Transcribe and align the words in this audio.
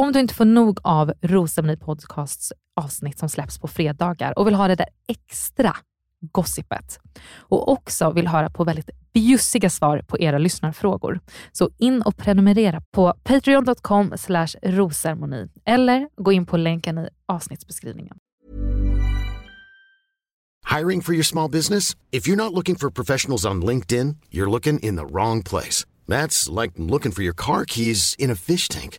Om 0.00 0.12
du 0.12 0.20
inte 0.20 0.34
får 0.34 0.44
nog 0.44 0.78
av 0.82 1.12
Rosceremoni 1.22 1.76
Podcasts 1.76 2.52
avsnitt 2.76 3.18
som 3.18 3.28
släpps 3.28 3.58
på 3.58 3.68
fredagar 3.68 4.38
och 4.38 4.46
vill 4.46 4.54
ha 4.54 4.68
det 4.68 4.74
där 4.74 4.88
extra 5.08 5.76
gossipet 6.20 6.98
och 7.38 7.68
också 7.68 8.12
vill 8.12 8.28
höra 8.28 8.50
på 8.50 8.64
väldigt 8.64 8.90
bjussiga 9.12 9.70
svar 9.70 10.02
på 10.08 10.18
era 10.18 10.38
lyssnarfrågor. 10.38 11.20
Så 11.52 11.70
in 11.78 12.02
och 12.02 12.16
prenumerera 12.16 12.82
på 12.90 13.14
patreon.com 13.22 14.12
rosermoni 14.62 15.48
eller 15.64 16.08
gå 16.16 16.32
in 16.32 16.46
på 16.46 16.56
länken 16.56 16.98
i 16.98 17.08
avsnittsbeskrivningen. 17.26 18.16
Hiring 20.78 21.02
for 21.02 21.14
your 21.14 21.24
small 21.24 21.50
business? 21.50 21.96
If 22.10 22.28
you're 22.28 22.44
not 22.44 22.52
looking 22.52 22.76
for 22.76 22.90
professionals 22.90 23.46
on 23.46 23.64
LinkedIn, 23.64 24.16
you're 24.30 24.50
looking 24.50 24.78
in 24.78 24.96
the 24.96 25.04
wrong 25.04 25.42
place. 25.42 25.86
That's 26.08 26.62
like 26.62 26.72
looking 26.76 27.12
for 27.12 27.22
your 27.22 27.36
car 27.36 27.64
keys 27.64 28.14
in 28.18 28.30
a 28.30 28.36
fish 28.36 28.68
tank. 28.68 28.98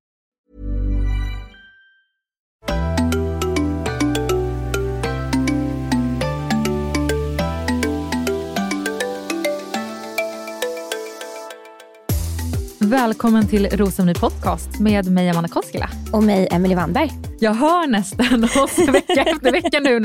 Välkommen 13.01 13.47
till 13.47 13.69
Rosenny 13.69 14.13
Podcast 14.13 14.79
med 14.79 15.11
mig 15.11 15.29
Amanda 15.29 15.49
Koskela. 15.49 15.89
Och 16.13 16.23
mig 16.23 16.47
Emily 16.51 16.75
Wannberg. 16.75 17.11
Jag 17.39 17.53
hör 17.53 17.87
nästan 17.87 18.43
oss 18.63 18.77
vecka 18.77 19.23
efter 19.23 19.51
vecka 19.51 19.79
nu 19.79 19.99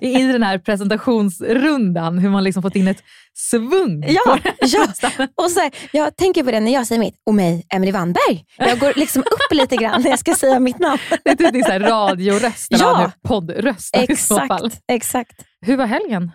vi 0.00 0.14
är 0.14 0.28
i 0.28 0.32
den 0.32 0.42
här 0.42 0.58
presentationsrundan, 0.58 2.18
hur 2.18 2.30
man 2.30 2.44
liksom 2.44 2.62
fått 2.62 2.76
in 2.76 2.88
ett 2.88 3.02
svung. 3.34 4.04
Ja, 4.08 4.38
ja. 4.60 4.86
och 5.34 5.50
så 5.50 5.60
här, 5.60 5.70
jag 5.92 6.16
tänker 6.16 6.44
på 6.44 6.50
det 6.50 6.60
när 6.60 6.72
jag 6.72 6.86
säger 6.86 7.00
mitt, 7.00 7.14
och 7.26 7.34
mig 7.34 7.66
Emily 7.74 7.92
Wannberg. 7.92 8.44
Jag 8.56 8.78
går 8.78 8.92
liksom 8.96 9.22
upp 9.22 9.54
lite 9.56 9.76
grann 9.76 10.02
när 10.02 10.10
jag 10.10 10.18
ska 10.18 10.34
säga 10.34 10.60
mitt 10.60 10.78
namn. 10.78 10.98
Det 11.24 11.30
är 11.30 11.34
typ 11.34 11.52
din 11.52 11.64
radioröst, 11.64 12.66
ja. 12.70 13.10
poddröst 13.28 13.96
exakt, 13.96 14.10
i 14.10 14.16
så 14.16 14.46
fall. 14.46 14.70
Exakt. 14.92 15.44
Hur 15.66 15.76
var 15.76 15.86
helgen? 15.86 16.32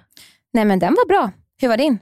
Nej 0.53 0.65
men 0.65 0.79
den 0.79 0.93
var 0.93 1.07
bra. 1.07 1.31
Hur 1.61 1.67
var 1.67 1.77
din? 1.77 1.99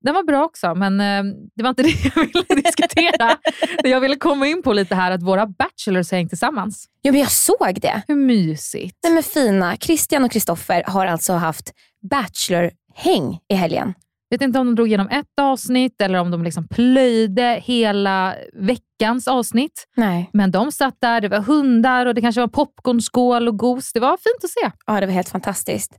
Den 0.00 0.14
var 0.14 0.24
bra 0.24 0.44
också, 0.44 0.74
men 0.74 1.00
eh, 1.00 1.34
det 1.56 1.62
var 1.62 1.70
inte 1.70 1.82
det 1.82 2.04
jag 2.14 2.24
ville 2.24 2.62
diskutera. 2.62 3.36
jag 3.84 4.00
ville 4.00 4.16
komma 4.16 4.46
in 4.46 4.62
på 4.62 4.72
lite 4.72 4.94
här 4.94 5.10
att 5.10 5.22
våra 5.22 5.46
bachelors 5.46 6.12
hängt 6.12 6.28
tillsammans. 6.28 6.86
Ja, 7.02 7.12
men 7.12 7.20
jag 7.20 7.30
såg 7.30 7.78
det. 7.82 8.02
Hur 8.08 8.16
mysigt. 8.16 8.98
Nej, 9.02 9.12
men 9.12 9.22
fina. 9.22 9.76
Christian 9.76 10.24
och 10.24 10.30
Kristoffer 10.30 10.82
har 10.86 11.06
alltså 11.06 11.32
haft 11.32 11.72
bachelor-häng 12.10 13.38
i 13.48 13.54
helgen. 13.54 13.94
Jag 14.28 14.38
vet 14.38 14.44
inte 14.44 14.58
om 14.58 14.66
de 14.66 14.74
drog 14.74 14.88
igenom 14.88 15.08
ett 15.08 15.40
avsnitt 15.40 16.00
eller 16.00 16.18
om 16.18 16.30
de 16.30 16.42
liksom 16.44 16.68
plöjde 16.68 17.60
hela 17.64 18.34
veckans 18.52 19.28
avsnitt. 19.28 19.84
Nej. 19.96 20.30
Men 20.32 20.50
de 20.50 20.72
satt 20.72 20.96
där, 21.00 21.20
det 21.20 21.28
var 21.28 21.40
hundar 21.40 22.06
och 22.06 22.14
det 22.14 22.20
kanske 22.20 22.40
var 22.40 22.48
popcornskål 22.48 23.48
och 23.48 23.58
gos. 23.58 23.92
Det 23.92 24.00
var 24.00 24.10
fint 24.16 24.44
att 24.44 24.50
se. 24.50 24.70
Ja, 24.86 25.00
det 25.00 25.06
var 25.06 25.12
helt 25.12 25.28
fantastiskt. 25.28 25.92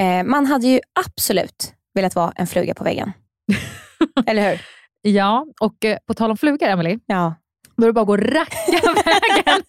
Eh, 0.00 0.24
man 0.24 0.46
hade 0.46 0.66
ju 0.66 0.80
absolut 1.06 1.72
velat 1.94 2.14
vara 2.14 2.32
en 2.36 2.46
fluga 2.46 2.74
på 2.74 2.84
väggen. 2.84 3.12
Eller 4.26 4.50
hur? 4.50 4.60
Ja, 5.02 5.46
och 5.60 5.84
eh, 5.84 5.98
på 6.06 6.14
tal 6.14 6.30
om 6.30 6.36
flugor, 6.36 6.68
Emily. 6.68 6.98
Ja. 7.06 7.34
Då 7.76 7.82
är 7.82 7.86
det 7.86 7.92
bara 7.92 8.00
att 8.00 8.06
gå 8.06 8.16
racka 8.16 8.92
vägen 9.04 9.62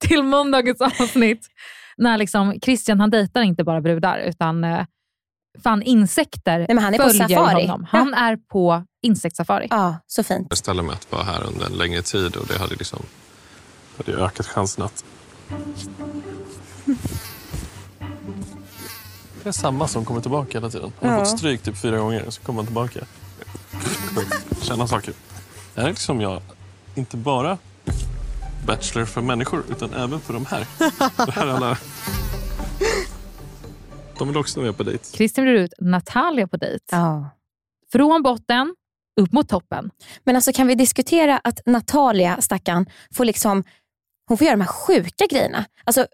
till 0.00 0.22
måndagens 0.22 0.80
avsnitt. 0.80 1.46
När 1.96 2.18
liksom 2.18 2.60
Christian 2.64 3.00
han 3.00 3.10
dejtar 3.10 3.42
inte 3.42 3.64
bara 3.64 3.80
brudar, 3.80 4.18
utan 4.18 4.64
eh, 4.64 4.86
fan 5.62 5.82
insekter 5.82 6.58
Nej, 6.58 6.66
men 6.68 6.78
han 6.78 6.94
är 6.94 6.98
på 6.98 7.10
safari. 7.10 7.66
honom. 7.66 7.86
Han 7.90 8.08
ja. 8.16 8.18
är 8.18 8.36
på 8.36 8.84
insektssafari. 9.02 9.66
Ja, 9.70 9.96
så 10.06 10.22
fint. 10.22 10.46
Jag 10.50 10.58
ställde 10.58 10.82
mig 10.82 10.92
att 10.92 11.12
vara 11.12 11.22
här 11.22 11.46
under 11.46 11.66
en 11.66 11.72
längre 11.72 12.02
tid 12.02 12.36
och 12.36 12.46
det 12.46 12.58
hade, 12.58 12.74
liksom, 12.74 13.02
hade 13.96 14.12
ökat 14.12 14.46
chansen 14.46 14.84
att 14.84 15.04
Det 19.46 19.50
är 19.50 19.52
samma 19.52 19.88
som 19.88 20.04
kommer 20.04 20.20
tillbaka 20.20 20.58
hela 20.58 20.70
tiden. 20.70 20.92
Han 21.00 21.10
har 21.10 21.18
ja. 21.18 21.24
fått 21.24 21.38
stryk 21.38 21.62
typ 21.62 21.76
fyra 21.76 21.98
gånger, 21.98 22.30
så 22.30 22.42
kommer 22.42 22.58
han 22.58 22.66
tillbaka. 22.66 23.00
Känna 24.62 24.86
saker. 24.86 25.14
Det 25.74 25.80
här 25.80 25.88
är 25.88 25.92
liksom 25.92 26.20
jag, 26.20 26.42
inte 26.94 27.16
bara 27.16 27.58
Bachelor 28.66 29.04
för 29.04 29.20
människor, 29.20 29.64
utan 29.70 29.94
även 29.94 30.20
för 30.20 30.32
de 30.34 30.46
här. 30.46 30.66
Det 31.26 31.32
här 31.32 31.46
alla... 31.46 31.78
De 34.18 34.28
vill 34.28 34.36
också 34.36 34.60
med 34.60 34.76
på 34.76 34.82
dejt. 34.82 35.04
Christian 35.04 35.44
bjuder 35.44 35.62
ut 35.62 35.74
Natalia 35.78 36.46
på 36.46 36.56
dejt. 36.56 36.84
Ja. 36.90 37.30
Från 37.92 38.22
botten 38.22 38.74
upp 39.20 39.32
mot 39.32 39.48
toppen. 39.48 39.90
Men 40.24 40.36
alltså 40.36 40.52
kan 40.52 40.66
vi 40.66 40.74
diskutera 40.74 41.40
att 41.44 41.60
Natalia, 41.66 42.40
stackarn, 42.40 42.86
får 43.14 43.24
liksom 43.24 43.64
hon 44.28 44.38
får 44.38 44.44
göra 44.44 44.56
de 44.56 44.62
här 44.62 44.68
sjuka 44.68 45.26
grejerna. 45.26 45.64
Alltså, 45.84 46.06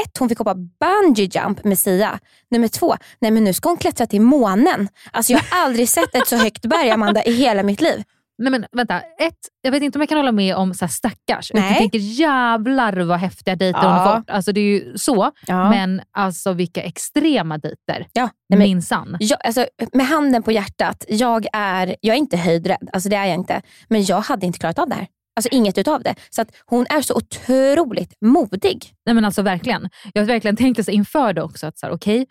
ett, 0.00 0.18
hon 0.18 0.28
fick 0.28 0.38
hoppa 0.38 0.54
bungee 0.54 1.28
jump 1.32 1.64
med 1.64 1.78
Sia. 1.78 2.18
Nummer 2.50 2.68
två, 2.68 2.96
nej 3.20 3.30
men 3.30 3.44
nu 3.44 3.52
ska 3.52 3.68
hon 3.68 3.78
klättra 3.78 4.06
till 4.06 4.20
månen. 4.20 4.88
Alltså 5.10 5.32
jag 5.32 5.40
har 5.40 5.46
aldrig 5.64 5.88
sett 5.88 6.14
ett 6.14 6.28
så 6.28 6.36
högt 6.36 6.66
berg 6.66 6.90
Amanda 6.90 7.24
i 7.24 7.32
hela 7.32 7.62
mitt 7.62 7.80
liv. 7.80 8.02
Nej 8.38 8.50
men 8.50 8.66
vänta, 8.72 9.00
ett, 9.00 9.38
jag 9.62 9.72
vet 9.72 9.82
inte 9.82 9.98
om 9.98 10.02
jag 10.02 10.08
kan 10.08 10.18
hålla 10.18 10.32
med 10.32 10.56
om 10.56 10.74
så 10.74 10.84
här 10.84 10.90
stackars. 10.90 11.50
Nej. 11.54 11.68
Jag 11.68 11.78
tänker 11.78 11.98
jävlar 11.98 13.00
vad 13.00 13.18
häftiga 13.18 13.56
dejter 13.56 13.80
ja. 13.82 13.88
hon 13.88 13.98
har 13.98 14.16
fått. 14.16 14.30
Alltså 14.30 14.52
det 14.52 14.60
är 14.60 14.64
ju 14.64 14.98
så, 14.98 15.30
ja. 15.46 15.70
men 15.70 16.02
alltså 16.12 16.52
vilka 16.52 16.82
extrema 16.82 17.58
dejter. 17.58 18.06
Ja. 18.12 18.28
Minsann. 18.56 19.18
alltså, 19.44 19.66
med 19.92 20.06
handen 20.06 20.42
på 20.42 20.52
hjärtat, 20.52 21.04
jag 21.08 21.46
är, 21.52 21.96
jag 22.00 22.14
är 22.14 22.18
inte 22.18 22.36
höjdrädd. 22.36 22.88
Alltså 22.92 23.08
det 23.08 23.16
är 23.16 23.24
jag 23.24 23.34
inte. 23.34 23.62
Men 23.88 24.04
jag 24.04 24.20
hade 24.20 24.46
inte 24.46 24.58
klarat 24.58 24.78
av 24.78 24.88
det 24.88 24.94
här. 24.94 25.06
Alltså 25.36 25.48
inget 25.52 25.78
utav 25.78 26.02
det. 26.02 26.14
Så 26.30 26.42
att 26.42 26.48
hon 26.66 26.86
är 26.90 27.02
så 27.02 27.14
otroligt 27.14 28.14
modig. 28.20 28.92
Nej 29.06 29.14
men 29.14 29.24
alltså 29.24 29.42
verkligen. 29.42 29.88
Jag 30.14 30.22
har 30.22 30.26
verkligen 30.26 30.56
tänkt 30.56 30.84
så 30.84 30.90
inför 30.90 31.32
det 31.32 31.42
också, 31.42 31.66
att 31.66 31.78
så 31.78 31.86
här, 31.86 31.92
okay, 31.92 32.26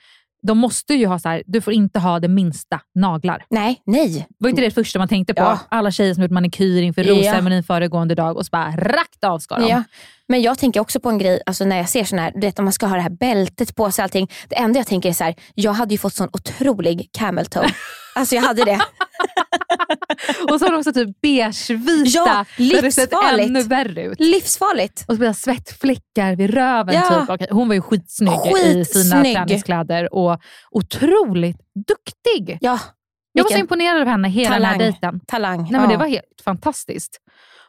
de 0.47 0.57
måste 0.57 0.93
ju 0.93 1.05
ha 1.07 1.19
så 1.19 1.29
här, 1.29 1.43
du 1.45 1.61
får 1.61 1.73
inte 1.73 1.99
ha 1.99 2.19
det 2.19 2.27
minsta 2.27 2.79
naglar. 2.95 3.45
Nej, 3.49 3.81
nej. 3.85 4.27
Var 4.37 4.49
inte 4.49 4.61
det 4.61 4.71
första 4.71 4.99
man 4.99 5.07
tänkte 5.07 5.33
på? 5.33 5.41
Ja. 5.41 5.59
Alla 5.69 5.91
tjejer 5.91 6.13
som 6.13 6.23
gjort 6.23 6.31
manikyr 6.31 6.81
inför 6.81 7.03
Ja. 7.03 7.13
rosceremonin 7.13 7.63
föregående 7.63 8.15
dag 8.15 8.37
och 8.37 8.45
så 8.45 8.49
bara 8.49 8.71
rakt 8.71 9.23
av 9.23 9.39
ska 9.39 9.55
de. 9.59 9.67
Ja. 9.67 9.83
Men 10.27 10.41
jag 10.41 10.57
tänker 10.59 10.79
också 10.79 10.99
på 10.99 11.09
en 11.09 11.17
grej, 11.17 11.41
alltså 11.45 11.65
när 11.65 11.77
jag 11.77 11.89
ser 11.89 12.03
sån 12.03 12.19
här, 12.19 12.31
du 12.35 12.39
vet 12.41 12.59
om 12.59 12.65
man 12.65 12.73
ska 12.73 12.85
ha 12.85 12.95
det 12.95 13.01
här 13.01 13.09
bältet 13.09 13.75
på 13.75 13.91
sig 13.91 14.03
allting. 14.03 14.31
Det 14.49 14.55
enda 14.55 14.79
jag 14.79 14.87
tänker 14.87 15.09
är 15.09 15.13
så 15.13 15.23
här, 15.23 15.35
jag 15.53 15.73
hade 15.73 15.93
ju 15.93 15.97
fått 15.97 16.13
sån 16.13 16.29
otrolig 16.33 17.09
camel 17.17 17.45
toe. 17.45 17.67
Alltså 18.15 18.35
jag 18.35 18.41
hade 18.41 18.65
det. 18.65 18.79
Och 20.51 20.59
så 20.59 20.65
har 20.65 20.71
de 20.71 20.77
också 20.77 20.93
typ 20.93 21.21
beigevita. 21.21 22.09
Ja, 22.13 22.45
livsfarligt. 22.57 23.49
ännu 23.49 23.61
värre 23.63 24.03
ut. 24.03 24.19
Livsfarligt. 24.19 25.05
Och 25.07 25.13
så 25.13 25.19
blir 25.19 25.27
det 25.27 25.33
svettfläckar 25.33 26.35
vid 26.35 26.53
röven. 26.53 26.95
Ja. 26.95 27.19
Typ. 27.21 27.29
Okej, 27.29 27.47
Hon 27.51 27.67
var 27.67 27.75
ju 27.75 27.81
skitsnygg, 27.81 28.33
i 28.33 28.85
sina 28.85 28.85
Skitsnygg. 28.85 29.35
träningskläder 29.35 30.13
och 30.13 30.39
otroligt 30.71 31.57
duktig. 31.87 32.57
Ja, 32.61 32.79
Jag 33.31 33.43
var 33.43 33.51
så 33.51 33.57
imponerad 33.57 34.01
av 34.01 34.07
henne 34.07 34.29
hela 34.29 34.55
den 34.55 34.63
här 34.65 34.71
talang. 34.73 34.79
dejten. 34.79 35.19
talang. 35.27 35.61
Nej, 35.71 35.81
men. 35.81 35.89
Det 35.89 35.97
var 35.97 36.07
helt 36.07 36.41
fantastiskt. 36.45 37.17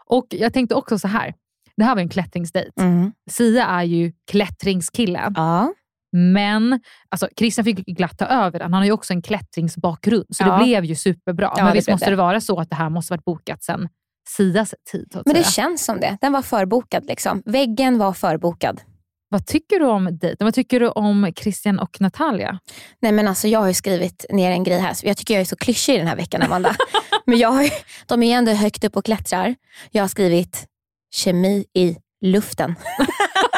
Och 0.06 0.26
Jag 0.30 0.52
tänkte 0.52 0.74
också 0.74 0.98
så 0.98 1.08
här. 1.08 1.34
Det 1.76 1.84
här 1.84 1.94
var 1.94 2.02
en 2.02 2.08
klättringsdejt. 2.08 2.80
Mm. 2.80 3.12
Sia 3.30 3.66
är 3.66 3.82
ju 3.82 4.12
klättringskille. 4.30 5.32
Ja. 5.36 5.72
Men 6.12 6.80
alltså, 7.08 7.28
Christian 7.38 7.64
fick 7.64 7.76
glatt 7.86 8.18
ta 8.18 8.24
över 8.24 8.58
den. 8.58 8.72
Han 8.72 8.80
har 8.80 8.84
ju 8.86 8.92
också 8.92 9.12
en 9.12 9.22
klättringsbakgrund, 9.22 10.26
så 10.30 10.42
Ja. 10.44 10.58
det 10.58 10.64
blev 10.64 10.84
ju 10.84 10.94
superbra. 10.94 11.52
Ja, 11.56 11.64
men 11.64 11.72
visst 11.72 11.88
måste 11.90 12.06
det. 12.06 12.10
det 12.10 12.16
vara 12.16 12.40
så 12.40 12.60
att 12.60 12.70
det 12.70 12.76
här 12.76 12.90
måste 12.90 13.12
varit 13.12 13.24
bokat 13.24 13.62
sen 13.62 13.88
Sias 14.28 14.74
tid. 14.92 15.22
Men 15.26 15.34
det 15.34 15.44
känns 15.46 15.84
som 15.84 16.00
det. 16.00 16.18
Den 16.20 16.32
var 16.32 16.42
förbokad. 16.42 17.06
Liksom. 17.06 17.42
Väggen 17.44 17.98
var 17.98 18.12
förbokad. 18.12 18.80
Vad 19.28 19.46
tycker 19.46 19.78
du 19.78 19.86
om 19.86 20.18
dejten? 20.18 20.44
Vad 20.44 20.54
tycker 20.54 20.80
du 20.80 20.88
om 20.88 21.32
Christian 21.36 21.78
och 21.78 22.00
Natalia? 22.00 22.58
Nej 23.02 23.12
men 23.12 23.28
alltså 23.28 23.48
jag 23.48 23.60
har 23.60 23.72
skrivit 23.72 24.26
ner 24.30 24.50
en 24.50 24.64
grej 24.64 24.78
här. 24.78 24.96
Jag 25.02 25.16
tycker 25.16 25.34
jag 25.34 25.40
är 25.40 25.44
så 25.44 25.56
klyschig 25.56 25.98
den 25.98 26.06
här 26.06 26.16
veckan 26.16 26.42
Amanda. 26.42 26.76
men 27.26 27.38
jag 27.38 27.48
har 27.50 27.68
de 28.06 28.22
är 28.22 28.26
ju 28.26 28.32
ändå 28.32 28.52
högt 28.52 28.84
upp 28.84 28.96
och 28.96 29.04
klättrar. 29.04 29.54
Jag 29.90 30.02
har 30.02 30.08
skrivit 30.08 30.66
kemi 31.14 31.64
i 31.74 31.96
luften. 32.20 32.74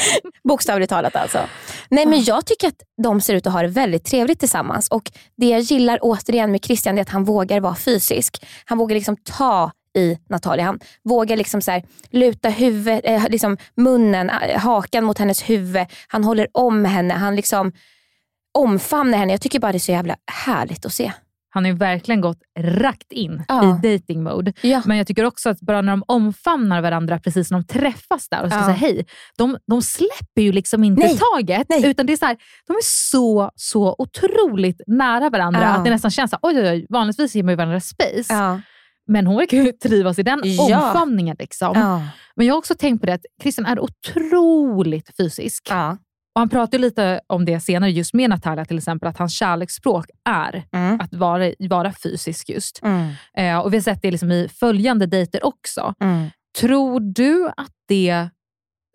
Bokstavligt 0.48 0.90
talat 0.90 1.16
alltså. 1.16 1.38
Nej 1.88 2.06
men 2.06 2.24
jag 2.24 2.46
tycker 2.46 2.68
att 2.68 2.82
de 3.02 3.20
ser 3.20 3.34
ut 3.34 3.46
att 3.46 3.52
ha 3.52 3.62
det 3.62 3.68
väldigt 3.68 4.04
trevligt 4.04 4.40
tillsammans. 4.40 4.88
Och 4.88 5.10
Det 5.36 5.48
jag 5.48 5.60
gillar 5.60 5.98
återigen 6.02 6.52
med 6.52 6.64
Christian 6.64 6.98
är 6.98 7.02
att 7.02 7.08
han 7.08 7.24
vågar 7.24 7.60
vara 7.60 7.74
fysisk. 7.74 8.46
Han 8.64 8.78
vågar 8.78 8.94
liksom 8.94 9.16
ta 9.16 9.70
i 9.96 10.18
Natalia. 10.28 10.64
Han 10.64 10.80
vågar 11.04 11.36
liksom 11.36 11.62
så 11.62 11.70
här, 11.70 11.82
luta 12.10 12.48
huvudet, 12.48 13.00
eh, 13.04 13.28
liksom 13.28 13.56
munnen, 13.76 14.30
eh, 14.30 14.60
hakan 14.60 15.04
mot 15.04 15.18
hennes 15.18 15.50
huvud. 15.50 15.86
Han 16.08 16.24
håller 16.24 16.48
om 16.52 16.84
henne. 16.84 17.14
Han 17.14 17.36
liksom 17.36 17.72
omfamnar 18.54 19.18
henne. 19.18 19.32
Jag 19.32 19.40
tycker 19.40 19.60
bara 19.60 19.72
det 19.72 19.78
är 19.78 19.80
så 19.80 19.92
jävla 19.92 20.16
härligt 20.26 20.86
att 20.86 20.92
se. 20.92 21.12
Han 21.56 21.64
har 21.64 21.72
ju 21.72 21.76
verkligen 21.78 22.20
gått 22.20 22.38
rakt 22.58 23.12
in 23.12 23.44
Ja. 23.48 23.78
i 23.84 23.92
dating 23.98 24.22
mode. 24.22 24.52
Ja. 24.62 24.82
Men 24.84 24.96
jag 24.96 25.06
tycker 25.06 25.24
också 25.24 25.48
att 25.50 25.60
bara 25.60 25.82
när 25.82 25.92
de 25.92 26.02
omfamnar 26.08 26.80
varandra 26.82 27.18
precis 27.18 27.50
när 27.50 27.58
de 27.58 27.64
träffas 27.66 28.28
där 28.28 28.42
och 28.44 28.50
ska 28.50 28.58
Ja. 28.58 28.64
säga 28.64 28.76
hej, 28.76 29.06
de, 29.38 29.56
de 29.66 29.82
släpper 29.82 30.42
ju 30.42 30.52
liksom 30.52 30.84
inte 30.84 31.02
Nej. 31.06 31.18
taget. 31.18 31.66
Nej. 31.68 31.86
Utan 31.86 32.06
det 32.06 32.12
är 32.12 32.16
så 32.16 32.26
här, 32.26 32.36
de 32.66 32.72
är 32.72 32.82
så, 32.82 33.50
så 33.54 33.94
otroligt 33.98 34.80
nära 34.86 35.30
varandra 35.30 35.66
att 35.68 35.84
det 35.84 35.90
nästan 35.90 36.10
känns 36.10 36.30
så 36.30 36.38
här, 36.42 36.48
oj, 36.50 36.60
oj, 36.60 36.70
oj, 36.70 36.86
vanligtvis 36.90 37.34
ger 37.34 37.42
man 37.42 37.52
ju 37.52 37.56
varandra 37.56 37.80
space. 37.80 38.34
Men 39.08 39.26
hon 39.26 39.36
verkar 39.36 39.56
ju 39.56 39.72
trivas 39.72 40.18
i 40.18 40.22
den 40.22 40.40
Ja. 40.44 40.86
omfamningen. 40.86 41.36
Liksom. 41.38 42.00
Men 42.36 42.46
jag 42.46 42.54
har 42.54 42.58
också 42.58 42.74
tänkt 42.74 43.00
på 43.00 43.06
det 43.06 43.12
att 43.14 43.24
Christian 43.42 43.66
är 43.66 43.80
otroligt 43.80 45.10
fysisk. 45.16 45.68
Och 46.36 46.40
Han 46.40 46.48
pratar 46.48 46.78
lite 46.78 47.20
om 47.26 47.44
det 47.44 47.60
senare 47.60 47.90
just 47.90 48.14
med 48.14 48.30
Natalia 48.30 48.64
till 48.64 48.78
exempel, 48.78 49.08
att 49.08 49.18
hans 49.18 49.32
kärleksspråk 49.34 50.06
är 50.28 50.64
Mm. 50.72 51.00
att 51.00 51.14
vara, 51.14 51.52
vara 51.58 51.92
fysisk 51.92 52.48
just. 52.48 52.80
Mm. 52.82 53.12
Eh, 53.36 53.58
och 53.58 53.72
Vi 53.72 53.76
har 53.76 53.82
sett 53.82 54.02
det 54.02 54.10
liksom 54.10 54.32
i 54.32 54.48
följande 54.48 55.06
dejter 55.06 55.46
också. 55.46 55.94
Mm. 56.00 56.30
Tror 56.60 57.00
du 57.00 57.48
att 57.56 57.72
det 57.88 58.28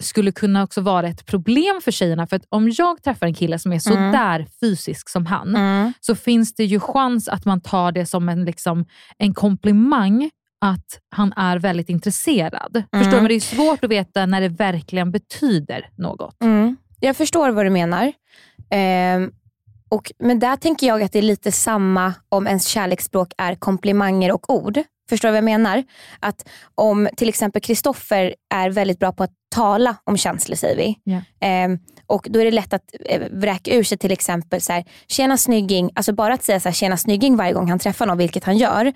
skulle 0.04 0.32
kunna 0.32 0.64
också 0.64 0.82
vara 0.82 1.08
ett 1.08 1.26
problem 1.26 1.82
för 1.84 1.92
tjejerna? 1.92 2.28
För 2.28 2.36
att 2.36 2.46
om 2.50 2.70
jag 2.78 3.04
träffar 3.04 3.26
en 3.28 3.34
kille 3.34 3.60
som 3.60 3.74
är 3.74 3.80
så 3.80 3.94
Mm. 3.94 4.12
där 4.12 4.46
fysisk 4.60 5.10
som 5.10 5.26
han, 5.26 5.56
Mm. 5.56 5.94
så 6.02 6.16
finns 6.16 6.54
det 6.56 6.66
ju 6.66 6.80
chans 6.80 7.28
att 7.28 7.46
man 7.46 7.62
tar 7.62 7.92
det 7.92 8.06
som 8.06 8.30
en, 8.30 8.46
liksom, 8.46 8.86
en 9.18 9.34
komplimang 9.34 10.30
att 10.66 11.00
han 11.16 11.34
är 11.34 11.58
väldigt 11.60 11.90
intresserad. 11.90 12.84
Förstår 12.94 13.12
du? 13.12 13.18
Men 13.18 13.28
det 13.28 13.34
är 13.36 13.40
svårt 13.40 13.84
att 13.84 13.90
veta 13.92 14.26
när 14.26 14.42
det 14.42 14.50
verkligen 14.50 15.12
betyder 15.12 15.90
något. 15.98 16.36
Jag 17.04 17.18
förstår 17.18 17.50
vad 17.50 17.66
du 17.66 17.70
menar. 17.70 18.14
Ehm, 18.70 19.32
och, 19.90 20.12
men 20.20 20.40
där 20.40 20.56
tänker 20.56 20.88
jag 20.88 21.04
att 21.04 21.12
det 21.12 21.20
är 21.20 21.24
lite 21.24 21.52
samma 21.52 22.14
om 22.30 22.48
ens 22.48 22.68
kärleksspråk 22.68 23.34
är 23.38 23.56
komplimanger 23.56 24.32
och 24.32 24.50
ord. 24.50 24.80
Förstår 25.10 25.28
du 25.28 25.32
vad 25.32 25.38
jag 25.38 25.44
menar? 25.44 25.84
Att 26.20 26.48
om 26.76 27.10
till 27.18 27.30
exempel 27.30 27.62
Kristoffer 27.62 28.36
är 28.54 28.70
väldigt 28.70 29.00
bra 29.00 29.12
på 29.12 29.24
att 29.24 29.32
tala 29.56 29.96
om 30.04 30.18
känslor 30.18 30.56
säger 30.56 30.78
vi. 30.78 30.98
Ja. 31.04 31.22
Ehm, 31.40 31.80
och 32.08 32.28
då 32.30 32.40
är 32.40 32.46
det 32.46 32.52
lätt 32.52 32.74
att 32.74 32.96
eh, 33.06 33.22
vräka 33.32 33.76
ur 33.76 33.84
sig 33.84 33.98
till 33.98 34.12
exempel 34.12 34.62
så 34.62 34.74
här, 34.74 34.86
tjena 35.08 35.38
snygging. 35.38 35.92
Alltså 35.96 36.14
bara 36.14 36.34
att 36.34 36.44
säga 36.44 36.60
så 36.60 36.70
här, 36.70 36.74
tjena 36.74 36.98
snygging 36.98 37.36
varje 37.36 37.54
gång 37.54 37.70
han 37.70 37.80
träffar 37.80 38.06
någon, 38.06 38.18
vilket 38.18 38.44
han 38.44 38.58
gör, 38.58 38.94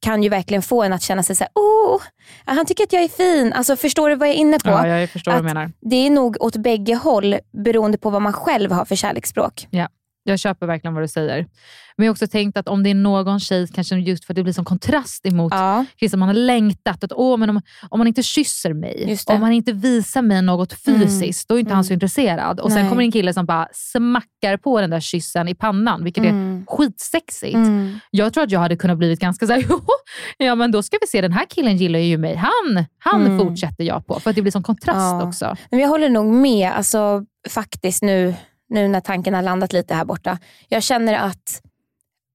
kan 0.00 0.22
ju 0.22 0.28
verkligen 0.28 0.62
få 0.62 0.82
en 0.82 0.92
att 0.92 1.02
känna 1.02 1.22
sig 1.22 1.36
så 1.36 1.44
här, 1.44 1.50
oh, 1.54 2.02
han 2.44 2.66
tycker 2.66 2.84
att 2.84 2.92
jag 2.92 3.02
är 3.02 3.08
fin. 3.08 3.52
Alltså 3.52 3.76
förstår 3.76 4.08
du 4.08 4.14
vad 4.16 4.28
jag 4.28 4.34
är 4.34 4.38
inne 4.38 4.58
på? 4.58 4.70
Ja, 4.70 4.86
jag 4.86 5.10
förstår 5.10 5.32
vad 5.32 5.42
du 5.44 5.48
Att- 5.48 5.54
menar. 5.54 5.72
det 5.80 5.96
är 5.96 6.10
nog 6.10 6.36
åt 6.40 6.56
bägge 6.56 6.94
håll 6.94 7.36
beroende 7.64 7.98
på 7.98 8.10
vad 8.10 8.22
man 8.22 8.32
själv 8.32 8.72
har 8.72 8.84
för 8.84 8.94
kärleksspråk. 8.96 9.66
Jag 10.32 10.38
köper 10.38 10.66
verkligen 10.66 10.94
vad 10.94 11.02
du 11.02 11.08
säger. 11.08 11.46
Men 11.96 12.04
jag 12.06 12.10
har 12.10 12.14
också 12.14 12.26
tänkt 12.26 12.56
att 12.56 12.68
om 12.68 12.82
det 12.82 12.90
är 12.90 12.94
någon 12.94 13.40
tjej, 13.40 13.68
kanske 13.74 13.96
just 13.96 14.24
för 14.24 14.32
att 14.32 14.36
det 14.36 14.42
blir 14.42 14.52
som 14.52 14.64
kontrast 14.64 15.26
emot 15.26 15.52
Ja. 15.56 15.84
Christian, 15.98 16.18
man 16.20 16.28
har 16.28 16.34
längtat 16.34 17.04
att 17.04 17.12
Åh, 17.12 17.36
men 17.36 17.50
om, 17.50 17.60
om 17.88 17.98
man 17.98 18.06
inte 18.06 18.22
kysser 18.22 18.72
mig, 18.74 19.16
om 19.26 19.40
man 19.40 19.52
inte 19.52 19.72
visar 19.72 20.22
mig 20.22 20.42
något 20.42 20.72
fysiskt, 20.84 21.48
då 21.48 21.54
är 21.54 21.58
inte 21.58 21.70
han 21.70 21.76
Mm. 21.78 21.84
så 21.84 21.92
intresserad. 21.92 22.60
Och 22.60 22.72
Sen 22.72 22.80
Nej. 22.80 22.88
kommer 22.88 23.02
en 23.02 23.12
kille 23.12 23.32
som 23.34 23.46
bara 23.46 23.68
smackar 23.72 24.56
på 24.56 24.80
den 24.80 24.90
där 24.90 25.00
kyssen 25.00 25.48
i 25.48 25.54
pannan, 25.54 26.04
vilket 26.04 26.24
är 26.24 26.28
Mm. 26.28 26.64
skitsexigt. 26.68 27.54
Mm. 27.54 27.98
Jag 28.10 28.32
tror 28.34 28.44
att 28.44 28.50
jag 28.50 28.60
hade 28.60 28.76
kunnat 28.76 28.98
blivit 28.98 29.20
ganska 29.20 29.46
såhär, 29.46 29.64
ja 30.38 30.54
men 30.54 30.70
då 30.72 30.82
ska 30.82 30.98
vi 31.00 31.06
se, 31.06 31.20
den 31.20 31.32
här 31.32 31.46
killen 31.50 31.76
gillar 31.76 31.98
ju 31.98 32.18
mig. 32.18 32.34
Han, 32.36 32.84
han 32.98 33.26
Mm. 33.26 33.38
fortsätter 33.38 33.84
jag 33.84 34.06
på. 34.06 34.20
För 34.20 34.30
att 34.30 34.36
det 34.36 34.42
blir 34.42 34.52
som 34.52 34.62
kontrast 34.62 34.96
Ja. 34.98 35.22
också. 35.28 35.56
Men 35.70 35.80
jag 35.80 35.88
håller 35.88 36.08
nog 36.08 36.26
med, 36.26 36.72
alltså, 36.72 37.24
faktiskt 37.48 38.02
nu, 38.02 38.34
nu 38.68 38.88
när 38.88 39.00
tanken 39.00 39.34
har 39.34 39.42
landat 39.42 39.72
lite 39.72 39.94
här 39.94 40.04
borta. 40.04 40.38
Jag 40.68 40.82
känner 40.82 41.14
att 41.14 41.60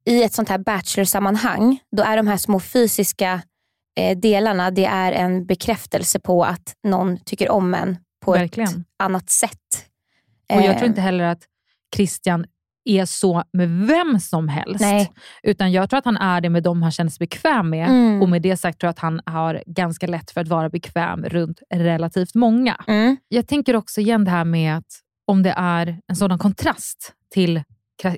i 0.06 0.24
ett 0.24 0.34
sånt 0.34 0.50
här 0.50 0.58
bachelor-sammanhang, 0.58 1.80
då 1.92 2.04
är 2.04 2.18
de 2.18 2.28
här 2.28 2.38
små 2.38 2.60
fysiska 2.60 3.42
eh, 4.00 4.18
delarna, 4.18 4.72
det 4.72 4.86
är 4.86 5.12
en 5.12 5.46
bekräftelse 5.46 6.20
på 6.20 6.44
att 6.46 6.74
någon 6.84 7.18
tycker 7.18 7.50
om 7.52 7.74
en 7.74 7.98
på 8.26 8.36
ett 8.36 8.42
Verkligen. 8.42 8.86
annat 9.00 9.30
sätt. 9.30 9.60
Och 10.54 10.56
jag 10.62 10.66
Eh, 10.66 10.78
tror 10.78 10.88
inte 10.90 11.02
heller 11.02 11.24
att 11.24 11.44
Christian 11.96 12.46
är 12.86 13.06
så 13.06 13.44
med 13.54 13.70
vem 13.88 14.20
som 14.20 14.48
helst. 14.48 14.82
Nej. 14.82 15.12
Utan 15.44 15.72
jag 15.72 15.90
tror 15.90 15.98
att 15.98 16.06
han 16.06 16.18
är 16.18 16.42
det 16.42 16.50
med 16.50 16.64
dem 16.64 16.82
han 16.82 16.92
känner 16.92 17.10
sig 17.10 17.20
bekväm 17.20 17.70
med. 17.70 17.88
Mm. 17.90 18.22
Och 18.22 18.30
med 18.30 18.42
det 18.42 18.58
sagt 18.58 18.80
tror 18.80 18.88
jag 18.88 18.92
att 18.92 19.00
han 19.00 19.22
har 19.26 19.64
ganska 19.66 20.08
lätt 20.08 20.32
för 20.32 20.42
att 20.42 20.48
vara 20.48 20.70
bekväm 20.70 21.26
runt 21.26 21.60
relativt 21.74 22.36
många. 22.36 22.84
Mm. 22.88 23.18
Jag 23.28 23.48
tänker 23.48 23.76
också 23.76 24.02
igen 24.02 24.24
det 24.26 24.32
här 24.32 24.46
med 24.46 24.78
att 24.78 25.00
om 25.26 25.44
det 25.44 25.54
är 25.58 26.00
en 26.08 26.16
sådan 26.16 26.40
kontrast 26.40 27.14
till 27.34 27.64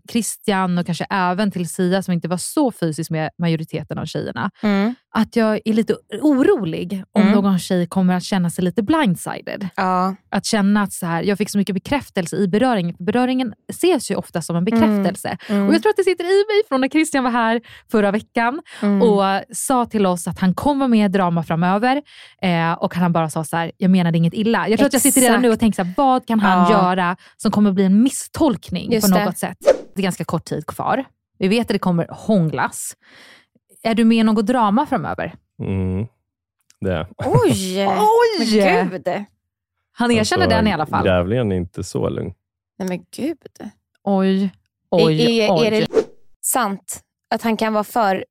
Christian 0.09 0.77
och 0.77 0.85
kanske 0.85 1.05
även 1.09 1.51
till 1.51 1.69
Sia 1.69 2.03
som 2.03 2.13
inte 2.13 2.27
var 2.27 2.37
så 2.37 2.71
fysisk 2.71 3.11
med 3.11 3.29
majoriteten 3.37 3.97
av 3.97 4.05
tjejerna. 4.05 4.51
Mm. 4.63 4.95
Att 5.17 5.35
jag 5.35 5.59
är 5.65 5.73
lite 5.73 5.95
orolig 6.21 7.03
om 7.11 7.21
Mm. 7.21 7.33
någon 7.33 7.59
tjej 7.59 7.87
kommer 7.87 8.13
att 8.13 8.23
känna 8.23 8.49
sig 8.49 8.63
lite 8.63 8.83
blindsided. 8.83 9.69
Ja. 9.75 10.15
Att 10.31 10.45
känna 10.45 10.81
att 10.81 10.93
så 10.93 11.05
här, 11.05 11.23
jag 11.23 11.37
fick 11.37 11.49
så 11.49 11.57
mycket 11.57 11.73
bekräftelse 11.73 12.35
i 12.37 12.47
beröringen. 12.47 12.95
Beröringen 12.99 13.53
ses 13.71 14.11
ju 14.11 14.15
ofta 14.15 14.41
som 14.41 14.55
en 14.55 14.65
bekräftelse. 14.65 15.37
Mm. 15.49 15.67
Och 15.67 15.73
Jag 15.73 15.81
tror 15.81 15.89
att 15.89 15.95
det 15.97 16.03
sitter 16.03 16.23
i 16.23 16.37
mig 16.53 16.67
från 16.67 16.81
när 16.81 16.87
Christian 16.89 17.23
var 17.23 17.31
här 17.31 17.61
förra 17.91 18.11
veckan 18.11 18.61
Mm. 18.81 19.01
och 19.01 19.23
sa 19.51 19.85
till 19.85 20.05
oss 20.05 20.27
att 20.27 20.39
han 20.39 20.53
kommer 20.53 20.87
med 20.87 21.11
drama 21.11 21.43
framöver. 21.43 22.01
Eh, 22.41 22.71
och 22.73 22.95
han 22.95 23.11
bara 23.13 23.29
sa 23.29 23.43
så 23.43 23.57
här, 23.57 23.71
jag 23.77 23.91
menade 23.91 24.17
inget 24.17 24.33
illa. 24.33 24.67
Jag 24.69 24.79
tror 24.79 24.87
att 24.87 24.93
jag 24.93 25.01
sitter 25.01 25.21
redan 25.21 25.33
Exakt. 25.35 25.41
nu 25.43 25.49
och 25.53 25.59
tänker, 25.59 25.75
så 25.75 25.83
här, 25.83 25.93
vad 25.97 26.27
kan 26.27 26.39
han 26.39 26.71
Ja. 26.71 26.77
göra 26.83 27.17
som 27.37 27.51
kommer 27.51 27.71
bli 27.71 27.83
en 27.83 28.03
misstolkning 28.03 28.91
Just 28.91 29.11
på 29.11 29.17
det. 29.17 29.25
något 29.25 29.37
sätt? 29.37 29.57
Det 29.95 30.01
är 30.01 30.03
ganska 30.03 30.23
kort 30.25 30.45
tid 30.45 30.65
kvar. 30.65 31.05
Vi 31.39 31.47
vet 31.47 31.61
att 31.61 31.67
det 31.67 31.79
kommer 31.79 32.07
hånglas. 32.09 32.93
Är 33.85 33.95
du 33.95 34.05
med 34.05 34.17
i 34.17 34.23
något 34.23 34.45
drama 34.45 34.85
framöver? 34.85 35.35
Mm. 35.59 36.07
Det. 36.81 37.07
Oj! 37.17 37.87
Oj! 37.87 38.39
Men 38.39 38.89
gud! 38.89 39.07
Han 39.91 40.11
erkänner 40.11 40.43
Alltså, 40.43 40.57
den 40.57 40.67
i 40.67 40.73
alla 40.73 40.85
fall. 40.85 41.05
Grävlingen 41.05 41.51
är 41.51 41.55
inte 41.55 41.83
så 41.83 42.09
lugn. 42.09 42.33
Nej 42.79 42.87
men 42.89 43.05
gud. 43.15 43.37
Oj, 44.03 44.51
oj, 44.89 45.39
är, 45.39 45.51
oj. 45.51 45.67
är 45.67 45.71
det 45.71 45.87
sant 46.41 47.01
att 47.29 47.41
han 47.41 47.57
kan 47.57 47.73
vara 47.73 47.83
för, 47.83 48.25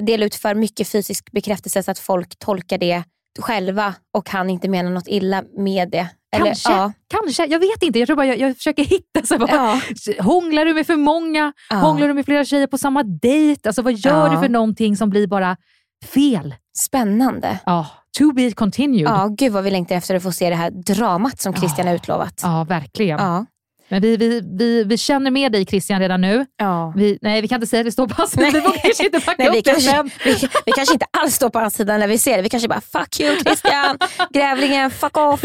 dela 0.00 0.26
ut 0.26 0.34
för 0.34 0.54
mycket 0.54 0.88
fysisk 0.88 1.32
bekräftelse 1.32 1.82
så 1.82 1.90
att 1.90 1.98
folk 1.98 2.38
tolkar 2.38 2.78
det 2.78 3.04
själva 3.38 3.94
och 4.16 4.30
han 4.30 4.50
inte 4.50 4.68
menar 4.68 4.90
något 4.90 5.08
illa 5.08 5.42
med 5.58 5.90
det. 5.90 6.08
Eller, 6.36 6.46
Kanske, 6.46 6.72
ja. 6.72 6.92
kanske. 7.08 7.46
Jag 7.46 7.58
vet 7.58 7.82
inte. 7.82 7.98
Jag 7.98 8.06
tror 8.06 8.16
bara 8.16 8.26
jag, 8.26 8.38
jag 8.38 8.56
försöker 8.56 8.84
hitta. 8.84 9.22
Så 9.26 9.38
bara, 9.38 9.50
Ja. 9.50 9.80
Hånglar 10.22 10.64
du 10.64 10.74
med 10.74 10.86
för 10.86 10.96
många? 10.96 11.52
Ja. 11.70 11.76
Hånglar 11.76 12.08
du 12.08 12.14
med 12.14 12.24
flera 12.24 12.44
tjejer 12.44 12.66
på 12.66 12.78
samma 12.78 13.02
dejt? 13.02 13.68
Alltså, 13.68 13.82
vad 13.82 13.92
gör 13.92 14.26
Ja. 14.26 14.32
du 14.32 14.38
för 14.38 14.48
någonting 14.48 14.96
som 14.96 15.10
blir 15.10 15.26
bara 15.26 15.56
fel? 16.04 16.54
Spännande. 16.78 17.58
Ja, 17.66 17.86
to 18.18 18.32
be 18.32 18.52
continued. 18.52 19.08
Ja, 19.08 19.28
gud 19.38 19.52
vad 19.52 19.64
vi 19.64 19.70
längtar 19.70 19.96
efter 19.96 20.14
att 20.14 20.22
få 20.22 20.32
se 20.32 20.50
det 20.50 20.56
här 20.56 20.70
dramat 20.70 21.40
som 21.40 21.54
Christian 21.54 21.86
har 21.86 21.94
utlovat. 21.94 22.40
Ja, 22.42 22.64
verkligen. 22.68 23.18
Ja. 23.18 23.46
Men 23.90 24.02
vi, 24.02 24.16
vi, 24.16 24.40
vi, 24.58 24.84
vi 24.84 24.98
känner 24.98 25.30
med 25.30 25.52
dig 25.52 25.66
Christian 25.66 26.00
redan 26.00 26.20
nu. 26.20 26.46
Ja. 26.56 26.92
Vi, 26.96 27.18
nej, 27.22 27.40
vi 27.40 27.48
kan 27.48 27.56
inte 27.56 27.66
säga 27.66 27.80
att 27.80 27.86
det 27.86 27.92
står 27.92 28.06
på 28.06 28.14
hans 28.14 28.30
sida. 28.30 28.50
Vi 28.52 28.60
vågar 28.60 28.78
kanske 28.82 29.04
inte 29.04 29.18
backa 29.26 29.42
Nej, 29.42 29.50
vi, 29.52 29.58
upp 29.58 29.64
kanske, 29.64 30.02
vi, 30.24 30.48
vi 30.66 30.72
kanske 30.72 30.92
inte 30.92 31.06
alls 31.10 31.34
står 31.34 31.50
på 31.50 31.58
hans 31.58 31.74
sida 31.74 31.96
när 31.96 32.08
vi 32.08 32.18
ser 32.18 32.36
det. 32.36 32.42
Vi 32.42 32.48
kanske 32.48 32.68
bara 32.68 32.80
fuck 32.80 33.20
you 33.20 33.36
Christian, 33.36 33.98
grävlingen, 34.32 34.90
fuck 34.90 35.16
off. 35.16 35.44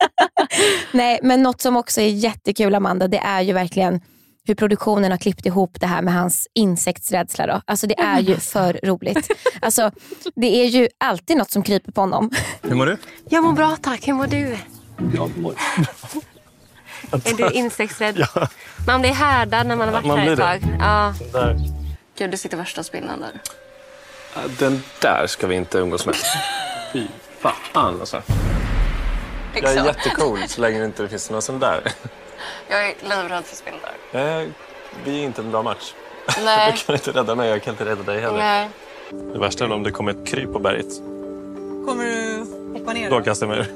Nej, 0.92 1.20
men 1.22 1.42
något 1.42 1.60
som 1.60 1.76
också 1.76 2.00
är 2.00 2.08
jättekul 2.08 2.74
Amanda, 2.74 3.08
det 3.08 3.18
är 3.18 3.40
ju 3.40 3.52
verkligen 3.52 4.00
hur 4.44 4.54
produktionen 4.54 5.10
har 5.10 5.18
klippt 5.18 5.46
ihop 5.46 5.80
det 5.80 5.86
här 5.86 6.02
med 6.02 6.14
hans 6.14 6.48
insektsrädsla. 6.54 7.46
Då. 7.46 7.60
Alltså 7.64 7.86
det 7.86 7.98
är 7.98 8.20
ju 8.20 8.36
för 8.36 8.80
roligt. 8.84 9.30
Alltså, 9.60 9.90
det 10.36 10.56
är 10.56 10.66
ju 10.66 10.88
alltid 10.98 11.36
något 11.36 11.50
som 11.50 11.62
kryper 11.62 11.92
på 11.92 12.00
honom. 12.00 12.30
Hur 12.62 12.74
mår 12.74 12.86
du? 12.86 12.96
Jag 13.28 13.44
mår 13.44 13.52
bra 13.52 13.76
tack. 13.82 14.08
Hur 14.08 14.12
mår 14.12 14.26
du? 14.26 14.56
Jag 15.14 15.38
mår... 15.38 15.54
Är 17.24 17.36
du 17.36 17.50
insektsrädd? 17.50 18.26
Man 18.86 19.00
blir 19.00 19.10
härdad 19.12 19.66
när 19.66 19.76
man 19.76 19.88
har 19.88 19.92
varit 19.92 20.06
man 20.06 20.18
här 20.18 20.32
ett 20.32 20.38
tag. 20.38 20.60
det. 20.60 20.76
Ja. 20.80 21.14
Där. 21.32 21.56
Gud, 22.18 22.30
du 22.30 22.36
sitter 22.36 22.56
värsta 22.56 22.82
spindeln 22.82 23.20
där. 23.20 23.40
Den 24.58 24.82
där 25.00 25.26
ska 25.26 25.46
vi 25.46 25.54
inte 25.54 25.78
umgås 25.78 26.06
med. 26.06 26.14
Fy 26.92 27.06
fan 27.40 28.00
alltså. 28.00 28.22
Jag 29.54 29.64
är 29.72 29.84
jättecool 29.84 30.38
så 30.48 30.60
länge 30.60 30.78
det 30.78 30.84
inte 30.84 31.08
finns 31.08 31.30
någon 31.30 31.42
sån 31.42 31.58
där. 31.58 31.80
Jag 32.68 32.84
är 32.88 32.94
livrädd 33.02 33.44
för 33.44 33.56
spindlar. 33.56 33.92
Eh, 34.12 34.48
Vi 35.04 35.20
är 35.20 35.24
inte 35.24 35.42
en 35.42 35.50
bra 35.50 35.62
match. 35.62 35.92
Nej. 36.44 36.72
Du 36.76 36.86
kan 36.86 36.94
inte 36.94 37.10
rädda 37.12 37.34
mig, 37.34 37.48
jag 37.48 37.62
kan 37.62 37.74
inte 37.74 37.84
rädda 37.84 38.02
dig 38.02 38.20
heller. 38.20 38.38
Nej. 38.38 38.68
Det 39.32 39.38
värsta 39.38 39.64
är 39.64 39.72
om 39.72 39.82
det 39.82 39.90
kommer 39.90 40.10
ett 40.12 40.26
kryp 40.26 40.52
på 40.52 40.58
berget. 40.58 40.86
Kommer 41.86 42.04
du 42.04 42.46
hoppa 42.78 42.92
ner? 42.92 43.10
Då 43.10 43.20
kastar 43.20 43.46
jag 43.46 43.56
mig. 43.56 43.66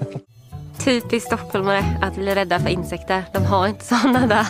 Typiskt 0.79 1.27
stockholmare 1.27 1.85
att 2.03 2.15
bli 2.17 2.35
rädda 2.35 2.61
för 2.61 2.69
insekter. 2.69 3.25
De 3.33 3.45
har 3.45 3.69
inte 3.69 3.85
såna 3.85 4.27
där. 4.27 4.47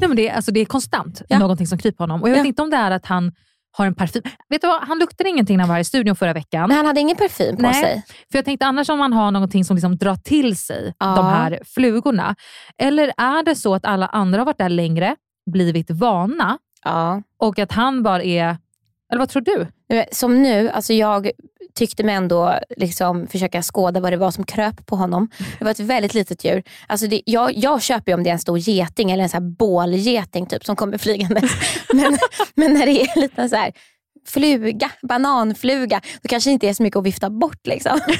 Nej, 0.00 0.08
men 0.08 0.16
det, 0.16 0.30
alltså, 0.30 0.52
det 0.52 0.60
är 0.60 0.64
konstant 0.64 1.22
Ja. 1.28 1.38
någonting 1.38 1.66
som 1.66 1.78
kryper 1.78 1.98
honom. 2.04 2.22
Och 2.22 2.28
jag 2.28 2.34
vet 2.34 2.44
Ja. 2.44 2.48
inte 2.48 2.62
om 2.62 2.70
det 2.70 2.76
är 2.76 2.90
att 2.90 3.06
han 3.06 3.32
har 3.76 3.86
en 3.86 3.94
parfym. 3.94 4.22
Vet 4.48 4.60
du 4.60 4.66
vad? 4.66 4.82
Han 4.82 4.98
luktade 4.98 5.30
ingenting 5.30 5.56
när 5.56 5.64
han 5.64 5.68
var 5.74 5.78
i 5.78 5.84
studion 5.84 6.16
förra 6.16 6.32
veckan. 6.32 6.68
Men 6.68 6.76
han 6.76 6.86
hade 6.86 7.00
ingen 7.00 7.16
parfym 7.16 7.56
på 7.56 7.62
Nej. 7.62 7.74
sig. 7.74 8.02
För 8.32 8.38
jag 8.38 8.44
tänkte 8.44 8.66
annars 8.66 8.88
om 8.88 8.98
man 8.98 9.12
har 9.12 9.30
någonting 9.30 9.64
som 9.64 9.76
liksom 9.76 9.96
drar 9.96 10.16
till 10.16 10.56
sig 10.56 10.94
Ja. 10.98 11.06
de 11.16 11.26
här 11.26 11.60
flugorna. 11.64 12.36
Eller 12.78 13.12
är 13.16 13.44
det 13.44 13.54
så 13.56 13.74
att 13.74 13.84
alla 13.86 14.06
andra 14.06 14.38
har 14.40 14.46
varit 14.46 14.58
där 14.58 14.68
längre, 14.68 15.16
blivit 15.50 15.90
vana 15.90 16.58
Ja. 16.84 17.22
och 17.38 17.58
att 17.58 17.72
han 17.72 18.02
bara 18.02 18.22
är... 18.22 18.56
Eller 19.12 19.18
vad 19.18 19.28
tror 19.28 19.42
du? 19.42 19.66
Som 20.12 20.42
nu, 20.42 20.70
alltså 20.70 20.92
jag 20.92 21.30
tyckte 21.76 22.04
mig 22.04 22.14
ändå 22.14 22.58
liksom 22.76 23.26
försöka 23.26 23.62
skåda 23.62 24.00
vad 24.00 24.12
det 24.12 24.16
var 24.16 24.30
som 24.30 24.44
kröp 24.44 24.86
på 24.86 24.96
honom. 24.96 25.28
Det 25.58 25.64
var 25.64 25.70
ett 25.70 25.80
väldigt 25.80 26.14
litet 26.14 26.44
djur. 26.44 26.62
Alltså 26.86 27.06
det, 27.06 27.22
jag, 27.26 27.56
jag 27.56 27.82
köper 27.82 28.12
ju 28.12 28.14
om 28.16 28.22
det 28.22 28.30
är 28.30 28.32
en 28.32 28.38
stor 28.38 28.58
geting 28.58 29.10
eller 29.10 29.22
en 29.22 29.28
så 29.28 29.36
här 29.36 29.56
bålgeting 29.56 30.46
typ, 30.46 30.64
som 30.64 30.76
kommer 30.76 30.98
flygandes. 30.98 31.50
men, 31.92 32.18
men 32.54 32.74
när 32.74 32.86
det 32.86 33.02
är 33.02 33.16
en 33.16 33.22
liten 33.22 33.50
så 33.50 33.56
här 33.56 33.72
fluga, 34.26 34.90
bananfluga, 35.02 36.00
då 36.22 36.28
kanske 36.28 36.50
det 36.50 36.52
inte 36.52 36.68
är 36.68 36.74
så 36.74 36.82
mycket 36.82 36.96
att 36.96 37.06
vifta 37.06 37.30
bort. 37.30 37.66
Liksom. 37.66 38.00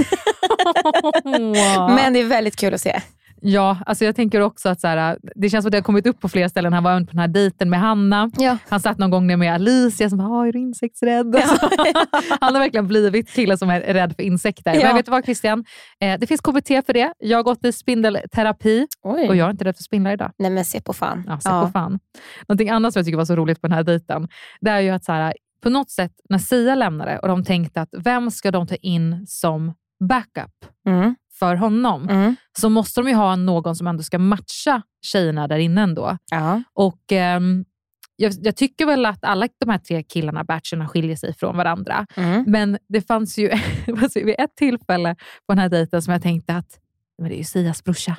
Men 1.96 2.12
det 2.12 2.20
är 2.20 2.24
väldigt 2.24 2.56
kul 2.56 2.74
att 2.74 2.80
se. 2.80 3.00
Ja, 3.48 3.78
alltså 3.86 4.04
jag 4.04 4.16
tänker 4.16 4.40
också 4.40 4.68
att 4.68 4.80
så 4.80 4.86
här, 4.88 5.18
det 5.34 5.50
känns 5.50 5.62
som 5.62 5.68
att 5.68 5.72
det 5.72 5.78
har 5.78 5.82
kommit 5.82 6.06
upp 6.06 6.20
på 6.20 6.28
flera 6.28 6.48
ställen. 6.48 6.72
Han 6.72 6.84
var 6.84 6.90
även 6.90 7.06
på 7.06 7.10
den 7.10 7.20
här 7.20 7.28
dejten 7.28 7.70
med 7.70 7.80
Hanna. 7.80 8.30
Ja. 8.38 8.58
Han 8.68 8.80
satt 8.80 8.98
någon 8.98 9.10
gång 9.10 9.26
ner 9.26 9.36
med 9.36 9.54
Alicia 9.54 10.08
som 10.08 10.18
bara, 10.18 10.28
"Ah, 10.28 10.46
är 10.46 10.52
du 10.52 10.58
insektsrädd? 10.58 11.36
Alltså, 11.36 11.68
han 12.40 12.54
har 12.54 12.60
verkligen 12.60 12.88
blivit 12.88 13.30
killen 13.30 13.58
som 13.58 13.70
är 13.70 13.80
rädd 13.80 14.14
för 14.16 14.22
insekter. 14.22 14.74
Ja. 14.74 14.80
Men 14.82 14.96
vet 14.96 15.04
du 15.06 15.10
vad 15.10 15.24
Christian? 15.24 15.64
Eh, 16.00 16.18
det 16.20 16.26
finns 16.26 16.40
KBT 16.40 16.68
för 16.86 16.92
det. 16.92 17.12
Jag 17.18 17.38
har 17.38 17.42
gått 17.42 17.64
i 17.64 17.72
spindelterapi 17.72 18.86
Oj. 19.02 19.28
och 19.28 19.36
jag 19.36 19.46
är 19.46 19.50
inte 19.50 19.64
rädd 19.64 19.76
för 19.76 19.82
spindlar 19.82 20.12
idag. 20.12 20.30
Nej 20.38 20.50
men 20.50 20.64
se 20.64 20.80
på 20.80 20.92
fan. 20.92 21.24
Ja, 21.26 21.40
se 21.40 21.48
på 21.50 21.70
fan. 21.72 21.98
Någonting 22.48 22.70
annat 22.70 22.92
som 22.92 23.00
jag 23.00 23.06
tycker 23.06 23.16
var 23.18 23.24
så 23.24 23.36
roligt 23.36 23.60
på 23.60 23.66
den 23.66 23.76
här 23.76 23.82
dejten, 23.82 24.28
det 24.60 24.70
är 24.70 24.80
ju 24.80 24.90
att 24.90 25.04
så 25.04 25.12
här, 25.12 25.34
på 25.62 25.70
något 25.70 25.90
sätt 25.90 26.12
när 26.28 26.38
Sia 26.38 26.74
lämnade 26.74 27.18
och 27.18 27.28
de 27.28 27.44
tänkte 27.44 27.80
att 27.80 27.88
vem 27.92 28.30
ska 28.30 28.50
de 28.50 28.66
ta 28.66 28.74
in 28.74 29.24
som 29.28 29.72
backup 30.08 30.50
Mm. 30.88 31.14
För 31.38 31.54
honom, 31.56 32.08
Mm. 32.08 32.36
så 32.58 32.68
måste 32.68 33.00
de 33.00 33.08
ju 33.08 33.14
ha 33.14 33.36
någon 33.36 33.76
som 33.76 33.86
ändå 33.86 34.02
ska 34.02 34.18
matcha 34.18 34.82
tjejerna 35.02 35.48
där 35.48 35.58
inne 35.58 35.82
ändå. 35.82 36.18
Ja. 36.30 36.62
Och 36.74 37.12
ehm, 37.12 37.64
jag, 38.16 38.32
jag 38.40 38.56
tycker 38.56 38.86
väl 38.86 39.06
att 39.06 39.24
alla 39.24 39.48
de 39.60 39.70
här 39.70 39.78
tre 39.78 40.02
killarna, 40.02 40.44
bachelorna, 40.44 40.88
skiljer 40.88 41.16
sig 41.16 41.34
från 41.34 41.56
varandra. 41.56 42.06
Mm. 42.14 42.44
Men 42.46 42.78
det 42.88 43.00
fanns 43.02 43.38
ju 43.38 43.50
vid 44.14 44.34
ett 44.38 44.56
tillfälle 44.56 45.14
på 45.14 45.52
den 45.52 45.58
här 45.58 45.68
dejten 45.68 46.02
som 46.02 46.12
jag 46.12 46.22
tänkte 46.22 46.54
att 46.56 46.78
men 47.18 47.28
det 47.28 47.34
är 47.34 47.38
ju 47.38 47.44
Sias 47.44 47.84
brorsa. 47.84 48.16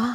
Ah. 0.00 0.14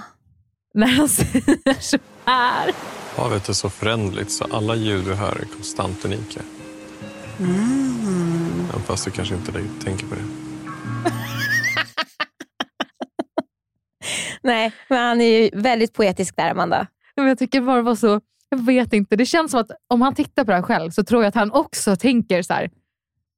När 0.74 0.88
han 0.88 1.10
säger 1.10 1.82
så 1.82 1.98
här. 2.25 2.72
Havet 3.16 3.50
är 3.50 3.54
så 3.54 3.70
förändligt 3.70 4.32
så 4.32 4.46
alla 4.51 4.75
ljud 4.75 5.06
du 5.06 5.13
hör 5.13 5.32
är 5.42 5.46
konstant 5.56 6.06
unika. 6.06 6.42
Även 8.70 8.82
fast 8.86 9.06
du 9.06 9.12
kanske 9.12 9.36
inte 9.36 9.51
tänker 9.84 10.08
på 10.08 10.16
det. 10.16 10.22
Nej, 14.48 14.72
men 14.89 15.00
han 15.00 15.22
är 15.22 15.42
ju 15.42 15.50
väldigt 15.54 15.94
poetisk 15.94 16.36
där 16.38 16.50
Amanda. 16.51 16.88
Men 17.16 17.27
jag 17.27 17.38
tycker 17.39 17.62
bara 17.62 17.75
det 17.75 17.82
var 17.82 17.96
så, 17.96 18.22
jag 18.50 18.66
vet 18.66 18.94
inte. 18.94 19.16
Det 19.16 19.25
känns 19.25 19.51
som 19.51 19.60
att 19.60 19.72
om 19.88 20.01
han 20.01 20.16
tittar 20.16 20.44
på 20.46 20.51
det 20.51 20.56
här 20.58 20.63
själv 20.63 20.92
så 20.92 21.04
tror 21.04 21.24
jag 21.24 21.27
att 21.30 21.36
han 21.36 21.51
också 21.51 21.96
tänker 21.96 22.42
så 22.42 22.54
här. 22.54 22.70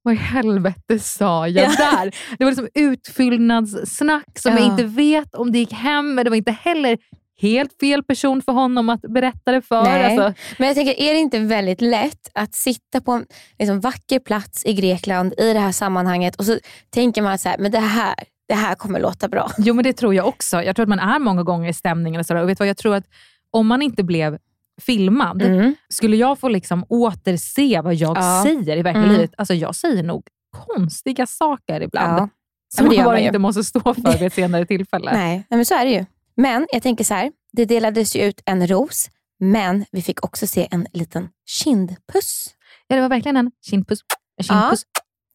Vad 0.02 0.14
i 0.14 0.16
helvete 0.16 0.98
sa 0.98 1.48
jag 1.48 1.64
Ja. 1.70 1.76
där? 1.76 2.14
Det 2.38 2.44
var 2.44 2.50
liksom 2.50 2.68
utfyllnadssnack 2.74 4.38
som 4.38 4.52
jag 4.52 4.60
Ja. 4.60 4.70
inte 4.70 4.84
vet 4.84 5.34
om 5.34 5.52
det 5.52 5.58
gick 5.58 5.72
hem, 5.72 6.14
men 6.14 6.24
det 6.24 6.30
var 6.30 6.36
inte 6.36 6.52
heller 6.52 6.98
helt 7.40 7.72
fel 7.80 8.02
person 8.04 8.42
för 8.42 8.52
honom 8.52 8.88
att 8.88 9.00
berätta 9.00 9.52
det 9.52 9.62
för. 9.62 9.82
Nej. 9.82 10.04
Alltså, 10.18 10.42
Men 10.58 10.66
jag 10.68 10.76
tänker, 10.76 11.00
är 11.00 11.12
det 11.12 11.18
inte 11.18 11.38
väldigt 11.38 11.80
lätt 11.80 12.30
att 12.34 12.54
sitta 12.54 13.00
på 13.00 13.12
en 13.12 13.26
liksom, 13.58 13.80
vacker 13.80 14.18
plats 14.18 14.64
i 14.64 14.72
Grekland 14.72 15.34
i 15.38 15.52
det 15.52 15.58
här 15.60 15.72
sammanhanget 15.72 16.36
och 16.36 16.44
så 16.44 16.58
tänker 16.90 17.22
man 17.22 17.38
så 17.38 17.48
här, 17.48 17.58
men 17.58 17.70
det 17.72 17.78
här, 17.78 18.14
det 18.50 18.56
här 18.56 18.74
kommer 18.74 19.00
låta 19.00 19.28
bra. 19.28 19.50
jo, 19.58 19.74
men 19.74 19.82
det 19.84 19.92
tror 19.92 20.14
jag 20.14 20.26
också. 20.28 20.62
Jag 20.62 20.76
tror 20.76 20.82
att 20.84 20.88
man 20.88 20.98
är 20.98 21.18
många 21.18 21.42
gånger 21.42 21.68
i 21.70 21.72
stämningen. 21.72 22.20
Och 22.20 22.30
och 22.30 22.48
vet 22.48 22.58
du 22.58 22.62
vad, 22.62 22.68
jag 22.68 22.76
tror 22.76 22.94
att 22.94 23.04
om 23.50 23.66
man 23.66 23.82
inte 23.82 24.02
blev 24.04 24.38
filmad, 24.80 25.42
Mm. 25.42 25.74
skulle 25.88 26.16
jag 26.16 26.38
få 26.38 26.48
liksom 26.48 26.84
återse 26.88 27.80
vad 27.82 27.94
jag 27.94 28.16
Ja. 28.18 28.42
säger 28.44 28.76
i 28.76 28.82
verkliga 28.82 29.04
Mm. 29.04 29.16
livet, 29.16 29.30
alltså 29.36 29.54
jag 29.54 29.74
säger 29.74 30.02
nog 30.02 30.22
konstiga 30.66 31.26
saker 31.26 31.80
ibland. 31.80 32.18
Ja. 32.18 32.28
Som 32.76 32.88
det 32.88 32.96
man 32.96 33.04
bara 33.04 33.14
man 33.14 33.22
inte 33.22 33.38
måste 33.38 33.64
stå 33.64 33.80
för 33.94 34.12
vid 34.18 34.22
ett 34.22 34.34
senare 34.34 34.66
tillfälle. 34.66 35.12
Nej, 35.12 35.36
nej, 35.36 35.56
men 35.58 35.64
så 35.66 35.74
är 35.74 35.84
det 35.84 35.90
ju. 35.90 36.04
Men 36.36 36.66
jag 36.72 36.82
tänker 36.82 37.04
så 37.04 37.14
här, 37.14 37.32
det 37.52 37.64
delades 37.64 38.16
ju 38.16 38.20
ut 38.22 38.40
en 38.44 38.66
ros, 38.66 39.10
men 39.40 39.84
vi 39.92 40.02
fick 40.02 40.24
också 40.24 40.46
se 40.46 40.68
en 40.70 40.86
liten 40.92 41.28
kindpuss. 41.46 42.54
Ja, 42.88 42.96
det 42.96 43.02
var 43.02 43.08
verkligen 43.08 43.36
en 43.36 43.50
kindpuss. 43.70 44.00
En 44.36 44.44
kindpuss. 44.44 44.82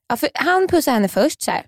Ja, 0.10 0.16
för 0.18 0.30
han 0.34 0.68
pussar 0.68 0.92
henne 0.92 1.08
först 1.08 1.42
så 1.42 1.52
här. 1.52 1.66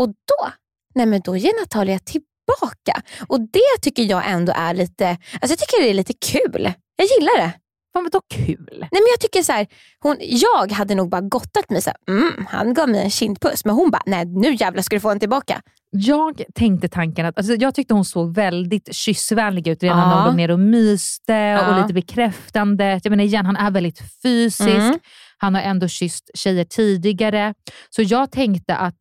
Och 0.00 0.08
då, 0.08 0.50
nej 0.94 1.06
men 1.06 1.20
då 1.24 1.36
ger 1.36 1.60
Natalia 1.60 1.98
tillbaka. 1.98 3.02
Och 3.28 3.40
det 3.40 3.82
tycker 3.82 4.02
jag 4.02 4.30
ändå 4.30 4.52
är 4.56 4.74
lite, 4.74 5.08
alltså 5.08 5.48
jag 5.48 5.58
tycker 5.58 5.82
det 5.82 5.90
är 5.90 5.94
lite 5.94 6.12
kul. 6.12 6.72
Jag 6.96 7.06
gillar 7.18 7.36
det. 7.46 7.52
Fan 7.92 8.02
vadå 8.04 8.20
kul? 8.34 8.68
Nej, 8.80 8.88
men 8.90 9.06
jag 9.10 9.20
tycker 9.20 9.42
så 9.42 9.52
här, 9.52 9.66
hon, 10.00 10.16
jag 10.20 10.72
hade 10.72 10.94
nog 10.94 11.10
bara 11.10 11.20
gottat 11.20 11.70
mig 11.70 11.82
så 11.82 11.90
här, 11.90 12.14
mm, 12.16 12.46
han 12.48 12.74
gav 12.74 12.88
mig 12.88 13.02
en 13.04 13.10
kindpuss, 13.10 13.64
men 13.64 13.74
hon 13.74 13.90
bara, 13.90 14.02
nej 14.06 14.24
nu 14.24 14.54
jävlar 14.54 14.82
ska 14.82 14.96
du 14.96 15.00
få 15.00 15.10
en 15.10 15.20
tillbaka. 15.20 15.62
Jag 15.90 16.42
tänkte 16.54 16.88
tanken 16.88 17.26
att, 17.26 17.38
alltså 17.38 17.54
jag 17.54 17.74
tyckte 17.74 17.94
hon 17.94 18.04
såg 18.04 18.34
väldigt 18.34 18.94
kyssvänlig 18.94 19.68
ut 19.68 19.82
redan 19.82 19.98
Ja. 19.98 20.06
när 20.08 20.16
hon 20.16 20.26
låg 20.26 20.34
ner 20.36 20.50
och 20.50 20.58
myste 20.58 21.32
och 21.32 21.72
Ja. 21.74 21.82
lite 21.82 21.94
bekräftande. 21.94 23.00
Jag 23.04 23.10
menar 23.10 23.24
igen, 23.24 23.46
han 23.46 23.56
är 23.56 23.70
väldigt 23.70 24.00
fysisk. 24.22 24.68
Mm. 24.70 24.98
Han 25.38 25.54
har 25.54 25.62
ändå 25.62 25.88
kysst 25.88 26.30
tjejer 26.34 26.64
tidigare. 26.64 27.54
Så 27.90 28.02
jag 28.02 28.30
tänkte 28.30 28.76
att 28.76 28.96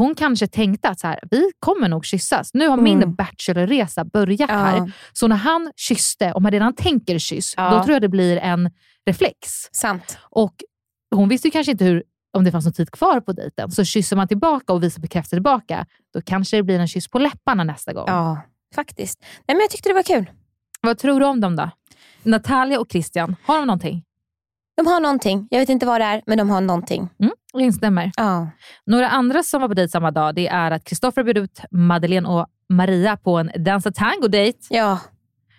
hon 0.00 0.14
kanske 0.14 0.46
tänkte 0.46 0.88
att 0.88 1.00
så 1.00 1.06
här, 1.06 1.18
vi 1.30 1.50
kommer 1.58 1.88
nog 1.88 2.04
kyssas. 2.04 2.54
Nu 2.54 2.68
har 2.68 2.76
min 2.76 2.96
Mm. 3.02 3.14
bachelorresa 3.14 4.04
börjat 4.04 4.50
Ja. 4.50 4.56
här. 4.56 4.92
Så 5.12 5.28
när 5.28 5.36
han 5.36 5.72
kysste, 5.76 6.32
om 6.32 6.42
man 6.42 6.52
redan 6.52 6.74
tänker 6.74 7.18
kyss, 7.18 7.54
Ja. 7.56 7.70
då 7.70 7.84
tror 7.84 7.92
jag 7.92 8.02
det 8.02 8.08
blir 8.08 8.36
en 8.36 8.70
reflex. 9.06 9.68
Sant. 9.72 10.18
Och 10.22 10.54
hon 11.14 11.28
visste 11.28 11.50
kanske 11.50 11.72
inte 11.72 11.84
hur, 11.84 12.02
om 12.36 12.44
det 12.44 12.50
fanns 12.52 12.64
någon 12.64 12.72
tid 12.72 12.90
kvar 12.90 13.20
på 13.20 13.32
dejten. 13.32 13.70
Så 13.70 13.84
kysser 13.84 14.16
man 14.16 14.28
tillbaka 14.28 14.72
och 14.72 14.82
visar 14.82 15.00
bekräftelse 15.02 15.36
tillbaka, 15.36 15.86
då 16.14 16.22
kanske 16.22 16.56
det 16.56 16.62
blir 16.62 16.78
en 16.78 16.88
kyss 16.88 17.08
på 17.08 17.18
läpparna 17.18 17.64
nästa 17.64 17.92
gång. 17.92 18.04
Ja, 18.06 18.42
faktiskt. 18.74 19.18
Nej, 19.20 19.54
men 19.54 19.60
jag 19.60 19.70
tyckte 19.70 19.88
det 19.88 19.94
var 19.94 20.02
kul. 20.02 20.30
Vad 20.80 20.98
tror 20.98 21.20
du 21.20 21.26
om 21.26 21.40
dem 21.40 21.56
då? 21.56 21.70
Natalia 22.22 22.80
och 22.80 22.86
Christian, 22.92 23.36
har 23.44 23.58
de 23.58 23.66
någonting? 23.66 24.04
De 24.80 24.86
har 24.86 25.00
någonting. 25.00 25.48
Jag 25.50 25.58
vet 25.58 25.68
inte 25.68 25.86
vad 25.86 26.00
det 26.00 26.04
är, 26.04 26.22
men 26.26 26.38
de 26.38 26.50
har 26.50 26.60
någonting. 26.60 27.08
Mm, 27.20 27.32
instämmer. 27.54 28.10
Ja. 28.16 28.50
Några 28.86 29.08
andra 29.08 29.42
som 29.42 29.60
var 29.60 29.68
på 29.68 29.74
dejt 29.74 29.90
samma 29.90 30.10
dag 30.10 30.34
det 30.34 30.48
är 30.48 30.70
att 30.70 30.84
Kristoffer 30.84 31.24
bjöd 31.24 31.38
ut 31.38 31.60
Madeleine 31.70 32.28
och 32.28 32.46
Maria 32.68 33.16
på 33.16 33.38
en 33.38 33.50
dansa 33.56 33.92
tango-dejt. 33.92 34.58
Ja. 34.70 34.98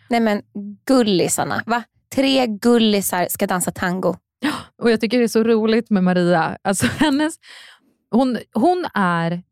Nej 0.09 0.19
men 0.19 0.41
gullisarna. 0.85 1.63
Va? 1.65 1.83
Tre 2.15 2.47
gullisar 2.47 3.27
ska 3.29 3.47
dansa 3.47 3.71
tango. 3.71 4.15
Och 4.81 4.91
Jag 4.91 5.01
tycker 5.01 5.17
det 5.17 5.23
är 5.23 5.27
så 5.27 5.43
roligt 5.43 5.89
med 5.89 6.03
Maria. 6.03 6.57
Alltså 6.61 6.87
hennes, 6.97 7.33
hon, 8.11 8.37
hon 8.53 8.85
är 8.93 9.43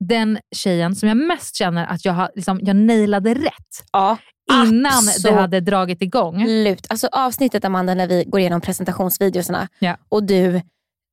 den 0.00 0.38
tjejen 0.56 0.96
som 0.96 1.08
jag 1.08 1.16
mest 1.16 1.56
känner 1.56 1.86
att 1.86 2.04
jag, 2.04 2.12
har, 2.12 2.30
liksom, 2.34 2.60
jag 2.62 2.76
nailade 2.76 3.34
rätt 3.34 3.84
Ja, 3.92 4.18
innan 4.66 4.86
absolut. 4.92 5.22
det 5.22 5.40
hade 5.40 5.60
dragit 5.60 6.02
igång. 6.02 6.46
Lut. 6.46 6.86
Alltså 6.90 7.08
avsnittet 7.12 7.64
Amanda 7.64 7.94
när 7.94 8.06
vi 8.06 8.24
går 8.24 8.40
igenom 8.40 8.60
presentationsvideorna 8.60 9.68
Ja. 9.78 9.96
och 10.08 10.22
du 10.22 10.60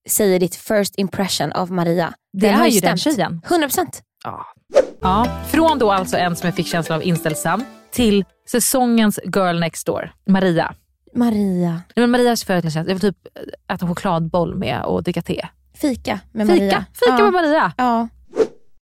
säger 0.10 0.40
ditt 0.40 0.56
first 0.56 0.94
impression 0.98 1.52
av 1.52 1.72
Maria. 1.72 2.14
Det 2.34 2.50
har 2.52 2.66
är 2.66 2.70
ju 2.70 2.80
den 2.80 2.98
stämt. 2.98 3.16
tjejen. 3.16 3.42
100%. 3.48 3.86
Ja. 4.24 4.46
Ja, 5.02 5.28
från 5.48 5.80
då 5.80 5.92
alltså 5.92 6.18
en 6.18 6.36
som 6.36 6.48
jag 6.48 6.56
fick 6.56 6.68
känslan 6.68 6.96
av 6.96 7.04
inställsam 7.04 7.64
till 7.92 8.26
säsongens 8.52 9.20
girl 9.36 9.60
next 9.60 9.86
door, 9.88 10.12
Maria. 10.30 10.74
Maria. 11.16 11.70
Nej, 11.72 11.82
men 11.96 12.12
Marias 12.12 12.44
föräldratjänst, 12.44 12.90
jag 12.90 12.96
vill 12.96 13.14
typ 13.14 13.28
äta 13.74 13.88
chokladboll 13.88 14.56
med 14.56 14.82
och 14.84 15.04
dricka 15.04 15.22
te. 15.22 15.48
Fika 15.76 16.20
med 16.32 16.48
Fika, 16.48 16.60
Maria. 16.64 16.86
fika 16.94 17.16
ja. 17.18 17.24
med 17.24 17.34
Maria. 17.34 17.72
Ja. 17.78 18.08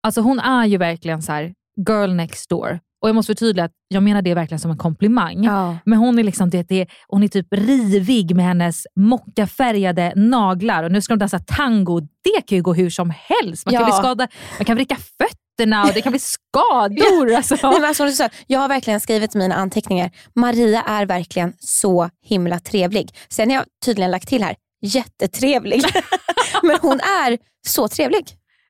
Alltså 0.04 0.22
hon 0.22 0.40
är 0.40 0.66
ju 0.66 0.78
verkligen 0.78 1.22
så 1.22 1.32
här 1.32 1.54
girl 1.88 2.14
next 2.14 2.50
door. 2.50 2.80
Och 3.04 3.10
jag 3.10 3.16
måste 3.16 3.30
förtydliga 3.30 3.66
att 3.66 3.72
jag 3.88 4.04
menar 4.04 4.22
det 4.22 4.34
verkligen 4.34 4.60
som 4.60 4.72
en 4.72 4.78
komplimang. 4.78 5.44
Ja. 5.44 5.78
Men 5.86 6.00
hon 6.00 6.20
är 6.20 6.24
liksom 6.24 6.50
det, 6.50 6.64
det, 6.64 6.88
hon 7.08 7.24
är 7.24 7.28
typ 7.28 7.48
rivig 7.52 8.36
med 8.36 8.46
hennes 8.46 8.84
mockafärgade 8.96 10.14
naglar 10.16 10.84
och 10.84 10.92
nu 10.92 11.02
ska 11.02 11.14
de 11.14 11.20
dansa 11.20 11.40
tango. 11.40 12.00
Det 12.00 12.42
kan 12.48 12.56
ju 12.56 12.62
gå 12.62 12.74
hur 12.74 12.90
som 12.90 13.14
helst. 13.16 13.66
Man 13.66 13.74
kan, 13.74 13.82
Ja. 13.82 13.86
bli 13.86 13.94
skadad, 13.94 14.30
man 14.58 14.66
kan 14.66 14.76
vricka 14.76 14.98
fötterna 15.18 15.84
och 15.84 15.92
det 15.94 16.02
kan 16.02 16.12
bli 16.12 16.20
skador. 16.52 17.34
Alltså. 17.34 17.56
Nej, 17.64 17.74
men 17.80 17.86
alltså, 17.86 18.10
så, 18.12 18.30
jag 18.48 18.60
har 18.60 18.68
verkligen 18.68 19.00
skrivit 19.00 19.36
mina 19.36 19.56
anteckningar. 19.56 20.12
Maria 20.36 20.82
är 20.82 21.06
verkligen 21.06 21.54
så 21.60 22.10
himla 22.26 22.60
trevlig. 22.60 23.16
Sen 23.30 23.50
har 23.50 23.56
jag 23.56 23.66
tydligen 23.86 24.12
lagt 24.12 24.28
till 24.28 24.44
här, 24.44 24.56
jättetrevlig. 24.82 25.84
men 26.64 26.78
hon 26.82 27.00
är 27.00 27.38
så 27.68 27.88
trevlig. 27.88 28.26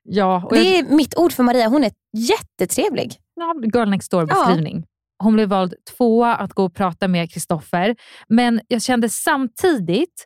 Ja, 0.08 0.42
och 0.46 0.56
jag, 0.56 0.64
Det 0.64 0.78
är 0.78 0.82
mitt 0.96 1.18
ord 1.18 1.32
för 1.32 1.42
Maria. 1.42 1.68
Hon 1.68 1.84
är 1.84 1.90
jättetrevlig. 2.16 3.16
ja, 3.34 3.54
girl 3.74 3.88
next 3.88 4.10
door 4.10 4.26
beskrivning. 4.26 4.84
Hon 5.22 5.34
blev 5.34 5.48
vald 5.48 5.74
tvåa 5.96 6.34
att 6.36 6.52
gå 6.52 6.64
och 6.64 6.74
prata 6.74 7.08
med 7.08 7.32
Kristoffer. 7.32 7.96
Men 8.28 8.60
jag 8.68 8.82
kände 8.82 9.08
samtidigt 9.08 10.24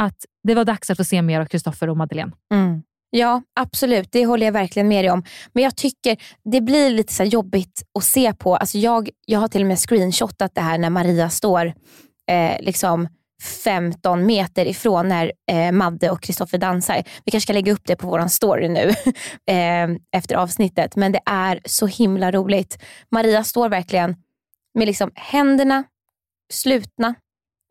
att 0.00 0.16
det 0.48 0.54
var 0.54 0.64
dags 0.64 0.90
att 0.90 0.96
få 0.96 1.04
se 1.04 1.22
mer 1.22 1.40
av 1.40 1.46
Kristoffer 1.46 1.88
och 1.90 1.96
Madeleine. 1.96 2.32
Ja, 3.10 3.42
absolut. 3.60 4.08
Det 4.12 4.26
håller 4.26 4.46
jag 4.46 4.52
verkligen 4.52 4.88
med 4.88 5.04
dig 5.04 5.10
om. 5.10 5.24
Men 5.52 5.64
jag 5.64 5.76
tycker 5.76 6.16
det 6.52 6.60
blir 6.60 6.90
lite 6.90 7.12
så 7.12 7.24
jobbigt 7.24 7.82
att 7.98 8.04
se 8.04 8.32
på. 8.34 8.56
Alltså 8.56 8.78
jag, 8.78 9.10
jag 9.26 9.40
har 9.40 9.48
till 9.48 9.60
och 9.60 9.66
med 9.66 9.78
screenshotat 9.78 10.54
det 10.54 10.60
här 10.60 10.78
när 10.78 10.90
Maria 10.90 11.30
står 11.30 11.66
eh, 12.30 12.60
liksom 12.60 13.08
15 13.42 14.26
meter 14.26 14.66
ifrån 14.66 15.08
när 15.08 15.32
eh, 15.50 15.72
Madde 15.72 16.10
och 16.10 16.22
Kristoffer 16.22 16.58
dansar. 16.58 17.02
Vi 17.24 17.30
kanske 17.30 17.46
ska 17.46 17.52
lägga 17.52 17.72
upp 17.72 17.86
det 17.86 17.96
på 17.96 18.06
vår 18.06 18.28
story 18.28 18.68
nu 18.68 18.88
eh, 19.50 19.88
efter 20.16 20.34
avsnittet. 20.34 20.96
Men 20.96 21.12
det 21.12 21.20
är 21.26 21.60
så 21.64 21.86
himla 21.86 22.32
roligt. 22.32 22.82
Maria 23.10 23.44
står 23.44 23.68
verkligen 23.68 24.16
med 24.74 24.86
liksom 24.86 25.10
händerna 25.14 25.84
slutna 26.52 27.14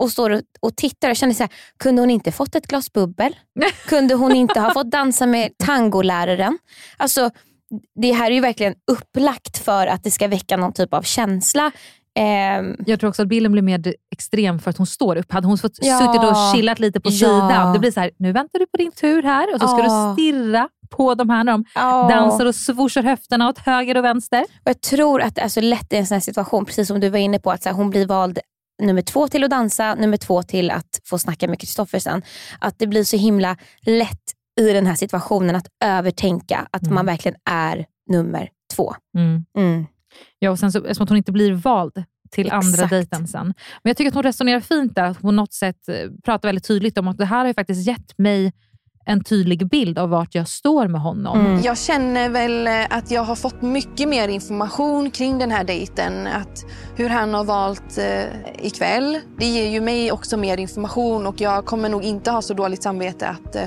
och 0.03 0.11
står 0.11 0.29
och, 0.29 0.41
och 0.59 0.75
tittar. 0.75 1.07
Jag 1.07 1.17
känner 1.17 1.33
så 1.33 1.43
här, 1.43 1.51
kunde 1.79 2.01
hon 2.01 2.09
inte 2.09 2.31
fått 2.31 2.55
ett 2.55 2.67
glas 2.67 2.93
bubbel? 2.93 3.35
Kunde 3.85 4.13
hon 4.15 4.35
inte 4.35 4.59
ha 4.59 4.73
fått 4.73 4.91
dansa 4.91 5.25
med 5.25 5.57
tangoläraren? 5.57 6.57
Alltså, 6.97 7.31
det 8.01 8.11
här 8.11 8.31
är 8.31 8.35
ju 8.35 8.41
verkligen 8.41 8.75
upplagt 8.91 9.57
för 9.57 9.87
att 9.87 10.03
det 10.03 10.11
ska 10.11 10.27
väcka 10.27 10.57
någon 10.57 10.73
typ 10.73 10.93
av 10.93 11.01
känsla. 11.01 11.71
Ehm, 12.19 12.75
Jag 12.85 12.99
tror 12.99 13.09
också 13.09 13.21
att 13.21 13.27
bilden 13.27 13.51
blir 13.51 13.61
mer 13.61 13.93
extrem 14.13 14.59
för 14.59 14.69
att 14.69 14.77
hon 14.77 14.87
står 14.87 15.15
upp. 15.15 15.31
Hade 15.31 15.47
hon 15.47 15.57
fått 15.57 15.77
Ja. 15.81 15.99
suttit 15.99 16.23
och 16.29 16.35
chillat 16.55 16.79
lite 16.79 16.99
på 16.99 17.09
Ja. 17.09 17.13
sidan, 17.13 17.73
det 17.73 17.79
blir 17.79 17.91
så 17.91 17.99
här, 17.99 18.11
nu 18.17 18.31
väntar 18.31 18.59
du 18.59 18.65
på 18.65 18.77
din 18.77 18.91
tur 18.91 19.23
här 19.23 19.53
och 19.55 19.61
så 19.61 19.67
ska 19.67 19.83
Ja. 19.83 20.07
du 20.17 20.21
stirra 20.21 20.69
på 20.89 21.15
de 21.15 21.29
här 21.29 21.43
när 21.43 21.51
de 21.51 21.65
dansar 22.09 22.45
och 22.45 22.55
swooshar 22.55 23.03
höfterna 23.03 23.49
åt 23.49 23.57
höger 23.57 23.97
och 23.97 24.03
vänster. 24.03 24.41
Och 24.41 24.47
jag 24.69 24.81
tror 24.81 25.21
att 25.21 25.35
det 25.35 25.41
är 25.41 25.47
så 25.47 25.61
lätt 25.61 25.93
i 25.93 25.95
en 25.97 26.07
sån 26.07 26.15
här 26.15 26.19
situation, 26.19 26.65
precis 26.65 26.87
som 26.87 26.99
du 26.99 27.09
var 27.09 27.19
inne 27.19 27.39
på, 27.39 27.51
att 27.51 27.63
så 27.63 27.69
här, 27.69 27.75
hon 27.75 27.89
blir 27.89 28.05
vald 28.07 28.39
nummer 28.83 29.01
två 29.01 29.27
till 29.27 29.43
att 29.43 29.49
dansa, 29.49 29.95
nummer 29.95 30.17
två 30.17 30.43
till 30.43 30.71
att 30.71 31.01
få 31.05 31.19
snacka 31.19 31.47
med 31.47 31.59
Kristoffer 31.59 31.99
sen. 31.99 32.21
Att 32.59 32.79
det 32.79 32.87
blir 32.87 33.03
så 33.03 33.17
himla 33.17 33.57
lätt 33.81 34.21
i 34.61 34.73
den 34.73 34.85
här 34.87 34.95
situationen 34.95 35.55
att 35.55 35.67
övertänka 35.85 36.67
att 36.71 36.81
Mm. 36.83 36.95
man 36.95 37.05
verkligen 37.05 37.37
är 37.49 37.85
nummer 38.09 38.49
två. 38.75 38.93
Mm. 39.17 39.45
Mm. 39.57 39.85
Ja, 40.39 40.51
och 40.51 40.59
sen 40.59 40.71
så, 40.71 40.79
eftersom 40.79 41.07
hon 41.07 41.17
inte 41.17 41.31
blir 41.31 41.53
vald 41.53 42.03
till 42.31 42.51
andra 42.51 42.69
Exakt. 42.69 42.89
dejten 42.89 43.27
sen. 43.27 43.45
Men 43.83 43.89
jag 43.89 43.97
tycker 43.97 44.07
att 44.07 44.15
hon 44.15 44.23
resonerar 44.23 44.59
fint 44.59 44.95
där, 44.95 45.03
att 45.03 45.17
hon 45.17 45.21
på 45.21 45.31
något 45.31 45.53
sätt 45.53 45.89
eh, 45.89 45.95
pratar 46.25 46.47
väldigt 46.47 46.67
tydligt 46.67 46.97
om 46.97 47.07
att 47.07 47.17
det 47.17 47.25
här 47.25 47.39
har 47.39 47.47
ju 47.47 47.53
faktiskt 47.53 47.87
gett 47.87 48.17
mig 48.17 48.53
en 49.05 49.23
tydlig 49.23 49.69
bild 49.69 49.99
av 49.99 50.09
vart 50.09 50.35
jag 50.35 50.47
står 50.47 50.87
med 50.87 51.01
honom. 51.01 51.39
Mm. 51.39 51.61
Jag 51.61 51.77
känner 51.77 52.29
väl 52.29 52.67
eh, 52.67 52.97
att 52.97 53.11
jag 53.11 53.23
har 53.23 53.35
fått 53.35 53.61
mycket 53.61 54.09
mer 54.09 54.27
information 54.27 55.11
kring 55.11 55.37
den 55.37 55.51
här 55.51 55.63
dejten. 55.63 56.27
Att 56.27 56.65
hur 56.95 57.09
han 57.09 57.33
har 57.33 57.43
valt 57.43 57.97
eh, 57.97 58.65
ikväll. 58.65 59.19
Det 59.39 59.45
ger 59.45 59.69
ju 59.69 59.81
mig 59.81 60.11
också 60.11 60.37
mer 60.37 60.57
information 60.57 61.27
och 61.27 61.41
jag 61.41 61.65
kommer 61.65 61.89
nog 61.89 62.03
inte 62.03 62.31
ha 62.31 62.41
så 62.41 62.53
dåligt 62.53 62.83
samvete 62.83 63.27
att 63.27 63.55
eh, 63.55 63.63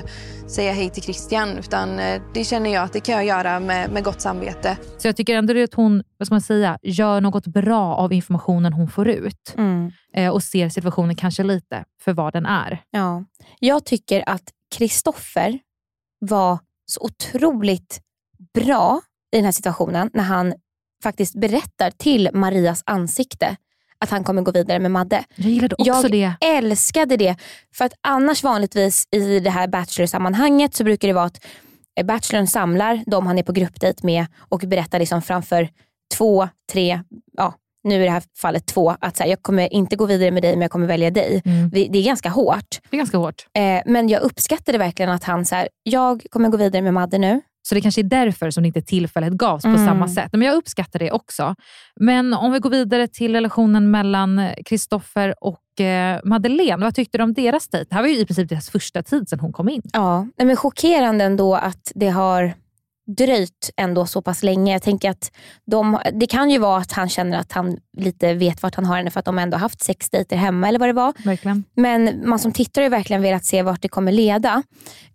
säga 0.47 0.71
hej 0.73 0.89
till 0.89 1.03
Christian. 1.03 1.49
Utan 1.57 1.99
eh, 1.99 2.21
det 2.33 2.43
känner 2.43 2.73
jag 2.73 2.83
att 2.83 2.93
det 2.93 2.99
kan 2.99 3.15
jag 3.15 3.25
göra 3.25 3.59
med, 3.59 3.91
med 3.91 4.03
gott 4.03 4.21
samvete. 4.21 4.77
Så 4.97 5.07
jag 5.07 5.15
tycker 5.15 5.35
ändå 5.35 5.63
att 5.63 5.73
hon 5.73 6.03
vad 6.17 6.27
ska 6.27 6.33
man 6.33 6.41
säga, 6.41 6.77
gör 6.83 7.21
något 7.21 7.47
bra 7.47 7.95
av 7.95 8.13
informationen 8.13 8.73
hon 8.73 8.87
får 8.89 9.07
ut 9.07 9.53
Mm. 9.57 9.91
eh, 10.15 10.29
och 10.29 10.43
ser 10.43 10.69
situationen 10.69 11.15
kanske 11.15 11.43
lite 11.43 11.83
för 12.01 12.13
vad 12.13 12.33
den 12.33 12.45
är. 12.45 12.81
Ja. 12.91 13.23
Jag 13.59 13.85
tycker 13.85 14.29
att 14.29 14.43
Kristoffer 14.75 15.59
var 16.19 16.59
så 16.91 17.01
otroligt 17.01 18.01
bra 18.53 19.01
i 19.31 19.35
den 19.37 19.45
här 19.45 19.51
situationen 19.51 20.09
när 20.13 20.23
han 20.23 20.53
faktiskt 21.03 21.35
berättar 21.35 21.91
till 21.91 22.29
Marias 22.33 22.83
ansikte 22.85 23.57
att 23.99 24.09
han 24.09 24.23
kommer 24.23 24.41
gå 24.41 24.51
vidare 24.51 24.79
med 24.79 24.91
Madde. 24.91 25.23
Jag 25.35 25.51
gillade 25.51 25.75
också 25.75 25.87
Jag 25.91 26.11
det. 26.11 26.35
älskade 26.41 27.17
det. 27.17 27.35
För 27.73 27.85
att 27.85 27.93
annars 28.01 28.43
vanligtvis 28.43 29.07
i 29.11 29.39
det 29.39 29.49
här 29.49 29.67
Bachelor-sammanhanget 29.67 30.75
så 30.75 30.83
brukar 30.83 31.07
det 31.07 31.13
vara 31.13 31.25
att 31.25 31.45
eh, 31.99 32.05
Bachelorn 32.05 32.47
samlar 32.47 33.03
de 33.07 33.27
han 33.27 33.37
är 33.37 33.43
på 33.43 33.51
gruppdejt 33.51 34.03
med 34.03 34.25
och 34.37 34.59
berättar 34.59 34.99
liksom 34.99 35.21
framför 35.21 35.69
två, 36.17 36.49
tre, 36.71 37.03
ja 37.37 37.53
nu 37.87 37.95
i 38.01 38.05
det 38.05 38.11
här 38.11 38.23
fallet 38.41 38.65
två, 38.65 38.95
att 39.01 39.17
så 39.17 39.23
här, 39.23 39.29
jag 39.29 39.41
kommer 39.43 39.73
inte 39.73 39.95
gå 39.95 40.05
vidare 40.05 40.31
med 40.31 40.43
dig 40.43 40.51
men 40.51 40.61
jag 40.61 40.71
kommer 40.71 40.87
välja 40.87 41.11
dig. 41.11 41.41
Mm. 41.45 41.69
Det, 41.69 41.87
det 41.91 41.99
är 41.99 42.03
ganska 42.03 42.29
hårt. 42.29 42.79
Det 42.89 42.95
är 42.95 42.97
ganska 42.97 43.17
hårt. 43.17 43.45
Eh, 43.57 43.81
men 43.85 44.09
jag 44.09 44.21
uppskattade 44.21 44.77
verkligen 44.77 45.11
att 45.11 45.23
han 45.23 45.45
så 45.45 45.55
här, 45.55 45.67
jag 45.83 46.25
kommer 46.29 46.49
gå 46.49 46.57
vidare 46.57 46.81
med 46.81 46.93
Madde 46.93 47.17
nu. 47.17 47.41
Så 47.69 47.75
det 47.75 47.81
kanske 47.81 48.01
är 48.01 48.03
därför 48.03 48.51
som 48.51 48.65
inte 48.65 48.81
tillfället 48.81 49.33
gavs 49.33 49.61
på 49.63 49.67
Mm. 49.69 49.85
samma 49.85 50.07
sätt. 50.07 50.29
Men 50.31 50.41
jag 50.41 50.55
uppskattar 50.55 50.99
det 50.99 51.11
också. 51.11 51.55
Men 51.99 52.33
om 52.33 52.51
vi 52.51 52.59
går 52.59 52.69
vidare 52.69 53.07
till 53.07 53.33
relationen 53.33 53.91
mellan 53.91 54.49
Kristoffer 54.65 55.33
och 55.43 55.81
eh, 55.81 56.19
Madeleine. 56.23 56.83
Vad 56.85 56.95
tyckte 56.95 57.17
du 57.17 57.23
om 57.23 57.33
deras 57.33 57.67
dejt? 57.67 57.87
Det 57.89 57.95
här 57.95 58.01
var 58.01 58.09
ju 58.09 58.17
i 58.19 58.25
princip 58.25 58.49
deras 58.49 58.69
första 58.69 59.03
tid 59.03 59.29
sedan 59.29 59.39
hon 59.39 59.53
kom 59.53 59.69
in. 59.69 59.81
Ja, 59.93 60.27
men 60.37 60.55
chockerande 60.55 61.23
ändå 61.23 61.55
att 61.55 61.91
det 61.95 62.09
har 62.09 62.53
dröjt 63.07 63.69
ändå 63.77 64.05
så 64.05 64.21
pass 64.21 64.43
länge. 64.43 64.73
Jag 64.73 64.81
tänker 64.81 65.09
att 65.09 65.31
de, 65.71 65.99
det 66.13 66.27
kan 66.27 66.49
ju 66.49 66.57
vara 66.57 66.77
att 66.77 66.91
han 66.91 67.09
känner 67.09 67.37
att 67.37 67.51
han 67.51 67.77
lite 67.97 68.33
vet 68.33 68.63
vart 68.63 68.75
han 68.75 68.85
har 68.85 68.97
henne 68.97 69.11
för 69.11 69.19
att 69.19 69.25
de 69.25 69.39
ändå 69.39 69.57
haft 69.57 69.83
sex 69.83 70.09
dejter 70.09 70.35
hemma 70.35 70.67
eller 70.67 70.79
vad 70.79 70.89
det 70.89 70.93
var. 70.93 71.13
Verkligen. 71.25 71.63
Men 71.75 72.29
man 72.29 72.39
som 72.39 72.51
tittare 72.51 72.85
har 72.85 72.89
verkligen 72.89 73.21
velat 73.21 73.45
se 73.45 73.63
vart 73.63 73.81
det 73.81 73.87
kommer 73.87 74.11
leda. 74.11 74.63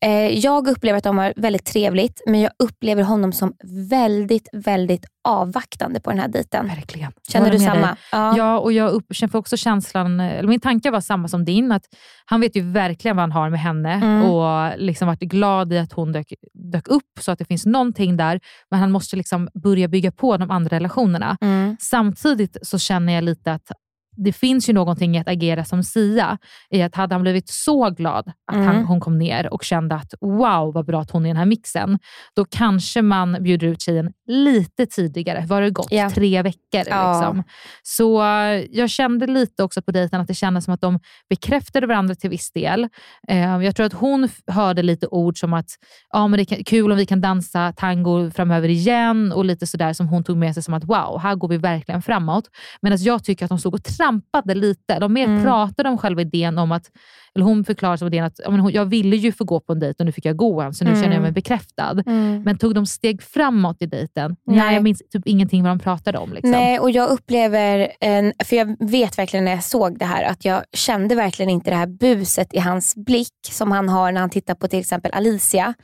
Eh, 0.01 0.11
jag 0.39 0.69
upplever 0.69 0.99
att 0.99 1.05
de 1.05 1.19
har 1.19 1.33
väldigt 1.37 1.65
trevligt 1.65 2.23
men 2.27 2.41
jag 2.41 2.53
upplever 2.59 3.03
honom 3.03 3.33
som 3.33 3.53
väldigt, 3.91 4.49
väldigt 4.53 5.07
avvaktande 5.29 6.01
på 6.01 6.11
den 6.11 6.19
här 6.19 6.29
dejten. 6.29 6.67
Verkligen. 6.69 7.13
Känner 7.29 7.51
du 7.51 7.59
samma? 7.59 7.97
Ja. 8.13 8.37
Ja, 8.37 8.59
och 8.59 8.73
jag 8.73 8.91
upp, 8.91 9.07
känner 9.15 9.37
också 9.37 9.57
känslan, 9.57 10.21
eller 10.21 10.49
min 10.49 10.61
tanke 10.61 10.91
var 10.91 11.01
samma 11.01 11.29
som 11.29 11.45
din, 11.45 11.73
att 11.73 11.83
han 12.25 12.41
vet 12.41 12.57
ju 12.57 12.63
verkligen 12.73 13.17
vad 13.17 13.23
han 13.23 13.33
har 13.33 13.51
med 13.51 13.61
henne 13.61 13.93
Mm. 13.93 14.23
och 14.31 14.73
liksom 14.79 15.07
varit 15.09 15.21
glad 15.21 15.73
i 15.73 15.79
att 15.79 15.93
hon 15.93 16.13
dök, 16.13 16.33
dök 16.73 16.89
upp 16.89 17.03
så 17.21 17.33
att 17.33 17.39
det 17.39 17.45
finns 17.45 17.67
någonting 17.85 18.16
där, 18.16 18.40
men 18.71 18.81
han 18.81 18.92
måste 18.92 19.16
liksom 19.16 19.49
börja 19.55 19.88
bygga 19.88 20.12
på 20.12 20.37
de 20.37 20.51
andra 20.51 20.77
relationerna. 20.77 21.37
Mm. 21.40 21.77
Samtidigt 21.81 22.57
så 22.62 22.79
känner 22.79 23.12
jag 23.12 23.25
lite 23.25 23.53
att 23.53 23.73
det 24.16 24.33
finns 24.33 24.68
ju 24.68 24.72
någonting 24.72 25.16
i 25.16 25.18
att 25.20 25.29
agera 25.29 25.64
som 25.64 25.83
Sia. 25.83 26.38
I 26.70 26.83
att 26.83 26.94
hade 26.94 27.14
han 27.14 27.22
blivit 27.22 27.48
så 27.48 27.90
glad 27.90 28.29
att 28.29 28.57
Mm. 28.57 28.66
han, 28.66 28.85
hon 28.85 29.01
kom 29.01 29.18
ner 29.18 29.55
och 29.55 29.64
kände 29.64 29.94
att 29.94 30.14
wow 30.20 30.75
vad 30.75 30.87
bra 30.87 31.01
att 31.01 31.11
hon 31.11 31.25
är 31.25 31.29
i 31.29 31.31
den 31.31 31.37
här 31.37 31.46
mixen. 31.46 31.98
Då 32.37 32.44
kanske 32.44 33.03
man 33.03 33.37
bjuder 33.42 33.66
ut 33.66 33.81
tjejen 33.83 34.12
lite 34.27 34.87
tidigare. 34.87 35.44
Var 35.46 35.61
det 35.61 35.70
gått? 35.70 35.88
Ja. 35.90 36.11
Tre 36.11 36.42
veckor. 36.42 36.59
Ja. 36.90 37.12
Liksom. 37.12 37.42
Så 37.83 38.22
eh, 38.22 38.64
jag 38.70 38.90
kände 38.90 39.27
lite 39.27 39.62
också 39.62 39.83
på 39.83 39.90
dejten 39.92 40.20
att 40.20 40.29
det 40.29 40.35
kändes 40.35 40.64
som 40.64 40.75
att 40.75 40.81
de 40.81 41.01
bekräftade 41.29 41.87
varandra 41.87 42.14
till 42.14 42.31
viss 42.31 42.53
del. 42.53 42.88
Eh, 43.29 43.38
jag 43.62 43.77
tror 43.77 43.87
att 43.87 43.92
hon 43.92 44.29
hörde 44.46 44.83
lite 44.83 45.07
ord 45.07 45.40
som 45.40 45.53
att 45.53 45.66
ja, 46.12 46.29
men 46.29 46.38
det 46.38 46.53
är 46.53 46.64
kul 46.64 46.92
om 46.92 46.98
vi 46.98 47.07
kan 47.07 47.20
dansa 47.20 47.72
tango 47.77 48.31
framöver 48.31 48.68
igen 48.68 49.33
och 49.33 49.44
lite 49.44 49.66
sådär 49.66 49.92
som 49.92 50.09
hon 50.09 50.25
tog 50.25 50.37
med 50.37 50.55
sig 50.55 50.62
som 50.62 50.75
att 50.75 50.85
wow, 50.85 51.18
här 51.22 51.35
går 51.35 51.48
vi 51.48 51.57
verkligen 51.57 52.03
framåt. 52.03 52.44
Medan 52.83 52.98
jag 53.03 53.25
tycker 53.25 53.44
att 53.44 53.48
de 53.48 53.59
stod 53.59 53.75
och 53.75 53.85
trampade 54.03 54.55
lite. 54.55 54.99
De 54.99 55.12
mer 55.12 55.25
Mm. 55.25 55.43
pratade 55.43 55.88
om 55.88 55.99
själva 55.99 56.21
idén 56.23 56.59
om 56.59 56.73
att, 56.73 56.91
eller 57.35 57.45
hon 57.45 57.65
förklarade 57.65 57.99
som 57.99 58.07
idén 58.09 58.25
att 58.25 58.41
ja, 58.45 58.51
men 58.51 58.61
hon, 58.61 58.73
jag 58.73 58.85
ville 58.85 59.17
ju 59.17 59.33
få 59.33 59.45
gå 59.45 59.61
på 59.61 59.73
en 59.73 59.79
dejt 59.81 59.97
och 60.03 60.07
nu 60.07 60.12
fick 60.12 60.25
jag 60.25 60.37
gå 60.37 60.61
en, 60.61 60.75
så 60.75 60.85
nu 60.85 60.91
Mm. 60.91 61.03
känner 61.03 61.15
jag 61.17 61.23
mig 61.23 61.33
bekräftad. 61.33 62.03
Mm. 62.07 62.43
Men 62.43 62.59
tog 62.59 62.75
de 62.75 62.87
steg 62.87 63.23
framåt 63.23 63.77
i 63.83 63.87
dejten? 63.87 64.37
Nej. 64.47 64.57
Nej, 64.57 64.75
jag 64.75 64.83
minns 64.83 65.03
typ 65.11 65.23
ingenting 65.27 65.62
vad 65.62 65.71
de 65.73 65.79
pratade 65.79 66.19
om. 66.19 66.33
Liksom. 66.33 66.51
Nej, 66.51 66.79
och 66.79 66.91
jag 66.91 67.11
upplever, 67.11 67.93
en, 68.01 68.33
för 68.45 68.57
jag 68.57 68.77
vet 68.91 69.19
verkligen 69.19 69.45
när 69.45 69.53
jag 69.53 69.65
såg 69.65 69.99
det 69.99 70.05
här, 70.05 70.25
att 70.25 70.45
jag 70.45 70.62
kände 70.73 71.15
verkligen 71.15 71.51
inte 71.51 71.71
det 71.71 71.77
här 71.77 71.87
buset 71.87 72.55
i 72.55 72.59
hans 72.59 72.97
blick 72.97 73.33
som 73.51 73.73
han 73.73 73.88
har 73.88 74.12
när 74.12 74.21
han 74.21 74.31
tittar 74.31 74.55
på 74.55 74.69
till 74.69 74.79
exempel 74.81 75.12
Alicia 75.15 75.75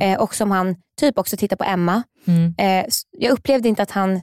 eh, 0.00 0.20
och 0.20 0.34
som 0.34 0.50
han 0.50 0.76
typ 1.00 1.18
också 1.18 1.36
tittar 1.36 1.56
på 1.56 1.64
Emma. 1.64 2.02
Mm. 2.26 2.54
Eh, 2.58 2.86
jag 3.18 3.32
upplevde 3.32 3.68
inte 3.68 3.82
att 3.82 3.90
han 3.90 4.12
eh, 4.16 4.20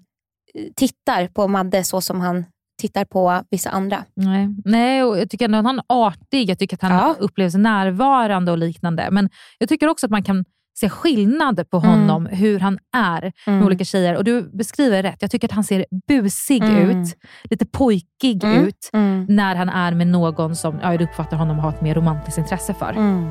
tittar 0.75 1.27
på 1.27 1.47
Madde 1.47 1.83
så 1.83 2.01
som 2.01 2.21
han 2.21 2.45
tittar 2.81 3.05
på 3.05 3.43
vissa 3.51 3.69
andra. 3.69 4.03
Nej. 4.15 4.47
Nej, 4.65 5.03
och 5.03 5.17
jag 5.19 5.29
tycker 5.29 5.45
ändå 5.45 5.57
att 5.57 5.65
han 5.65 5.79
är 5.79 5.83
artig. 5.87 6.49
Jag 6.49 6.59
tycker 6.59 6.75
att 6.75 6.81
han 6.81 6.91
Ja. 6.91 7.15
upplevs 7.19 7.55
närvarande 7.55 8.51
och 8.51 8.57
liknande. 8.57 9.07
Men 9.11 9.29
jag 9.57 9.69
tycker 9.69 9.87
också 9.87 10.05
att 10.05 10.11
man 10.11 10.23
kan 10.23 10.45
se 10.79 10.89
skillnad 10.89 11.69
på 11.69 11.79
honom, 11.79 12.25
hur 12.25 12.59
han 12.59 12.79
är 12.95 13.21
med 13.21 13.33
Mm. 13.47 13.65
olika 13.65 13.83
tjejer. 13.85 14.15
Och 14.17 14.23
Du 14.23 14.49
beskriver 14.53 15.03
rätt. 15.03 15.17
Jag 15.21 15.31
tycker 15.31 15.47
att 15.47 15.51
han 15.51 15.63
ser 15.63 15.85
busig 16.07 16.63
Mm. 16.63 16.89
ut, 16.89 17.15
lite 17.43 17.65
pojkig 17.65 18.43
Mm. 18.43 18.65
ut, 18.65 18.89
Mm. 18.93 19.25
när 19.29 19.55
han 19.55 19.69
är 19.69 19.91
med 19.93 20.07
någon 20.07 20.55
som 20.55 20.79
ja, 20.81 20.91
jag 20.91 21.01
uppfattar 21.01 21.37
honom 21.37 21.59
ha 21.59 21.69
ett 21.69 21.81
mer 21.81 21.95
romantiskt 21.95 22.37
intresse 22.37 22.73
för. 22.73 22.91
Mm. 22.91 23.29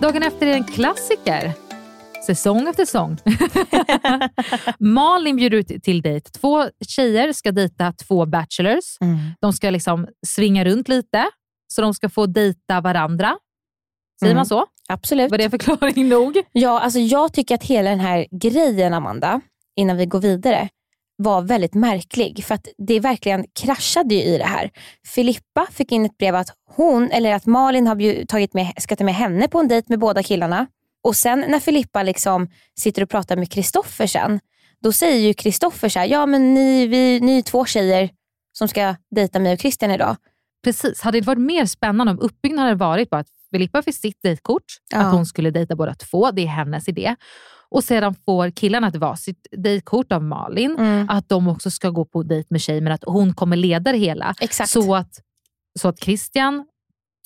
Dagen 0.00 0.22
efter 0.22 0.46
är 0.46 0.52
en 0.54 0.64
klassiker. 0.64 1.52
Säsong 2.26 2.68
efter 2.68 2.84
säsong. 2.84 3.18
Malin 4.78 5.36
bjuder 5.36 5.58
ut 5.58 5.82
till 5.82 6.02
dejt. 6.02 6.30
Två 6.30 6.64
tjejer 6.88 7.32
ska 7.32 7.52
dejta 7.52 7.92
två 7.92 8.26
bachelors. 8.26 8.84
Mm. 9.00 9.18
De 9.40 9.52
ska 9.52 9.70
liksom 9.70 10.06
svinga 10.26 10.64
runt 10.64 10.88
lite, 10.88 11.24
så 11.68 11.82
de 11.82 11.94
ska 11.94 12.08
få 12.08 12.26
dejta 12.26 12.80
varandra. 12.80 13.36
Säger 14.20 14.30
Mm. 14.32 14.36
man 14.38 14.46
så? 14.46 14.66
Absolut. 14.88 15.30
Var 15.30 15.38
det 15.38 15.50
förklaring 15.50 16.08
nog? 16.08 16.42
Ja, 16.52 16.80
alltså 16.80 16.98
jag 16.98 17.32
tycker 17.32 17.54
att 17.54 17.64
hela 17.64 17.90
den 17.90 18.00
här 18.00 18.26
grejen, 18.40 18.94
Amanda, 18.94 19.40
innan 19.76 19.96
vi 19.96 20.06
går 20.06 20.20
vidare, 20.20 20.68
var 21.16 21.42
väldigt 21.42 21.74
märklig. 21.74 22.44
För 22.44 22.54
att 22.54 22.68
det 22.78 23.00
verkligen 23.00 23.44
kraschade 23.60 24.14
i 24.14 24.38
det 24.38 24.44
här. 24.44 24.70
Filippa 25.06 25.66
fick 25.70 25.92
in 25.92 26.04
ett 26.04 26.18
brev 26.18 26.34
att 26.34 26.48
hon, 26.76 27.10
eller 27.10 27.34
att 27.34 27.46
Malin 27.46 27.86
har 27.86 27.94
bjud, 27.94 28.28
tagit 28.28 28.54
med, 28.54 28.72
ska 28.78 28.96
ta 28.96 29.04
med 29.04 29.14
henne 29.14 29.48
på 29.48 29.58
en 29.58 29.68
dejt 29.68 29.86
med 29.88 29.98
båda 29.98 30.22
killarna. 30.22 30.66
Och 31.04 31.16
sen 31.16 31.44
när 31.48 31.60
Filippa 31.60 32.02
liksom 32.02 32.48
sitter 32.78 33.02
och 33.02 33.10
pratar 33.10 33.36
med 33.36 33.50
Kristoffer 33.50 34.06
sen, 34.06 34.40
då 34.82 34.92
säger 34.92 35.26
ju 35.26 35.34
Kristoffer 35.34 35.88
så 35.88 35.98
här, 35.98 36.06
ja 36.06 36.26
men 36.26 36.54
ni, 36.54 36.86
vi, 36.86 37.20
ni 37.20 37.38
är 37.38 37.42
två 37.42 37.64
tjejer 37.64 38.10
som 38.58 38.68
ska 38.68 38.96
dejta 39.10 39.38
mig 39.38 39.52
och 39.52 39.58
Christian 39.60 39.90
idag. 39.90 40.16
Precis. 40.64 41.00
Hade 41.00 41.20
det 41.20 41.26
varit 41.26 41.40
mer 41.40 41.66
spännande 41.66 42.12
om 42.12 42.20
uppbyggnaden 42.20 42.64
hade 42.68 42.78
varit 42.78 43.10
bara 43.10 43.20
att 43.20 43.28
Filippa 43.50 43.82
fick 43.82 43.94
sitt 43.96 44.22
dejtkort, 44.22 44.64
Ja. 44.92 44.98
att 44.98 45.12
hon 45.12 45.26
skulle 45.26 45.50
dejta 45.50 45.76
båda 45.76 45.94
två, 45.94 46.30
det 46.30 46.42
är 46.42 46.46
hennes 46.46 46.88
idé. 46.88 47.16
Och 47.68 47.84
sedan 47.84 48.14
får 48.24 48.50
killarna 48.50 48.88
ett 48.88 48.96
varsitt 48.96 49.46
dejtkort 49.56 50.12
av 50.12 50.22
Malin, 50.22 50.76
Mm. 50.78 51.08
att 51.10 51.28
de 51.28 51.48
också 51.48 51.70
ska 51.70 51.90
gå 51.90 52.04
på 52.04 52.22
dejt 52.22 52.46
med 52.50 52.60
tjej, 52.60 52.80
men 52.80 52.92
att 52.92 53.04
hon 53.06 53.34
kommer 53.34 53.56
leda 53.56 53.92
det 53.92 53.98
hela. 53.98 54.34
Exakt. 54.40 54.70
Så 54.70 54.94
att, 54.94 55.20
så 55.80 55.88
att 55.88 56.00
Christian 56.00 56.66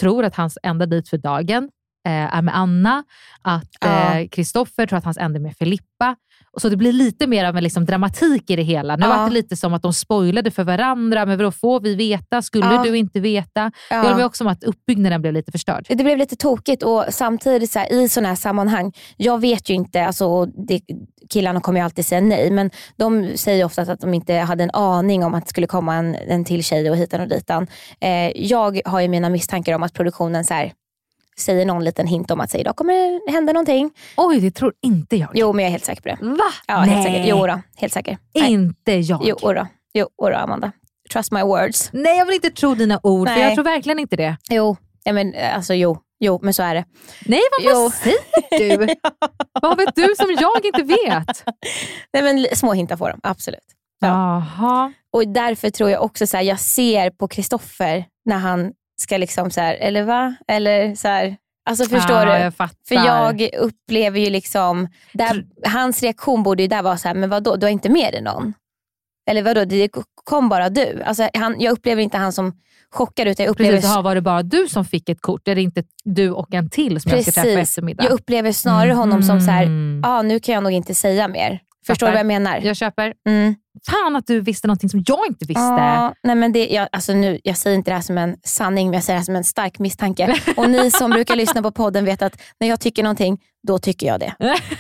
tror 0.01 0.25
att 0.25 0.35
hans 0.35 0.59
enda 0.63 0.87
dejt 0.87 1.09
för 1.11 1.19
dagen 1.19 1.71
är 2.05 2.43
med 2.43 2.57
Anna, 2.57 3.05
att 3.43 3.69
Ja. 3.81 4.19
eh, 4.21 4.29
Kristoffer 4.29 4.87
tror 4.87 4.99
att 4.99 5.05
hans 5.05 5.19
enda 5.19 5.39
är 5.39 5.43
med 5.43 5.57
Filippa. 5.57 6.17
Och 6.53 6.61
så 6.63 6.69
det 6.69 6.77
blir 6.77 6.93
lite 6.93 7.27
mer 7.27 7.45
av 7.45 7.57
en 7.57 7.63
liksom 7.63 7.85
dramatik 7.85 8.51
i 8.51 8.57
det 8.57 8.63
hela. 8.63 8.97
Nu 8.97 9.07
Ja. 9.07 9.17
var 9.17 9.25
det 9.25 9.35
lite 9.35 9.57
som 9.57 9.75
att 9.75 9.83
de 9.83 9.93
spoilade 9.93 10.51
för 10.51 10.65
varandra, 10.65 11.27
men 11.27 11.39
vadå, 11.39 11.51
får 11.53 11.81
vi 11.81 11.95
veta? 11.95 12.43
Skulle 12.43 12.65
Ja. 12.75 12.83
du 12.83 12.97
inte 12.97 13.21
veta? 13.21 13.73
Ja. 13.91 14.03
Det 14.09 14.15
var 14.15 14.25
också 14.25 14.39
som 14.39 14.47
att 14.47 14.65
uppbyggnaden 14.65 15.21
blev 15.21 15.33
lite 15.35 15.53
förstörd. 15.53 15.87
Det 15.89 16.05
blev 16.05 16.19
lite 16.19 16.37
tokigt 16.37 16.83
och 16.83 17.05
samtidigt 17.11 17.71
så 17.71 17.79
här, 17.79 17.93
i 17.93 18.09
sådana 18.09 18.29
här 18.29 18.37
sammanhang, 18.37 18.93
jag 19.17 19.41
vet 19.41 19.71
ju 19.71 19.75
inte, 19.75 20.05
alltså, 20.07 20.47
det, 20.47 20.81
killarna 21.31 21.61
kommer 21.61 21.81
ju 21.81 21.85
alltid 21.85 22.07
säga 22.07 22.21
nej, 22.21 22.51
men 22.51 22.71
de 22.97 23.37
säger 23.37 23.65
ofta 23.65 23.83
att 23.83 24.01
de 24.01 24.15
inte 24.15 24.35
hade 24.35 24.65
en 24.65 24.71
aning 24.71 25.25
om 25.25 25.35
att 25.35 25.45
det 25.45 25.51
skulle 25.51 25.67
komma 25.67 25.95
en, 25.95 26.15
en 26.15 26.45
till 26.45 26.65
tjej 26.65 26.91
och 26.91 26.97
hitan 26.97 27.21
och 27.21 27.29
ditan. 27.29 27.67
Eh, 28.01 28.31
jag 28.47 28.81
har 28.85 29.01
ju 29.01 29.09
mina 29.09 29.29
misstankar 29.29 29.75
om 29.75 29.83
att 29.83 29.93
produktionen 29.93 30.45
så 30.45 30.55
här, 30.55 30.73
säger 31.39 31.67
någon 31.67 31.85
liten 31.85 32.07
hint 32.07 32.31
om 32.31 32.41
att 32.41 32.51
säga, 32.51 32.61
idag 32.61 32.77
kommer 32.77 33.27
det 33.27 33.33
hända 33.33 33.53
någonting. 33.53 33.91
Oj, 34.17 34.41
det 34.41 34.51
tror 34.51 34.73
inte 34.83 35.17
jag. 35.17 35.31
Jo, 35.35 35.53
men 35.53 35.63
jag 35.63 35.69
är 35.69 35.73
helt 35.73 35.85
säker 35.85 36.03
på 36.03 36.09
det. 36.09 36.29
Va? 36.37 36.45
Ja, 36.67 36.75
helt 36.75 37.07
säker. 37.07 37.25
Jo 37.27 37.47
då, 37.47 37.61
helt 37.77 37.93
säker. 37.93 38.19
Nej. 38.35 38.53
Inte 38.53 38.93
jag. 38.93 39.21
Jo 39.25 39.53
då, 39.53 39.67
jo 39.95 40.09
då, 40.19 40.35
Amanda. 40.37 40.73
Trust 41.13 41.33
my 41.33 41.43
words. 41.43 41.91
Nej, 41.93 42.19
jag 42.19 42.27
vill 42.27 42.35
inte 42.35 42.51
tro 42.51 42.75
dina 42.75 43.01
ord, 43.03 43.29
för 43.29 43.35
Nej. 43.35 43.45
jag 43.45 43.55
tror 43.55 43.65
verkligen 43.65 43.99
inte 43.99 44.17
det. 44.17 44.37
Jo, 44.51 44.77
ja, 45.05 45.13
men, 45.13 45.35
eh, 45.35 45.57
alltså, 45.57 45.75
jo, 45.75 45.99
jo, 46.21 46.39
men 46.43 46.55
så 46.55 46.63
är 46.63 46.75
det. 46.75 46.85
Nej, 47.27 47.41
vad, 47.65 47.75
vad 47.75 47.93
säger 47.95 48.79
du? 48.79 48.95
vad 49.63 49.77
vet 49.77 49.97
du 49.97 50.15
som 50.17 50.37
jag 50.41 50.65
inte 50.65 50.83
vet? 50.83 51.45
Nej, 52.13 52.23
men, 52.23 52.47
små 52.57 52.73
hintar 52.73 52.97
får 52.97 53.09
de, 53.09 53.21
absolut. 53.23 53.75
Jaha. 54.01 54.93
Och 55.13 55.29
därför 55.29 55.71
tror 55.71 55.91
jag 55.91 56.03
också 56.03 56.27
så 56.27 56.37
här, 56.37 56.45
jag 56.45 56.61
ser 56.61 57.11
på 57.11 57.29
Kristoffer 57.29 58.05
när 58.25 58.39
han 58.39 58.73
ska 59.01 59.17
liksom 59.17 59.51
så 59.51 59.61
här, 59.61 59.75
eller 59.75 60.03
va? 60.03 60.35
Eller 60.49 60.95
så 60.95 61.09
här, 61.09 61.37
alltså 61.71 61.85
förstår 61.85 62.17
Ja, 62.17 62.25
du? 62.25 62.31
jag. 62.43 62.53
För 62.89 62.95
jag 62.95 63.49
upplever 63.59 64.21
ju 64.21 64.31
liksom, 64.31 64.89
där, 65.13 65.45
hans 65.67 66.03
reaktion 66.03 66.43
borde 66.43 66.63
ju 66.63 66.69
där 66.69 66.83
vara 66.83 66.97
så 66.97 67.09
här, 67.09 67.15
men 67.15 67.31
vadå, 67.31 67.57
du 67.57 67.67
har 67.67 67.71
inte 67.71 67.89
med 67.89 68.13
dig 68.13 68.23
någon? 68.23 68.55
Eller 69.31 69.43
vadå, 69.43 69.65
det 69.65 69.89
kom 70.25 70.49
bara 70.49 70.69
du. 70.69 71.03
Alltså, 71.05 71.29
han, 71.35 71.61
jag 71.61 71.73
upplever 71.73 72.03
inte 72.03 72.17
han 72.19 72.33
som 72.33 72.53
chockad 72.91 73.29
utan 73.29 73.45
jag 73.47 73.51
upplever, 73.51 73.77
Precis, 73.77 73.91
aha, 73.91 74.03
var 74.03 74.15
det 74.15 74.21
bara 74.21 74.43
du 74.43 74.69
som 74.69 74.85
fick 74.85 75.09
ett 75.09 75.21
kort? 75.21 75.49
Är 75.49 75.55
det 75.55 75.63
inte 75.63 75.83
du 76.05 76.31
och 76.31 76.55
en 76.55 76.71
till 76.71 77.01
som 77.01 77.11
jag 77.13 77.23
ska 77.23 77.43
träffa 77.43 77.61
eftermiddag? 77.61 78.05
jag 78.05 78.13
upplever 78.13 78.53
snarare 78.53 78.93
honom 78.93 79.23
som 79.23 79.41
så 79.41 79.51
här, 79.51 79.63
Mm. 79.63 80.03
ah, 80.05 80.23
nu 80.23 80.41
kan 80.41 80.55
jag 80.55 80.63
nog 80.63 80.73
inte 80.73 80.95
säga 80.95 81.29
mer. 81.29 81.61
Förstår 81.87 82.07
du 82.07 82.13
vad 82.13 82.19
jag 82.21 82.27
menar? 82.27 82.61
Jag 82.63 82.77
köper. 82.77 83.15
Mm. 83.27 83.55
Fan 83.91 84.17
att 84.17 84.27
du 84.27 84.41
visste 84.41 84.67
någonting 84.67 84.89
som 84.89 85.05
jag 85.07 85.27
inte 85.29 85.45
visste. 85.45 85.61
Ja, 85.63 86.15
nej 86.23 86.37
men 86.37 86.53
det, 86.53 86.69
jag, 86.69 86.89
alltså 86.93 87.13
nu, 87.13 87.41
jag 87.45 87.57
säger 87.57 87.77
inte 87.77 87.91
det 87.91 87.95
här 87.95 88.03
som 88.03 88.19
en 88.19 88.37
sanning, 88.45 88.87
men 88.87 88.95
jag 88.95 89.05
säger 89.05 89.17
det 89.17 89.21
här 89.21 89.25
som 89.25 89.37
en 89.37 89.45
stark 89.45 89.79
misstanke. 89.79 90.41
Och 90.57 90.71
ni 90.71 90.91
som 90.91 91.11
brukar 91.11 91.37
lyssna 91.37 91.63
på 91.63 91.71
podden 91.71 92.05
vet 92.05 92.23
att 92.23 92.43
när 92.61 92.69
jag 92.69 92.81
tycker 92.81 93.03
någonting, 93.03 93.39
då 93.67 93.79
tycker 93.79 94.07
jag 94.07 94.21
det. 94.21 94.35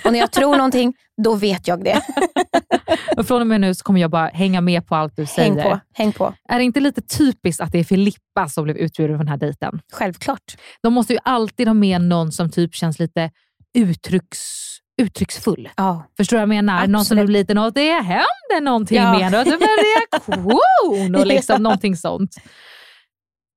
Och 0.04 0.12
när 0.12 0.18
jag 0.18 0.32
tror 0.32 0.56
någonting, 0.56 0.94
då 1.22 1.34
vet 1.34 1.68
jag 1.68 1.84
det. 1.84 2.00
Och 3.16 3.26
från 3.26 3.40
och 3.40 3.46
med 3.46 3.60
nu 3.60 3.74
så 3.74 3.84
kommer 3.84 4.00
jag 4.00 4.10
bara 4.10 4.26
hänga 4.28 4.60
med 4.60 4.86
på 4.86 4.94
allt 4.94 5.16
du 5.16 5.26
säger. 5.26 5.52
Häng 5.52 5.62
på, 5.62 5.80
häng 5.94 6.12
på. 6.12 6.34
Är 6.48 6.58
det 6.58 6.64
inte 6.64 6.80
lite 6.80 7.02
typiskt 7.02 7.60
att 7.62 7.72
det 7.72 7.78
är 7.78 7.84
Filippa 7.84 8.48
som 8.48 8.64
blev 8.64 8.76
utbjuden 8.76 9.16
på 9.16 9.22
den 9.22 9.28
här 9.28 9.36
dejten? 9.36 9.80
Självklart. 9.92 10.56
De 10.82 10.92
måste 10.92 11.12
ju 11.12 11.18
alltid 11.22 11.66
ha 11.66 11.74
med 11.74 12.00
någon 12.00 12.32
som 12.32 12.50
typ 12.50 12.74
känns 12.74 12.98
lite 12.98 13.30
uttrycks, 13.78 14.38
uttrycksfull. 15.02 15.68
Ja. 15.76 16.04
Förstår 16.16 16.36
du 16.36 16.38
vad 16.38 16.42
jag 16.42 16.48
menar? 16.48 16.78
Någon 16.86 16.88
som 17.04 17.14
Absolut. 17.14 17.26
blir 17.26 17.38
lite 17.38 17.54
något, 17.54 17.74
det 17.74 17.92
händer 17.92 18.60
någonting 18.60 18.96
Ja. 18.98 19.12
med. 19.18 19.34
Och 19.40 19.44
typ 19.44 19.62
en 19.62 19.68
reaktion 20.20 21.14
och 21.14 21.26
liksom 21.34 21.62
någonting 21.62 21.96
sånt. 21.96 22.36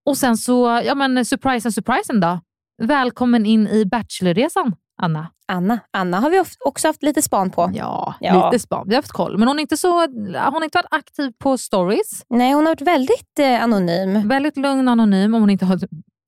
Och 0.06 0.18
sen 0.18 0.38
så, 0.38 0.82
ja 0.86 0.96
men 0.96 1.26
surprisen, 1.26 1.72
surprisen 1.72 2.20
då. 2.20 2.40
Välkommen 2.84 3.46
in 3.46 3.68
i 3.68 3.86
Bachelorresan, 3.86 4.76
Anna. 5.02 5.28
Anna. 5.48 5.80
Anna 5.98 6.20
har 6.20 6.30
vi 6.30 6.44
också 6.66 6.88
haft 6.88 7.04
lite 7.04 7.22
span 7.22 7.50
på. 7.50 7.72
Ja, 7.74 8.14
Ja. 8.20 8.46
lite 8.52 8.60
span. 8.64 8.84
Vi 8.88 8.96
har 8.96 9.02
haft 9.02 9.12
koll. 9.12 9.38
Men 9.38 9.48
hon, 9.48 9.58
är 9.58 9.62
inte 9.62 9.78
så, 9.78 10.00
hon 10.08 10.36
har 10.36 10.64
inte 10.64 10.78
varit 10.78 10.88
aktiv 10.94 11.32
på 11.40 11.58
stories. 11.58 12.26
Nej, 12.30 12.52
hon 12.54 12.66
har 12.66 12.72
varit 12.72 12.82
väldigt 12.82 13.40
eh, 13.40 13.64
anonym. 13.64 14.28
Väldigt 14.28 14.58
lugn 14.58 14.88
och 14.88 14.92
anonym 14.92 15.34
om 15.36 15.42
hon 15.42 15.50
inte 15.50 15.66
har 15.66 15.80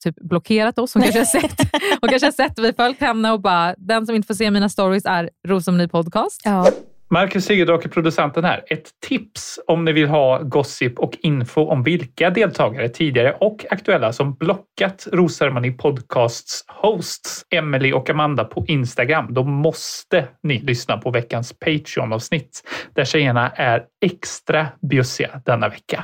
typ 0.03 0.15
blockerat 0.15 0.79
oss. 0.79 0.93
Hon 0.93 1.03
kanske 1.03 1.19
har 1.19 1.25
sett, 1.25 1.57
hon 2.01 2.09
kanske 2.09 2.27
har 2.27 2.31
sett 2.31 2.59
vi 2.59 2.73
följt 2.73 2.99
henne 2.99 3.31
och 3.31 3.41
bara, 3.41 3.75
den 3.77 4.05
som 4.05 4.15
inte 4.15 4.27
får 4.27 4.33
se 4.33 4.51
mina 4.51 4.69
stories 4.69 5.05
är 5.05 5.29
Rosomny 5.47 5.87
podcast. 5.87 6.41
Ja. 6.45 6.67
Marcus 7.13 7.45
Sigurdrake, 7.45 7.89
producenten 7.89 8.43
här. 8.43 8.63
Ett 8.67 8.89
tips 9.07 9.59
om 9.67 9.85
ni 9.85 9.91
vill 9.91 10.07
ha 10.07 10.41
gossip 10.41 10.99
och 10.99 11.17
info 11.21 11.61
om 11.61 11.83
vilka 11.83 12.29
deltagare, 12.29 12.89
tidigare 12.89 13.37
och 13.39 13.65
aktuella, 13.69 14.13
som 14.13 14.33
blockat 14.33 15.07
Rosceremoni 15.11 15.71
Podcasts 15.71 16.65
hosts 16.67 17.45
Emily 17.49 17.93
och 17.93 18.09
Amanda 18.09 18.43
på 18.43 18.65
Instagram. 18.67 19.33
Då 19.33 19.43
måste 19.43 20.27
ni 20.43 20.59
lyssna 20.59 20.97
på 20.97 21.11
veckans 21.11 21.53
Patreon-avsnitt 21.59 22.63
där 22.93 23.05
tjejerna 23.05 23.49
är 23.49 23.83
extra 24.05 24.67
bjussiga 24.81 25.41
denna 25.45 25.69
vecka. 25.69 26.03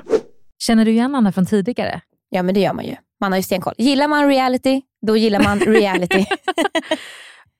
Känner 0.59 0.85
du 0.85 0.91
igen 0.91 1.15
Anna 1.15 1.31
från 1.31 1.45
tidigare? 1.45 2.01
Ja, 2.29 2.43
men 2.43 2.53
det 2.53 2.59
gör 2.59 2.73
man 2.73 2.85
ju. 2.85 2.95
Man 3.21 3.31
har 3.31 3.37
ju 3.37 3.43
stenkoll. 3.43 3.73
Gillar 3.77 4.07
man 4.07 4.27
reality, 4.27 4.81
då 5.07 5.17
gillar 5.17 5.43
man 5.43 5.59
reality. 5.59 6.25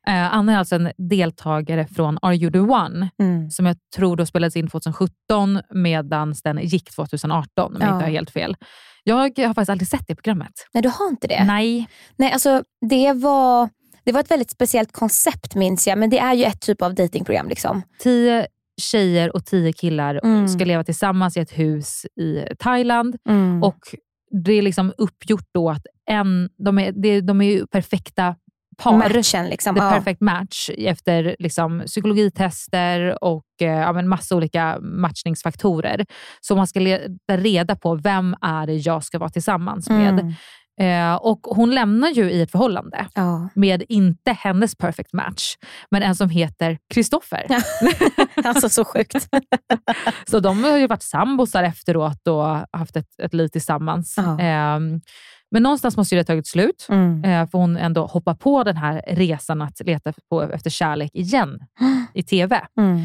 Eh, 0.08 0.34
Anna 0.34 0.54
är 0.54 0.58
alltså 0.58 0.76
en 0.76 0.91
deltagare 0.98 1.88
från 1.88 2.17
Are 2.22 2.36
You 2.36 2.52
The 2.52 2.60
One, 2.60 3.10
Mm. 3.22 3.50
som 3.50 3.65
jag 3.65 3.76
tror 3.95 4.15
då 4.15 4.26
spelades 4.26 4.56
in 4.56 4.67
2017 4.67 5.62
medan 5.74 6.34
den 6.43 6.60
gick 6.63 6.91
2018, 6.95 7.76
om 7.76 7.82
jag 7.82 7.89
Ja. 7.89 7.93
inte 7.93 8.06
har 8.06 8.12
helt 8.12 8.30
fel. 8.32 8.56
Jag 9.04 9.15
har 9.15 9.48
faktiskt 9.54 9.69
aldrig 9.69 9.88
sett 9.88 10.08
det 10.08 10.15
programmet. 10.15 10.52
Nej, 10.74 10.84
du 10.84 10.89
har 10.89 11.08
inte 11.08 11.28
det? 11.28 11.43
Nej. 11.43 11.88
Nej, 12.15 12.32
alltså 12.32 12.63
det 12.89 13.13
var, 13.13 13.69
det 14.06 14.12
var 14.12 14.19
ett 14.19 14.32
väldigt 14.32 14.52
speciellt 14.52 14.91
koncept 14.91 15.56
minns 15.56 15.88
jag, 15.88 15.98
men 15.98 16.10
det 16.10 16.19
är 16.19 16.34
ju 16.34 16.43
ett 16.43 16.62
typ 16.62 16.82
av 16.82 16.95
datingprogram. 16.95 17.50
Liksom. 17.50 17.82
Tio 18.00 18.48
tjejer 18.82 19.36
och 19.36 19.45
tio 19.45 19.74
killar 19.74 20.19
Mm. 20.24 20.48
ska 20.48 20.65
leva 20.65 20.84
tillsammans 20.84 21.38
i 21.38 21.39
ett 21.39 21.52
hus 21.60 22.06
i 22.06 22.45
Thailand. 22.60 23.15
Mm. 23.30 23.63
Och 23.63 23.80
Det 24.32 24.54
är 24.54 24.62
liksom 24.62 24.94
uppgjort 24.98 25.48
då 25.54 25.70
att 25.70 25.86
en, 26.10 26.50
de, 26.58 26.80
är, 26.80 27.22
de 27.22 27.42
är 27.42 27.46
ju 27.46 27.68
perfekta 27.68 28.36
par. 28.80 28.98
Matchen 28.98 29.50
liksom. 29.50 29.78
Är 29.78 29.82
ja. 29.82 29.92
perfekt 29.92 30.22
match 30.22 30.70
efter 30.78 31.36
liksom, 31.39 31.84
psykologitester 31.86 33.24
och 33.24 33.46
eh, 33.62 33.68
ja, 33.68 33.94
men 33.94 34.08
massa 34.08 34.36
olika 34.36 34.80
matchningsfaktorer. 34.82 36.06
Så 36.42 36.56
man 36.56 36.68
ska 36.68 36.80
leta 36.80 37.38
reda 37.38 37.76
på 37.76 37.96
vem 37.96 38.36
är 38.42 38.68
det 38.68 38.74
jag 38.74 39.04
ska 39.04 39.20
vara 39.20 39.30
tillsammans 39.30 39.89
med. 39.89 40.20
Mm. 40.20 40.34
Eh, 40.80 41.15
och 41.15 41.39
Hon 41.44 41.72
lämnar 41.76 42.10
ju 42.10 42.32
i 42.32 42.42
ett 42.42 42.52
förhållande 42.52 43.06
Ja. 43.15 43.50
med 43.54 43.84
inte 43.89 44.32
hennes 44.32 44.76
perfect 44.76 45.13
match, 45.13 45.56
men 45.92 46.04
en 46.04 46.15
som 46.15 46.30
heter 46.30 46.78
Kristoffer. 46.94 47.46
alltså 48.44 48.70
så 48.70 48.86
sjukt. 48.86 49.28
Så 50.30 50.39
de 50.39 50.63
har 50.63 50.78
ju 50.78 50.88
varit 50.88 51.04
sambosar 51.04 51.63
efteråt 51.63 52.28
och 52.28 52.78
haft 52.78 52.96
ett, 52.96 53.20
ett 53.24 53.34
liv 53.34 53.48
tillsammans. 53.48 54.13
Ja. 54.18 54.39
Ehm, 54.39 55.02
men 55.52 55.63
någonstans 55.63 55.98
måste 55.98 56.15
ju 56.15 56.20
det 56.22 56.22
ha 56.22 56.34
tagit 56.34 56.48
slut, 56.48 56.86
Mm. 56.89 57.24
eh, 57.26 57.50
för 57.50 57.58
hon 57.58 57.78
ändå 57.78 58.06
hoppar 58.06 58.34
på 58.36 58.63
den 58.63 58.78
här 58.78 59.02
resan 59.08 59.62
att 59.62 59.82
leta 59.86 60.13
på, 60.30 60.42
efter 60.44 60.70
kärlek 60.70 61.12
igen 61.13 61.60
i 62.13 62.24
TV. 62.24 62.62
Mm. 62.78 63.02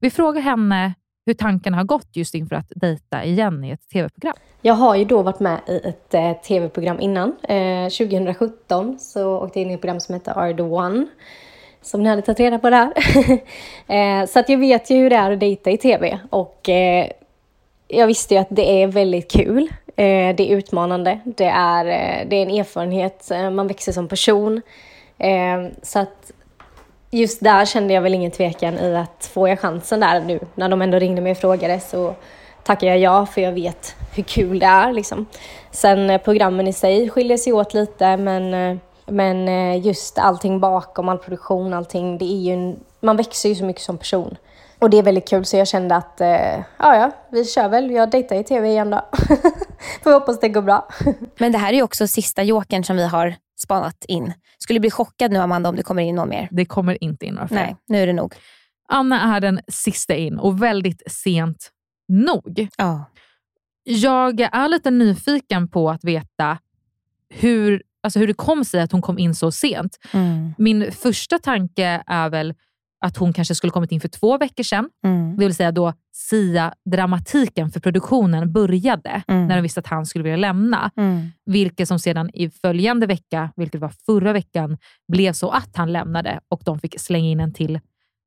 Vi 0.00 0.10
frågar 0.10 0.40
henne 0.42 0.94
hur 1.26 1.34
tankarna 1.34 1.76
har 1.76 1.84
gått 1.84 2.08
just 2.12 2.34
inför 2.34 2.56
att 2.56 2.72
dejta 2.76 3.24
igen 3.24 3.64
i 3.64 3.70
ett 3.70 3.88
TV-program. 3.88 4.36
Jag 4.62 4.74
har 4.74 4.96
ju 4.96 5.04
då 5.04 5.22
varit 5.22 5.40
med 5.40 5.60
i 5.66 5.80
ett 5.84 6.14
eh, 6.14 6.32
tv-program 6.32 7.00
innan. 7.00 7.36
Eh, 7.42 7.88
2017 7.88 8.98
så 8.98 9.38
åkte 9.38 9.58
jag 9.58 9.64
in 9.64 9.70
i 9.70 9.74
ett 9.74 9.80
program 9.80 10.00
som 10.00 10.14
heter 10.14 10.38
Are 10.38 10.54
the 10.54 10.62
One. 10.62 11.06
Som 11.82 12.02
ni 12.02 12.08
hade 12.08 12.22
tagit 12.22 12.40
reda 12.40 12.58
på 12.58 12.70
där. 12.70 12.92
eh, 14.22 14.26
så 14.26 14.38
att 14.38 14.48
jag 14.48 14.58
vet 14.58 14.90
ju 14.90 14.96
hur 14.96 15.10
det 15.10 15.16
är 15.16 15.30
att 15.30 15.40
dejta 15.40 15.70
i 15.70 15.76
tv. 15.76 16.18
Och 16.30 16.68
eh, 16.68 17.10
jag 17.88 18.06
visste 18.06 18.34
ju 18.34 18.40
att 18.40 18.48
det 18.50 18.82
är 18.82 18.86
väldigt 18.86 19.30
kul. 19.30 19.68
Eh, 19.86 20.36
det 20.36 20.52
är 20.52 20.56
utmanande. 20.56 21.20
Det 21.24 21.44
är, 21.44 21.84
eh, 21.84 22.28
det 22.28 22.36
är 22.36 22.42
en 22.42 22.50
erfarenhet. 22.50 23.30
Eh, 23.30 23.50
man 23.50 23.66
växer 23.66 23.92
som 23.92 24.08
person. 24.08 24.62
Eh, 25.18 25.66
så 25.82 25.98
att 25.98 26.32
just 27.10 27.40
där 27.40 27.64
kände 27.64 27.94
jag 27.94 28.02
väl 28.02 28.14
ingen 28.14 28.30
tvekan 28.30 28.78
i 28.78 28.96
att 28.96 29.30
får 29.32 29.48
jag 29.48 29.60
chansen 29.60 30.00
där 30.00 30.20
nu 30.20 30.40
när 30.54 30.68
de 30.68 30.82
ändå 30.82 30.98
ringde 30.98 31.20
mig 31.22 31.32
och 31.32 31.38
frågade 31.38 31.80
så 31.80 32.14
tackar 32.62 32.86
jag 32.86 32.98
ja 32.98 33.26
för 33.26 33.40
jag 33.40 33.52
vet 33.52 33.96
hur 34.14 34.22
kul 34.22 34.58
det 34.58 34.66
är. 34.66 34.92
Liksom. 34.92 35.26
Sen 35.70 36.10
eh, 36.10 36.20
programmen 36.20 36.68
i 36.68 36.72
sig 36.72 37.10
skiljer 37.10 37.36
sig 37.36 37.52
åt 37.52 37.74
lite 37.74 38.16
men, 38.16 38.54
eh, 38.54 38.76
men 39.06 39.48
eh, 39.48 39.86
just 39.86 40.18
allting 40.18 40.60
bakom, 40.60 41.08
all 41.08 41.18
produktion, 41.18 41.74
allting, 41.74 42.18
det 42.18 42.24
är 42.24 42.40
ju 42.40 42.52
en, 42.52 42.80
man 43.00 43.16
växer 43.16 43.48
ju 43.48 43.54
så 43.54 43.64
mycket 43.64 43.82
som 43.82 43.98
person. 43.98 44.36
Och 44.78 44.90
det 44.90 44.98
är 44.98 45.02
väldigt 45.02 45.28
kul 45.28 45.44
så 45.44 45.56
jag 45.56 45.68
kände 45.68 45.96
att 45.96 46.20
eh, 46.20 46.58
ja, 46.78 46.96
ja, 46.96 47.10
vi 47.30 47.44
kör 47.44 47.68
väl. 47.68 47.90
Jag 47.90 48.10
dejtar 48.10 48.36
i 48.36 48.44
tv 48.44 48.68
igen 48.68 48.90
då. 48.90 49.00
Får 50.02 50.10
vi 50.10 50.12
hoppas 50.12 50.40
det 50.40 50.48
går 50.48 50.62
bra. 50.62 50.88
Men 51.38 51.52
det 51.52 51.58
här 51.58 51.72
är 51.72 51.76
ju 51.76 51.82
också 51.82 52.06
sista 52.06 52.42
jokern 52.42 52.84
som 52.84 52.96
vi 52.96 53.06
har 53.06 53.34
spanat 53.62 54.04
in. 54.08 54.32
Skulle 54.58 54.80
bli 54.80 54.90
chockad 54.90 55.32
nu 55.32 55.38
Amanda 55.38 55.68
om 55.68 55.76
det 55.76 55.82
kommer 55.82 56.02
in 56.02 56.14
någon 56.14 56.28
mer. 56.28 56.48
Det 56.50 56.64
kommer 56.64 57.04
inte 57.04 57.26
in 57.26 57.34
några 57.34 57.48
fler. 57.48 57.56
Nej, 57.56 57.76
nu 57.86 57.98
är 57.98 58.06
det 58.06 58.12
nog. 58.12 58.34
Anna 58.88 59.36
är 59.36 59.40
den 59.40 59.60
sista 59.68 60.14
in 60.14 60.38
och 60.38 60.62
väldigt 60.62 61.02
sent 61.06 61.70
nog. 62.08 62.68
Ja. 62.76 63.04
Jag 63.84 64.40
är 64.40 64.68
lite 64.68 64.90
nyfiken 64.90 65.68
på 65.68 65.90
att 65.90 66.04
veta 66.04 66.58
hur, 67.28 67.82
alltså 68.02 68.18
hur 68.18 68.26
det 68.26 68.34
kom 68.34 68.64
sig 68.64 68.80
att 68.80 68.92
hon 68.92 69.02
kom 69.02 69.18
in 69.18 69.34
så 69.34 69.52
sent. 69.52 69.98
Mm. 70.12 70.54
Min 70.58 70.92
första 70.92 71.38
tanke 71.38 72.02
är 72.06 72.28
väl 72.28 72.54
att 73.00 73.16
hon 73.16 73.32
kanske 73.32 73.54
skulle 73.54 73.70
kommit 73.70 73.92
in 73.92 74.00
för 74.00 74.08
två 74.08 74.38
veckor 74.38 74.62
sedan. 74.62 74.88
Mm. 75.04 75.36
Det 75.36 75.44
vill 75.44 75.54
säga 75.54 75.72
då 75.72 75.92
Sia-dramatiken 76.12 77.70
för 77.70 77.80
produktionen 77.80 78.52
började 78.52 79.22
Mm. 79.28 79.46
när 79.46 79.56
de 79.56 79.62
visste 79.62 79.80
att 79.80 79.86
han 79.86 80.06
skulle 80.06 80.22
vilja 80.22 80.36
lämna. 80.36 80.90
Mm. 80.96 81.28
Vilket 81.46 81.88
som 81.88 81.98
sedan 81.98 82.30
i 82.34 82.50
följande 82.50 83.06
vecka, 83.06 83.50
vilket 83.56 83.80
var 83.80 83.92
förra 84.06 84.32
veckan, 84.32 84.78
blev 85.12 85.32
så 85.32 85.50
att 85.50 85.76
han 85.76 85.92
lämnade 85.92 86.40
och 86.48 86.62
de 86.64 86.78
fick 86.78 87.00
slänga 87.00 87.28
in 87.28 87.40
en 87.40 87.52
till 87.52 87.80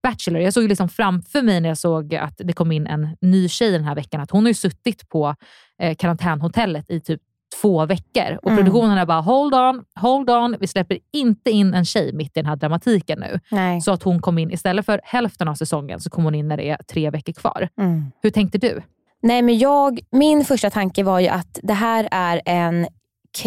Bachelor. 0.03 0.41
Jag 0.41 0.53
såg 0.53 0.69
liksom 0.69 0.89
framför 0.89 1.41
mig 1.41 1.61
när 1.61 1.69
jag 1.69 1.77
såg 1.77 2.15
att 2.15 2.33
det 2.37 2.53
kom 2.53 2.71
in 2.71 2.87
en 2.87 3.17
ny 3.21 3.49
tjej 3.49 3.71
den 3.71 3.83
här 3.83 3.95
veckan, 3.95 4.21
att 4.21 4.31
hon 4.31 4.45
har 4.45 4.53
suttit 4.53 5.09
på 5.09 5.35
eh, 5.81 5.95
karantänhotellet 5.95 6.85
i 6.89 6.99
typ 6.99 7.21
två 7.63 7.85
veckor. 7.85 8.39
Och 8.43 8.51
Mm. 8.51 8.57
produktionen 8.63 8.97
är 8.97 9.05
bara 9.05 9.21
hold 9.21 9.53
on, 9.55 9.83
hold 9.99 10.29
on. 10.29 10.55
Vi 10.59 10.67
släpper 10.67 10.97
inte 11.13 11.51
in 11.51 11.73
en 11.73 11.85
tjej 11.85 12.13
mitt 12.13 12.27
i 12.37 12.39
den 12.39 12.45
här 12.45 12.55
dramatiken 12.55 13.19
nu. 13.19 13.39
Nej. 13.51 13.81
Så 13.81 13.91
att 13.91 14.03
hon 14.03 14.21
kom 14.21 14.37
in, 14.37 14.51
istället 14.51 14.85
för 14.85 15.01
hälften 15.03 15.47
av 15.47 15.55
säsongen, 15.55 15.99
så 15.99 16.09
kom 16.09 16.23
hon 16.23 16.35
in 16.35 16.47
när 16.47 16.57
det 16.57 16.69
är 16.69 16.77
tre 16.77 17.09
veckor 17.09 17.33
kvar. 17.33 17.69
Mm. 17.79 18.05
Hur 18.21 18.29
tänkte 18.29 18.57
du? 18.57 18.81
Nej, 19.21 19.41
men 19.41 19.57
jag, 19.57 19.99
min 20.11 20.45
första 20.45 20.69
tanke 20.69 21.03
var 21.03 21.19
ju 21.19 21.27
att 21.27 21.59
det 21.63 21.73
här 21.73 22.07
är 22.11 22.41
en, 22.45 22.83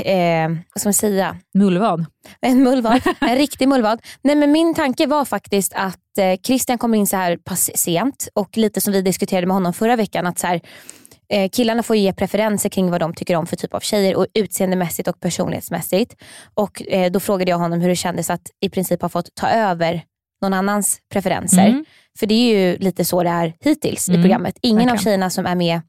eh, 0.05 0.49
vad 0.75 0.81
ska 0.81 0.89
man 0.89 0.95
säga, 0.95 1.37
Mullvad? 1.55 2.07
en 2.41 2.63
mullvad. 2.63 3.01
En 3.21 3.37
riktig 3.37 3.69
mullvad. 3.69 4.01
Nej, 4.23 4.37
men 4.37 4.53
min 4.53 4.75
tanke 4.75 5.07
var 5.07 5.25
faktiskt 5.25 5.73
att 5.77 6.19
eh, 6.19 6.41
Christian 6.43 6.79
kommer 6.79 6.99
in 6.99 7.07
så 7.07 7.17
här 7.17 7.37
pass 7.37 7.71
sent 7.75 8.29
och 8.35 8.57
lite 8.57 8.81
som 8.81 8.93
vi 8.93 9.03
diskuterade 9.03 9.47
med 9.47 9.55
honom 9.57 9.73
förra 9.73 9.97
veckan. 9.97 10.27
att 10.27 10.39
så 10.39 10.47
här, 10.47 10.61
eh, 11.29 11.51
Killarna 11.51 11.83
får 11.83 11.97
ju 11.97 12.03
ge 12.03 12.13
preferenser 12.13 12.69
kring 12.69 12.91
vad 12.91 13.01
de 13.01 13.15
tycker 13.15 13.37
om 13.37 13.47
för 13.47 13.57
typ 13.57 13.75
av 13.75 13.81
tjejer 13.81 14.17
och 14.17 14.27
utseendemässigt 14.35 15.09
och 15.09 15.21
personlighetsmässigt. 15.21 16.17
Och 16.55 16.83
eh, 16.89 17.11
Då 17.11 17.21
frågade 17.21 17.51
jag 17.51 17.59
honom 17.59 17.81
hur 17.81 17.89
det 17.89 17.97
kändes 17.97 18.31
att 18.31 18.51
i 18.61 18.69
princip 18.71 19.03
ha 19.03 19.09
fått 19.09 19.35
ta 19.35 19.49
över 19.49 20.03
någon 20.43 20.53
annans 20.55 20.99
preferenser. 21.13 21.67
Mm. 21.67 21.85
För 22.19 22.27
det 22.27 22.35
är 22.35 22.59
ju 22.71 22.77
lite 22.77 23.05
så 23.05 23.23
det 23.23 23.29
är 23.31 23.55
hittills 23.61 24.09
i 24.09 24.13
Mm, 24.13 24.23
programmet. 24.23 24.59
Ingen 24.63 24.81
av 24.81 24.85
verkligen. 24.87 25.05
tjejerna 25.05 25.31
som 25.31 25.47
är 25.47 25.55
med 25.55 25.81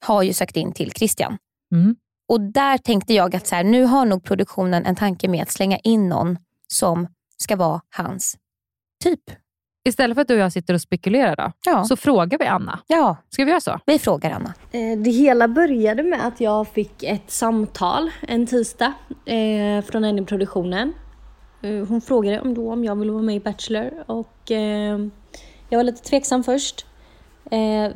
har 0.00 0.22
ju 0.22 0.32
sökt 0.32 0.56
in 0.56 0.72
till 0.72 0.92
Christian. 0.92 1.38
Mm. 1.72 1.96
Och 2.28 2.40
där 2.40 2.78
tänkte 2.78 3.14
jag 3.14 3.36
att 3.36 3.46
så 3.46 3.54
här, 3.54 3.64
nu 3.64 3.84
har 3.84 4.04
nog 4.06 4.24
produktionen 4.24 4.86
en 4.86 4.96
tanke 4.96 5.28
med 5.28 5.42
att 5.42 5.50
slänga 5.50 5.78
in 5.78 6.08
någon 6.08 6.38
som 6.68 7.06
ska 7.36 7.56
vara 7.56 7.80
hans 7.96 8.36
typ. 9.04 9.20
Istället 9.84 10.14
för 10.14 10.22
att 10.22 10.28
du 10.28 10.34
och 10.34 10.40
jag 10.40 10.52
sitter 10.52 10.74
och 10.74 10.80
spekulerar 10.80 11.36
då, 11.36 11.52
Ja. 11.64 11.84
så 11.84 11.96
frågar 11.96 12.38
vi 12.38 12.44
Anna. 12.46 12.78
Ja, 12.86 13.16
Ska 13.30 13.44
vi 13.44 13.50
göra 13.50 13.60
så? 13.60 13.78
vi 13.86 13.98
frågar 13.98 14.30
Anna. 14.30 14.54
Eh, 14.72 14.98
Det 14.98 15.10
hela 15.10 15.48
började 15.48 16.02
med 16.02 16.26
att 16.26 16.40
jag 16.40 16.68
fick 16.68 17.02
ett 17.02 17.30
samtal 17.30 18.10
en 18.28 18.46
tisdag 18.46 18.92
eh, 19.26 19.84
från 19.84 20.04
en 20.04 20.18
i 20.18 20.24
produktionen. 20.24 20.92
Eh, 21.62 21.86
hon 21.88 22.00
frågade 22.00 22.40
om, 22.40 22.54
då 22.54 22.72
om 22.72 22.84
jag 22.84 22.96
ville 22.96 23.12
vara 23.12 23.22
med 23.22 23.36
i 23.36 23.40
Bachelor 23.40 23.90
och 24.06 24.50
jag 25.68 25.78
var 25.78 25.82
lite 25.82 26.02
tveksam 26.02 26.44
först. 26.44 26.86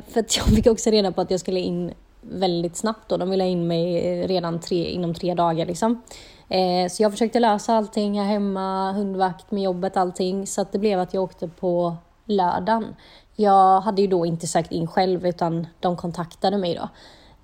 För 0.07 0.19
att 0.19 0.37
jag 0.37 0.45
fick 0.45 0.67
också 0.67 0.89
reda 0.91 1.11
på 1.11 1.21
att 1.21 1.31
jag 1.31 1.39
skulle 1.39 1.59
in 1.59 1.93
väldigt 2.21 2.77
snabbt 2.77 3.09
då. 3.09 3.17
De 3.17 3.29
ville 3.29 3.43
ha 3.43 3.49
in 3.49 3.67
mig 3.67 4.27
redan 4.27 4.59
tre, 4.59 4.85
inom 4.85 5.13
tre 5.13 5.33
dagar 5.33 5.65
liksom. 5.65 6.01
Eh, 6.49 6.89
så 6.89 7.03
jag 7.03 7.11
försökte 7.11 7.39
lösa 7.39 7.73
allting 7.73 8.19
här 8.19 8.27
hemma, 8.27 8.91
hundvakt 8.91 9.51
med 9.51 9.63
jobbet, 9.63 9.97
allting. 9.97 10.47
Så 10.47 10.61
att 10.61 10.71
det 10.71 10.79
blev 10.79 10.99
att 10.99 11.13
jag 11.13 11.23
åkte 11.23 11.47
på 11.47 11.95
lördagen. 12.25 12.95
Jag 13.35 13.81
hade 13.81 14.01
ju 14.01 14.07
då 14.07 14.25
inte 14.25 14.47
sökt 14.47 14.71
in 14.71 14.87
själv 14.87 15.27
utan 15.27 15.67
de 15.79 15.97
kontaktade 15.97 16.57
mig 16.57 16.75
då. 16.75 16.89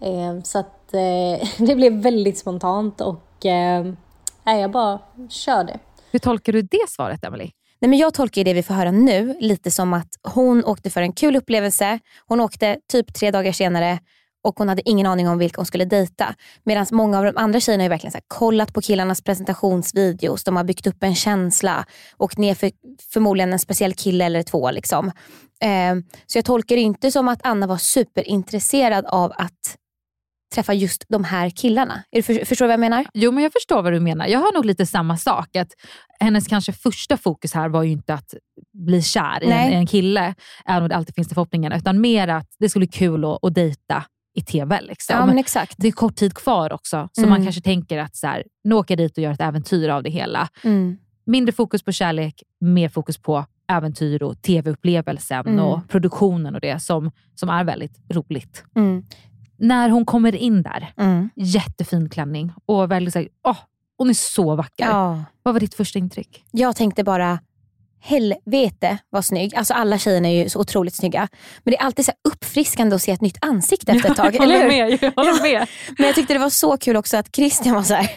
Eh, 0.08 0.42
så 0.44 0.60
att 0.60 0.94
eh, 0.94 1.48
det 1.68 1.76
blev 1.76 1.94
väldigt 1.94 2.38
spontant 2.38 3.02
och 3.02 3.46
eh, 3.46 3.86
jag 4.46 4.72
bara 4.72 5.00
körde. 5.30 5.80
Hur 6.12 6.20
tolkar 6.20 6.54
du 6.54 6.62
det 6.62 6.90
svaret, 6.90 7.24
Emily? 7.24 7.52
Nej, 7.80 7.90
men 7.90 8.00
jag 8.00 8.14
tolkar 8.14 8.44
det 8.44 8.54
vi 8.54 8.64
får 8.64 8.74
höra 8.74 8.92
nu 8.92 9.38
lite 9.40 9.72
som 9.72 9.94
att 9.94 10.10
hon 10.24 10.66
åkte 10.66 10.90
för 10.90 11.02
en 11.02 11.14
kul 11.14 11.36
upplevelse. 11.36 12.00
Hon 12.28 12.40
åkte 12.40 12.78
typ 12.92 13.14
tre 13.14 13.32
dagar 13.32 13.52
senare 13.52 14.00
och 14.44 14.60
hon 14.60 14.70
hade 14.70 14.90
ingen 14.90 15.06
aning 15.06 15.28
om 15.28 15.38
vilka 15.38 15.60
hon 15.60 15.66
skulle 15.66 15.86
dejta. 15.86 16.36
Medan 16.64 16.86
många 16.92 17.18
av 17.18 17.26
de 17.26 17.38
andra 17.38 17.60
tjejerna 17.60 17.84
har 17.84 17.90
verkligen 17.90 18.12
så 18.12 18.18
här, 18.18 18.26
kollat 18.28 18.74
på 18.74 18.82
killarnas 18.82 19.22
presentationsvideos, 19.22 20.44
de 20.44 20.56
har 20.56 20.64
byggt 20.64 20.88
upp 20.88 21.04
en 21.04 21.16
känsla, 21.16 21.86
och 22.18 22.40
ner 22.40 22.56
för 22.56 22.72
förmodligen 23.14 23.54
en 23.54 23.60
speciell 23.60 23.94
kille 23.94 24.26
eller 24.26 24.44
två. 24.44 24.72
Liksom. 24.72 25.08
Eh, 25.62 25.96
så 26.26 26.38
jag 26.38 26.46
tolkar 26.46 26.76
det 26.76 26.82
inte 26.82 27.12
som 27.12 27.28
att 27.28 27.40
Anna 27.44 27.68
var 27.68 27.78
superintresserad 27.78 29.06
av 29.06 29.32
att 29.36 29.78
träffa 30.56 30.74
just 30.74 31.06
de 31.10 31.24
här 31.24 31.50
killarna. 31.50 32.04
För, 32.24 32.46
förstår 32.46 32.66
du 32.66 32.68
vad 32.68 32.74
jag 32.74 32.80
menar? 32.80 33.06
Jo, 33.14 33.32
men 33.32 33.44
jag 33.44 33.54
förstår 33.54 33.82
vad 33.82 33.94
du 33.94 34.00
menar. 34.00 34.28
Jag 34.28 34.40
har 34.40 34.54
nog 34.54 34.66
lite 34.66 34.86
samma 34.86 35.18
sak. 35.18 35.56
Att 35.56 35.74
hennes 36.20 36.48
kanske 36.48 36.74
första 36.74 37.18
fokus 37.18 37.54
här 37.54 37.70
var 37.70 37.84
ju 37.84 37.92
inte 37.92 38.14
att 38.14 38.34
bli 38.74 39.02
kär 39.02 39.44
i 39.44 39.52
en, 39.52 39.72
i 39.72 39.74
en, 39.74 39.88
kille, 39.88 40.36
även 40.66 40.84
om 40.84 40.90
det 40.90 40.96
alltid 40.96 41.16
finns 41.16 41.28
den 41.28 41.36
förhoppningen, 41.36 41.72
utan 41.72 42.02
mer 42.02 42.28
att 42.28 42.48
det 42.60 42.70
skulle 42.70 42.86
bli 42.86 42.98
kul 42.98 43.26
att, 43.26 43.44
att 43.44 43.54
dejta 43.54 44.04
i 44.34 44.42
TV. 44.42 44.82
Liksom. 44.82 45.16
Ja, 45.16 45.26
men 45.26 45.38
exakt. 45.38 45.76
Det 45.78 45.88
är 45.88 45.92
kort 45.92 46.16
tid 46.16 46.34
kvar 46.34 46.74
också, 46.74 47.10
så 47.12 47.22
Mm. 47.22 47.30
man 47.30 47.44
kanske 47.44 47.62
tänker 47.62 47.98
att 47.98 48.16
så 48.16 48.28
här, 48.28 48.44
nu 48.64 48.76
åker 48.76 48.92
jag 48.98 49.00
dit 49.10 49.18
och 49.18 49.24
gör 49.24 49.32
ett 49.32 49.42
äventyr 49.42 49.90
av 49.90 50.04
det 50.04 50.10
hela. 50.10 50.50
Mm. 50.64 50.98
Mindre 51.26 51.52
fokus 51.54 51.84
på 51.84 51.92
kärlek, 51.92 52.44
mer 52.60 52.90
fokus 52.90 53.18
på 53.18 53.46
äventyr 53.68 54.24
och 54.24 54.42
TV-upplevelsen 54.42 55.48
Mm. 55.48 55.60
och 55.60 55.88
produktionen 55.90 56.56
och 56.56 56.62
det 56.62 56.80
som, 56.80 57.12
som 57.36 57.50
är 57.50 57.64
väldigt 57.64 57.98
roligt. 58.10 58.64
Mm. 58.76 59.06
När 59.58 59.90
hon 59.90 60.06
kommer 60.06 60.36
in 60.36 60.62
där, 60.62 60.94
Mm. 60.98 61.30
jättefin 61.36 62.10
klänning 62.10 62.52
och 62.66 62.92
väldigt 62.92 63.14
såhär, 63.14 63.28
åh, 63.48 63.58
hon 63.98 64.10
är 64.10 64.14
så 64.14 64.56
vacker. 64.56 64.86
Ja. 64.86 65.24
Vad 65.44 65.54
var 65.54 65.60
ditt 65.60 65.74
första 65.74 66.00
intryck? 66.00 66.44
Jag 66.52 66.76
tänkte 66.76 67.04
bara, 67.04 67.40
helvete 68.02 68.98
vad 69.10 69.26
snygg. 69.26 69.56
Alltså 69.56 69.74
alla 69.74 69.98
tjejerna 69.98 70.30
är 70.30 70.44
ju 70.44 70.50
så 70.50 70.60
otroligt 70.60 70.96
snygga. 70.96 71.28
Men 71.64 71.72
det 71.72 71.78
är 71.78 71.84
alltid 71.84 72.06
så 72.06 72.12
uppfriskande 72.30 72.96
att 72.96 73.02
se 73.02 73.12
ett 73.12 73.22
nytt 73.22 73.38
ansikte 73.42 73.92
efter 73.92 74.12
ett 74.12 74.18
tag. 74.18 74.26
jag 74.36 74.44
eller 74.44 74.56
håller 74.56 74.68
med. 74.68 75.00
Jag 75.02 75.12
håller 75.12 75.42
med. 75.42 75.68
Men 75.98 76.06
jag 76.08 76.16
tyckte 76.16 76.34
det 76.34 76.40
var 76.40 76.50
så 76.50 76.78
kul 76.78 76.96
också 76.96 77.18
att 77.18 77.36
Christian 77.36 77.76
var 77.76 77.84
så 77.84 77.94
här, 77.94 78.10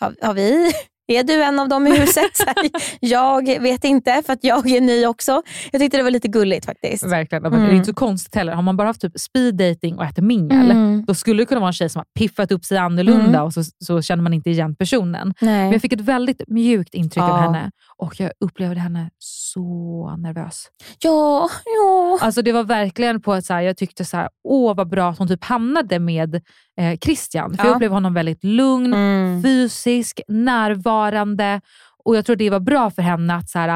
har, 0.00 0.14
har 0.22 0.34
vi, 0.34 0.72
är 1.10 1.24
du 1.24 1.42
en 1.42 1.58
av 1.58 1.68
dem 1.68 1.86
i 1.86 1.98
huset? 1.98 2.30
Här, 2.46 2.70
jag 3.00 3.60
vet 3.60 3.84
inte 3.84 4.22
för 4.26 4.32
att 4.32 4.44
jag 4.44 4.70
är 4.70 4.80
ny 4.80 5.06
också. 5.06 5.42
Jag 5.72 5.80
tyckte 5.80 5.96
det 5.96 6.02
var 6.02 6.10
lite 6.10 6.28
gulligt 6.28 6.66
faktiskt. 6.66 7.06
Verkligen. 7.06 7.42
Men 7.42 7.52
Det 7.52 7.58
är 7.58 7.64
Mm. 7.64 7.76
inte 7.76 7.86
så 7.86 7.94
konstigt 7.94 8.34
heller. 8.34 8.52
Har 8.52 8.62
man 8.62 8.76
bara 8.76 8.86
haft 8.88 9.00
typ 9.00 9.20
speed 9.20 9.54
dating 9.56 9.98
och 9.98 10.04
äter 10.04 10.22
mingel, 10.22 10.70
Mm. 10.70 11.04
då 11.06 11.14
skulle 11.14 11.42
det 11.42 11.46
kunna 11.46 11.60
vara 11.60 11.68
en 11.68 11.72
tjej 11.72 11.88
som 11.88 11.98
har 11.98 12.06
piffat 12.18 12.52
upp 12.52 12.64
sig 12.64 12.78
annorlunda 12.78 13.24
Mm. 13.28 13.42
och 13.44 13.54
så, 13.54 13.62
så 13.84 14.02
känner 14.02 14.22
man 14.22 14.34
inte 14.34 14.50
igen 14.50 14.76
personen. 14.76 15.34
Nej. 15.40 15.62
Men 15.62 15.72
jag 15.72 15.82
fick 15.82 15.92
ett 15.92 16.00
väldigt 16.00 16.42
mjukt 16.48 16.94
intryck 16.94 17.22
av 17.22 17.28
Ja. 17.28 17.36
henne 17.36 17.70
och 17.96 18.20
jag 18.20 18.30
upplevde 18.44 18.80
henne 18.80 19.10
så 19.18 20.14
nervös. 20.18 20.64
Ja, 21.02 21.48
ja. 21.64 22.18
Alltså 22.20 22.42
det 22.42 22.52
var 22.52 22.64
verkligen 22.64 23.20
på 23.22 23.32
att 23.32 23.44
så 23.44 23.54
här, 23.54 23.60
jag 23.60 23.76
tyckte 23.76 24.04
så 24.04 24.16
här, 24.16 24.28
åh 24.44 24.76
vad 24.76 24.88
bra 24.88 25.10
att 25.10 25.18
hon 25.18 25.28
typ 25.28 25.44
hamnade 25.44 25.98
med 25.98 26.40
eh, 26.80 26.98
Christian. 26.98 27.54
För 27.56 27.64
Ja. 27.64 27.68
jag 27.68 27.74
upplevde 27.76 27.96
honom 27.96 28.14
väldigt 28.14 28.44
lugn, 28.44 28.94
Mm. 28.94 29.42
fysisk, 29.42 30.20
närvarande 30.28 31.60
och 32.04 32.16
jag 32.16 32.26
tror 32.26 32.36
det 32.36 32.50
var 32.50 32.60
bra 32.60 32.90
för 32.90 33.02
henne 33.02 33.34
att, 33.34 33.50
så 33.50 33.58
här, 33.58 33.68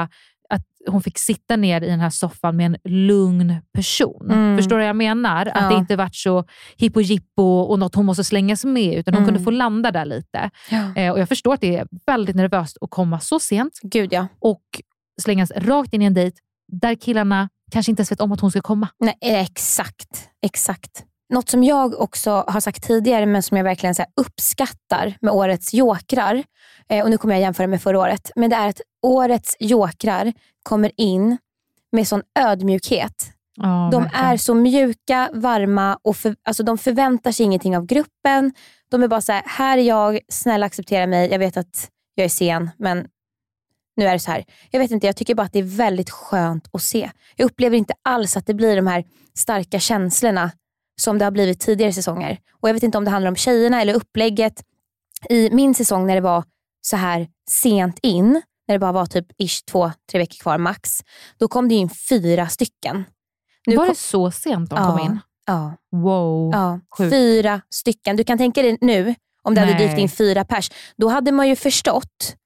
att 0.51 0.63
hon 0.89 1.03
fick 1.03 1.19
sitta 1.19 1.57
ner 1.57 1.81
i 1.83 1.87
den 1.87 2.01
här 2.01 2.11
soffan 2.11 2.57
med 2.57 2.67
en 2.67 2.77
lugn 3.07 3.55
person. 3.75 4.31
Mm. 4.31 4.57
Förstår 4.57 4.77
du 4.77 4.83
vad 4.83 4.89
jag 4.89 4.97
menar? 4.97 5.47
Att 5.47 5.63
Ja. 5.63 5.69
det 5.69 5.75
inte 5.75 5.97
varit 5.97 6.15
så 6.15 6.45
hippo 6.77 7.01
jippo 7.01 7.43
och 7.43 7.79
något 7.79 7.95
hon 7.95 8.07
måste 8.07 8.25
slängas 8.25 8.65
med, 8.65 8.95
utan 8.99 9.15
hon 9.15 9.23
Mm. 9.23 9.35
kunde 9.35 9.45
få 9.45 9.51
landa 9.51 9.91
där 9.91 10.05
lite. 10.05 10.51
Ja. 10.71 10.95
Eh, 10.97 11.13
och 11.13 11.21
Jag 11.21 11.29
förstår 11.29 11.55
att 11.55 11.61
det 11.61 11.77
är 11.77 11.87
väldigt 12.07 12.37
nervöst 12.37 12.77
att 12.81 12.91
komma 12.91 13.21
så 13.21 13.41
sent 13.41 13.79
Gud 13.83 14.13
ja. 14.13 14.27
och 14.41 14.63
slängas 15.23 15.51
rakt 15.57 15.95
in 15.95 16.03
i 16.03 16.05
en 16.05 16.15
dejt 16.15 16.37
där 16.73 16.95
killarna 16.95 17.49
kanske 17.73 17.93
inte 17.93 18.01
ens 18.01 18.13
vet 18.13 18.21
om 18.21 18.33
att 18.33 18.41
hon 18.41 18.51
ska 18.51 18.61
komma. 18.61 18.89
Nej, 19.01 19.15
exakt. 19.21 20.29
exakt. 20.47 21.05
Något 21.29 21.49
som 21.49 21.65
jag 21.65 22.01
också 22.01 22.45
har 22.49 22.61
sagt 22.61 22.83
tidigare 22.83 23.27
men 23.27 23.43
som 23.43 23.57
jag 23.57 23.65
verkligen 23.65 23.95
så 23.95 24.05
uppskattar 24.21 25.15
med 25.21 25.33
årets 25.33 25.75
jokrar, 25.75 26.45
eh, 26.89 27.05
och 27.05 27.11
nu 27.11 27.19
kommer 27.19 27.35
jag 27.35 27.41
jämföra 27.41 27.67
med 27.67 27.83
förra 27.83 27.99
året, 28.01 28.31
men 28.37 28.51
det 28.51 28.57
är 28.57 28.69
att 28.69 28.81
årets 29.07 29.57
jokrar 29.59 30.33
kommer 30.63 30.91
in 30.97 31.39
med 31.93 32.09
sån 32.09 32.23
ödmjukhet. 32.39 33.31
Ja, 33.57 33.89
De 33.93 34.03
verkligen. 34.03 34.25
är 34.25 34.37
så 34.37 34.55
mjuka, 34.55 35.31
varma 35.35 35.99
och 36.03 36.17
för, 36.17 36.37
alltså 36.45 36.63
de 36.63 36.79
förväntar 36.79 37.33
sig 37.33 37.47
ingenting 37.47 37.77
av 37.77 37.87
gruppen. 37.87 38.53
De 38.91 39.03
är 39.03 39.09
bara 39.09 39.21
så 39.21 39.33
här, 39.33 39.43
här 39.47 39.79
är 39.79 39.83
jag, 39.83 40.21
snälla 40.29 40.67
acceptera 40.67 41.07
mig. 41.07 41.31
Jag 41.31 41.39
vet 41.39 41.57
att 41.57 41.91
jag 42.15 42.25
är 42.25 42.29
sen, 42.29 42.71
men 42.79 43.07
nu 43.97 44.07
är 44.07 44.13
det 44.13 44.19
så 44.19 44.31
här. 44.31 44.45
Jag 44.71 44.81
vet 44.81 44.91
inte, 44.91 45.07
jag 45.07 45.17
tycker 45.17 45.35
bara 45.35 45.43
att 45.43 45.53
det 45.53 45.59
är 45.59 45.77
väldigt 45.77 46.11
skönt 46.11 46.69
att 46.73 46.83
se. 46.83 47.11
Jag 47.37 47.47
upplever 47.47 47.77
inte 47.77 47.95
alls 48.03 48.37
att 48.37 48.47
det 48.47 48.55
blir 48.55 48.77
de 48.77 48.87
här 48.87 49.05
starka 49.39 49.79
känslorna 49.81 50.51
som 51.01 51.19
det 51.19 51.25
har 51.25 51.33
blivit 51.33 51.61
tidigare 51.61 51.93
säsonger. 51.93 52.39
Och 52.61 52.69
Jag 52.69 52.75
vet 52.75 52.83
inte 52.83 52.99
om 52.99 53.05
det 53.05 53.11
handlar 53.11 53.31
om 53.31 53.37
tjejerna 53.37 53.81
eller 53.83 53.95
upplägget. 53.95 54.63
I 55.31 55.51
min 55.51 55.75
säsong 55.75 56.07
när 56.07 56.15
det 56.15 56.21
var 56.21 56.45
så 56.81 56.97
här 56.97 57.29
sent 57.51 57.99
in, 58.03 58.43
när 58.69 58.75
det 58.75 58.79
bara 58.79 58.93
var 58.93 59.07
typ 59.07 59.27
ish 59.39 59.65
två, 59.71 59.93
tre 60.11 60.19
veckor 60.21 60.37
kvar 60.43 60.59
max, 60.59 61.01
då 61.39 61.49
kom 61.49 61.69
det 61.69 61.75
in 61.75 61.89
fyra 62.09 62.49
stycken. 62.49 63.05
Nu 63.67 63.77
var 63.77 63.85
kom- 63.85 63.93
det 63.95 63.99
så 63.99 64.31
sent 64.31 64.71
de 64.71 64.77
Ja. 64.79 64.87
kom 64.97 64.99
in? 65.07 65.19
Ja. 65.47 65.73
Wow. 65.93 66.53
Ja, 66.53 66.81
fyra 67.11 67.61
stycken. 67.71 68.17
Du 68.17 68.25
kan 68.25 68.39
tänka 68.39 68.63
dig 68.63 68.79
nu, 68.81 69.15
om 69.43 69.55
det 69.55 69.61
hade 69.61 69.73
Nej. 69.75 69.89
dykt 69.89 69.99
in 69.99 70.09
fyra 70.09 70.45
pers, 70.45 70.71
då 70.97 71.09
hade 71.09 71.33
man 71.33 71.49
ju 71.49 71.57
förstått 71.57 72.37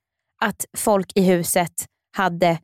att 0.43 0.65
folk 0.77 1.13
i 1.15 1.21
huset 1.23 1.73
hade 2.17 2.59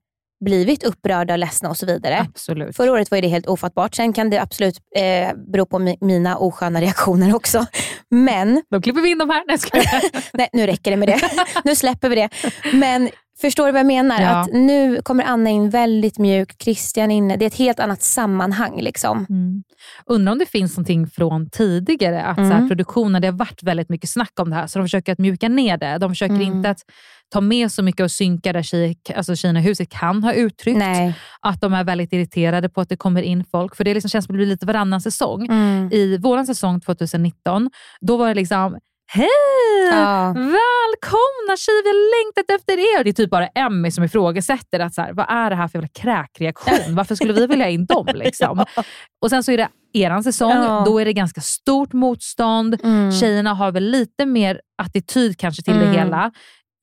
blivit 0.45 0.85
upprörda 0.85 1.33
och 1.35 1.39
ledsna 1.39 1.69
och 1.71 1.77
så 1.77 1.87
vidare. 1.87 2.21
Absolut. 2.29 2.77
Förra 2.77 2.93
året 2.93 3.11
var 3.11 3.21
det 3.21 3.29
helt 3.29 3.47
ofattbart. 3.47 3.95
Sen 3.95 4.13
kan 4.13 4.31
det 4.31 4.39
absolut 4.39 4.75
eh, 4.97 5.37
bero 5.53 5.67
på 5.67 5.79
mi- 5.79 5.99
mina 6.01 6.37
osköna 6.37 6.81
reaktioner 6.81 7.35
också. 7.35 7.67
Men, 8.11 8.63
Då 8.71 8.81
klipper 8.83 9.01
vi 9.01 9.11
in 9.11 9.19
de 9.19 9.31
här. 9.31 9.43
Nej, 9.47 10.13
nej 10.33 10.49
nu 10.53 10.67
räcker 10.67 10.91
det 10.91 10.97
med 10.97 11.09
det. 11.09 11.21
nu 11.65 11.75
släpper 11.77 12.09
vi 12.09 12.15
det. 12.17 12.29
Men 12.73 13.09
förstår 13.41 13.67
du 13.67 13.73
vad 13.73 13.79
jag 13.79 13.87
menar? 13.87 14.21
Ja. 14.23 14.29
Att 14.41 14.53
nu 14.53 15.03
kommer 15.03 15.25
Anna 15.25 15.51
in 15.51 15.71
väldigt 15.71 16.19
mjuk, 16.19 16.63
Christian 16.63 17.11
inne. 17.11 17.37
Det 17.37 17.45
är 17.45 17.47
ett 17.47 17.55
helt 17.59 17.81
annat 17.81 18.03
sammanhang. 18.03 18.81
Liksom. 18.81 19.27
Mm. 19.31 19.63
Undrar 20.07 20.33
om 20.33 20.39
det 20.39 20.47
finns 20.47 20.77
någonting 20.77 21.07
från 21.07 21.51
tidigare, 21.51 22.23
att 22.25 22.37
så 22.37 22.43
här, 22.43 22.53
Mm. 22.55 22.69
produktionen, 22.69 23.23
det 23.23 23.29
har 23.29 23.33
varit 23.39 23.63
väldigt 23.63 23.89
mycket 23.89 24.11
snack 24.11 24.33
om 24.41 24.51
det 24.51 24.57
här, 24.57 24.67
så 24.67 24.79
de 24.79 24.85
försöker 24.85 25.13
att 25.13 25.19
mjuka 25.19 25.49
ner 25.49 25.77
det. 25.77 25.99
De 25.99 26.11
försöker 26.11 26.35
Mm. 26.35 26.47
inte 26.57 26.71
att 26.71 26.81
ta 27.33 27.41
med 27.41 27.73
så 27.73 27.83
mycket 27.83 28.05
och 28.05 28.11
synka 28.11 28.53
där 28.53 28.63
tjejer, 28.63 28.95
alltså 29.17 29.37
tjejerna 29.37 29.61
i 29.61 29.63
huset 29.63 29.89
kan 29.89 30.25
ha 30.25 30.33
uttryckt 30.33 30.79
Nej. 30.79 31.15
att 31.41 31.61
de 31.61 31.75
är 31.75 31.85
väldigt 31.85 32.13
irriterade 32.13 32.69
på 32.69 32.81
att 32.81 32.89
det 32.89 32.97
kommer 32.97 33.23
in 33.23 33.45
folk. 33.51 33.77
För 33.77 33.85
det 33.85 33.95
liksom 33.95 34.09
känns 34.11 34.25
som 34.25 34.33
att 34.33 34.35
det 34.35 34.39
blir 34.39 34.47
lite 34.47 34.67
varannan 34.67 35.01
säsong. 35.01 35.47
Mm. 35.47 35.89
I 35.93 36.19
vår 36.19 36.45
säsong 36.45 36.81
2019, 36.81 37.71
då 38.01 38.17
var 38.17 38.29
det 38.29 38.35
liksom 38.35 38.79
Hej! 39.07 39.29
Ja. 39.93 40.33
Välkomna 40.37 41.57
tjejer, 41.57 41.83
vi 41.83 41.89
har 41.89 42.25
längtat 42.25 42.61
efter 42.61 42.73
er. 42.73 43.05
Det 43.05 43.11
är 43.11 43.13
typ 43.13 43.31
bara 43.31 43.47
Emmy 43.47 43.91
som 43.91 44.05
ifrågasätter 44.05 44.81
att 44.81 44.95
så 44.95 45.03
här, 45.03 45.13
vad 45.13 45.27
är 45.29 45.51
det 45.51 45.57
här 45.57 45.69
för 45.69 45.79
jävla 45.79 45.89
kräkreaktion? 45.89 46.95
Varför 46.95 47.15
skulle 47.15 47.33
vi 47.33 47.47
vilja 47.47 47.69
in 47.69 47.87
dem? 47.87 48.07
Liksom? 48.15 48.65
Och 49.23 49.31
sen 49.31 49.43
så 49.43 49.53
är 49.53 49.57
det 49.57 49.69
eran 49.93 50.25
säsong, 50.25 50.51
Ja. 50.51 50.83
då 50.87 50.99
är 50.99 51.05
det 51.05 51.13
ganska 51.13 51.41
stort 51.41 51.93
motstånd. 51.93 52.81
Mm. 52.85 53.13
Tjejerna 53.13 53.55
har 53.55 53.73
väl 53.73 53.85
lite 53.91 54.27
mer 54.27 54.61
attityd 54.83 55.39
kanske 55.39 55.63
till 55.63 55.75
Mm. 55.75 55.87
det 55.93 55.99
hela. 55.99 56.31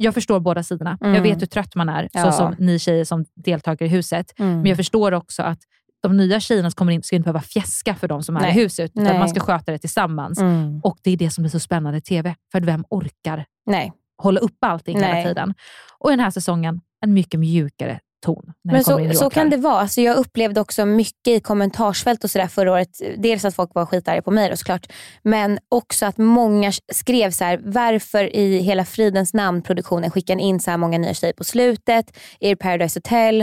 Jag 0.02 0.14
förstår 0.14 0.40
båda 0.40 0.64
sidorna. 0.64 0.98
Jag 1.02 1.10
Mm. 1.10 1.24
vet 1.24 1.42
hur 1.42 1.46
trött 1.48 1.76
man 1.76 1.90
är, 1.90 2.10
Ja. 2.14 2.24
så 2.24 2.32
som 2.32 2.56
ni 2.60 2.80
tjejer 2.80 3.06
som 3.06 3.26
deltagare 3.36 3.86
i 3.86 3.92
huset. 3.92 4.40
Mm. 4.40 4.56
Men 4.58 4.66
jag 4.66 4.78
förstår 4.78 5.12
också 5.12 5.44
att 5.44 5.60
de 6.04 6.18
nya 6.18 6.40
tjejerna 6.40 6.70
som 6.72 6.76
kommer 6.76 6.92
in 6.92 7.04
ska 7.04 7.16
inte 7.16 7.24
behöva 7.24 7.42
fjäska 7.42 7.96
för 7.96 8.08
de 8.08 8.24
som 8.24 8.38
är 8.38 8.42
Nej. 8.42 8.50
i 8.52 8.54
huset, 8.54 8.92
utan 8.92 9.04
Nej. 9.04 9.20
man 9.20 9.30
ska 9.30 9.40
sköta 9.40 9.72
det 9.72 9.78
tillsammans. 9.78 10.40
Mm. 10.40 10.80
Och 10.84 10.98
det 11.04 11.12
är 11.12 11.18
det 11.18 11.30
som 11.30 11.42
blir 11.42 11.50
så 11.52 11.60
spännande 11.60 11.98
i 11.98 12.02
TV. 12.02 12.36
För 12.52 12.62
vem 12.62 12.86
orkar 12.90 13.46
Nej. 13.66 13.94
hålla 14.18 14.40
upp 14.40 14.58
allting 14.62 14.96
hela 14.98 15.14
Nej. 15.14 15.26
tiden? 15.26 15.54
Och 16.00 16.10
i 16.10 16.14
den 16.14 16.20
här 16.20 16.32
säsongen, 16.32 16.82
en 17.02 17.14
mycket 17.14 17.40
mjukare 17.40 18.00
ton. 18.22 18.54
Men 18.64 18.84
så, 18.84 19.10
så 19.14 19.30
kan 19.30 19.50
det 19.50 19.58
vara. 19.58 19.80
Alltså 19.80 20.02
jag 20.02 20.18
upplevde 20.18 20.62
också 20.62 20.86
mycket 20.86 21.28
i 21.28 21.40
kommentarsfält 21.40 22.24
och 22.24 22.30
sådär 22.32 22.48
förra 22.48 22.72
året. 22.72 22.90
Dels 23.18 23.46
att 23.46 23.56
folk 23.56 23.72
var 23.76 23.86
skitarga 23.86 24.22
på 24.22 24.32
mig 24.32 24.50
då, 24.50 24.58
såklart. 24.58 24.88
Men 25.24 25.60
också 25.70 26.06
att 26.06 26.18
många 26.18 26.72
skrev 26.94 27.32
så 27.32 27.44
här, 27.44 27.60
varför 27.64 28.36
i 28.36 28.58
hela 28.62 28.86
fridens 28.86 29.34
namn 29.34 29.62
produktionen 29.62 30.12
skickar 30.12 30.38
in 30.38 30.60
så 30.60 30.72
här 30.72 30.78
många 30.78 30.98
nya 30.98 31.14
tjejer 31.14 31.34
på 31.34 31.44
slutet? 31.44 32.18
Er 32.40 32.56
Paradise 32.56 32.98
Hotel? 33.00 33.42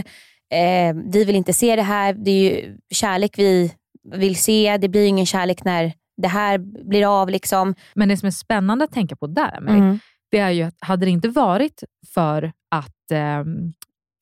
Eh, 0.55 0.97
vi 1.13 1.25
vill 1.25 1.37
inte 1.37 1.53
se 1.53 1.77
det 1.77 1.83
här. 1.83 2.13
Det 2.13 2.31
är 2.31 2.51
ju 2.51 2.77
kärlek 2.95 3.39
vi 3.39 3.73
vill 4.15 4.37
se. 4.37 4.77
Det 4.81 4.89
blir 4.89 5.01
ju 5.01 5.07
ingen 5.07 5.27
kärlek 5.27 5.65
när 5.65 5.93
det 6.23 6.29
här 6.29 6.59
blir 6.89 7.21
av. 7.23 7.29
Liksom. 7.31 7.75
Men 7.95 8.09
det 8.09 8.17
som 8.17 8.27
är 8.27 8.31
spännande 8.31 8.85
att 8.85 8.93
tänka 8.93 9.17
på 9.17 9.27
där, 9.27 9.57
Emelie, 9.57 9.79
Mm. 9.79 9.99
det 10.31 10.39
är 10.39 10.51
ju 10.51 10.63
att 10.63 10.75
hade 10.81 11.07
det 11.07 11.11
inte 11.11 11.29
varit 11.29 11.83
för 12.15 12.53
att 12.71 13.11
ehm, 13.13 13.73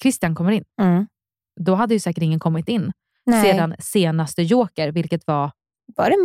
Christian 0.03 0.35
kommer 0.35 0.53
in, 0.53 0.65
Mm. 0.83 1.07
då 1.61 1.75
hade 1.75 1.95
ju 1.95 2.01
säkert 2.01 2.23
ingen 2.23 2.41
kommit 2.41 2.69
in 2.69 2.93
Nej. 3.27 3.43
sedan 3.53 3.75
senaste 3.79 4.43
Joker, 4.43 4.93
vilket 4.93 5.27
var 5.27 5.51
Var 5.97 6.11
det 6.11 6.17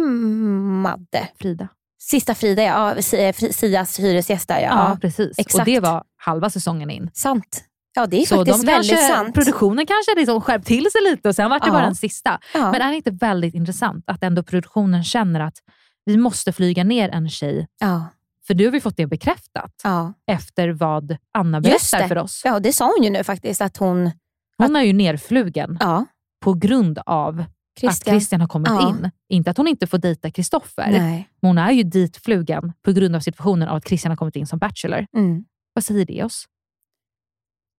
Madde? 0.81 1.27
Frida. 1.39 1.67
Sista 2.01 2.35
Frida, 2.35 2.61
ja. 2.63 2.93
Fri- 2.95 3.53
Sias 3.53 3.99
hyresgäst 3.99 4.47
där, 4.47 4.59
ja. 4.59 4.67
Ja, 4.89 4.97
precis. 5.01 5.39
exakt. 5.39 5.59
Och 5.59 5.65
det 5.65 5.79
var 5.79 6.03
halva 6.17 6.49
säsongen 6.49 6.89
in. 6.89 7.09
Sant. 7.13 7.63
Ja, 7.93 8.05
det 8.07 8.21
är 8.21 8.25
Så 8.25 8.35
faktiskt 8.35 8.61
de 8.61 8.65
väldigt 8.71 8.91
kanske, 8.91 9.13
sant. 9.13 9.33
Produktionen 9.35 9.85
kanske 9.85 10.15
liksom 10.17 10.41
skärpt 10.41 10.67
till 10.67 10.91
sig 10.91 11.01
lite 11.11 11.29
och 11.29 11.35
sen 11.35 11.49
var 11.49 11.59
det 11.59 11.65
Ja. 11.67 11.71
bara 11.73 11.85
den 11.85 11.95
sista. 11.95 12.39
Ja. 12.53 12.71
Men 12.71 12.81
är 12.81 12.89
det 12.89 12.95
inte 12.95 13.11
väldigt 13.11 13.53
intressant 13.53 14.03
att 14.07 14.23
ändå 14.23 14.43
produktionen 14.43 15.03
känner 15.03 15.39
att 15.39 15.57
vi 16.05 16.17
måste 16.17 16.51
flyga 16.53 16.83
ner 16.83 17.09
en 17.09 17.29
tjej. 17.29 17.67
Ja. 17.79 18.05
För 18.47 18.55
nu 18.55 18.65
har 18.65 18.71
vi 18.71 18.81
fått 18.81 18.97
det 18.97 19.07
bekräftat 19.07 19.73
Ja. 19.83 20.13
efter 20.27 20.69
vad 20.69 21.17
Anna 21.33 21.61
berättar 21.61 22.07
för 22.07 22.17
oss. 22.17 22.41
Ja, 22.45 22.59
det 22.59 22.73
sa 22.73 22.85
hon 22.97 23.03
ju 23.03 23.09
nu 23.09 23.23
faktiskt. 23.23 23.61
Att 23.61 23.77
hon... 23.77 24.11
Hon 24.57 24.75
är 24.75 24.81
ju 24.81 24.93
nerflugen 24.93 25.77
Ja. 25.79 26.05
på 26.43 26.53
grund 26.53 26.99
av 27.05 27.39
att 27.39 27.79
Christian. 27.79 28.13
Christian 28.13 28.41
har 28.41 28.47
kommit 28.47 28.69
Ja. 28.69 28.89
in. 28.89 29.11
Inte 29.29 29.51
att 29.51 29.57
hon 29.57 29.67
inte 29.67 29.87
får 29.87 29.97
dejta 29.97 30.31
Kristoffer. 30.31 30.91
Men 30.91 31.23
hon 31.41 31.57
är 31.57 31.71
ju 31.71 31.83
ditflugen 31.83 32.73
på 32.85 32.91
grund 32.91 33.15
av 33.15 33.19
situationen 33.19 33.67
av 33.67 33.75
att 33.75 33.87
Christian 33.87 34.11
har 34.11 34.17
kommit 34.17 34.35
in 34.35 34.47
som 34.47 34.59
bachelor. 34.59 35.05
Mm. 35.17 35.43
Vad 35.73 35.83
säger 35.83 36.05
det 36.05 36.23
oss? 36.23 36.45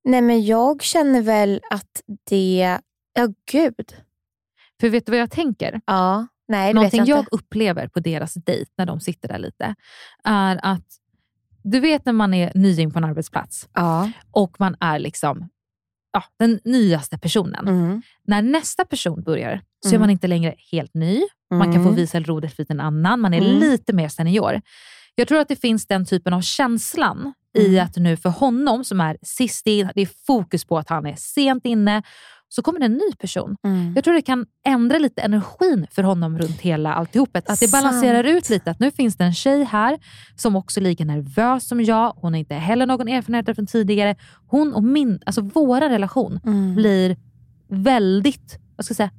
Nej, 0.05 0.23
men 0.23 0.45
jag 0.45 0.83
känner 0.83 1.23
väl 1.23 1.61
att 1.71 2.03
det... 2.31 2.79
Ja, 3.15 3.29
gud. 3.51 3.97
För 4.81 4.89
vet 4.89 5.07
du 5.07 5.13
vad 5.13 5.21
jag 5.21 5.31
tänker? 5.31 5.81
Ja. 5.87 6.27
Nej, 6.53 6.75
Någonting 6.75 7.05
jag 7.05 7.19
jag 7.19 7.27
upplever 7.31 7.89
på 7.89 8.01
deras 8.01 8.35
dejt 8.35 8.71
när 8.79 8.87
de 8.87 9.01
sitter 9.01 9.29
där 9.29 9.39
lite, 9.39 9.75
är 10.25 10.61
att 10.63 10.87
du 11.65 11.81
vet 11.81 12.05
när 12.05 12.13
man 12.13 12.35
är 12.35 12.53
ny 12.55 12.81
in 12.81 12.91
på 12.93 12.99
en 12.99 13.05
arbetsplats 13.05 13.69
Ja. 13.75 14.11
och 14.31 14.57
man 14.59 14.77
är 14.81 14.99
liksom 14.99 15.49
ja, 16.13 16.25
den 16.39 16.61
nyaste 16.65 17.19
personen. 17.19 17.69
Mm. 17.69 18.03
När 18.27 18.43
nästa 18.43 18.85
person 18.85 19.23
börjar 19.23 19.61
så 19.81 19.89
är 19.89 19.93
Mm. 19.93 20.01
man 20.01 20.11
inte 20.11 20.27
längre 20.27 20.55
helt 20.73 20.95
ny. 20.95 21.23
Man 21.55 21.73
kan 21.73 21.83
få 21.83 21.89
Mm. 21.89 21.95
visa 21.95 22.21
rodret 22.21 22.57
för 22.57 22.67
en 22.69 22.81
annan. 22.81 23.21
Man 23.21 23.35
är 23.35 23.39
Mm. 23.39 23.59
lite 23.61 23.93
mer 23.93 24.09
senior. 24.09 24.61
Jag 25.15 25.29
tror 25.29 25.41
att 25.41 25.49
det 25.49 25.57
finns 25.57 25.87
den 25.87 26.07
typen 26.07 26.33
av 26.33 26.41
känslan 26.41 27.33
i 27.59 27.67
Mm. 27.67 27.85
att 27.87 27.97
nu 27.97 28.17
för 28.17 28.29
honom 28.31 28.85
som 28.85 29.01
är 29.01 29.17
sist 29.23 29.67
in, 29.67 29.91
det 29.95 30.01
är 30.03 30.09
fokus 30.27 30.65
på 30.65 30.79
att 30.79 30.89
han 30.89 31.07
är 31.07 31.15
sent 31.17 31.67
inne, 31.67 32.03
så 32.55 32.63
kommer 32.63 32.81
det 32.81 32.87
en 32.87 32.93
ny 32.93 33.13
person. 33.19 33.57
Mm. 33.65 33.93
Jag 33.95 34.05
tror 34.05 34.15
det 34.15 34.23
kan 34.23 34.47
ändra 34.67 34.99
lite 34.99 35.23
energin 35.23 35.87
för 35.91 36.03
honom 36.03 36.39
runt 36.39 36.61
hela 36.61 36.95
alltihopet. 36.95 37.51
Att 37.51 37.61
det 37.61 37.73
balanserar 37.73 38.23
Sant. 38.25 38.37
ut 38.37 38.51
lite. 38.51 38.71
Att 38.71 38.79
nu 38.81 38.91
finns 38.91 39.17
det 39.17 39.25
en 39.25 39.35
tjej 39.35 39.65
här 39.65 39.99
som 40.37 40.57
också 40.57 40.81
är 40.81 40.83
lika 40.83 41.05
nervös 41.05 41.69
som 41.69 41.81
jag. 41.85 42.13
Hon 42.17 42.33
har 42.33 42.39
inte 42.39 42.55
heller 42.55 42.87
någon 42.87 43.09
erfarenhet 43.09 43.57
från 43.57 43.67
tidigare. 43.67 44.17
Hon 44.47 44.75
och 44.75 44.83
min, 44.85 45.21
alltså 45.27 45.41
våra 45.41 45.89
relation 45.89 46.41
Mm. 46.45 46.75
blir 46.75 47.17
väldigt, 47.69 48.59
vad 48.77 48.85
ska 48.85 48.93
jag 48.93 48.97
säga, 48.97 49.11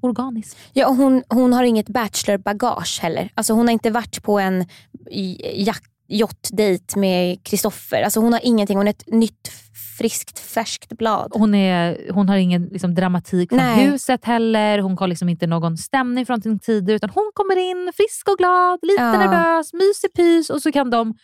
organisk. 0.00 0.56
Ja, 0.72 0.88
och 0.88 0.96
hon, 0.96 1.22
hon 1.28 1.52
har 1.52 1.64
inget 1.64 1.88
bachelorbagage 1.88 2.98
heller. 3.02 3.30
Alltså 3.34 3.52
hon 3.52 3.66
har 3.66 3.72
inte 3.72 3.90
varit 3.90 4.22
på 4.22 4.38
en 4.38 4.66
jak- 5.10 5.82
yachtdejt 6.08 6.96
med 6.98 7.42
Kristoffer. 7.44 8.02
Alltså 8.02 8.20
hon 8.20 8.32
har 8.32 8.40
ingenting. 8.44 8.76
Hon 8.76 8.86
är 8.86 8.90
ett 8.90 9.04
nytt, 9.06 9.50
friskt, 9.98 10.38
färskt 10.38 10.92
blad. 10.98 11.32
Hon, 11.34 11.54
är, 11.54 12.12
hon 12.12 12.28
har 12.28 12.36
ingen 12.36 12.64
liksom, 12.64 12.94
dramatik 12.94 13.48
från 13.50 13.58
Nej. 13.58 13.86
huset 13.86 14.24
heller. 14.24 14.78
Hon 14.78 14.98
har 14.98 15.06
liksom 15.08 15.28
inte 15.28 15.46
någon 15.46 15.76
stämning 15.76 16.26
från 16.26 16.42
sin 16.42 16.58
tid. 16.58 16.90
Utan 16.90 17.10
hon 17.10 17.30
kommer 17.34 17.56
in 17.70 17.92
frisk 17.96 18.28
och 18.28 18.38
glad, 18.38 18.78
lite 18.82 19.02
Ja. 19.02 19.12
nervös, 19.12 19.72
mysig 19.72 20.12
pys 20.16 20.50
och 20.50 20.62
så 20.62 20.72
kan 20.72 20.90
de, 20.90 21.14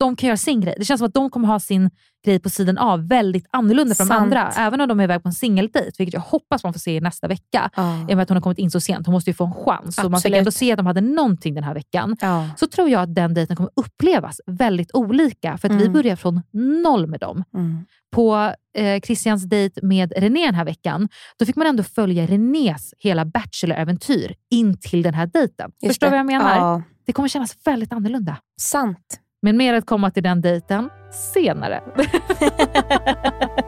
de 0.00 0.16
kan 0.16 0.26
göra 0.26 0.36
sin 0.36 0.60
grej. 0.60 0.74
Det 0.78 0.84
känns 0.84 0.98
som 0.98 1.08
att 1.08 1.14
de 1.14 1.30
kommer 1.30 1.48
ha 1.48 1.60
sin 1.60 1.90
grej 2.24 2.38
på 2.40 2.50
sidan 2.50 2.78
av 2.78 3.08
väldigt 3.08 3.46
annorlunda 3.50 3.94
från 3.94 4.08
de 4.08 4.14
andra. 4.14 4.48
Även 4.56 4.80
om 4.80 4.88
de 4.88 5.00
är 5.00 5.04
iväg 5.04 5.22
på 5.22 5.28
en 5.28 5.32
singeldejt, 5.32 5.90
vilket 5.98 6.14
jag 6.14 6.20
hoppas 6.20 6.64
man 6.64 6.72
får 6.72 6.80
se 6.80 7.00
nästa 7.00 7.28
vecka. 7.28 7.70
Ja. 7.76 8.00
I 8.00 8.12
och 8.12 8.16
med 8.16 8.20
att 8.20 8.28
hon 8.28 8.36
har 8.36 8.42
kommit 8.42 8.58
in 8.58 8.70
så 8.70 8.80
sent. 8.80 9.06
Hon 9.06 9.12
måste 9.12 9.30
ju 9.30 9.34
få 9.34 9.44
en 9.46 9.52
chans. 9.54 9.96
Så 9.96 10.08
man 10.08 10.20
fick 10.20 10.34
ändå 10.34 10.50
se 10.50 10.72
att 10.72 10.76
de 10.76 10.86
hade 10.86 11.00
någonting 11.00 11.54
den 11.54 11.64
här 11.64 11.74
veckan. 11.74 12.16
Ja. 12.20 12.48
Så 12.56 12.66
tror 12.66 12.88
jag 12.88 13.02
att 13.02 13.14
den 13.14 13.34
dejten 13.34 13.56
kommer 13.56 13.70
upplevas 13.76 14.40
väldigt 14.46 14.94
olika. 14.94 15.58
För 15.58 15.68
att 15.68 15.74
vi 15.74 15.80
Mm. 15.80 15.92
börjar 15.92 16.16
från 16.16 16.42
noll 16.84 17.06
med 17.06 17.20
dem 17.20 17.44
Mm. 17.54 17.84
på 18.12 18.52
eh, 18.76 19.00
Christians 19.00 19.44
dejt 19.44 19.80
med 19.86 20.12
René 20.16 20.46
den 20.46 20.54
här 20.54 20.64
veckan, 20.64 21.08
då 21.38 21.46
fick 21.46 21.56
man 21.56 21.66
ändå 21.66 21.82
följa 21.82 22.26
Renés 22.26 22.94
hela 22.98 23.24
Bachelor-äventyr 23.24 24.34
in 24.50 24.78
till 24.80 25.02
den 25.02 25.14
här 25.14 25.26
dejten. 25.26 25.70
Just 25.82 25.90
Förstår 25.90 26.06
du 26.06 26.10
vad 26.10 26.18
jag 26.18 26.26
menar? 26.26 26.56
Ja. 26.56 26.82
Det 27.06 27.12
kommer 27.12 27.28
kännas 27.28 27.56
väldigt 27.64 27.92
annorlunda. 27.92 28.36
Sant. 28.60 29.20
Men 29.42 29.56
mer 29.56 29.74
att 29.74 29.86
komma 29.86 30.10
till 30.10 30.22
den 30.22 30.40
dejten 30.40 30.90
senare. 31.34 31.82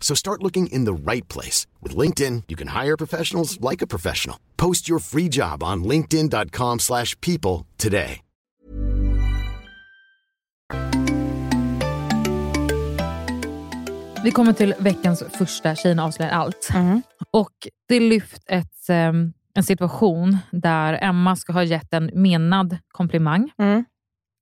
So 0.00 0.14
start 0.14 0.42
looking 0.42 0.66
in 0.66 0.84
the 0.84 1.12
right 1.12 1.28
place. 1.28 1.66
With 1.82 1.98
LinkedIn, 1.98 2.42
you 2.48 2.56
can 2.56 2.68
hire 2.68 2.96
professionals 2.96 3.60
like 3.60 3.82
a 3.84 3.86
professional. 3.86 4.38
Post 4.56 4.88
your 4.88 5.00
free 5.00 5.28
job 5.28 5.62
on 5.62 5.84
linkedin.com 5.84 6.78
slash 6.78 7.20
people 7.20 7.66
today. 7.76 8.22
Vi 14.24 14.32
kommer 14.32 14.52
till 14.52 14.74
veckans 14.78 15.22
första 15.38 15.74
Tjejerna 15.74 16.04
avslöjar 16.04 16.32
allt. 16.32 16.68
Och 17.30 17.68
Det 17.88 18.00
lyft 18.00 18.42
ett, 18.46 18.88
ehm, 18.88 19.32
en 19.54 19.62
situation 19.62 20.38
där 20.52 20.98
Emma 21.02 21.36
ska 21.36 21.52
ha 21.52 21.62
gett 21.62 21.92
en 21.92 22.10
menad 22.14 22.78
komplimang. 22.88 23.50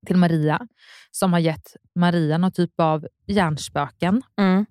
till 0.07 0.17
Maria 0.17 0.67
som 1.11 1.33
har 1.33 1.41
gett 1.41 1.77
Maria 1.95 2.39
någon 2.39 2.53
typ 2.53 2.81
av 2.81 3.07
hjärnspöken. 3.27 4.23
Mm. 4.39 4.67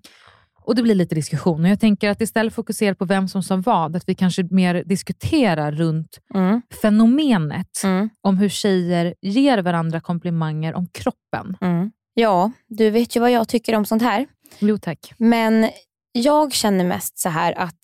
Och 0.66 0.76
Det 0.76 0.84
blir 0.84 0.95
lite 0.95 1.16
diskussion. 1.16 1.64
Och 1.64 1.70
jag 1.70 1.80
tänker 1.80 2.09
att 2.09 2.22
istället 2.22 2.53
fokusera 2.53 2.95
på 2.95 3.05
vem 3.05 3.28
som 3.28 3.43
sa 3.43 3.55
vad, 3.55 3.95
att 3.95 4.09
vi 4.09 4.16
kanske 4.16 4.43
mer 4.51 4.84
diskuterar 4.84 5.72
runt 5.72 6.20
Mm. 6.34 6.61
fenomenet 6.82 7.82
om 8.22 8.38
hur 8.38 8.49
tjejer 8.49 9.16
ger 9.22 9.57
varandra 9.57 10.01
komplimanger 10.01 10.74
om 10.74 10.88
kroppen. 10.88 11.57
Mm. 11.61 11.91
Ja, 12.14 12.51
du 12.68 12.89
vet 12.89 13.16
ju 13.16 13.20
vad 13.20 13.32
jag 13.32 13.47
tycker 13.47 13.76
om 13.76 13.86
sånt 13.86 14.01
här. 14.01 14.28
Jo 14.59 14.78
tack. 14.78 15.14
Men 15.18 15.70
jag 16.11 16.53
känner 16.53 16.86
mest 16.86 17.20
så 17.20 17.30
här 17.30 17.53
att 17.59 17.80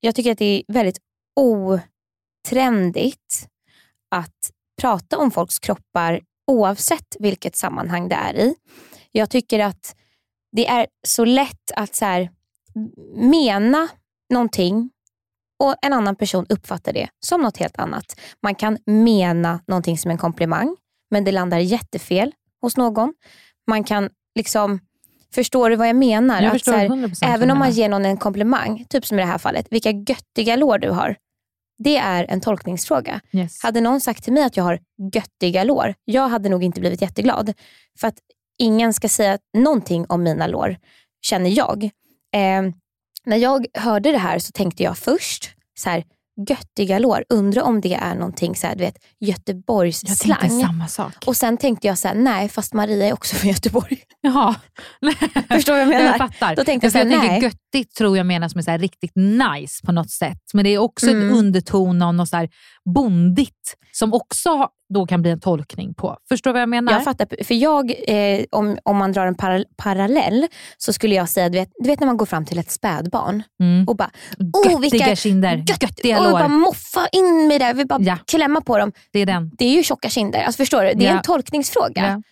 jag 0.00 0.14
tycker 0.14 0.32
att 0.32 0.38
det 0.38 0.44
är 0.68 0.72
väldigt 0.72 0.98
otrendigt 1.40 1.88
att 4.10 4.50
prata 4.80 5.18
om 5.18 5.30
folks 5.30 5.58
kroppar 5.58 6.20
oavsett 6.46 7.16
vilket 7.18 7.56
sammanhang 7.56 8.08
det 8.08 8.14
är 8.14 8.34
i. 8.34 8.54
Jag 9.12 9.30
tycker 9.30 9.60
att 9.60 9.96
det 10.52 10.68
är 10.68 10.86
så 11.06 11.24
lätt 11.24 11.72
att 11.76 11.94
så 11.94 12.04
här, 12.04 12.30
mena 13.14 13.88
någonting 14.30 14.90
och 15.58 15.74
en 15.82 15.92
annan 15.92 16.16
person 16.16 16.46
uppfattar 16.48 16.92
det 16.92 17.08
som 17.20 17.42
något 17.42 17.56
helt 17.56 17.78
annat. 17.78 18.20
Man 18.42 18.54
kan 18.54 18.78
mena 18.86 19.60
någonting 19.66 19.98
som 19.98 20.10
en 20.10 20.18
komplimang 20.18 20.76
men 21.10 21.24
det 21.24 21.32
landar 21.32 21.58
jättefel 21.58 22.32
hos 22.60 22.76
någon. 22.76 23.14
Man 23.66 23.84
kan 23.84 24.10
liksom 24.34 24.80
Förstår 25.34 25.70
du 25.70 25.76
vad 25.76 25.88
jag 25.88 25.96
menar? 25.96 26.42
Jag 26.42 26.56
att 26.56 26.64
så 26.64 26.72
här, 26.72 26.88
100% 26.88 27.16
vad 27.20 27.34
även 27.34 27.50
om 27.50 27.58
man 27.58 27.70
ger 27.70 27.88
någon 27.88 28.04
en 28.04 28.16
komplimang, 28.16 28.84
typ 28.88 29.06
som 29.06 29.18
i 29.18 29.20
det 29.22 29.26
här 29.26 29.38
fallet, 29.38 29.66
vilka 29.70 29.90
göttiga 29.90 30.56
lår 30.56 30.78
du 30.78 30.90
har. 30.90 31.16
Det 31.78 31.96
är 31.96 32.26
en 32.28 32.40
tolkningsfråga. 32.40 33.20
Yes. 33.32 33.62
Hade 33.62 33.80
någon 33.80 34.00
sagt 34.00 34.24
till 34.24 34.32
mig 34.32 34.44
att 34.44 34.56
jag 34.56 34.64
har 34.64 34.80
göttiga 35.14 35.64
lår, 35.64 35.94
jag 36.04 36.28
hade 36.28 36.48
nog 36.48 36.64
inte 36.64 36.80
blivit 36.80 37.02
jätteglad. 37.02 37.52
För 38.00 38.08
att 38.08 38.18
ingen 38.62 38.92
ska 38.94 39.08
säga 39.08 39.38
någonting 39.58 40.06
om 40.08 40.22
mina 40.22 40.46
lår, 40.46 40.76
känner 41.22 41.50
jag. 41.50 41.84
Eh, 42.34 42.62
när 43.26 43.36
jag 43.36 43.66
hörde 43.74 44.12
det 44.12 44.18
här 44.18 44.38
så 44.38 44.52
tänkte 44.52 44.82
jag 44.82 44.98
först, 44.98 45.50
så 45.78 45.90
här, 45.90 46.04
göttiga 46.48 46.98
lår, 46.98 47.24
undrar 47.28 47.62
om 47.62 47.80
det 47.80 47.94
är 47.94 48.14
någonting 48.14 48.56
så 48.56 48.66
här, 48.66 48.74
du 48.74 48.84
vet, 48.84 48.96
Göteborgs 49.20 50.02
Jag 50.06 50.16
slang. 50.16 50.38
tänkte 50.38 50.66
samma 50.66 50.88
sak. 50.88 51.12
Och 51.26 51.36
sen 51.36 51.56
tänkte 51.56 51.86
jag 51.86 51.98
så 51.98 52.08
här, 52.08 52.14
nej 52.14 52.48
fast 52.48 52.74
Maria 52.74 53.06
är 53.06 53.12
också 53.12 53.36
från 53.36 53.50
Göteborg. 53.50 53.98
Jaha. 54.20 54.54
Förstår 55.48 55.72
vad 55.72 55.80
jag 55.82 55.88
menar? 55.88 56.04
Jag 56.04 56.18
fattar. 56.18 56.56
Då 56.56 56.64
tänkte 56.64 56.84
jag 56.86 56.92
så 56.92 56.98
här, 56.98 57.04
jag 57.04 57.20
tänker 57.20 57.32
nej. 57.32 57.42
göttigt 57.74 57.94
tror 57.94 58.16
jag 58.16 58.26
menas 58.26 58.54
med 58.54 58.64
så 58.64 58.70
här 58.70 58.78
riktigt 58.78 59.12
nice 59.16 59.86
på 59.86 59.92
något 59.92 60.10
sätt. 60.10 60.42
Men 60.52 60.64
det 60.64 60.70
är 60.70 60.78
också 60.78 61.06
Mm. 61.10 61.28
ett 61.30 61.36
underton 61.36 62.02
av 62.02 62.14
något 62.14 62.28
så 62.28 62.36
här 62.36 62.48
bondigt 62.94 63.61
som 63.92 64.14
också 64.14 64.68
då 64.94 65.06
kan 65.06 65.22
bli 65.22 65.30
en 65.30 65.40
tolkning 65.40 65.94
på. 65.94 66.16
Förstår 66.28 66.50
du 66.50 66.52
vad 66.52 66.62
jag 66.62 66.68
menar? 66.68 66.92
Jag 66.92 67.04
fattar, 67.04 67.44
för 67.44 67.54
jag, 67.54 67.92
eh, 68.08 68.44
om, 68.50 68.78
om 68.82 68.96
man 68.96 69.12
drar 69.12 69.26
en 69.26 69.34
para, 69.34 69.64
parallell 69.76 70.46
så 70.78 70.92
skulle 70.92 71.14
jag 71.14 71.28
säga, 71.28 71.48
du 71.48 71.58
vet, 71.58 71.70
du 71.78 71.88
vet 71.90 72.00
när 72.00 72.06
man 72.06 72.16
går 72.16 72.26
fram 72.26 72.44
till 72.44 72.58
ett 72.58 72.70
spädbarn 72.70 73.42
Mm. 73.62 73.88
och 73.88 73.96
bara, 73.96 74.10
Göttiga 74.38 74.76
oh, 74.76 74.80
vilka 74.80 75.16
kinder, 75.16 75.56
gött- 75.56 75.82
göttiga 75.82 76.18
och 76.18 76.24
lår. 76.24 76.32
bara 76.32 76.48
moffa 76.48 77.08
in 77.12 77.46
med 77.48 77.60
det, 77.60 77.72
vi 77.72 77.84
bara 77.84 78.02
Ja. 78.02 78.18
klämma 78.26 78.60
på 78.60 78.78
dem. 78.78 78.92
Det 79.12 79.18
är 79.20 79.26
den. 79.26 79.50
Det 79.58 79.64
är 79.64 79.70
ju 79.76 79.82
tjocka 79.82 80.08
kinder, 80.08 80.42
alltså, 80.42 80.56
förstår 80.62 80.82
du? 80.84 80.92
Det 80.94 81.06
är 81.06 81.10
Ja. 81.10 81.16
en 81.16 81.22
tolkningsfråga. 81.22 82.06
Ja. 82.08 82.22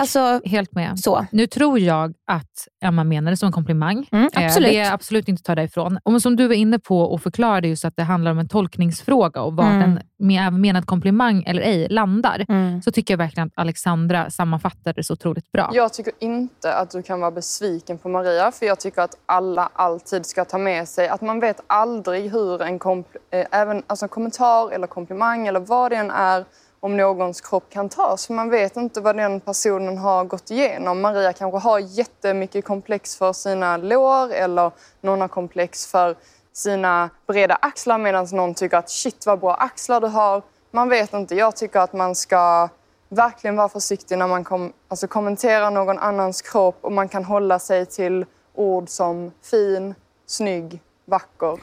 Alltså, 0.00 0.40
Helt 0.44 0.72
med. 0.74 0.98
så. 1.00 1.26
Nu 1.32 1.46
tror 1.46 1.78
jag 1.78 2.14
att 2.26 2.68
Emma 2.84 3.04
menar 3.04 3.30
det 3.30 3.36
som 3.36 3.46
en 3.46 3.52
komplimang. 3.52 4.08
Mm, 4.12 4.28
Eh, 4.36 4.44
absolut. 4.46 4.70
Det 4.70 4.78
är 4.78 4.92
absolut 4.92 5.28
inte 5.28 5.40
att 5.40 5.44
ta 5.44 5.54
därifrån. 5.54 5.98
Och 6.02 6.22
som 6.22 6.36
du 6.36 6.46
var 6.48 6.54
inne 6.54 6.78
på 6.78 7.00
och 7.00 7.22
förklarade 7.22 7.68
just 7.68 7.84
att 7.84 7.96
det 7.96 8.02
handlar 8.02 8.30
om 8.30 8.38
en 8.38 8.48
tolkningsfråga 8.48 9.42
och 9.42 9.56
var 9.56 9.64
Mm. 9.64 9.82
en 9.82 10.00
med, 10.18 10.52
menad 10.52 10.86
komplimang 10.86 11.42
eller 11.46 11.62
ej 11.62 11.88
landar, 11.90 12.44
Mm. 12.48 12.82
så 12.82 12.90
tycker 12.90 13.14
jag 13.14 13.18
verkligen 13.18 13.46
att 13.46 13.52
Alexandra 13.56 14.30
sammanfattade 14.30 14.92
det 14.92 15.04
så 15.04 15.12
otroligt 15.12 15.52
bra. 15.52 15.70
Jag 15.72 15.92
tycker 15.92 16.12
inte 16.18 16.74
att 16.74 16.90
du 16.90 17.02
kan 17.02 17.20
vara 17.20 17.30
besviken 17.30 17.98
på 17.98 18.08
Maria 18.08 18.50
för 18.52 18.66
jag 18.66 18.80
tycker 18.80 19.02
att 19.02 19.16
alla 19.26 19.68
alltid 19.72 20.26
ska 20.26 20.44
ta 20.44 20.58
med 20.58 20.88
sig 20.88 21.08
att 21.08 21.20
man 21.20 21.40
vet 21.40 21.60
aldrig 21.66 22.30
hur 22.32 22.62
en 22.62 22.78
komp- 22.78 23.16
eh, 23.30 23.46
även, 23.52 23.82
alltså 23.86 24.04
en 24.04 24.08
kommentar 24.08 24.70
eller 24.72 24.86
komplimang 24.86 25.46
eller 25.46 25.60
vad 25.60 25.90
det 25.92 25.96
än 25.96 26.10
är 26.10 26.44
om 26.80 26.96
någons 26.96 27.40
kropp 27.40 27.64
kan 27.70 27.88
tas. 27.88 28.26
För 28.26 28.34
man 28.34 28.50
vet 28.50 28.76
inte 28.76 29.00
vad 29.00 29.16
den 29.16 29.40
personen 29.40 29.98
har 29.98 30.24
gått 30.24 30.50
igenom. 30.50 31.00
Maria 31.00 31.32
kanske 31.32 31.58
har 31.58 31.78
jättemycket 31.78 32.64
komplex 32.64 33.16
för 33.16 33.32
sina 33.32 33.76
lår 33.76 34.32
eller 34.32 34.70
någon 35.00 35.20
har 35.20 35.28
komplex 35.28 35.86
för 35.86 36.16
sina 36.52 37.10
breda 37.26 37.54
axlar 37.54 37.98
medan 37.98 38.26
någon 38.32 38.54
tycker 38.54 38.76
att 38.76 38.90
shit 38.90 39.26
vad 39.26 39.40
bra 39.40 39.54
axlar 39.54 40.00
du 40.00 40.06
har. 40.06 40.42
Man 40.70 40.88
vet 40.88 41.12
inte. 41.12 41.34
Jag 41.34 41.56
tycker 41.56 41.80
att 41.80 41.92
man 41.92 42.14
ska 42.14 42.68
verkligen 43.08 43.56
vara 43.56 43.68
försiktig 43.68 44.18
när 44.18 44.26
man 44.26 44.44
kom, 44.44 44.72
alltså 44.88 45.06
kommenterar 45.06 45.70
någon 45.70 45.98
annans 45.98 46.42
kropp 46.42 46.78
och 46.80 46.92
man 46.92 47.08
kan 47.08 47.24
hålla 47.24 47.58
sig 47.58 47.86
till 47.86 48.26
ord 48.54 48.88
som 48.88 49.32
fin, 49.42 49.94
snygg, 50.26 50.80
vacker 51.04 51.60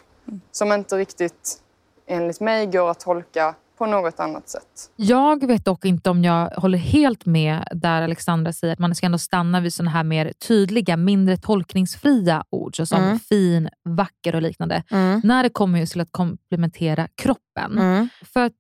som 0.52 0.72
inte 0.72 0.98
riktigt 0.98 1.62
enligt 2.06 2.40
mig 2.40 2.66
går 2.66 2.90
att 2.90 3.00
tolka 3.00 3.56
på 3.78 3.86
något 3.86 4.20
annat 4.20 4.50
sätt. 4.50 4.92
Jag 4.96 5.48
vet 5.48 5.66
dock 5.66 5.86
inte 5.86 6.10
om 6.10 6.24
jag 6.24 6.50
håller 6.50 6.78
helt 6.78 7.26
med 7.26 7.68
där 7.72 8.02
Alexandra 8.02 8.54
säger 8.54 8.74
att 8.74 8.80
man 8.80 8.96
ska 8.96 9.06
ändå 9.06 9.18
stanna 9.18 9.60
vid 9.60 9.74
sådana 9.74 9.92
här 9.92 10.04
mer 10.04 10.34
tydliga, 10.48 10.98
mindre 10.98 11.38
tolkningsfria 11.38 12.44
ord 12.50 12.78
såsom 12.78 13.04
Mm. 13.04 13.20
fin, 13.20 13.70
vacker 13.90 14.36
och 14.36 14.42
liknande. 14.42 14.84
Mm. 14.92 15.22
När 15.24 15.44
det 15.44 15.50
kommer 15.50 15.80
just 15.80 15.92
till 15.92 16.02
att 16.02 16.12
komplementera 16.12 17.08
kroppen. 17.16 17.78
Mm. 17.78 18.10
För 18.34 18.52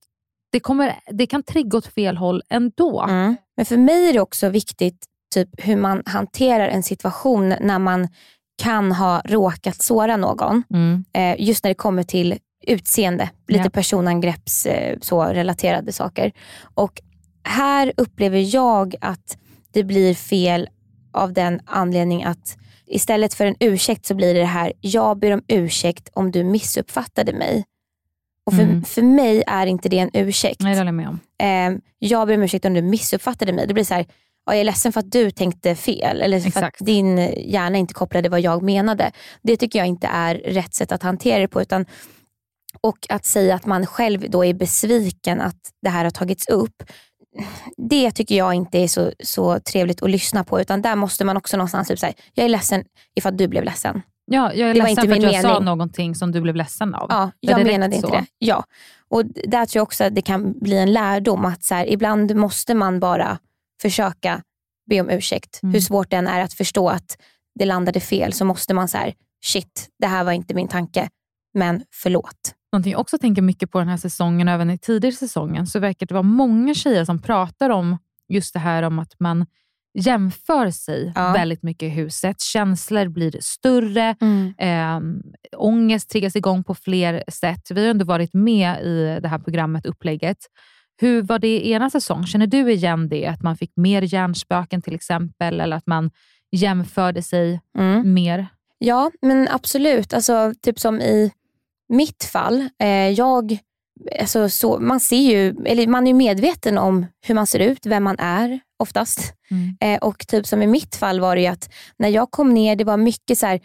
det, 0.51 0.59
kommer, 0.59 0.95
det 1.11 1.27
kan 1.27 1.43
trigga 1.43 1.77
åt 1.77 1.87
fel 1.87 2.17
håll 2.17 2.41
ändå. 2.49 3.01
Mm. 3.01 3.35
Men 3.57 3.65
för 3.65 3.77
mig 3.77 4.09
är 4.09 4.13
det 4.13 4.19
också 4.19 4.49
viktigt 4.49 5.05
typ, 5.33 5.49
hur 5.57 5.77
man 5.77 6.03
hanterar 6.05 6.67
en 6.67 6.83
situation 6.83 7.53
när 7.61 7.79
man 7.79 8.07
kan 8.61 8.91
ha 8.91 9.21
råkat 9.25 9.81
såra 9.81 10.17
någon. 10.17 10.63
Mm. 10.73 11.05
Eh, 11.13 11.45
just 11.47 11.63
när 11.63 11.69
det 11.69 11.75
kommer 11.75 12.03
till 12.03 12.37
utseende, 12.67 13.29
lite 13.47 13.63
Ja. 13.63 13.69
personangrepps 13.69 14.65
eh, 14.65 14.97
så 15.01 15.23
relaterade 15.23 15.91
saker. 15.91 16.31
Och 16.75 17.01
här 17.43 17.93
upplever 17.97 18.55
jag 18.55 18.95
att 19.01 19.37
det 19.73 19.83
blir 19.83 20.13
fel 20.13 20.69
av 21.13 21.33
den 21.33 21.59
anledning 21.65 22.23
att 22.23 22.57
istället 22.87 23.33
för 23.33 23.45
en 23.45 23.55
ursäkt 23.59 24.05
så 24.05 24.15
blir 24.15 24.33
det 24.33 24.39
det 24.39 24.45
här, 24.45 24.73
jag 24.81 25.19
ber 25.19 25.31
om 25.31 25.41
ursäkt 25.47 26.09
om 26.13 26.31
du 26.31 26.43
missuppfattade 26.43 27.33
mig. 27.33 27.63
Och 28.45 28.53
för, 28.53 28.61
Mm. 28.63 28.83
för 28.83 29.01
mig 29.01 29.43
är 29.47 29.67
inte 29.67 29.89
det 29.89 29.99
en 29.99 30.09
ursäkt. 30.13 30.61
Nej, 30.61 30.73
det 30.73 30.79
håller 30.79 30.87
jag 30.87 30.95
med 30.95 31.07
om. 31.07 31.19
Eh, 31.75 31.79
jag 31.99 32.27
ber 32.27 32.35
om 32.35 32.43
ursäkt 32.43 32.65
om 32.65 32.73
du 32.73 32.81
missuppfattade 32.81 33.53
mig. 33.53 33.67
Det 33.67 33.73
blir 33.73 33.83
så 33.83 33.93
här, 33.93 34.05
ja, 34.45 34.53
jag 34.53 34.59
är 34.59 34.63
ledsen 34.63 34.93
för 34.93 34.99
att 34.99 35.11
du 35.11 35.31
tänkte 35.31 35.75
fel 35.75 36.21
eller 36.21 36.39
för 36.39 36.47
Exakt. 36.47 36.81
att 36.81 36.85
din 36.87 37.17
hjärna 37.37 37.77
inte 37.77 37.93
kopplade 37.93 38.29
vad 38.29 38.39
jag 38.41 38.61
menade. 38.63 39.11
Det 39.43 39.57
tycker 39.57 39.79
jag 39.79 39.87
inte 39.87 40.07
är 40.07 40.35
rätt 40.35 40.73
sätt 40.73 40.91
att 40.91 41.03
hantera 41.03 41.39
det 41.39 41.47
på. 41.47 41.61
Utan, 41.61 41.85
och 42.85 43.05
att 43.09 43.25
säga 43.25 43.55
att 43.55 43.65
man 43.65 43.85
själv 43.85 44.29
då 44.29 44.45
är 44.45 44.53
besviken 44.53 45.41
att 45.41 45.71
det 45.81 45.89
här 45.89 46.03
har 46.03 46.11
tagits 46.11 46.47
upp. 46.49 46.83
Det 47.77 48.11
tycker 48.11 48.35
jag 48.35 48.53
inte 48.53 48.77
är 48.77 48.87
så, 48.87 49.11
så 49.23 49.59
trevligt 49.59 50.03
att 50.03 50.09
lyssna 50.09 50.43
på. 50.43 50.61
Utan 50.61 50.81
där 50.81 50.95
måste 50.95 51.25
man 51.25 51.37
också 51.37 51.57
någonstans 51.57 51.87
typ 51.87 51.99
säga, 51.99 52.13
jag 52.33 52.45
är 52.45 52.49
ledsen 52.49 52.83
ifall 53.15 53.37
du 53.37 53.47
blev 53.47 53.63
ledsen. 53.63 54.01
Ja, 54.25 54.53
jag 54.53 54.69
är 54.69 54.73
Det 54.73 54.83
ledsen 54.83 55.07
för 55.07 55.15
att 55.15 55.33
jag 55.33 55.41
sa 55.41 55.47
mening. 55.47 55.65
någonting 55.65 56.15
som 56.15 56.31
du 56.31 56.41
blev 56.41 56.55
ledsen 56.55 56.95
av. 56.95 57.07
Ja, 57.09 57.31
jag 57.39 57.65
menade 57.65 57.95
inte 57.95 58.07
så? 58.07 58.13
det. 58.13 58.25
Ja. 58.37 58.63
Och 59.09 59.25
där 59.25 59.65
tror 59.65 59.79
jag 59.79 59.83
också 59.83 60.03
att 60.03 60.15
det 60.15 60.21
kan 60.21 60.59
bli 60.59 60.77
en 60.77 60.93
lärdom 60.93 61.45
att 61.45 61.63
så 61.63 61.75
här, 61.75 61.89
ibland 61.89 62.35
måste 62.35 62.73
man 62.73 62.99
bara 62.99 63.37
försöka 63.81 64.41
be 64.89 65.01
om 65.01 65.09
ursäkt. 65.09 65.59
Mm. 65.63 65.73
Hur 65.73 65.79
svårt 65.79 66.09
det 66.09 66.17
än 66.17 66.27
är 66.27 66.41
att 66.41 66.53
förstå 66.53 66.89
att 66.89 67.17
det 67.59 67.65
landade 67.65 67.99
fel 67.99 68.33
så 68.33 68.45
måste 68.45 68.73
man 68.73 68.87
så 68.87 68.97
här, 68.97 69.13
shit, 69.45 69.87
det 69.99 70.07
här 70.07 70.23
var 70.23 70.31
inte 70.31 70.53
min 70.53 70.67
tanke, 70.67 71.09
men 71.53 71.83
förlåt. 71.93 72.53
Någonting 72.75 72.91
jag 72.91 73.01
också 73.01 73.17
tänker 73.17 73.41
mycket 73.41 73.71
på 73.71 73.79
den 73.79 73.87
här 73.87 73.97
säsongen 73.97 74.47
och 74.47 74.53
även 74.53 74.69
i 74.69 74.77
tidigare 74.77 75.15
säsongen 75.15 75.67
så 75.67 75.79
verkar 75.79 76.05
det 76.05 76.13
vara 76.13 76.23
många 76.23 76.73
tjejer 76.73 77.05
som 77.05 77.21
pratar 77.21 77.69
om 77.69 77.97
just 78.29 78.53
det 78.53 78.59
här 78.59 78.83
om 78.83 78.99
att 78.99 79.19
man 79.19 79.45
jämför 79.99 80.69
sig 80.69 81.11
Ja. 81.15 81.33
väldigt 81.33 81.63
mycket 81.63 81.83
i 81.85 81.89
huset. 81.89 82.41
Känslor 82.41 83.07
blir 83.07 83.37
större, 83.41 84.15
Mm. 84.21 84.53
eh, 84.57 85.57
ångest 85.57 86.09
triggas 86.09 86.35
igång 86.35 86.63
på 86.63 86.75
fler 86.75 87.23
sätt. 87.27 87.71
Vi 87.71 87.81
har 87.83 87.89
ändå 87.91 88.05
varit 88.05 88.33
med 88.33 88.81
i 88.83 89.19
det 89.21 89.27
här 89.27 89.39
programmet, 89.39 89.85
upplägget. 89.85 90.37
Hur 91.01 91.21
var 91.21 91.39
det 91.39 91.47
i 91.47 91.71
ena 91.71 91.89
säsong? 91.89 92.25
Känner 92.25 92.47
du 92.47 92.71
igen 92.71 93.09
det? 93.09 93.27
Att 93.27 93.43
man 93.43 93.57
fick 93.57 93.71
mer 93.75 94.01
hjärnspöken 94.01 94.81
till 94.81 94.95
exempel, 94.95 95.59
eller 95.61 95.77
att 95.77 95.87
man 95.87 96.11
jämförde 96.51 97.21
sig 97.21 97.61
Mm. 97.77 98.13
mer? 98.13 98.47
Ja, 98.77 99.11
men 99.21 99.47
absolut. 99.51 100.13
Alltså, 100.13 100.53
typ 100.61 100.79
som 100.79 101.01
i 101.01 101.31
mitt 101.89 102.23
fall. 102.23 102.69
Eh, 102.79 103.09
jag, 103.09 103.57
alltså, 104.19 104.49
så, 104.49 104.79
man, 104.79 104.99
ser 104.99 105.31
ju, 105.31 105.55
eller 105.65 105.87
man 105.87 106.07
är 106.07 106.13
medveten 106.13 106.77
om 106.77 107.05
hur 107.25 107.35
man 107.35 107.47
ser 107.47 107.59
ut, 107.59 107.85
vem 107.85 108.03
man 108.03 108.19
är 108.19 108.59
oftast. 108.79 109.33
Mm. 109.51 109.77
Eh, 109.81 109.99
och 109.99 110.27
typ 110.27 110.47
som 110.47 110.61
i 110.61 110.67
mitt 110.67 110.95
fall 110.95 111.19
var 111.19 111.35
det 111.35 111.41
ju 111.41 111.47
att 111.47 111.69
när 111.97 112.09
jag 112.09 112.31
kom 112.31 112.53
ner, 112.53 112.75
det 112.75 112.83
var 112.83 112.97
mycket 112.97 113.37
så 113.37 113.45
här, 113.45 113.59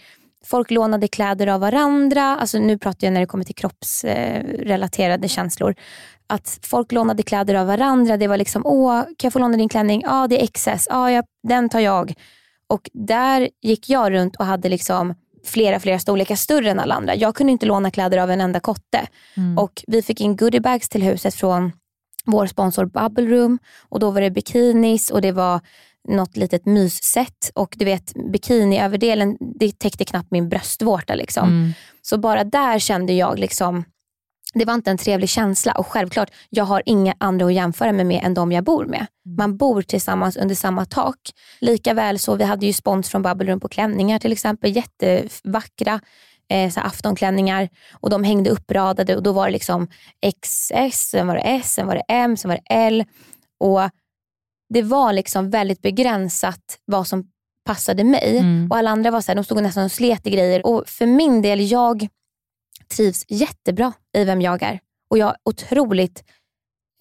folk 0.45 0.71
lånade 0.71 1.09
kläder 1.09 1.47
av 1.47 1.61
varandra. 1.61 2.23
Alltså 2.23 2.59
nu 2.59 2.79
pratar 2.79 3.07
jag 3.07 3.13
när 3.13 3.21
det 3.21 3.27
kommer 3.27 3.45
till 3.45 3.55
kroppsrelaterade 3.55 5.29
känslor. 5.29 5.75
Att 6.27 6.59
folk 6.63 6.93
lånade 6.93 7.23
kläder 7.23 7.55
av 7.55 7.67
varandra. 7.67 8.17
Det 8.17 8.27
var 8.27 8.37
liksom, 8.37 8.67
åh, 8.67 9.03
kan 9.03 9.15
jag 9.23 9.33
få 9.33 9.39
låna 9.39 9.57
din 9.57 9.69
klänning? 9.69 10.03
Ja, 10.05 10.27
det 10.27 10.43
är 10.43 10.47
XS. 10.47 10.87
Ja, 10.91 11.23
den 11.43 11.69
tar 11.69 11.81
jag. 11.81 12.15
Och 12.67 12.91
där 12.93 13.49
gick 13.63 13.89
jag 13.89 14.13
runt 14.13 14.37
och 14.37 14.47
hade 14.47 14.69
liksom 14.69 15.15
flera, 15.45 15.81
flera 15.81 15.99
storlekar 15.99 16.35
större 16.35 16.71
än 16.71 16.81
alla 16.81 16.95
andra. 16.95 17.15
Jag 17.15 17.35
kunde 17.35 17.53
inte 17.53 17.67
låna 17.67 17.91
kläder 17.91 18.19
av 18.19 18.31
en 18.31 18.41
enda 18.41 18.61
kotte. 18.61 19.07
Mm. 19.37 19.59
Och 19.59 19.85
vi 19.87 20.03
fick 20.03 20.21
in 20.21 20.37
goodiebags 20.37 20.89
till 20.89 21.03
huset 21.03 21.35
från 21.35 21.73
vår 22.25 22.47
sponsor 22.47 22.85
Bubble 22.85 23.37
Room. 23.37 23.59
Och 23.89 24.01
då 24.01 24.11
var 24.11 24.21
det 24.21 24.31
bikinis 24.31 25.11
och 25.11 25.21
det 25.21 25.33
var 25.33 25.61
något 26.09 26.37
litet 26.37 26.67
mysset. 26.67 27.51
Och 27.55 27.75
du 27.79 27.85
vet 27.85 28.13
bikiniöverdelen 28.33 29.37
det 29.41 29.79
täckte 29.79 30.05
knappt 30.05 30.31
min 30.31 30.49
bröstvårta. 30.49 31.15
Liksom. 31.15 31.49
Mm. 31.49 31.73
Så 32.03 32.19
bara 32.19 32.45
där 32.45 32.79
kände 32.79 33.13
jag 33.13 33.39
liksom 33.39 33.85
det 34.55 34.65
var 34.65 34.75
inte 34.75 34.91
en 34.91 34.99
trevlig 34.99 35.29
känsla 35.29 35.73
och 35.73 35.87
självklart, 35.87 36.31
jag 36.51 36.65
har 36.65 36.83
inga 36.87 37.15
andra 37.19 37.47
att 37.47 37.55
jämföra 37.55 37.93
mig 37.93 38.05
med 38.05 38.25
än 38.25 38.35
de 38.35 38.53
jag 38.53 38.65
bor 38.65 38.85
med. 38.85 39.07
Man 39.39 39.57
bor 39.57 39.83
tillsammans 39.83 40.37
under 40.37 40.55
samma 40.55 40.85
tak. 40.85 41.17
Likaväl 41.61 42.19
så, 42.19 42.35
vi 42.37 42.45
hade 42.45 42.67
ju 42.67 42.73
spons 42.73 43.09
från 43.09 43.23
Bubble 43.23 43.51
Room 43.53 43.61
på 43.61 43.69
klänningar 43.69 44.19
till 44.19 44.33
exempel, 44.33 44.77
jättevackra 44.77 46.01
eh, 46.51 46.71
så 46.71 46.81
aftonklänningar 46.81 47.69
och 47.93 48.11
de 48.11 48.25
hängde 48.25 48.51
uppradade 48.51 49.17
och 49.17 49.23
då 49.23 49.33
var 49.33 49.47
det 49.47 49.53
liksom 49.53 49.89
XS, 50.43 51.11
sen 51.11 51.27
var 51.27 51.35
det 51.35 51.41
S, 51.41 51.73
sen 51.75 51.87
var 51.87 51.95
det 51.95 52.05
M, 52.09 52.37
sen 52.37 52.49
var 52.49 52.57
det 52.57 52.75
L. 52.75 53.05
Och 53.61 53.81
Det 54.75 54.83
var 54.83 55.13
liksom 55.13 55.51
väldigt 55.51 55.83
begränsat 55.83 56.79
vad 56.85 57.07
som 57.07 57.25
passade 57.67 58.05
mig 58.05 58.39
Mm. 58.39 58.71
och 58.71 58.77
alla 58.77 58.91
andra 58.91 59.11
var 59.11 59.21
så 59.21 59.31
här, 59.31 59.37
de 59.37 59.45
stod 59.45 59.63
nästan 59.63 59.85
och 59.85 59.93
slet 59.93 60.27
i 60.27 60.31
grejer. 60.31 60.67
Och 60.67 60.89
för 60.89 61.07
min 61.07 61.43
del, 61.43 61.71
jag 61.71 62.09
trivs 62.91 63.25
jättebra 63.29 63.93
i 64.17 64.25
vem 64.25 64.41
jag 64.43 64.63
är. 64.63 64.81
Och 65.11 65.19
jag 65.19 65.27
har 65.27 65.37
otroligt 65.45 66.25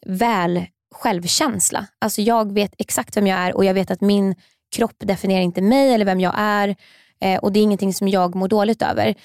väl 0.05 0.65
självkänsla. 0.95 1.87
Alltså 1.99 2.21
jag 2.21 2.51
vet 2.53 2.73
exakt 2.77 3.17
vem 3.17 3.27
jag 3.27 3.39
är 3.39 3.55
och 3.55 3.65
jag 3.65 3.73
vet 3.73 3.91
att 3.91 4.01
min 4.01 4.35
kropp 4.75 4.95
definierar 4.99 5.41
inte 5.41 5.61
mig 5.61 5.93
eller 5.93 6.05
vem 6.05 6.19
jag 6.19 6.33
är. 6.37 6.75
Eh, 7.21 7.37
och 7.39 7.51
Det 7.51 7.59
är 7.59 7.63
ingenting 7.63 7.93
som 7.93 8.07
jag 8.07 8.35
mår 8.35 8.47
dåligt 8.47 8.81
över. 8.81 9.15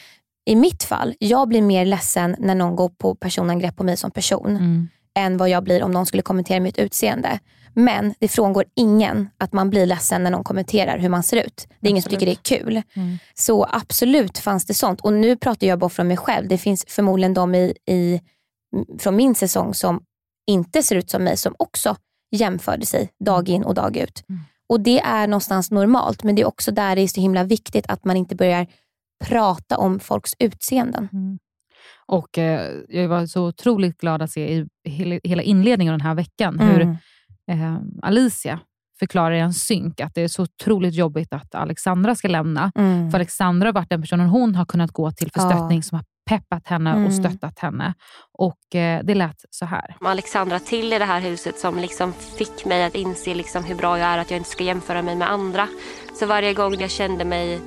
I 0.46 0.56
mitt 0.56 0.82
fall, 0.82 1.14
jag 1.18 1.48
blir 1.48 1.62
mer 1.62 1.84
ledsen 1.86 2.36
när 2.38 2.54
någon 2.54 2.76
går 2.76 2.88
på 2.88 3.14
personangrepp 3.14 3.76
på 3.76 3.84
mig 3.84 3.96
som 3.96 4.10
person 4.10 4.56
Mm. 4.56 4.88
än 5.18 5.36
vad 5.36 5.48
jag 5.48 5.64
blir 5.64 5.82
om 5.82 5.90
någon 5.90 6.06
skulle 6.06 6.22
kommentera 6.22 6.60
mitt 6.60 6.78
utseende. 6.78 7.38
Men 7.74 8.14
det 8.18 8.28
frångår 8.28 8.64
ingen 8.76 9.28
att 9.38 9.52
man 9.52 9.70
blir 9.70 9.86
ledsen 9.86 10.22
när 10.22 10.30
någon 10.30 10.44
kommenterar 10.44 10.98
hur 10.98 11.08
man 11.08 11.22
ser 11.22 11.36
ut. 11.46 11.68
Det 11.80 11.88
är 11.88 11.90
ingen 11.90 12.02
som 12.02 12.10
tycker 12.10 12.26
det 12.26 12.32
är 12.32 12.58
kul. 12.58 12.82
Mm. 12.94 13.18
Så 13.34 13.66
absolut 13.70 14.38
fanns 14.38 14.66
det 14.66 14.74
sånt. 14.74 15.00
Och 15.00 15.12
nu 15.12 15.36
pratar 15.36 15.66
jag 15.66 15.78
bara 15.78 15.90
från 15.90 16.08
mig 16.08 16.16
själv. 16.16 16.48
Det 16.48 16.58
finns 16.58 16.84
förmodligen 16.88 17.34
de 17.34 17.54
i, 17.54 17.74
i, 17.88 18.20
från 18.98 19.16
min 19.16 19.34
säsong 19.34 19.74
som 19.74 20.02
inte 20.46 20.82
ser 20.82 20.96
ut 20.96 21.10
som 21.10 21.24
mig 21.24 21.36
som 21.36 21.54
också 21.58 21.96
jämförde 22.30 22.86
sig 22.86 23.10
dag 23.24 23.48
in 23.48 23.64
och 23.64 23.74
dag 23.74 23.96
ut. 23.96 24.24
Och 24.68 24.80
det 24.80 25.00
är 25.00 25.26
någonstans 25.26 25.70
normalt 25.70 26.22
men 26.22 26.34
det 26.34 26.42
är 26.42 26.46
också 26.46 26.72
där 26.72 26.96
det 26.96 27.02
är 27.02 27.08
så 27.08 27.20
himla 27.20 27.44
viktigt 27.44 27.84
att 27.88 28.04
man 28.04 28.16
inte 28.16 28.34
börjar 28.34 28.66
prata 29.24 29.78
om 29.78 30.00
folks 30.00 30.32
utseenden. 30.38 31.08
Och 32.06 32.38
eh, 32.38 32.72
Jag 32.88 33.08
var 33.08 33.26
så 33.26 33.46
otroligt 33.46 33.98
glad 33.98 34.22
att 34.22 34.30
se 34.30 34.54
i 34.58 34.66
hela, 35.24 35.42
inledningen 35.42 35.94
av 35.94 35.98
den 35.98 36.06
här 36.06 36.14
veckan 36.14 36.58
hur 36.60 36.80
Mm. 36.80 36.96
Eh, 37.50 37.76
Alicia 38.02 38.60
förklarar 38.98 39.32
i 39.34 39.40
en 39.40 39.52
synk 39.54 40.00
att 40.00 40.14
det 40.14 40.22
är 40.22 40.28
så 40.28 40.42
otroligt 40.42 40.94
jobbigt 40.94 41.32
att 41.32 41.54
Alexandra 41.54 42.14
ska 42.14 42.28
lämna. 42.28 42.72
Mm. 42.74 43.10
För 43.10 43.18
Alexandra 43.18 43.68
har 43.68 43.72
varit 43.72 43.90
den 43.90 44.00
personen 44.00 44.28
hon 44.28 44.54
har 44.54 44.64
kunnat 44.64 44.90
gå 44.92 45.10
till 45.10 45.30
för 45.32 45.40
Ja. 45.40 45.48
stöttning 45.50 45.82
som 45.82 45.96
har 45.98 46.04
peppat 46.30 46.66
henne 46.66 46.90
Mm. 46.90 47.06
och 47.06 47.12
stöttat 47.14 47.58
henne. 47.58 47.94
Och 48.38 48.74
eh, 48.74 49.00
Det 49.04 49.14
lät 49.14 49.36
så 49.50 49.64
här. 49.66 49.96
Alexandra 50.00 50.58
till 50.58 50.92
i 50.92 50.98
det 50.98 51.04
här 51.04 51.20
huset 51.20 51.58
som 51.58 51.78
liksom 51.78 52.12
fick 52.12 52.64
mig 52.64 52.84
att 52.84 52.94
inse 52.94 53.34
liksom 53.34 53.64
hur 53.64 53.74
bra 53.74 53.98
jag 53.98 54.08
är, 54.08 54.18
att 54.18 54.30
jag 54.30 54.38
inte 54.38 54.50
ska 54.50 54.64
jämföra 54.64 55.02
mig 55.02 55.16
med 55.16 55.30
andra. 55.30 55.68
Så 56.20 56.26
varje 56.26 56.54
gång 56.54 56.74
jag 56.80 56.90
kände 56.90 57.24
mig 57.24 57.60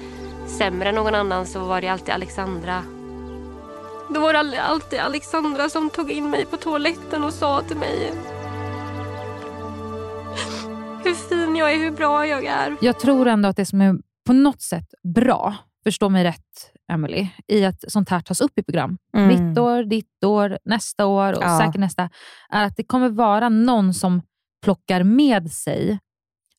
sämre 0.58 0.90
än 0.90 0.96
någon 0.96 1.16
annan 1.16 1.46
så 1.46 1.60
var 1.66 1.82
det 1.82 1.88
alltid 1.88 2.14
Alexandra. 2.14 2.84
Då 4.14 4.20
var 4.20 4.34
det 4.34 4.40
all- 4.40 4.56
alltid 4.56 5.00
Alexandra 5.00 5.70
som 5.70 5.90
tog 5.90 6.12
in 6.12 6.30
mig 6.30 6.46
på 6.46 6.58
toaletten 6.58 7.24
och 7.24 7.34
sa 7.34 7.62
till 7.62 7.78
mig 7.78 8.12
hur 11.08 11.14
fin 11.46 11.56
jag 11.56 11.74
är, 11.74 11.78
hur 11.78 11.92
bra 11.92 12.28
jag 12.28 12.46
är. 12.46 12.76
Jag 12.82 13.00
tror 13.00 13.28
ändå 13.28 13.50
att 13.50 13.56
det 13.56 13.66
som 13.66 13.82
är 13.82 13.96
på 14.26 14.34
något 14.34 14.62
sätt 14.62 14.94
bra, 15.16 15.56
förstå 15.84 16.10
mig 16.10 16.24
rätt 16.24 16.72
Emily, 16.92 17.28
i 17.48 17.66
att 17.66 17.92
sånt 17.92 18.10
här 18.10 18.20
tas 18.22 18.42
upp 18.42 18.60
i 18.60 18.64
program. 18.64 18.98
Mm. 19.18 19.28
Mitt 19.28 19.60
år, 19.60 19.84
ditt 19.84 20.24
år, 20.26 20.58
nästa 20.66 21.06
år 21.06 21.34
och 21.34 21.44
Ja. 21.44 21.60
säkert 21.60 21.80
nästa. 21.80 22.10
Är 22.50 22.64
att 22.64 22.78
det 22.78 22.84
kommer 22.84 23.10
vara 23.10 23.50
någon 23.50 23.94
som 23.94 24.22
plockar 24.64 25.04
med 25.04 25.52
sig 25.52 26.00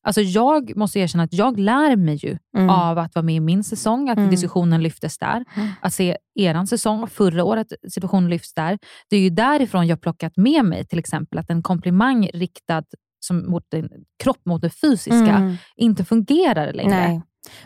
Alltså 0.01 0.21
jag 0.21 0.75
måste 0.77 0.99
erkänna 0.99 1.23
att 1.23 1.33
jag 1.33 1.59
lär 1.59 1.95
mig 1.95 2.15
ju 2.15 2.37
Mm. 2.57 2.69
av 2.69 2.97
att 2.97 3.15
vara 3.15 3.23
med 3.25 3.35
i 3.35 3.39
min 3.39 3.63
säsong, 3.63 4.09
att 4.09 4.17
Mm. 4.17 4.29
diskussionen 4.29 4.83
lyftes 4.83 5.17
där. 5.17 5.45
Att 5.81 5.93
se 5.93 6.17
eran 6.35 6.67
säsong, 6.67 7.07
förra 7.07 7.43
året, 7.43 7.67
situationen 7.89 8.29
lyfts 8.29 8.53
där. 8.53 8.77
Det 9.09 9.15
är 9.15 9.19
ju 9.21 9.29
därifrån 9.29 9.87
jag 9.87 10.01
plockat 10.01 10.37
med 10.37 10.65
mig 10.65 10.85
till 10.85 10.99
exempel 10.99 11.39
att 11.39 11.49
en 11.49 11.63
komplimang 11.63 12.29
riktad 12.33 12.83
som 13.19 13.51
mot 13.51 13.71
din 13.71 13.89
kropp, 14.23 14.45
mot 14.45 14.61
det 14.61 14.69
fysiska, 14.69 15.35
Mm. 15.35 15.55
inte 15.75 16.05
fungerar 16.05 16.73
längre. 16.73 16.89
Nej. 17.07 17.21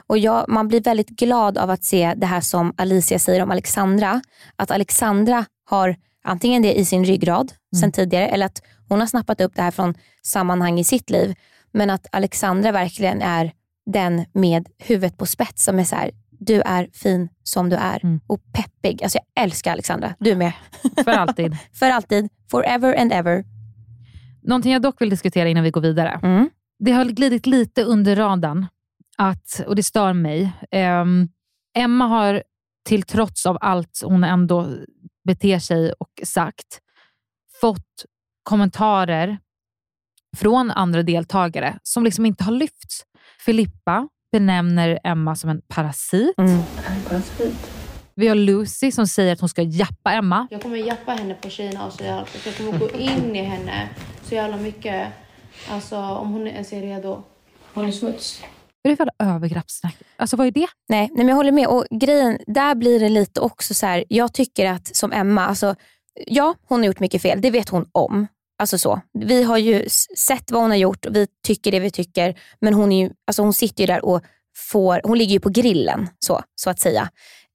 Och 0.07 0.17
jag, 0.17 0.45
man 0.49 0.67
blir 0.67 0.81
väldigt 0.81 1.09
glad 1.09 1.57
av 1.57 1.69
att 1.69 1.83
se 1.83 2.13
det 2.17 2.25
här 2.25 2.41
som 2.41 2.73
Alicia 2.77 3.19
säger 3.19 3.43
om 3.43 3.51
Alexandra. 3.51 4.21
Att 4.55 4.71
Alexandra 4.71 5.45
har 5.69 5.95
antingen 6.23 6.61
det 6.61 6.79
i 6.79 6.85
sin 6.85 7.05
ryggrad 7.05 7.53
sen 7.81 7.91
tidigare 7.91 8.27
eller 8.27 8.45
att 8.45 8.61
hon 8.89 8.99
har 8.99 9.07
snappat 9.07 9.41
upp 9.41 9.55
det 9.55 9.61
här 9.61 9.71
från 9.71 9.93
sammanhang 10.21 10.79
i 10.79 10.83
sitt 10.83 11.09
liv. 11.09 11.35
Men 11.71 11.89
att 11.89 12.07
Alexandra 12.11 12.71
verkligen 12.71 13.21
är 13.21 13.51
den 13.85 14.25
med 14.33 14.67
huvudet 14.79 15.17
på 15.17 15.25
spets 15.25 15.63
som 15.63 15.79
är 15.79 15.83
så 15.83 15.95
här, 15.95 16.11
du 16.39 16.61
är 16.61 16.89
fin 16.93 17.29
som 17.43 17.69
du 17.69 17.75
är 17.75 18.19
och 18.27 18.39
peppig. 18.53 19.03
Alltså 19.03 19.17
jag 19.33 19.43
älskar 19.43 19.71
Alexandra, 19.71 20.13
du 20.19 20.35
med. 20.35 20.51
För 21.03 21.11
alltid. 21.11 21.57
För 21.79 21.89
alltid, 21.89 22.29
forever 22.51 22.95
and 23.01 23.13
ever. 23.13 23.43
Någonting 24.43 24.73
jag 24.73 24.81
dock 24.81 25.01
vill 25.01 25.09
diskutera 25.09 25.49
innan 25.49 25.63
vi 25.63 25.71
går 25.71 25.81
vidare. 25.81 26.19
Mm. 26.23 26.49
Det 26.79 26.91
har 26.91 27.05
glidit 27.05 27.45
lite 27.45 27.83
under 27.83 28.15
radarn, 28.15 28.65
att, 29.17 29.63
och 29.67 29.75
det 29.75 29.83
stör 29.83 30.13
mig. 30.13 30.51
Ehm, 30.71 31.29
Emma 31.77 32.07
har 32.07 32.43
till 32.85 33.03
trots 33.03 33.45
av 33.45 33.57
allt 33.61 34.01
hon 34.05 34.23
ändå 34.23 34.67
beter 35.23 35.59
sig 35.59 35.91
och 35.91 36.09
sagt, 36.23 36.79
fått 37.61 38.05
kommentarer 38.43 39.37
från 40.37 40.71
andra 40.71 41.03
deltagare 41.03 41.79
som 41.83 42.03
liksom 42.03 42.25
inte 42.25 42.43
har 42.43 42.51
lyfts. 42.51 43.03
Filippa 43.45 44.07
benämner 44.31 44.99
Emma 45.03 45.35
som 45.35 45.49
en 45.49 45.61
parasit. 45.67 46.35
Vi 48.15 48.27
har 48.27 48.35
Lucy 48.35 48.91
som 48.91 49.07
säger 49.07 49.33
att 49.33 49.39
hon 49.39 49.49
ska 49.49 49.61
jappa 49.61 50.13
Emma. 50.13 50.47
Jag 50.51 50.61
kommer 50.61 50.77
jappa 50.77 51.11
henne 51.11 51.33
på 51.33 51.49
tjejerna 51.49 51.85
och 51.85 52.01
jävla, 52.01 52.25
för 52.25 52.49
jag 52.49 52.57
kommer 52.57 52.79
gå 52.79 52.89
in 52.89 53.35
i 53.35 53.43
henne 53.43 53.89
så 54.33 54.37
jävla 54.37 54.57
mycket. 54.57 55.07
Alltså 55.69 55.97
om 55.97 56.31
hon 56.31 56.47
ens 56.47 56.73
är 56.73 56.81
redo. 56.81 57.23
Hon 57.73 57.85
är 57.85 57.91
smuts. 57.91 58.41
Vad 58.81 58.93
är 58.93 58.97
det 58.97 58.97
för 58.97 59.25
övergreppssnack? 59.25 59.95
Alltså 60.15 60.37
vad 60.37 60.47
är 60.47 60.51
det? 60.51 60.67
Nej, 60.89 61.07
nej 61.07 61.17
men 61.17 61.27
jag 61.27 61.35
håller 61.35 61.51
med. 61.51 61.67
Och 61.67 61.85
grejen, 61.91 62.39
där 62.47 62.75
blir 62.75 62.99
det 62.99 63.09
lite 63.09 63.39
också 63.39 63.73
så 63.73 63.85
här. 63.85 64.03
jag 64.07 64.33
tycker 64.33 64.65
att 64.65 64.95
som 64.95 65.11
Emma, 65.11 65.45
alltså, 65.45 65.75
ja 66.27 66.55
hon 66.67 66.79
har 66.79 66.85
gjort 66.85 66.99
mycket 66.99 67.21
fel, 67.21 67.41
det 67.41 67.51
vet 67.51 67.69
hon 67.69 67.85
om. 67.91 68.27
Alltså 68.59 68.77
så. 68.77 69.01
Vi 69.19 69.43
har 69.43 69.57
ju 69.57 69.89
sett 70.17 70.51
vad 70.51 70.61
hon 70.61 70.71
har 70.71 70.77
gjort 70.77 71.05
och 71.05 71.15
vi 71.15 71.27
tycker 71.45 71.71
det 71.71 71.79
vi 71.79 71.91
tycker. 71.91 72.39
Men 72.61 72.73
hon, 72.73 72.91
är 72.91 73.03
ju, 73.03 73.11
alltså 73.27 73.41
hon 73.41 73.53
sitter 73.53 73.83
ju 73.83 73.87
där 73.87 74.05
och 74.05 74.21
får, 74.57 75.01
hon 75.03 75.17
ligger 75.17 75.33
ju 75.33 75.39
på 75.39 75.49
grillen 75.49 76.09
så, 76.19 76.41
så 76.55 76.69
att 76.69 76.79
säga 76.79 77.09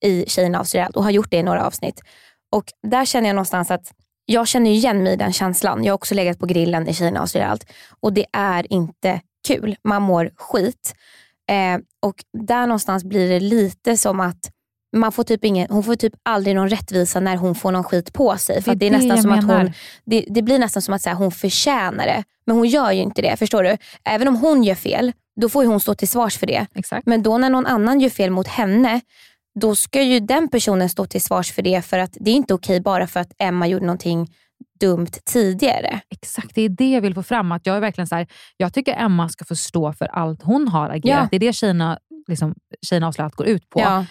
i 0.04 0.24
Tjejerna 0.28 0.60
avslöjar 0.60 0.86
allt 0.86 0.96
och 0.96 1.04
har 1.04 1.10
gjort 1.10 1.30
det 1.30 1.36
i 1.36 1.42
några 1.42 1.66
avsnitt. 1.66 2.00
Och 2.52 2.64
där 2.82 3.04
känner 3.04 3.28
jag 3.28 3.34
någonstans 3.34 3.70
att 3.70 3.92
jag 4.30 4.48
känner 4.48 4.70
igen 4.70 5.02
mig 5.02 5.12
i 5.12 5.16
den 5.16 5.32
känslan. 5.32 5.84
Jag 5.84 5.92
har 5.92 5.94
också 5.94 6.14
legat 6.14 6.38
på 6.38 6.46
grillen 6.46 6.88
i 6.88 6.94
Tjejerna 6.94 7.20
avslöjar 7.20 7.48
allt 7.48 7.66
och 8.00 8.12
det 8.12 8.26
är 8.32 8.72
inte 8.72 9.20
kul. 9.46 9.76
Man 9.84 10.02
mår 10.02 10.30
skit. 10.36 10.94
Eh, 11.50 11.80
och 12.02 12.14
där 12.48 12.66
någonstans 12.66 13.04
blir 13.04 13.28
det 13.28 13.40
lite 13.40 13.96
som 13.96 14.20
att 14.20 14.50
man 14.96 15.12
får 15.12 15.24
typ 15.24 15.44
ingen, 15.44 15.66
hon 15.70 15.84
får 15.84 15.94
typ 15.94 16.12
aldrig 16.22 16.56
någon 16.56 16.68
rättvisa 16.68 17.20
när 17.20 17.36
hon 17.36 17.54
får 17.54 17.72
någon 17.72 17.84
skit 17.84 18.12
på 18.12 18.36
sig. 18.36 18.62
För 18.62 18.70
Det 18.70 18.76
det, 18.76 18.86
är 18.86 18.90
nästan 18.90 19.22
som 19.22 19.32
att 19.32 19.44
hon, 19.44 19.72
det, 20.04 20.24
det 20.28 20.42
blir 20.42 20.58
nästan 20.58 20.82
som 20.82 20.94
att 20.94 21.02
så 21.02 21.08
här, 21.08 21.16
hon 21.16 21.30
förtjänar 21.30 22.06
det. 22.06 22.24
Men 22.46 22.56
hon 22.56 22.68
gör 22.68 22.92
ju 22.92 23.02
inte 23.02 23.22
det. 23.22 23.36
Förstår 23.36 23.62
du? 23.62 23.76
Även 24.04 24.28
om 24.28 24.36
hon 24.36 24.64
gör 24.64 24.74
fel, 24.74 25.12
då 25.40 25.48
får 25.48 25.64
hon 25.64 25.80
stå 25.80 25.94
till 25.94 26.08
svars 26.08 26.38
för 26.38 26.46
det. 26.46 26.66
Exakt. 26.74 27.06
Men 27.06 27.22
då 27.22 27.38
när 27.38 27.50
någon 27.50 27.66
annan 27.66 28.00
gör 28.00 28.10
fel 28.10 28.30
mot 28.30 28.48
henne, 28.48 29.00
då 29.60 29.74
ska 29.74 30.02
ju 30.02 30.20
den 30.20 30.48
personen 30.48 30.88
stå 30.88 31.06
till 31.06 31.22
svars 31.22 31.52
för 31.52 31.62
det. 31.62 31.82
För 31.82 31.98
att 31.98 32.16
det 32.20 32.30
är 32.30 32.34
inte 32.34 32.54
okej 32.54 32.80
bara 32.80 33.06
för 33.06 33.20
att 33.20 33.32
Emma 33.38 33.66
gjorde 33.66 33.86
någonting 33.86 34.28
dumt 34.80 35.10
tidigare. 35.32 36.00
Exakt, 36.10 36.54
det 36.54 36.62
är 36.62 36.68
det 36.68 36.90
jag 36.90 37.00
vill 37.00 37.14
få 37.14 37.22
fram. 37.22 37.52
Att 37.52 37.66
jag, 37.66 37.76
är 37.76 37.80
verkligen 37.80 38.06
så 38.08 38.14
här, 38.14 38.26
jag 38.56 38.74
tycker 38.74 38.94
Emma 38.94 39.28
ska 39.28 39.44
få 39.44 39.56
stå 39.56 39.92
för 39.92 40.06
allt 40.06 40.42
hon 40.42 40.68
har 40.68 40.88
agerat. 40.88 41.04
Ja. 41.22 41.28
Det 41.30 41.36
är 41.36 41.40
det 41.40 41.52
tjejerna, 41.52 41.98
liksom, 42.28 42.54
tjejerna 42.86 43.06
avslöjar 43.08 43.24
allt 43.24 43.34
går 43.34 43.46
ut 43.46 43.68
på. 43.70 43.80
Ja. 43.80 44.04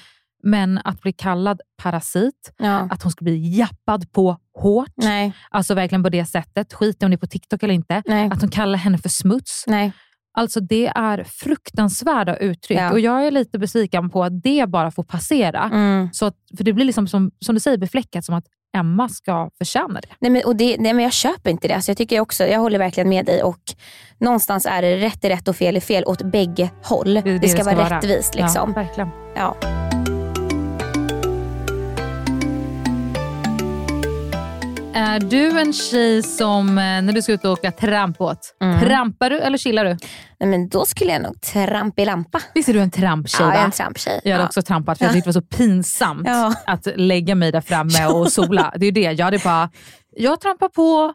Men 0.44 0.78
att 0.84 1.02
bli 1.02 1.14
kallad 1.14 1.62
parasit, 1.82 2.54
Ja. 2.58 2.88
att 2.92 3.04
hon 3.04 3.12
ska 3.12 3.24
bli 3.26 3.58
jappad 3.58 4.12
på 4.12 4.38
hårt, 4.60 4.94
Nej. 4.96 5.34
alltså 5.50 5.74
verkligen 5.74 6.04
på 6.04 6.10
det 6.10 6.26
sättet, 6.26 6.74
skit 6.74 7.04
om 7.04 7.10
det 7.12 7.16
är 7.16 7.18
på 7.18 7.28
TikTok 7.28 7.64
eller 7.64 7.74
inte, 7.74 8.04
Nej. 8.06 8.30
att 8.32 8.42
hon 8.42 8.50
kallar 8.50 8.78
henne 8.78 8.98
för 8.98 9.10
smuts. 9.10 9.64
Nej. 9.68 9.92
Alltså 10.38 10.60
det 10.60 10.88
är 10.96 11.24
fruktansvärda 11.24 12.38
uttryck 12.38 12.78
Ja. 12.80 12.92
och 12.92 13.00
jag 13.00 13.28
är 13.28 13.32
lite 13.32 13.60
besviken 13.60 14.10
på 14.10 14.24
att 14.24 14.44
det 14.44 14.70
bara 14.70 14.92
får 14.92 15.04
passera. 15.04 15.70
Mm. 15.74 16.10
Så 16.14 16.26
att, 16.26 16.36
för 16.58 16.64
det 16.64 16.74
blir 16.74 16.86
liksom 16.86 17.08
som, 17.08 17.32
som 17.40 17.56
du 17.56 17.60
säger 17.62 17.78
befläckat 17.78 18.26
som 18.26 18.36
att 18.36 18.46
Emma 18.78 19.10
ska 19.10 19.50
förtjäna 19.58 20.00
det. 20.02 20.08
Nej, 20.20 20.32
men, 20.32 20.42
och 20.46 20.56
det, 20.56 20.78
nej, 20.80 20.94
men 20.94 21.04
jag 21.04 21.14
köper 21.14 21.50
inte 21.50 21.68
det. 21.68 21.74
Alltså, 21.76 21.92
jag, 21.92 21.98
tycker 21.98 22.20
också, 22.20 22.44
jag 22.48 22.60
håller 22.60 22.80
verkligen 22.80 23.10
med 23.10 23.26
dig 23.26 23.44
och 23.44 23.60
någonstans 24.20 24.66
är 24.66 24.82
det 24.82 24.98
rätt 24.98 25.26
är 25.26 25.30
rätt 25.30 25.48
och 25.48 25.56
fel 25.56 25.76
är 25.76 25.80
fel 25.80 26.04
åt 26.06 26.22
bägge 26.32 26.70
håll. 26.84 27.14
Det, 27.14 27.20
är 27.20 27.24
det 27.24 27.32
ska, 27.32 27.40
det 27.40 27.64
ska 27.64 27.64
vara 27.64 27.76
vara. 27.76 27.98
rättvist. 27.98 28.36
Ja, 28.38 28.44
Liksom. 28.46 28.74
verkligen. 28.74 29.10
Ja. 29.36 29.87
Är 34.98 35.20
du 35.20 35.60
en 35.60 35.74
tjej 35.74 36.24
som, 36.24 36.70
eh, 36.70 36.74
när 36.84 37.14
du 37.14 37.22
ska 37.22 37.32
ut 37.34 37.46
och 37.46 37.52
åka 37.52 37.72
trampbåt, 37.72 38.56
Mm. 38.62 38.80
trampar 38.80 39.30
du 39.30 39.40
eller 39.40 39.58
chillar 39.58 39.86
du? 39.86 39.98
Nej, 40.40 40.50
men 40.50 40.70
då 40.70 40.86
skulle 40.86 41.12
jag 41.12 41.22
nog 41.22 41.42
trampa 41.42 42.02
i 42.02 42.06
lampa. 42.06 42.40
Visst 42.54 42.70
är 42.70 42.74
du 42.74 42.80
en 42.80 42.92
tramptjej? 42.92 43.46
Ja, 43.48 43.54
jag 43.54 43.62
är 43.62 43.66
en 43.66 43.72
tramptjej. 43.72 44.22
Jag 44.24 44.32
hade 44.32 44.44
Ja. 44.44 44.48
också 44.48 44.62
trampat 44.62 44.98
för 44.98 45.06
jag 45.06 45.14
tyckte 45.14 45.30
det 45.30 45.34
var 45.34 45.42
så 45.42 45.58
pinsamt 45.58 46.22
Ja. 46.28 46.54
att 46.66 46.88
lägga 46.96 47.36
mig 47.36 47.52
där 47.52 47.62
framme 47.62 48.06
och 48.06 48.32
sola. 48.32 48.74
Det 48.78 48.86
är 48.86 48.88
ju 48.88 48.92
det. 48.92 49.12
Jag 49.12 49.26
hade 49.26 49.40
bara, 49.40 49.70
jag 50.16 50.42
trampar 50.42 50.70
på. 50.70 51.14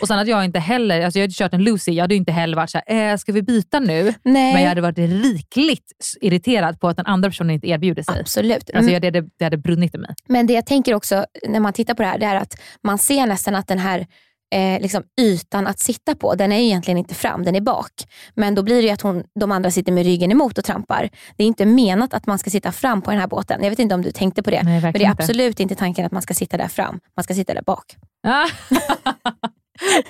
Och 0.00 0.08
sen 0.08 0.18
hade 0.18 0.30
jag 0.30 0.44
inte 0.44 0.58
heller, 0.58 1.00
alltså 1.00 1.18
jag 1.18 1.22
hade 1.24 1.34
kört 1.34 1.54
en 1.54 1.64
Lucy, 1.64 1.92
jag 1.92 2.04
hade 2.04 2.14
inte 2.14 2.32
heller 2.32 2.56
varit 2.56 2.70
såhär, 2.70 3.12
eh, 3.12 3.16
ska 3.16 3.32
vi 3.32 3.42
byta 3.42 3.80
nu? 3.80 4.14
Nej. 4.22 4.52
Men 4.52 4.62
jag 4.62 4.68
hade 4.68 4.80
varit 4.80 4.98
rikligt 4.98 5.92
irriterad 6.20 6.80
på 6.80 6.88
att 6.88 6.96
den 6.96 7.06
andra 7.06 7.28
personen 7.28 7.50
inte 7.50 7.68
erbjuder 7.68 8.02
sig. 8.02 8.20
Absolut. 8.20 8.70
Alltså 8.74 8.90
Mm. 8.90 8.92
jag, 9.04 9.12
det, 9.12 9.24
det 9.38 9.44
hade 9.44 9.56
brunnit 9.56 9.94
i 9.94 9.98
mig. 9.98 10.14
Men 10.28 10.46
det 10.46 10.52
jag 10.52 10.66
tänker 10.66 10.94
också 10.94 11.26
när 11.48 11.60
man 11.60 11.72
tittar 11.72 11.94
på 11.94 12.02
det 12.02 12.08
här, 12.08 12.18
det 12.18 12.26
är 12.26 12.36
att 12.36 12.60
man 12.84 12.98
ser 12.98 13.26
nästan 13.26 13.54
att 13.54 13.66
den 13.68 13.78
här 13.78 14.06
eh, 14.54 14.80
liksom 14.82 15.02
ytan 15.20 15.66
att 15.66 15.78
sitta 15.78 16.14
på, 16.14 16.34
den 16.34 16.52
är 16.52 16.58
ju 16.58 16.64
egentligen 16.64 16.98
inte 16.98 17.14
fram, 17.14 17.44
den 17.44 17.54
är 17.54 17.60
bak. 17.60 17.92
Men 18.34 18.54
då 18.54 18.62
blir 18.62 18.76
det 18.76 18.82
ju 18.82 18.90
att 18.90 19.00
hon, 19.02 19.24
de 19.40 19.52
andra 19.52 19.70
sitter 19.70 19.92
med 19.92 20.04
ryggen 20.06 20.32
emot 20.32 20.58
och 20.58 20.64
trampar. 20.64 21.08
Det 21.36 21.44
är 21.44 21.46
inte 21.46 21.66
menat 21.66 22.14
att 22.14 22.26
man 22.26 22.38
ska 22.38 22.50
sitta 22.50 22.72
fram 22.72 23.02
på 23.02 23.10
den 23.10 23.20
här 23.20 23.26
båten. 23.26 23.62
Jag 23.62 23.70
vet 23.70 23.78
inte 23.78 23.94
om 23.94 24.02
du 24.02 24.10
tänkte 24.10 24.42
på 24.42 24.50
det. 24.50 24.62
Nej, 24.62 24.80
men 24.80 24.92
det 24.92 24.98
är 24.98 25.10
inte. 25.10 25.22
absolut 25.22 25.60
inte 25.60 25.74
tanken 25.74 26.06
att 26.06 26.12
man 26.12 26.22
ska 26.22 26.34
sitta 26.34 26.56
där 26.56 26.68
fram. 26.68 27.00
Man 27.16 27.24
ska 27.24 27.34
sitta 27.34 27.54
där 27.54 27.62
bak. 27.62 27.96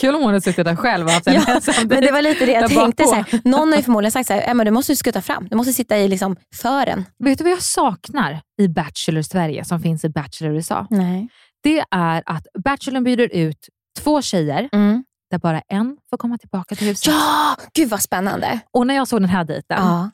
Kul 0.01 0.15
om 0.15 0.21
hon 0.21 0.27
hade 0.31 0.41
suttit 0.41 0.65
där 0.65 0.77
själv 0.77 1.07
och 1.07 1.13
haft 1.13 1.27
en 1.27 1.35
Ja, 1.35 1.61
men 1.77 2.01
det 2.01 2.13
var 2.13 2.23
lite 2.23 2.47
det 2.47 2.53
jag 2.53 2.71
tänkte. 2.71 3.05
Så 3.05 3.15
här, 3.15 3.41
någon 3.45 3.69
har 3.69 3.77
ju 3.77 3.83
förmodligen 3.83 4.13
sagt 4.13 4.27
så 4.27 4.33
här, 4.33 4.51
Emma 4.51 4.65
du 4.65 4.71
måste 4.71 4.97
skutta 4.97 5.23
fram. 5.23 5.49
Du 5.51 5.57
måste 5.57 5.73
sitta 5.73 5.99
i 5.99 6.09
liksom 6.09 6.37
fören. 6.55 7.05
Vet 7.25 7.39
du 7.39 7.45
vad 7.45 7.53
jag 7.53 7.63
saknar 7.63 8.41
i 8.61 8.69
Bachelor 8.69 9.23
Sverige 9.23 9.65
som 9.65 9.81
finns 9.81 10.05
i 10.05 10.09
Bachelor 10.09 10.55
USA? 10.55 10.87
Nej. 10.91 11.29
Det 11.63 11.85
är 11.91 12.23
att 12.27 12.47
Bachelorn 12.65 13.05
bjuder 13.05 13.29
ut 13.33 13.69
två 13.99 14.23
tjejer 14.23 14.69
Mm. 14.73 15.05
där 15.31 15.39
bara 15.39 15.63
en 15.69 15.97
får 16.11 16.17
komma 16.17 16.39
tillbaka 16.39 16.75
till 16.75 16.87
huset. 16.87 17.07
Ja, 17.15 17.57
gud 17.75 17.89
vad 17.89 18.03
spännande. 18.03 18.61
Och 18.73 18.87
när 18.87 18.95
jag 18.95 19.09
såg 19.09 19.21
den 19.21 19.31
här 19.31 19.45
dejten, 19.45 19.79
Ja. 19.87 20.11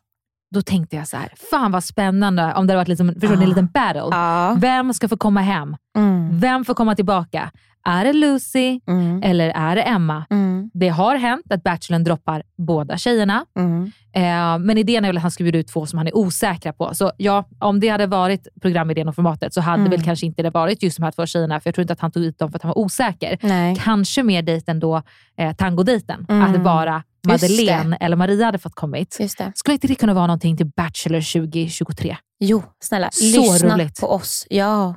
Då 0.55 0.63
tänkte 0.63 0.97
jag 0.97 1.09
så 1.09 1.17
här, 1.17 1.29
fan 1.51 1.73
vad 1.73 1.85
spännande 1.85 2.43
om 2.43 2.51
det 2.67 2.73
hade 2.73 2.77
varit 2.77 2.89
liksom, 2.89 3.09
förstår 3.21 3.37
ni, 3.37 3.43
en 3.43 3.49
liten 3.49 3.67
battle. 3.67 4.09
Ja. 4.11 4.57
Vem 4.59 4.93
ska 4.95 5.09
få 5.09 5.17
komma 5.17 5.41
hem? 5.41 5.77
Mm. 5.97 6.39
Vem 6.41 6.65
får 6.65 6.75
komma 6.75 6.95
tillbaka? 6.95 7.51
Är 7.87 8.05
det 8.05 8.13
Lucy 8.13 8.81
Mm. 8.87 9.23
eller 9.23 9.51
är 9.51 9.77
det 9.77 9.83
Emma? 9.83 10.25
Mm. 10.31 10.71
Det 10.75 10.89
har 10.89 11.17
hänt 11.17 11.53
att 11.53 11.63
Bachelorn 11.63 12.05
droppar 12.05 12.43
båda 12.59 12.97
tjejerna. 12.99 13.45
Mm. 13.59 13.93
Eh, 14.13 14.59
men 14.67 14.79
idén 14.79 15.05
är 15.05 15.09
väl 15.09 15.17
att 15.17 15.23
han 15.23 15.31
ska 15.31 15.45
bjuda 15.45 15.59
ut 15.59 15.69
två 15.69 15.87
som 15.87 15.99
han 15.99 16.07
är 16.07 16.17
osäkra 16.17 16.73
på. 16.73 16.95
Så 16.95 17.13
ja, 17.17 17.45
om 17.59 17.81
det 17.81 17.89
hade 17.89 18.07
varit 18.07 18.49
programidén 18.63 19.09
och 19.09 19.15
formatet 19.15 19.55
så 19.55 19.61
hade 19.61 19.81
Mm. 19.81 19.91
väl 19.91 20.03
kanske 20.05 20.27
inte 20.27 20.43
det 20.43 20.51
varit 20.51 20.83
just 20.83 20.97
de 20.97 21.03
här 21.03 21.11
två 21.11 21.27
tjejerna. 21.27 21.61
För 21.61 21.69
jag 21.69 21.75
tror 21.75 21.83
inte 21.83 21.93
att 21.93 22.01
han 22.01 22.13
tog 22.13 22.25
ut 22.25 22.39
dem 22.39 22.51
för 22.51 22.59
att 22.59 22.63
han 22.63 22.69
var 22.69 22.79
osäker. 22.79 23.39
Nej. 23.43 23.77
Kanske 23.85 24.23
mer 24.23 24.43
dejten 24.43 24.81
då, 24.81 25.03
eh, 25.37 25.53
tangodejten. 25.57 26.27
Mm. 26.29 26.43
Att 26.55 26.61
bara 26.65 26.95
Just 26.95 27.07
Madeleine 27.25 27.97
eller 28.01 28.16
Maria 28.16 28.45
hade 28.47 28.59
fått 28.59 28.75
kommit. 28.75 29.18
Skulle 29.55 29.75
inte 29.75 29.87
det 29.87 29.95
kunna 29.95 30.14
vara 30.14 30.27
någonting 30.27 30.57
till 30.57 30.66
Bachelor 30.66 31.20
2023? 31.43 32.16
Jo, 32.41 32.62
snälla. 32.81 33.09
Så 33.12 33.25
lyssna 33.25 33.75
roligt. 33.75 34.01
på 34.01 34.07
oss. 34.07 34.47
Ja. 34.51 34.95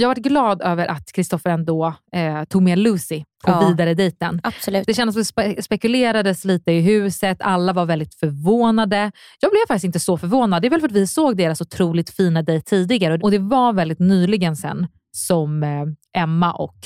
Jag 0.00 0.08
varit 0.08 0.18
glad 0.24 0.62
över 0.62 0.86
att 0.86 1.12
Kristoffer 1.12 1.50
ändå 1.50 1.94
eh, 2.12 2.44
tog 2.44 2.62
med 2.62 2.78
Lucy 2.78 3.24
på 3.44 3.50
Ja. 3.50 3.68
vidare 3.68 3.94
dejten. 3.94 4.40
Absolut. 4.42 4.86
Det 4.86 4.94
kändes 4.94 5.14
som 5.14 5.22
spe- 5.42 5.62
spekulerades 5.62 6.44
lite 6.44 6.72
i 6.72 6.80
huset, 6.80 7.36
alla 7.40 7.72
var 7.72 7.84
väldigt 7.86 8.14
förvånade. 8.14 9.12
Jag 9.40 9.50
blev 9.50 9.66
faktiskt 9.68 9.84
inte 9.84 10.00
så 10.00 10.18
förvånad. 10.18 10.62
Det 10.62 10.68
är 10.68 10.70
väl 10.70 10.80
för 10.80 10.88
att 10.88 10.92
vi 10.94 11.06
såg 11.06 11.36
deras 11.36 11.60
otroligt 11.60 12.10
fina 12.10 12.42
dejt 12.42 12.64
tidigare 12.70 13.18
och 13.22 13.30
det 13.30 13.38
var 13.38 13.72
väldigt 13.72 13.98
nyligen 13.98 14.56
sen 14.56 14.86
som 15.12 15.62
eh, 15.62 15.84
Emma 16.22 16.52
och 16.52 16.76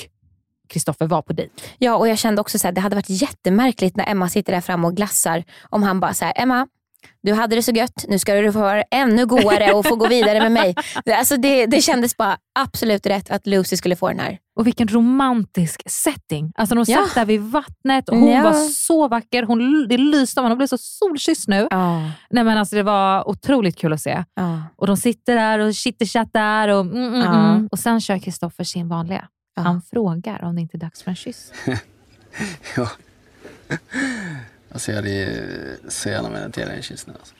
Kristoffer 0.73 1.05
var 1.07 1.21
på 1.21 1.33
dejt. 1.33 1.53
Ja, 1.77 1.95
och 1.95 2.07
jag 2.07 2.17
kände 2.17 2.41
också 2.41 2.67
att 2.67 2.75
det 2.75 2.81
hade 2.81 2.95
varit 2.95 3.09
jättemärkligt 3.09 3.95
när 3.97 4.09
Emma 4.09 4.29
sitter 4.29 4.53
där 4.53 4.61
framme 4.61 4.87
och 4.87 4.95
glassar 4.95 5.43
om 5.69 5.83
han 5.83 5.99
bara 5.99 6.13
säger 6.13 6.33
Emma, 6.41 6.67
du 7.23 7.33
hade 7.33 7.55
det 7.55 7.63
så 7.63 7.71
gött, 7.71 8.05
nu 8.07 8.19
ska 8.19 8.33
du 8.33 8.51
få 8.53 8.59
vara 8.59 8.83
ännu 8.91 9.25
godare 9.25 9.73
och 9.73 9.85
få 9.85 9.95
gå 9.95 10.07
vidare 10.07 10.39
med 10.39 10.51
mig. 10.51 10.75
Alltså 11.17 11.37
det, 11.37 11.65
det 11.65 11.81
kändes 11.81 12.17
bara 12.17 12.37
absolut 12.59 13.05
rätt 13.05 13.31
att 13.31 13.47
Lucy 13.47 13.77
skulle 13.77 13.95
få 13.95 14.07
den 14.09 14.19
här. 14.19 14.37
Och 14.59 14.67
vilken 14.67 14.87
romantisk 14.87 15.81
setting. 15.89 16.51
Alltså 16.55 16.75
de 16.75 16.85
Ja. 16.87 16.97
satt 17.05 17.15
där 17.15 17.25
vid 17.25 17.41
vattnet 17.41 18.09
och 18.09 18.17
hon 18.17 18.31
Ja. 18.31 18.43
var 18.43 18.53
så 18.69 19.07
vacker. 19.07 19.43
Hon, 19.43 19.87
det 19.87 19.97
lyste 19.97 20.39
om 20.39 20.43
henne. 20.43 20.51
Hon 20.53 20.57
blev 20.57 20.67
så 20.67 20.77
solkysst 20.77 21.47
nu. 21.47 21.67
Ja. 21.69 21.99
Nej, 22.29 22.43
men 22.43 22.57
alltså, 22.57 22.75
det 22.75 22.83
var 22.83 23.29
otroligt 23.29 23.77
kul 23.77 23.93
att 23.93 24.01
se. 24.01 24.23
Ja. 24.35 24.61
Och 24.75 24.87
De 24.87 24.97
sitter 24.97 25.35
där 25.35 25.59
och 25.59 25.73
chitterchattar 25.73 26.67
och, 26.69 26.81
mm, 26.81 27.13
mm, 27.13 27.21
mm. 27.27 27.67
och 27.71 27.79
sen 27.79 28.01
kör 28.01 28.19
Kristoffer 28.19 28.63
sin 28.63 28.87
vanliga. 28.89 29.27
Han 29.55 29.81
frågar 29.81 30.43
om 30.43 30.55
det 30.55 30.61
inte 30.61 30.77
är 30.77 30.79
dags 30.79 31.03
för 31.03 31.09
en 31.11 31.15
kyss. 31.15 31.51
Ja. 32.75 32.89
Alltså 34.71 34.91
jag 34.91 34.95
hade 34.95 35.09
ju 35.09 35.77
så 35.89 36.09
gärna 36.09 36.29
velat 36.29 36.57
ge 36.57 36.65
dig 36.65 36.75
en 36.75 36.81
kyss 36.81 37.07
nu. 37.07 37.13
Alltså. 37.13 37.35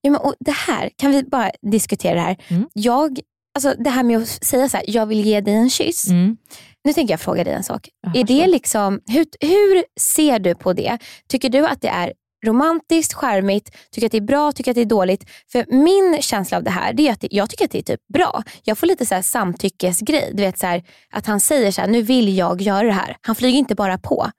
Ja, 0.00 0.10
men, 0.10 0.20
och 0.20 0.34
det 0.40 0.50
här, 0.50 0.90
kan 0.96 1.10
vi 1.10 1.22
bara 1.22 1.50
diskutera 1.62 2.14
det 2.14 2.20
här? 2.20 2.36
Mm. 2.48 2.68
Jag, 2.72 3.20
alltså, 3.54 3.74
det 3.78 3.90
här 3.90 4.02
med 4.02 4.18
att 4.18 4.28
säga 4.28 4.68
så 4.68 4.76
här, 4.76 4.84
jag 4.88 5.06
vill 5.06 5.26
ge 5.26 5.40
dig 5.40 5.54
en 5.54 5.70
kyss. 5.70 6.08
Mm. 6.08 6.36
Nu 6.84 6.92
tänker 6.92 7.12
jag 7.12 7.20
fråga 7.20 7.44
dig 7.44 7.52
en 7.52 7.64
sak. 7.64 7.88
Ja, 8.00 8.12
är 8.14 8.24
det 8.24 8.46
liksom, 8.46 9.00
hur, 9.06 9.26
hur 9.40 9.84
ser 10.00 10.38
du 10.38 10.54
på 10.54 10.72
det? 10.72 10.98
Tycker 11.28 11.48
du 11.48 11.66
att 11.66 11.80
det 11.80 11.88
är 11.88 12.12
romantiskt, 12.46 13.14
charmigt, 13.14 13.76
tycker 13.90 14.06
att 14.06 14.12
det 14.12 14.18
är 14.18 14.22
bra, 14.22 14.52
tycker 14.52 14.70
att 14.70 14.74
det 14.74 14.80
är 14.80 14.84
dåligt? 14.84 15.24
För 15.52 15.66
min 15.68 16.22
känsla 16.22 16.56
av 16.56 16.64
det 16.64 16.70
här, 16.70 16.92
det 16.92 17.08
är 17.08 17.12
att 17.12 17.20
det, 17.20 17.28
jag 17.30 17.50
tycker 17.50 17.64
att 17.64 17.70
det 17.70 17.78
är 17.78 17.82
typ 17.82 18.06
bra. 18.08 18.42
Jag 18.64 18.78
får 18.78 18.86
lite 18.86 19.06
så 19.06 19.14
här 19.14 19.22
samtyckesgrej. 19.22 20.30
Du 20.34 20.42
vet 20.42 20.58
så 20.58 20.66
här, 20.66 20.82
att 21.10 21.26
han 21.26 21.40
säger 21.40 21.72
så 21.72 21.80
här, 21.80 21.88
nu 21.88 22.02
vill 22.02 22.36
jag 22.36 22.62
göra 22.62 22.86
det 22.86 22.92
här. 22.92 23.16
Han 23.20 23.34
flyger 23.34 23.58
inte 23.58 23.74
bara 23.74 23.98
på. 23.98 24.30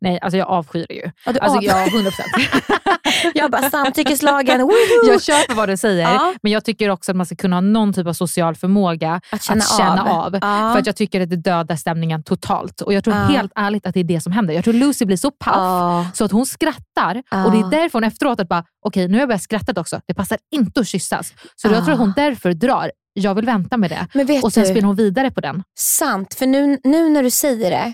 Nej, 0.00 0.18
alltså 0.22 0.36
jag 0.38 0.48
avskyr 0.48 0.86
det 0.88 0.94
ju. 0.94 1.10
Ja, 1.26 1.32
du 1.32 1.38
Alltså, 1.38 1.58
av- 1.58 1.64
ja, 1.64 1.86
100 1.86 2.10
procent. 2.10 2.62
jag 3.34 3.50
bara 3.50 3.70
samtyckeslagen, 3.70 4.60
woho! 4.60 4.72
jag 5.08 5.22
köper 5.22 5.54
vad 5.54 5.68
du 5.68 5.76
säger, 5.76 6.02
Ja. 6.02 6.34
men 6.42 6.52
jag 6.52 6.64
tycker 6.64 6.88
också 6.88 7.10
att 7.12 7.16
man 7.16 7.26
ska 7.26 7.36
kunna 7.36 7.56
ha 7.56 7.60
någon 7.60 7.92
typ 7.92 8.06
av 8.06 8.12
social 8.12 8.54
förmåga 8.54 9.20
Att 9.32 9.42
känna 9.42 10.02
av. 10.10 10.34
Ja. 10.40 10.70
För 10.72 10.78
att 10.78 10.86
jag 10.86 10.96
tycker 10.96 11.20
att 11.20 11.30
det 11.30 11.36
dödar 11.36 11.76
stämningen 11.76 12.22
totalt. 12.22 12.80
Och 12.80 12.92
Jag 12.92 13.04
tror 13.04 13.14
helt 13.14 13.52
ärligt 13.54 13.86
att 13.86 13.94
det 13.94 14.00
är 14.00 14.04
det 14.04 14.20
som 14.20 14.32
händer. 14.32 14.54
Jag 14.54 14.64
tror 14.64 14.74
Lucy 14.74 15.04
blir 15.04 15.16
så 15.16 15.30
paff 15.30 16.06
så 16.16 16.24
att 16.24 16.32
hon 16.32 16.46
skrattar 16.46 17.22
och 17.46 17.52
det 17.52 17.58
är 17.58 17.70
därför 17.70 17.92
hon 17.92 18.04
efteråt 18.04 18.40
att 18.40 18.48
bara, 18.48 18.64
okej 18.86 19.08
nu 19.08 19.14
har 19.14 19.20
jag 19.20 19.28
börjat 19.28 19.42
skratta 19.42 19.80
också. 19.80 20.00
Det 20.06 20.14
passar 20.14 20.38
inte 20.54 20.80
att 20.80 20.88
kyssas. 20.88 21.32
Så 21.56 21.68
jag 21.68 21.74
Ja. 21.76 21.80
tror 21.84 21.92
att 21.92 21.98
hon 22.00 22.12
därför 22.16 22.52
drar. 22.52 22.90
Jag 23.14 23.34
vill 23.34 23.44
vänta 23.44 23.76
med 23.76 23.90
det. 23.90 24.40
Och 24.42 24.52
sen 24.52 24.62
du- 24.64 24.68
spelar 24.70 24.86
hon 24.86 24.96
vidare 24.96 25.30
på 25.30 25.40
den. 25.40 25.62
Sant, 25.78 26.34
för 26.34 26.46
nu, 26.46 26.78
nu 26.84 27.08
när 27.08 27.22
du 27.22 27.30
säger 27.30 27.70
det, 27.70 27.92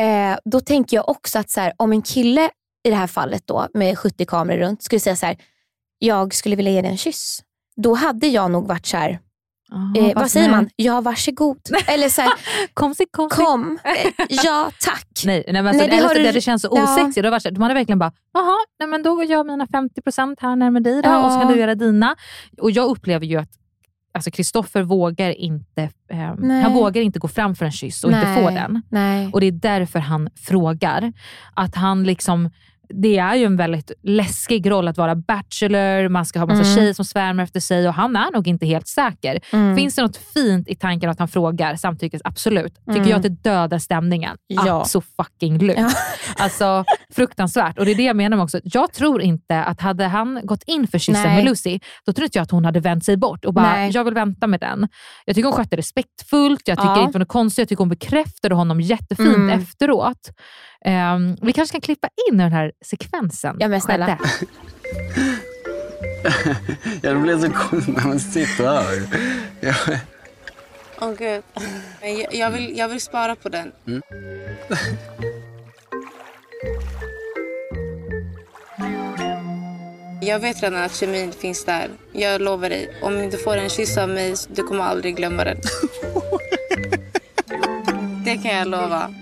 eh, 0.00 0.38
då 0.44 0.60
tänker 0.60 0.96
jag 0.96 1.08
också 1.08 1.38
att 1.38 1.50
så 1.50 1.60
här, 1.60 1.72
om 1.76 1.92
en 1.92 2.02
kille 2.02 2.50
i 2.86 2.90
det 2.90 2.96
här 2.96 3.06
fallet 3.06 3.42
då 3.46 3.68
med 3.74 3.98
70 3.98 4.24
kameror 4.26 4.58
runt 4.58 4.82
skulle 4.82 5.00
säga 5.00 5.16
så 5.16 5.26
här, 5.26 5.36
jag 5.98 6.34
skulle 6.34 6.56
vilja 6.56 6.72
ge 6.72 6.82
dig 6.82 6.90
en 6.90 6.96
kyss. 6.98 7.40
Då 7.76 7.94
hade 7.94 8.26
jag 8.26 8.50
nog 8.50 8.68
varit 8.68 8.86
så 8.86 8.96
här, 8.96 9.18
eh, 9.96 10.14
vad 10.14 10.30
säger 10.30 10.48
nej. 10.48 10.56
man? 10.56 10.70
Ja, 10.76 11.00
varsågod. 11.00 11.58
Eller 11.86 12.08
så 12.08 12.22
här, 12.22 12.32
Kom, 12.74 12.94
si, 12.94 13.06
kom, 13.10 13.30
si. 13.30 13.36
kom. 13.36 13.78
Eh, 13.84 14.26
ja, 14.28 14.70
tack. 14.80 15.08
Nej, 15.26 15.44
nej, 15.46 15.52
men 15.62 15.66
alltså, 15.66 15.80
Nej, 15.86 15.90
det, 15.90 15.96
det 16.02 16.08
har 16.08 16.14
du- 16.14 16.32
det 16.32 16.40
känns 16.40 16.62
så 16.62 16.68
Ja. 16.76 16.82
osexigt. 16.94 17.22
Det 17.22 17.30
var 17.30 17.38
så- 17.38 17.50
De 17.50 17.62
hade 17.62 17.74
verkligen 17.74 17.98
bara, 17.98 18.12
jaha, 18.32 18.56
nej, 18.78 18.88
men 18.88 19.02
då 19.02 19.14
går 19.14 19.24
jag 19.24 19.46
mina 19.46 19.66
50% 19.66 20.36
här 20.40 20.56
närmare 20.56 20.82
dig 20.82 21.02
då, 21.02 21.10
och 21.10 21.32
så 21.32 21.38
kan 21.38 21.48
Ja. 21.48 21.54
du 21.54 21.60
göra 21.60 21.74
dina. 21.74 22.16
Och 22.60 22.70
jag 22.70 22.90
upplever 22.90 23.26
ju 23.26 23.36
att 23.36 23.50
alltså 24.14 24.30
Kristoffer 24.30 24.82
vågar 24.82 25.30
inte, 25.30 25.82
eh, 26.10 26.18
han 26.62 26.72
vågar 26.74 27.02
inte 27.02 27.18
gå 27.18 27.28
fram 27.28 27.54
för 27.54 27.64
en 27.64 27.72
kyss 27.72 28.04
och 28.04 28.12
inte 28.12 28.24
Nej, 28.34 28.42
få 28.44 28.50
den. 28.50 28.82
Nej. 28.88 29.30
Och 29.32 29.40
Det 29.40 29.46
är 29.46 29.52
därför 29.52 29.98
han 29.98 30.28
frågar. 30.36 31.12
Att 31.54 31.74
han 31.74 32.04
liksom, 32.04 32.50
det 32.88 33.18
är 33.18 33.34
ju 33.34 33.44
en 33.44 33.56
väldigt 33.56 33.90
läskig 34.02 34.70
roll 34.70 34.88
att 34.88 34.96
vara 34.98 35.14
bachelor, 35.14 36.08
man 36.08 36.26
ska 36.26 36.38
ha 36.38 36.46
massa 36.46 36.62
Mm. 36.62 36.74
tjejer 36.76 36.92
som 36.92 37.04
svärmar 37.04 37.44
efter 37.44 37.60
sig 37.60 37.88
och 37.88 37.94
han 37.94 38.16
är 38.16 38.32
nog 38.32 38.48
inte 38.48 38.66
helt 38.66 38.88
säker. 38.88 39.40
Mm. 39.52 39.76
Finns 39.76 39.94
det 39.94 40.02
något 40.02 40.16
fint 40.16 40.68
i 40.68 40.74
tanken 40.74 41.10
att 41.10 41.18
han 41.18 41.28
frågar 41.28 41.76
samtyckes? 41.76 42.20
Absolut. 42.24 42.74
Tycker 42.74 42.92
Mm. 42.96 43.08
jag 43.08 43.16
att 43.16 43.22
det 43.22 43.28
dödar 43.50 43.78
stämningen? 43.78 44.36
Ja. 44.46 44.80
Absolut. 44.80 45.06
fucking 45.16 45.58
lut. 45.58 45.76
Ja. 45.78 45.90
Alltså, 46.38 46.84
fruktansvärt. 47.14 47.78
Och 47.78 47.84
det 47.84 47.90
är 47.90 47.94
det 47.94 48.02
jag 48.04 48.16
menar 48.16 48.36
med 48.36 48.44
också. 48.44 48.60
Jag 48.64 48.92
tror 48.92 49.22
inte 49.22 49.62
att 49.64 49.80
hade 49.80 50.04
han 50.04 50.40
gått 50.44 50.62
in 50.66 50.88
för 50.88 50.98
kyssen 50.98 51.22
Nej. 51.22 51.36
med 51.36 51.44
Lucy, 51.44 51.78
då 52.06 52.12
tror 52.12 52.24
inte 52.24 52.38
jag 52.38 52.42
att 52.42 52.50
hon 52.50 52.64
hade 52.64 52.80
vänt 52.80 53.04
sig 53.04 53.16
bort 53.16 53.44
och 53.44 53.54
bara, 53.54 53.72
Nej. 53.72 53.90
jag 53.90 54.04
vill 54.04 54.14
vänta 54.14 54.46
med 54.46 54.60
den. 54.60 54.88
Jag 55.24 55.36
tycker 55.36 55.48
hon 55.48 55.56
skötte 55.56 55.76
respektfullt, 55.76 56.68
jag 56.68 56.78
tycker 56.78 56.88
Ja. 56.88 56.98
inte 57.00 57.08
det 57.08 57.12
var 57.12 57.18
något 57.20 57.28
konstigt, 57.28 57.58
jag 57.58 57.68
tycker 57.68 57.80
hon 57.80 57.88
bekräftade 57.88 58.54
honom 58.54 58.80
jättefint 58.80 59.34
Mm. 59.36 59.60
efteråt. 59.60 60.30
Ehm, 60.84 61.36
vi 61.42 61.52
kanske 61.52 61.72
kan 61.74 61.80
klippa 61.80 62.08
in 62.30 62.38
den 62.38 62.52
här 62.52 62.72
sekvensen. 62.84 63.56
Ja, 63.58 63.68
men 63.68 63.80
snälla. 63.80 64.06
skedde. 64.06 64.18
Ja, 67.02 67.12
det 67.14 67.20
blir 67.20 67.38
så 67.38 67.50
konstigt 67.50 67.96
när 67.96 68.06
man 68.06 68.20
sitter 68.20 68.64
här. 68.64 69.02
Ja. 69.60 69.74
Åh 71.00 71.12
gud. 71.18 71.42
Jag, 72.02 72.34
jag, 72.34 72.50
vill, 72.50 72.78
jag 72.78 72.88
vill 72.88 73.00
spara 73.00 73.34
på 73.36 73.48
den. 73.48 73.72
Mm. 73.86 74.02
Jag 80.26 80.38
vet 80.38 80.62
redan 80.62 80.82
att 80.82 80.94
kemin 80.96 81.32
finns 81.32 81.64
där. 81.64 81.88
Jag 82.12 82.40
lovar 82.40 82.68
dig. 82.68 82.90
Om 83.02 83.30
du 83.30 83.38
får 83.38 83.56
en 83.56 83.68
kyss 83.68 83.96
av 83.98 84.08
mig, 84.08 84.34
du 84.48 84.62
kommer 84.62 84.84
aldrig 84.84 85.16
glömma 85.16 85.44
den. 85.44 85.56
Det 88.24 88.36
kan 88.36 88.54
jag 88.56 88.68
lova. 88.68 89.14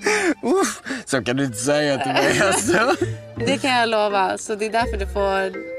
Så 1.05 1.23
kan 1.23 1.37
du 1.37 1.45
inte 1.45 1.59
säga 1.59 1.99
till 1.99 2.13
mig 2.13 2.41
alltså. 2.41 3.07
Det 3.47 3.59
kan 3.59 3.71
jag 3.71 3.89
lova. 3.89 4.39
Så 4.39 4.55
det 4.55 4.67
är 4.67 4.73
därför 4.73 4.97
du 4.97 5.07
får... 5.07 5.73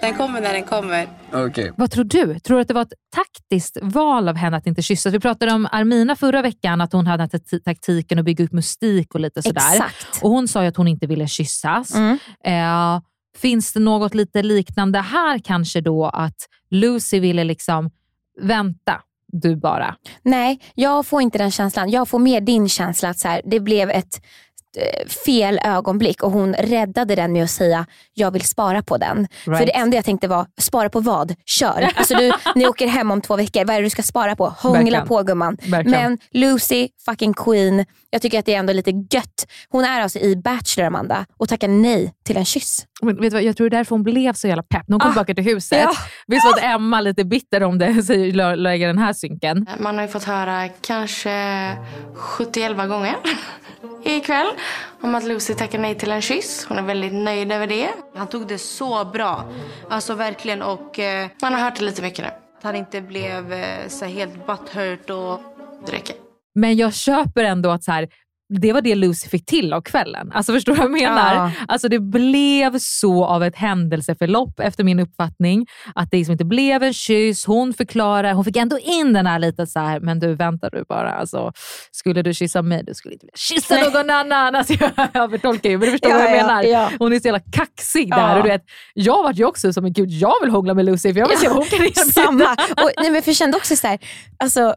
Den 0.00 0.14
kommer 0.14 0.40
när 0.40 0.52
den 0.52 0.62
kommer. 0.62 1.08
Okej. 1.32 1.72
Vad 1.76 1.90
tror 1.90 2.04
du? 2.04 2.38
Tror 2.38 2.56
du 2.56 2.62
att 2.62 2.68
det 2.68 2.74
var 2.74 2.82
ett 2.82 2.92
taktiskt 3.14 3.78
val 3.82 4.28
av 4.28 4.36
henne 4.36 4.56
att 4.56 4.66
inte 4.66 4.82
kyssas? 4.82 5.14
Vi 5.14 5.20
pratade 5.20 5.52
om 5.52 5.68
Armina 5.72 6.16
förra 6.16 6.42
veckan, 6.42 6.80
att 6.80 6.92
hon 6.92 7.06
hade 7.06 7.28
taktiken 7.64 8.18
att 8.18 8.24
bygga 8.24 8.44
upp 8.44 8.52
mystik 8.52 9.14
och 9.14 9.20
lite 9.20 9.42
sådär. 9.42 9.72
Exakt. 9.74 10.22
Och 10.22 10.30
Hon 10.30 10.48
sa 10.48 10.62
ju 10.62 10.68
att 10.68 10.76
hon 10.76 10.88
inte 10.88 11.06
ville 11.06 11.26
kyssas. 11.26 11.94
Mm. 11.94 12.18
Eh, 12.44 13.00
finns 13.40 13.72
det 13.72 13.80
något 13.80 14.14
lite 14.14 14.42
liknande 14.42 14.98
här 14.98 15.38
kanske 15.38 15.80
då, 15.80 16.06
att 16.06 16.36
Lucy 16.70 17.20
ville 17.20 17.44
liksom 17.44 17.90
vänta, 18.40 19.00
du 19.32 19.56
bara. 19.56 19.96
Nej, 20.22 20.60
jag 20.74 21.06
får 21.06 21.22
inte 21.22 21.38
den 21.38 21.50
känslan. 21.50 21.90
Jag 21.90 22.08
får 22.08 22.18
mer 22.18 22.40
din 22.40 22.68
känsla 22.68 23.08
att 23.08 23.18
så 23.18 23.28
här, 23.28 23.42
det 23.44 23.60
blev 23.60 23.90
ett 23.90 24.22
eh, 24.76 25.08
fel 25.08 25.60
ögonblick 25.64 26.22
och 26.22 26.30
hon 26.30 26.54
räddade 26.54 27.14
den 27.14 27.32
med 27.32 27.44
att 27.44 27.50
säga 27.50 27.86
jag 28.14 28.30
vill 28.30 28.44
spara 28.44 28.82
på 28.82 28.96
den. 28.96 29.18
Right. 29.18 29.58
För 29.58 29.66
det 29.66 29.76
enda 29.76 29.96
jag 29.96 30.04
tänkte 30.04 30.28
var 30.28 30.46
spara 30.58 30.88
på 30.90 31.00
vad? 31.00 31.34
Kör! 31.46 31.90
Alltså 31.94 32.14
du, 32.14 32.32
ni 32.54 32.66
åker 32.66 32.86
hem 32.86 33.10
om 33.10 33.20
två 33.20 33.36
veckor, 33.36 33.64
vad 33.64 33.76
är 33.76 33.80
det 33.80 33.86
du 33.86 33.90
ska 33.90 34.02
spara 34.02 34.36
på? 34.36 34.48
Hångla 34.48 35.06
på 35.06 35.22
gumman. 35.22 35.56
Verkligen. 35.66 36.02
Men 36.02 36.18
Lucy, 36.30 36.88
fucking 37.04 37.34
queen, 37.34 37.84
jag 38.10 38.22
tycker 38.22 38.38
att 38.38 38.46
det 38.46 38.54
är 38.54 38.58
ändå 38.58 38.72
lite 38.72 38.90
gött. 38.90 39.46
Hon 39.68 39.84
är 39.84 40.00
alltså 40.00 40.18
i 40.18 40.36
Bachelor 40.36 40.86
Amanda 40.86 41.26
och 41.36 41.48
tackar 41.48 41.68
nej 41.68 42.14
till 42.24 42.36
en 42.36 42.44
kyss. 42.44 42.86
Men 43.02 43.16
vet 43.16 43.30
du 43.30 43.36
vad, 43.36 43.42
jag 43.42 43.56
tror 43.56 43.70
det 43.70 43.76
är 43.76 43.78
därför 43.78 43.90
hon 43.94 44.02
blev 44.02 44.32
så 44.32 44.48
jävla 44.48 44.62
pepp. 44.62 44.82
När 44.88 44.94
hon 44.94 45.00
kom 45.00 45.08
Ah, 45.10 45.12
tillbaka 45.12 45.34
till 45.34 45.44
huset. 45.44 45.78
ja. 45.82 45.90
Visst 46.26 46.44
var 46.44 46.52
att 46.52 46.62
Emma 46.62 47.00
lite 47.00 47.24
bitter 47.24 47.62
om 47.62 47.78
det, 47.78 48.02
säger 48.02 48.32
lä- 48.32 48.56
lägger 48.56 48.86
den 48.86 48.98
här 48.98 49.12
synken. 49.12 49.66
Man 49.78 49.94
har 49.94 50.02
ju 50.02 50.08
fått 50.08 50.24
höra 50.24 50.68
kanske 50.68 51.76
71 52.14 52.76
gånger 52.76 53.16
ikväll 54.04 54.46
om 55.00 55.14
att 55.14 55.24
Lucy 55.24 55.54
tackar 55.54 55.78
nej 55.78 55.94
till 55.94 56.10
en 56.10 56.22
kyss. 56.22 56.66
Hon 56.68 56.78
är 56.78 56.82
väldigt 56.82 57.12
nöjd 57.14 57.52
över 57.52 57.66
det. 57.66 57.88
Han 58.16 58.26
tog 58.26 58.46
det 58.48 58.58
så 58.58 59.04
bra. 59.04 59.44
Alltså 59.90 60.14
verkligen. 60.14 60.62
Och 60.62 60.98
eh, 60.98 61.28
man 61.42 61.54
har 61.54 61.60
hört 61.60 61.76
det 61.78 61.84
lite 61.84 62.02
mycket 62.02 62.24
nu. 62.24 62.30
Att 62.58 62.64
han 62.64 62.76
inte 62.76 63.00
blev 63.00 63.52
eh, 63.52 63.88
så 63.88 64.04
helt 64.04 64.46
butthurt 64.46 65.10
och 65.10 65.40
det 65.86 65.92
räcker. 65.92 66.16
Men 66.54 66.76
jag 66.76 66.94
köper 66.94 67.44
ändå 67.44 67.70
att 67.70 67.84
så 67.84 67.92
här, 67.92 68.08
det 68.50 68.72
var 68.72 68.80
det 68.80 68.94
Lucy 68.94 69.28
fick 69.28 69.46
till 69.46 69.72
av 69.72 69.80
kvällen. 69.80 70.32
Alltså 70.32 70.52
Förstår 70.52 70.72
du 70.72 70.78
vad 70.78 70.84
jag 70.84 70.92
menar? 71.02 71.34
Ja. 71.34 71.52
Alltså 71.68 71.88
Det 71.88 71.98
blev 71.98 72.78
så 72.78 73.24
av 73.24 73.44
ett 73.44 73.56
händelseförlopp 73.56 74.60
efter 74.60 74.84
min 74.84 75.00
uppfattning. 75.00 75.66
Att 75.94 76.10
det 76.10 76.16
liksom 76.16 76.32
inte 76.32 76.44
blev 76.44 76.82
en 76.82 76.92
kyss. 76.92 77.46
Hon 77.46 77.74
förklarar, 77.74 78.32
hon 78.32 78.44
fick 78.44 78.56
ändå 78.56 78.78
in 78.78 79.12
den 79.12 79.26
här 79.26 79.38
lite 79.38 79.66
så 79.66 79.80
här, 79.80 80.00
men 80.00 80.18
du 80.20 80.34
väntar 80.34 80.70
du 80.70 80.84
bara. 80.88 81.12
Alltså, 81.12 81.52
skulle 81.90 82.22
du 82.22 82.34
kyssa 82.34 82.62
mig, 82.62 82.84
du 82.86 82.94
skulle 82.94 83.14
inte 83.14 83.26
vilja 83.26 83.36
kyssa 83.36 83.74
Nej. 83.74 83.84
någon 83.92 84.10
annan. 84.10 84.54
Alltså, 84.54 84.74
jag 84.80 85.08
övertolkar 85.22 85.70
ju, 85.70 85.78
men 85.78 85.86
du 85.86 85.92
förstår 85.92 86.10
Ja, 86.10 86.16
vad 86.18 86.30
jag 86.30 86.38
ja, 86.38 86.46
menar. 86.62 86.92
Hon 86.98 87.12
är 87.12 87.20
så 87.20 87.28
jävla 87.28 87.42
kaxig 87.52 88.10
där. 88.10 88.36
Och 88.36 88.42
du 88.42 88.48
vet, 88.48 88.62
jag 88.94 89.22
var 89.22 89.32
ju 89.32 89.44
också 89.44 89.72
som, 89.72 89.92
gud 89.92 90.10
jag 90.10 90.34
vill 90.42 90.50
hångla 90.50 90.74
med 90.74 90.84
Lucy 90.84 91.12
för 91.12 91.20
jag 91.20 91.28
vill 91.28 91.38
se 91.38 91.48
vad 91.48 91.56
hon 91.56 91.66
kan 91.66 91.78
erbjuda. 91.86 92.00
Samma. 92.00 92.52
Och, 92.52 92.90
nej, 93.00 93.10
men 93.10 93.22
för 93.22 93.28
jag 93.30 93.36
kände 93.36 93.56
också 93.56 93.76
så 93.76 93.86
här, 93.86 93.98
alltså, 94.38 94.74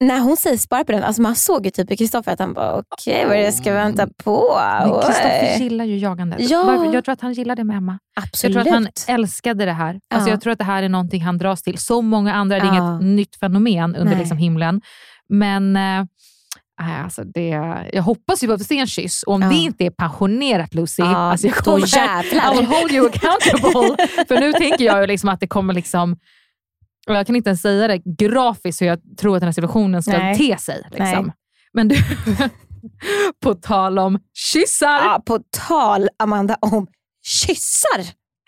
när 0.00 0.20
hon 0.20 0.36
säger 0.36 0.56
spara 0.56 0.84
på 0.84 0.92
den, 0.92 1.02
alltså 1.04 1.22
man 1.22 1.36
såg 1.36 1.64
ju 1.64 1.70
typ 1.70 1.90
i 1.90 1.96
Kristoffer 1.96 2.32
att 2.32 2.38
han 2.38 2.52
bara 2.54 2.74
okej 2.90 3.24
vad 3.26 3.32
är 3.34 3.38
det 3.38 3.44
jag 3.44 3.54
ska 3.54 3.72
vänta 3.74 4.08
på? 4.24 4.56
Men. 4.80 4.92
Kristoffer 5.02 5.58
gillar 5.58 5.84
ju 5.84 5.96
jagandet. 5.98 6.50
Ja. 6.50 6.84
Jag 6.92 7.04
tror 7.04 7.12
att 7.12 7.20
han 7.20 7.32
gillar 7.32 7.56
det 7.56 7.64
med 7.64 7.76
Emma. 7.76 7.98
Absolut. 8.20 8.56
Jag 8.56 8.64
tror 8.64 8.76
att 8.76 8.82
han 9.06 9.14
älskade 9.20 9.64
det 9.64 9.72
här. 9.72 10.00
Alltså 10.14 10.28
Ja. 10.28 10.32
Jag 10.34 10.40
tror 10.40 10.52
att 10.52 10.58
det 10.58 10.64
här 10.64 10.82
är 10.82 10.88
någonting 10.88 11.22
han 11.22 11.38
dras 11.38 11.62
till. 11.62 11.78
Så 11.78 12.02
många 12.02 12.34
andra, 12.34 12.56
det 12.58 12.62
är 12.66 12.74
Ja. 12.74 12.90
inget 12.98 13.02
nytt 13.16 13.36
fenomen 13.40 13.96
under 13.96 14.10
Nej. 14.10 14.18
liksom 14.18 14.38
himlen. 14.38 14.80
Men 15.28 15.72
nej, 15.72 17.02
alltså 17.04 17.24
det, 17.24 17.48
jag 17.92 18.02
hoppas 18.02 18.42
ju 18.42 18.46
på 18.46 18.52
att 18.52 18.62
se 18.62 18.78
en 18.78 18.86
kyss. 18.86 19.22
Och 19.22 19.34
om 19.34 19.42
Ja. 19.42 19.48
det 19.48 19.54
inte 19.56 19.84
är 19.84 19.90
passionerat 19.90 20.74
Lucy, 20.74 21.02
Ja, 21.02 21.16
alltså 21.16 21.46
jag 21.46 21.56
då 21.56 21.62
kommer, 21.62 21.96
jävlar. 21.96 22.54
I 22.54 22.56
will 22.56 22.66
hold 22.66 22.92
you 22.92 23.06
accountable. 23.08 24.06
För 24.28 24.40
nu 24.40 24.52
tänker 24.52 24.84
jag 24.84 25.00
ju 25.00 25.06
liksom 25.06 25.28
att 25.28 25.40
det 25.40 25.46
kommer 25.46 25.74
liksom 25.74 26.16
och 27.08 27.14
jag 27.14 27.26
kan 27.26 27.36
inte 27.36 27.50
ens 27.50 27.62
säga 27.62 27.88
det 27.88 27.98
grafiskt 28.04 28.82
hur 28.82 28.86
jag 28.86 28.98
tror 29.18 29.36
att 29.36 29.40
den 29.40 29.46
här 29.46 29.52
situationen 29.52 30.02
ska 30.02 30.18
Nej. 30.18 30.36
te 30.36 30.58
sig. 30.58 30.82
Liksom. 30.90 31.24
Nej. 31.24 31.34
Men 31.72 31.88
du, 31.88 31.96
på 33.42 33.54
tal 33.54 33.98
om 33.98 34.18
kyssar. 34.34 35.00
Ja, 35.04 35.22
på 35.26 35.40
tal 35.68 36.08
Amanda 36.18 36.56
om 36.60 36.86
kyssar. 37.26 37.98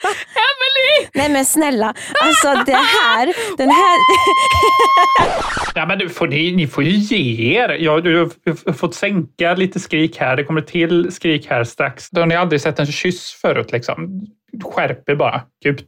Emily! 0.46 1.10
Nej 1.14 1.28
men 1.28 1.44
snälla, 1.44 1.94
alltså 2.22 2.64
det 2.66 2.76
här, 2.76 3.56
den 3.56 3.70
här... 3.70 3.98
Ja, 5.74 5.86
men 5.86 5.98
nu 5.98 6.08
får 6.08 6.28
ni, 6.28 6.52
ni 6.52 6.66
får 6.66 6.84
ju 6.84 6.90
ge 6.90 7.54
er. 7.56 7.68
Jag, 7.68 8.06
jag 8.06 8.30
har 8.66 8.72
fått 8.72 8.94
sänka 8.94 9.54
lite 9.54 9.80
skrik 9.80 10.16
här. 10.16 10.36
Det 10.36 10.44
kommer 10.44 10.60
till 10.60 11.12
skrik 11.12 11.46
här 11.50 11.64
strax. 11.64 12.10
Då 12.10 12.20
har 12.20 12.26
ni 12.26 12.34
aldrig 12.34 12.60
sett 12.60 12.78
en 12.78 12.86
kyss 12.86 13.32
förut. 13.32 13.72
Liksom. 13.72 14.26
Skärp 14.64 15.08
er 15.08 15.14
bara. 15.14 15.42
Gud. 15.64 15.86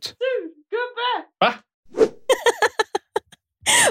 Va? 1.40 1.54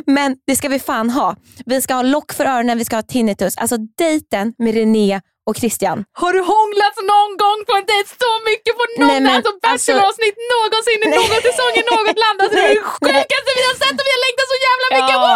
Men 0.06 0.36
det 0.48 0.56
ska 0.56 0.70
vi 0.70 0.80
fan 0.80 1.10
ha. 1.10 1.36
Vi 1.66 1.82
ska 1.82 1.94
ha 1.94 2.02
lock 2.02 2.34
för 2.34 2.46
öronen, 2.46 2.78
vi 2.78 2.86
ska 2.86 2.96
ha 2.96 3.04
tinnitus. 3.04 3.58
Alltså 3.58 3.78
dejten 3.98 4.54
med 4.58 4.74
René 4.74 5.22
och 5.52 5.58
Christian. 5.62 5.98
Har 6.22 6.32
du 6.38 6.42
hånglat 6.54 6.96
någon 7.14 7.32
gång 7.44 7.60
på 7.68 7.74
en 7.80 7.86
dejt 7.92 8.10
så 8.24 8.32
mycket 8.50 8.72
på 8.80 8.84
något 8.88 9.08
Nej, 9.12 9.20
men 9.26 9.32
alltså, 9.36 9.52
alltså- 9.52 9.68
Bachelor-avsnitt 9.68 10.38
någonsin 10.54 11.00
i 11.06 11.10
någon 11.20 11.40
säsong 11.48 11.74
i 11.82 11.84
något 11.94 12.18
land? 12.24 12.38
Alltså, 12.42 12.56
det 12.60 12.66
är 12.72 12.76
det 12.82 12.86
sjukaste 12.96 13.50
vi 13.60 13.64
har 13.70 13.76
sett 13.84 13.96
och 14.02 14.06
vi 14.10 14.14
har 14.16 14.22
längtat 14.28 14.48
så 14.54 14.58
jävla 14.70 14.86
mycket 14.98 15.18
Ja. 15.18 15.26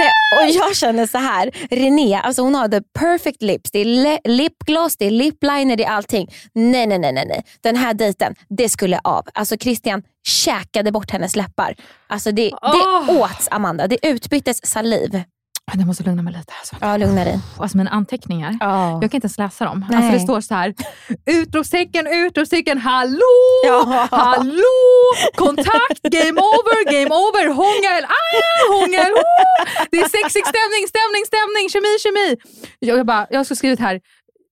Nej, 0.00 0.10
och 0.38 0.46
jag 0.60 0.70
känner 0.82 1.06
så 1.14 1.18
här. 1.30 1.44
René, 1.82 2.08
alltså 2.26 2.40
hon 2.46 2.54
har 2.54 2.68
the 2.68 2.80
perfect 3.02 3.42
lips. 3.50 3.70
Det 3.74 3.78
är 3.78 3.84
le- 3.84 4.20
lipgloss, 4.40 4.96
det 4.96 5.06
är 5.06 5.10
lipliner, 5.24 5.76
det 5.76 5.84
är 5.84 5.90
allting. 5.98 6.24
Nej, 6.54 6.86
nej, 6.86 6.98
nej, 6.98 7.12
nej, 7.12 7.26
nej. 7.32 7.40
Den 7.62 7.76
här 7.76 7.94
dejten, 7.94 8.34
det 8.58 8.68
skulle 8.68 8.98
av. 9.04 9.24
Alltså 9.34 9.56
Christian 9.56 10.02
käkade 10.28 10.92
bort 10.92 11.10
hennes 11.10 11.36
läppar. 11.36 11.74
Alltså 12.08 12.32
det, 12.32 12.42
det 12.42 12.54
Åh. 12.62 13.20
åts 13.20 13.48
Amanda. 13.50 13.86
Det 13.86 13.98
utbyttes 14.06 14.66
saliv. 14.66 15.22
Jag 15.72 15.86
måste 15.86 16.02
lugna 16.02 16.22
mig 16.22 16.32
lite. 16.32 16.52
Alltså. 16.60 16.76
Ja, 16.80 16.96
lugna 16.96 17.24
dig. 17.24 17.38
Alltså 17.58 17.76
mina 17.76 17.90
anteckningar, 17.90 18.56
Ja. 18.60 18.90
jag 19.02 19.10
kan 19.10 19.16
inte 19.16 19.24
ens 19.26 19.38
läsa 19.38 19.64
dem. 19.64 19.84
Nej. 19.88 19.96
Alltså 19.96 20.12
det 20.12 20.20
står 20.20 20.40
så 20.40 20.54
här. 20.54 20.74
utropstecken, 21.26 22.06
utropstecken, 22.06 22.78
hallå, 22.78 23.20
Ja. 23.66 24.08
hallå, 24.10 24.76
kontakt, 25.36 26.02
game 26.02 26.40
over, 26.40 26.84
game 26.92 27.14
over, 27.14 27.46
hångel, 27.54 28.04
ah, 28.04 28.72
hångel, 28.74 29.12
oh. 29.12 29.86
Det 29.90 29.96
är 29.96 30.08
sexig 30.08 30.42
stämning, 30.46 30.84
stämning, 30.94 31.24
stämning, 31.26 31.68
kemi, 31.72 31.98
kemi. 32.02 32.36
Jag, 32.78 32.98
jag, 32.98 33.06
bara, 33.06 33.26
jag 33.30 33.46
ska 33.46 33.54
skrivit 33.54 33.80
här, 33.80 34.00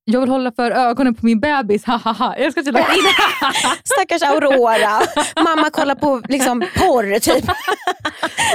jag 0.04 0.20
vill 0.20 0.28
hålla 0.30 0.52
för 0.52 0.70
ögonen 0.70 1.14
på 1.14 1.26
min 1.26 1.40
bebis, 1.40 1.84
ha 1.86 1.96
ha 1.96 2.12
ha. 2.12 2.36
Jag 2.38 2.52
ska 2.52 2.60
inte 2.60 2.72
lägga 2.72 2.94
in 2.94 3.02
Stackars 3.84 4.22
Aurora. 4.22 5.00
Mamma 5.44 5.70
kollar 5.70 5.94
på 5.94 6.22
liksom, 6.28 6.60
porr 6.76 7.18
typ. 7.18 7.44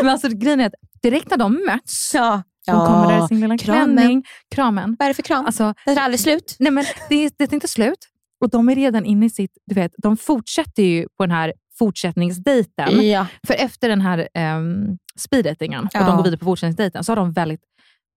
Men 0.01 0.09
alltså 0.09 0.27
grejen 0.27 0.59
är 0.61 0.65
att 0.65 0.73
direkt 1.03 1.29
när 1.29 1.37
de 1.37 1.53
möts, 1.65 2.11
Ja. 2.13 2.43
Hon 2.67 2.85
kommer 2.85 3.07
där 3.07 3.25
i 3.25 3.27
sin 3.27 3.39
lilla 3.39 3.57
Kramen. 3.57 3.95
klänning, 3.97 4.23
kramen. 4.55 4.95
Vad 4.99 5.05
är 5.05 5.09
det 5.09 5.13
för 5.13 5.23
kram? 5.23 5.45
Alltså, 5.45 5.73
Den 5.85 5.95
tar 5.95 6.01
aldrig 6.03 6.19
slut. 6.19 6.55
Nej, 6.59 6.71
men 6.71 6.85
det, 7.09 7.33
det 7.37 7.43
är 7.43 7.53
inte 7.53 7.67
slut. 7.67 7.97
Och 8.41 8.49
de 8.49 8.69
är 8.69 8.75
redan 8.75 9.05
inne 9.05 9.25
i 9.25 9.29
sitt... 9.29 9.51
Du 9.65 9.75
vet, 9.75 9.91
de 9.97 10.17
fortsätter 10.17 10.83
ju 10.83 11.07
på 11.17 11.23
den 11.23 11.31
här 11.31 11.53
fortsättningsdejten. 11.79 13.07
Ja. 13.09 13.25
För 13.47 13.53
efter 13.53 13.89
den 13.89 14.01
här 14.01 14.27
um, 14.57 14.97
speeddatingen 15.17 15.83
och 15.85 15.89
Ja. 15.93 16.05
de 16.05 16.15
går 16.17 16.23
vidare 16.23 16.37
på 16.39 16.45
fortsättningsdejten 16.45 17.03
så 17.03 17.11
har 17.11 17.15
de 17.15 17.31
väldigt 17.31 17.61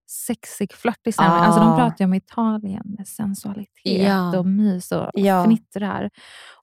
sexig, 0.09 0.73
flörtig 0.73 1.13
stämning. 1.13 1.33
Ja. 1.37 1.45
Alltså 1.45 1.59
de 1.61 1.75
pratar 1.77 1.95
ju 1.99 2.05
om 2.05 2.13
Italien 2.13 2.83
med 2.97 3.07
sensualitet 3.07 3.67
Ja. 4.07 4.37
och 4.39 4.45
mys 4.45 4.91
och 4.91 5.09
Ja. 5.13 5.43
fnittrar. 5.45 6.09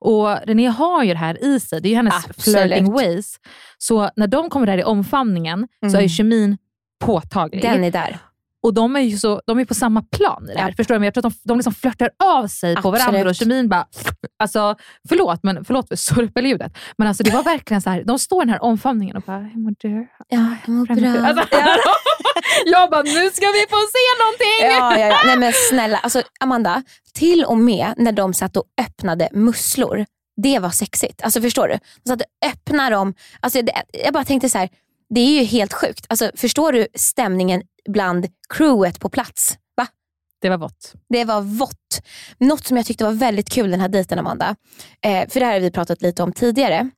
Och 0.00 0.36
René 0.46 0.66
har 0.68 1.04
ju 1.04 1.12
det 1.12 1.18
här 1.18 1.44
i 1.44 1.60
sig. 1.60 1.80
Det 1.80 1.88
är 1.88 1.90
ju 1.90 1.96
hennes 1.96 2.14
Absolut. 2.28 2.60
flirting 2.62 2.92
ways. 2.92 3.36
Så 3.78 4.10
när 4.16 4.26
de 4.26 4.50
kommer 4.50 4.66
där 4.66 4.78
i 4.78 4.84
omfamningen 4.84 5.68
så 5.80 5.86
Mm. 5.86 5.98
är 5.98 6.02
ju 6.02 6.08
kemin 6.08 6.56
påtaglig. 7.00 7.62
Den 7.62 7.84
är 7.84 7.90
där. 7.90 8.18
Och 8.62 8.74
de 8.74 8.96
är 8.96 9.00
ju 9.00 9.18
så, 9.18 9.42
de 9.46 9.58
är 9.58 9.64
på 9.64 9.74
samma 9.74 10.02
plan 10.02 10.50
i 10.50 10.54
det 10.54 10.60
här. 10.60 10.72
Förstår 10.72 10.94
du? 10.94 10.98
Men 10.98 11.04
jag 11.04 11.14
tror 11.14 11.26
att 11.26 11.32
de, 11.32 11.38
de 11.48 11.58
liksom 11.58 11.74
flörtar 11.74 12.10
av 12.24 12.46
sig 12.46 12.74
på 12.74 12.88
Absolut. 12.88 13.00
varandra 13.00 13.30
och 13.30 13.34
kemin 13.34 13.68
bara... 13.68 13.86
Alltså, 14.38 14.76
förlåt, 15.08 15.42
men 15.42 15.64
förlåt 15.64 15.88
för 15.88 15.96
surpeljudet. 15.96 16.72
Men 16.98 17.08
alltså, 17.08 17.22
det 17.22 17.30
var 17.30 17.42
verkligen 17.42 17.82
så 17.82 17.90
här, 17.90 18.04
de 18.04 18.18
står 18.18 18.42
i 18.42 18.46
den 18.46 18.52
här 18.52 18.62
omfamningen 18.62 19.16
och 19.16 19.22
bara, 19.22 19.38
hur 19.38 19.60
mår 19.60 19.74
du? 19.78 20.08
Ja, 20.28 20.56
jag 20.66 20.68
mår 20.68 20.86
bra. 20.86 21.26
Alltså, 21.26 21.46
jag 22.64 22.90
bara, 22.90 23.02
nu 23.02 23.30
ska 23.30 23.46
vi 23.46 23.66
få 23.70 23.76
se 23.76 24.06
någonting! 24.22 24.78
Ja, 24.78 24.98
ja, 24.98 25.06
ja. 25.06 25.18
Nej 25.26 25.38
men 25.38 25.52
snälla, 25.70 25.96
alltså, 25.96 26.22
Amanda, 26.40 26.82
till 27.14 27.44
och 27.44 27.58
med 27.58 27.94
när 27.96 28.12
de 28.12 28.34
satt 28.34 28.56
och 28.56 28.64
öppnade 28.80 29.28
musslor, 29.32 30.06
det 30.42 30.58
var 30.58 30.70
sexigt. 30.70 31.22
Alltså 31.22 31.40
förstår 31.40 31.68
du? 31.68 31.78
De 32.04 32.08
satt 32.08 32.20
och 32.20 32.48
öppnade 32.48 32.90
dem. 32.90 33.14
Alltså, 33.40 33.62
det, 33.62 33.72
jag 34.04 34.12
bara 34.14 34.24
tänkte 34.24 34.48
så 34.48 34.58
här, 34.58 34.68
det 35.14 35.20
är 35.20 35.40
ju 35.40 35.44
helt 35.44 35.72
sjukt. 35.72 36.06
Alltså, 36.08 36.30
förstår 36.34 36.72
du 36.72 36.86
stämningen 36.94 37.62
bland 37.88 38.26
crewet 38.54 39.00
på 39.00 39.08
plats? 39.08 39.58
Va? 39.76 39.86
Det 40.40 40.48
var 40.48 40.58
vått. 40.58 40.94
Det 41.08 41.24
var 41.24 41.40
vått. 41.40 42.02
Något 42.38 42.66
som 42.66 42.76
jag 42.76 42.86
tyckte 42.86 43.04
var 43.04 43.12
väldigt 43.12 43.50
kul 43.50 43.70
den 43.70 43.80
här 43.80 43.88
dejten 43.88 44.18
Amanda, 44.18 44.56
eh, 45.04 45.28
för 45.28 45.40
det 45.40 45.46
här 45.46 45.52
har 45.52 45.60
vi 45.60 45.70
pratat 45.70 46.02
lite 46.02 46.22
om 46.22 46.32
tidigare 46.32 46.90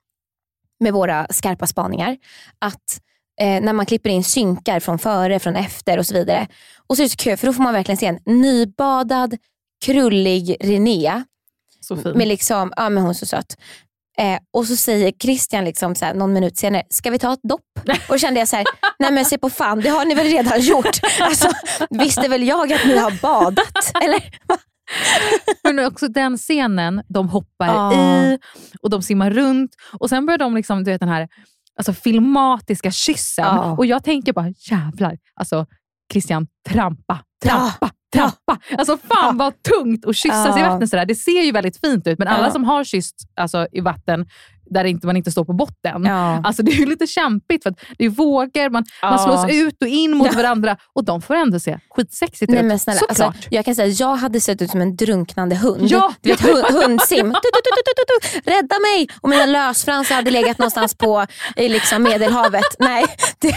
med 0.81 0.93
våra 0.93 1.27
skarpa 1.31 1.67
spaningar, 1.67 2.17
att 2.59 3.01
eh, 3.41 3.63
när 3.63 3.73
man 3.73 3.87
klipper 3.87 4.11
in 4.11 4.25
synkar 4.25 4.81
från 4.81 4.99
före, 4.99 5.39
från 5.39 5.57
efter 5.57 5.99
och 5.99 6.07
så 6.07 6.15
vidare. 6.15 6.49
Och 6.87 6.97
så 6.97 7.03
är 7.03 7.05
det 7.05 7.11
så 7.11 7.17
kul 7.17 7.37
för 7.37 7.47
då 7.47 7.53
får 7.53 7.63
man 7.63 7.75
verkligen 7.75 7.97
se 7.97 8.07
en 8.07 8.19
nybadad, 8.25 9.37
krullig 9.85 10.57
René. 10.61 11.23
Så 11.81 11.97
fin. 11.97 12.13
Med 12.13 12.29
liksom, 12.29 12.73
ja 12.77 12.89
men 12.89 13.03
hon 13.03 13.11
är 13.11 13.15
så 13.15 13.27
söt. 13.27 13.57
Eh, 14.19 14.39
och 14.53 14.67
så 14.67 14.77
säger 14.77 15.13
Christian 15.23 15.65
liksom 15.65 15.95
så 15.95 16.05
här, 16.05 16.15
någon 16.15 16.33
minut 16.33 16.59
senare, 16.59 16.83
ska 16.91 17.11
vi 17.11 17.19
ta 17.19 17.33
ett 17.33 17.41
dopp? 17.43 17.61
Och 18.09 18.21
kände 18.21 18.41
jag 18.41 18.49
så 18.49 18.57
här, 18.57 18.65
nej 18.99 19.13
men 19.13 19.25
se 19.25 19.39
på 19.39 19.51
fan, 19.51 19.81
det 19.81 19.89
har 19.89 20.05
ni 20.05 20.15
väl 20.15 20.27
redan 20.27 20.61
gjort? 20.61 21.01
Alltså, 21.21 21.49
visste 21.91 22.29
väl 22.29 22.43
jag 22.43 22.73
att 22.73 22.85
ni 22.87 22.99
har 22.99 23.21
badat? 23.23 23.93
Eller? 24.05 24.23
Men 25.65 25.87
också 25.87 26.09
den 26.09 26.39
scenen, 26.39 27.03
de 27.09 27.29
hoppar 27.29 27.67
Ja. 27.67 27.93
i 27.95 28.39
och 28.83 28.91
de 28.91 29.03
simmar 29.03 29.31
runt 29.31 29.71
och 29.93 30.09
sen 30.09 30.27
börjar 30.27 30.39
de 30.39 30.55
liksom, 30.55 30.85
du 30.85 30.91
vet 30.91 31.01
den 31.01 31.09
här 31.09 31.29
alltså, 31.79 31.93
filmatiska 31.93 32.91
kyssen. 32.91 33.45
Ja. 33.45 33.77
Och 33.79 33.87
jag 33.87 34.05
tänker 34.05 34.33
bara, 34.33 34.49
jävlar, 34.71 35.19
alltså 35.35 35.67
Christian, 36.13 36.47
trampa, 36.69 37.19
trampa, 37.43 37.91
trampa. 38.15 38.59
Alltså 38.79 38.97
fan 38.97 39.37
vad 39.37 39.63
tungt 39.63 40.07
att 40.07 40.17
kyssas 40.17 40.59
i 40.59 40.63
vattnet 40.63 40.91
sådär. 40.91 41.07
Det 41.07 41.15
ser 41.15 41.43
ju 41.43 41.53
väldigt 41.53 41.81
fint 41.81 42.07
ut, 42.07 42.19
men 42.19 42.29
alla 42.29 42.51
som 42.51 42.65
har 42.65 42.85
kysst 42.85 43.17
alltså, 43.37 43.67
i 43.73 43.81
vatten 43.81 44.27
där 44.73 44.85
inte, 44.85 45.07
man 45.07 45.17
inte 45.17 45.31
står 45.33 45.45
på 45.45 45.53
botten, 45.53 46.05
Ja. 46.05 46.41
alltså, 46.45 46.63
det 46.63 46.71
är 46.73 46.77
ju 46.77 46.87
lite 46.87 47.07
kämpigt 47.07 47.63
för 47.63 47.75
det 47.99 48.05
är 48.05 48.09
vågor, 48.09 48.71
man, 48.71 48.85
man 49.03 49.13
Ja. 49.13 49.19
slås 49.19 49.55
ut 49.55 49.83
och 49.83 49.89
in 49.89 50.17
mot 50.17 50.35
varandra 50.35 50.77
och 50.95 51.05
de 51.05 51.23
får 51.23 51.35
ändå 51.35 51.61
se 51.61 51.79
skitsexigt 51.91 52.51
Nej, 52.51 52.61
ut. 52.61 52.67
men 52.67 52.79
snälla, 52.79 52.99
Såklart. 53.01 53.21
alltså, 53.35 53.49
jag 53.51 53.65
kan 53.65 53.75
säga 53.75 53.89
jag 53.89 54.17
hade 54.17 54.41
sett 54.41 54.63
ut 54.63 54.71
som 54.71 54.81
en 54.81 54.97
drunknande 54.97 55.57
hund. 55.57 55.83
Ja. 55.91 56.15
Du 56.21 56.31
vet, 56.31 56.41
hund, 56.41 56.65
hundsim. 56.65 57.27
Du, 57.43 57.49
du, 57.65 58.05
du. 58.45 58.51
Rädda 58.51 58.75
mig! 58.79 59.09
Och 59.21 59.29
mina 59.29 59.47
lösfransar 59.47 60.15
hade 60.15 60.31
legat 60.31 60.59
någonstans 60.59 60.95
på 60.95 61.27
i 61.57 61.69
liksom 61.69 62.03
Medelhavet. 62.03 62.65
Nej, 62.79 63.05
det, 63.39 63.55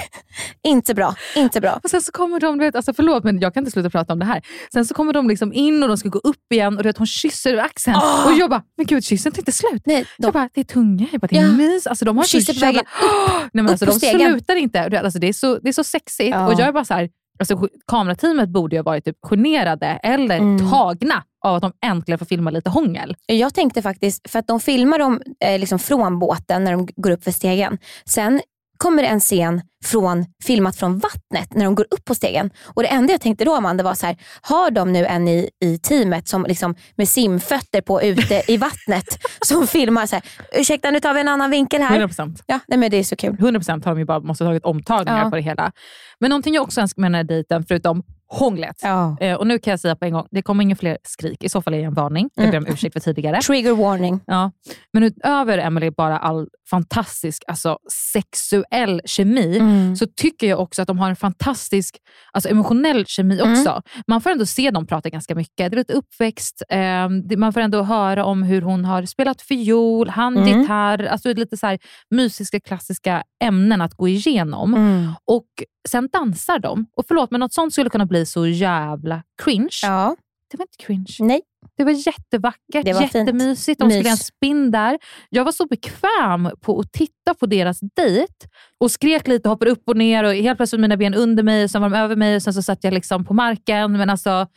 inte 0.64 0.94
bra. 0.94 1.16
Inte 1.36 1.62
bra. 1.62 1.80
Och 1.84 1.90
sen 1.90 2.02
så 2.02 2.12
kommer 2.12 2.40
de, 2.40 2.58
du 2.58 2.66
vet, 2.66 2.76
alltså 2.76 2.94
förlåt 2.94 3.24
men 3.24 3.40
jag 3.40 3.54
kan 3.54 3.62
inte 3.62 3.72
sluta 3.72 3.90
prata 3.90 4.14
om 4.14 4.20
det 4.20 4.26
här. 4.26 4.42
Sen 4.74 4.86
så 4.86 4.94
kommer 4.94 5.14
de 5.14 5.28
liksom 5.30 5.54
in 5.54 5.84
och 5.84 5.90
de 5.90 5.98
ska 5.98 6.10
gå 6.10 6.20
upp 6.20 6.52
igen 6.54 6.78
och 6.78 6.84
du 6.84 6.90
vet, 6.90 6.98
hon 6.98 7.08
kysser 7.08 7.58
axeln. 7.58 7.96
Ah! 7.98 8.26
Och 8.26 8.34
jag 8.34 8.50
bara, 8.50 8.62
men 8.78 8.86
gud 8.86 9.04
kyssen 9.06 9.32
tar 9.32 9.40
inte 9.40 9.52
slut. 9.52 9.82
Nej, 9.86 10.06
Jag 10.18 10.34
bara, 10.34 10.50
det 10.54 10.60
är 10.62 10.66
tunga, 10.66 11.05
jag 11.12 11.22
bara, 11.22 11.28
det 11.28 11.38
är 11.38 11.42
Ja. 11.42 11.52
mys. 11.52 11.88
Alltså, 11.88 12.06
de 12.06 12.18
har 12.18 12.24
så 12.24 12.38
jävla... 12.38 12.66
vägen 12.68 12.84
Nej, 13.54 13.64
men 13.64 13.70
alltså, 13.70 13.86
de 13.86 13.92
stegen. 13.92 14.20
slutar 14.32 14.56
inte. 14.56 15.00
Alltså, 15.04 15.20
det, 15.20 15.28
är 15.28 15.34
så, 15.34 15.58
det 15.60 15.70
är 15.70 15.74
så 15.74 15.84
sexigt. 15.84 16.30
Ja. 16.30 16.46
Och 16.48 16.54
jag 16.54 16.68
är 16.68 16.72
bara 16.72 16.86
så 16.86 16.94
här, 16.94 17.10
alltså, 17.40 17.68
kamerateamet 17.88 18.50
borde 18.50 18.76
ju 18.76 18.80
ha 18.80 18.84
varit 18.84 19.06
typ 19.06 19.18
generade 19.22 19.88
eller 20.04 20.38
Mm. 20.38 20.70
tagna 20.72 21.24
av 21.46 21.56
att 21.56 21.62
de 21.62 21.72
äntligen 21.86 22.20
får 22.20 22.26
filma 22.26 22.50
lite 22.50 22.70
hångel. 22.70 23.16
Jag 23.26 23.54
tänkte 23.54 23.82
faktiskt, 23.82 24.30
för 24.32 24.40
att 24.40 24.48
de 24.48 24.60
filmar 24.60 25.00
dem 25.00 25.22
eh, 25.46 25.60
liksom 25.60 25.80
från 25.80 26.20
båten 26.20 26.64
när 26.64 26.72
de 26.72 26.88
går 26.96 27.12
upp 27.12 27.24
för 27.24 27.32
stegen. 27.32 27.78
Sen 28.06 28.42
kommer 28.86 29.04
en 29.04 29.20
scen 29.20 29.62
från, 29.86 30.26
filmat 30.44 30.76
från 30.76 31.00
vattnet 31.00 31.54
när 31.54 31.66
de 31.66 31.76
går 31.76 31.86
upp 31.92 32.06
på 32.06 32.16
stegen. 32.16 32.50
Och 32.64 32.82
Det 32.84 32.88
enda 32.88 33.14
jag 33.14 33.22
tänkte 33.22 33.46
då 33.46 33.56
Amanda 33.56 33.84
var 33.84 33.94
så 33.94 34.06
här, 34.06 34.18
har 34.42 34.72
de 34.72 34.94
nu 34.94 35.06
en 35.06 35.28
i, 35.28 35.50
i 35.64 35.78
teamet 35.78 36.28
som 36.28 36.46
liksom 36.46 36.76
med 36.96 37.10
simfötter 37.10 37.82
på 37.82 38.02
ute 38.02 38.44
i 38.48 38.58
vattnet 38.58 39.06
som 39.46 39.68
filmar 39.68 40.06
så 40.06 40.16
här, 40.16 40.24
ursäkta 40.52 40.92
nu 40.92 41.00
tar 41.00 41.14
vi 41.14 41.20
en 41.22 41.28
annan 41.28 41.52
vinkel 41.52 41.82
här. 41.82 42.00
100%. 42.00 42.40
Ja, 42.46 42.60
nej, 42.68 42.80
men 42.80 42.92
det 42.92 42.98
är 42.98 43.04
så 43.04 43.16
kul. 43.16 43.36
100% 43.36 43.86
har 43.86 43.92
de 43.92 44.00
ju 44.00 44.06
bara 44.06 44.20
måste 44.20 44.44
ha 44.44 44.50
tagit 44.50 44.66
omtagningar 44.66 45.24
Ja. 45.24 45.30
på 45.30 45.36
det 45.36 45.42
hela. 45.42 45.72
Men 46.20 46.30
någonting 46.30 46.54
jag 46.54 46.64
också 46.64 46.82
önskar 46.82 47.02
med 47.02 47.12
den 47.12 47.16
här 47.16 47.24
dejten, 47.24 47.66
förutom 47.68 48.04
hånglet. 48.28 48.76
Ja. 48.84 49.18
Eh, 49.20 49.36
och 49.36 49.48
nu 49.48 49.60
kan 49.60 49.72
jag 49.72 49.80
säga 49.80 49.96
på 49.96 50.06
en 50.06 50.14
gång, 50.14 50.28
det 50.32 50.42
kommer 50.42 50.64
inga 50.64 50.76
fler 50.76 50.98
skrik. 51.04 51.44
I 51.44 51.50
så 51.50 51.62
fall 51.62 51.74
är 51.74 51.78
det 51.78 51.84
en 51.84 51.94
varning. 51.94 52.30
Jag 52.36 52.52
ber 52.52 52.58
om 52.58 52.68
ursäkt 52.68 52.94
för 52.94 53.00
tidigare. 53.00 53.42
Trigger 53.42 53.76
warning. 53.76 54.20
Ja. 54.26 54.52
Men 54.94 55.04
utöver 55.04 55.58
Emily 55.58 55.92
bara 55.92 56.18
all 56.18 56.48
fantastisk 56.70 57.44
alltså, 57.48 57.78
sexuell 58.14 59.02
kemi, 59.06 59.58
Mm. 59.58 59.96
så 59.96 60.06
tycker 60.16 60.48
jag 60.48 60.60
också 60.60 60.82
att 60.82 60.88
de 60.88 61.00
har 61.00 61.10
en 61.10 61.16
fantastisk 61.16 61.98
alltså, 62.34 62.50
emotionell 62.50 63.06
kemi 63.06 63.40
Mm. 63.40 63.52
också. 63.60 63.82
Man 64.08 64.22
får 64.22 64.30
ändå 64.30 64.46
se 64.46 64.72
dem 64.72 64.88
prata 64.88 65.10
ganska 65.10 65.36
mycket. 65.36 65.56
Det 65.58 65.64
är 65.64 65.70
lite 65.76 65.94
uppväxt, 65.94 66.64
eh, 66.70 67.10
det- 67.10 67.38
man 67.38 67.54
får 67.54 67.62
ändå 67.62 67.84
höra 67.84 68.26
om 68.26 68.44
hur 68.44 68.62
hon 68.62 68.86
har 68.86 69.06
spelat 69.06 69.42
fiol, 69.42 70.10
han 70.10 70.38
Mm. 70.38 70.62
gitarr, 70.62 71.04
alltså 71.06 71.34
lite 71.34 71.58
så 71.58 71.68
här 71.68 71.80
mysiska 72.10 72.60
klassiska 72.60 73.24
ämnen 73.44 73.82
att 73.82 73.94
gå 73.94 74.08
igenom. 74.08 74.74
Mm. 74.74 75.12
Och 75.26 75.46
Sen 75.90 76.10
dansar 76.14 76.60
de. 76.60 76.86
Och 76.98 77.06
förlåt, 77.08 77.32
men 77.32 77.40
något 77.40 77.54
sånt 77.54 77.74
skulle 77.74 77.90
kunna 77.90 78.06
bli 78.06 78.26
så 78.26 78.48
jävla 78.48 79.24
cringe. 79.44 79.70
Ja. 79.84 80.16
Det 80.52 80.58
var 80.58 80.64
inte 80.64 80.86
cringe. 80.86 81.16
Nej. 81.20 81.42
Det 81.78 81.84
var 81.84 81.92
jättevackert, 81.92 82.86
Det 82.86 82.94
var 82.94 83.02
fint. 83.02 83.14
jättemysigt. 83.16 83.80
De 83.80 83.90
skulle 83.90 84.04
Mys. 84.04 84.12
en 84.12 84.18
spinn 84.18 84.72
där. 84.72 84.98
Jag 85.30 85.46
var 85.46 85.52
så 85.52 85.66
bekväm 85.68 86.50
på 86.62 86.80
att 86.80 86.92
titta 86.92 87.34
på 87.40 87.46
deras 87.46 87.80
dejt 87.96 88.34
och 88.78 88.92
skrek 88.92 89.28
lite, 89.28 89.50
hoppade 89.50 89.72
upp 89.72 89.84
och 89.90 89.98
ner 89.98 90.24
och 90.24 90.34
helt 90.34 90.58
plötsligt 90.58 90.82
mina 90.82 90.98
ben 90.98 91.14
under 91.14 91.44
mig 91.44 91.64
och 91.64 91.72
sen 91.72 91.82
var 91.82 91.90
de 91.90 91.96
över 91.98 92.16
mig 92.16 92.36
och 92.36 92.42
sen 92.44 92.54
så 92.54 92.62
satt 92.64 92.84
jag 92.84 92.94
liksom 92.94 93.26
på 93.26 93.34
marken. 93.34 93.92
Men 93.92 94.10
alltså, 94.10 94.48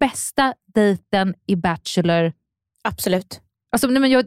bästa 0.00 0.54
dejten 0.74 1.34
i 1.46 1.56
Bachelor. 1.56 2.32
Absolut. 2.84 3.40
Alltså, 3.72 3.86
nej, 3.86 4.00
men 4.00 4.10
jag, 4.10 4.24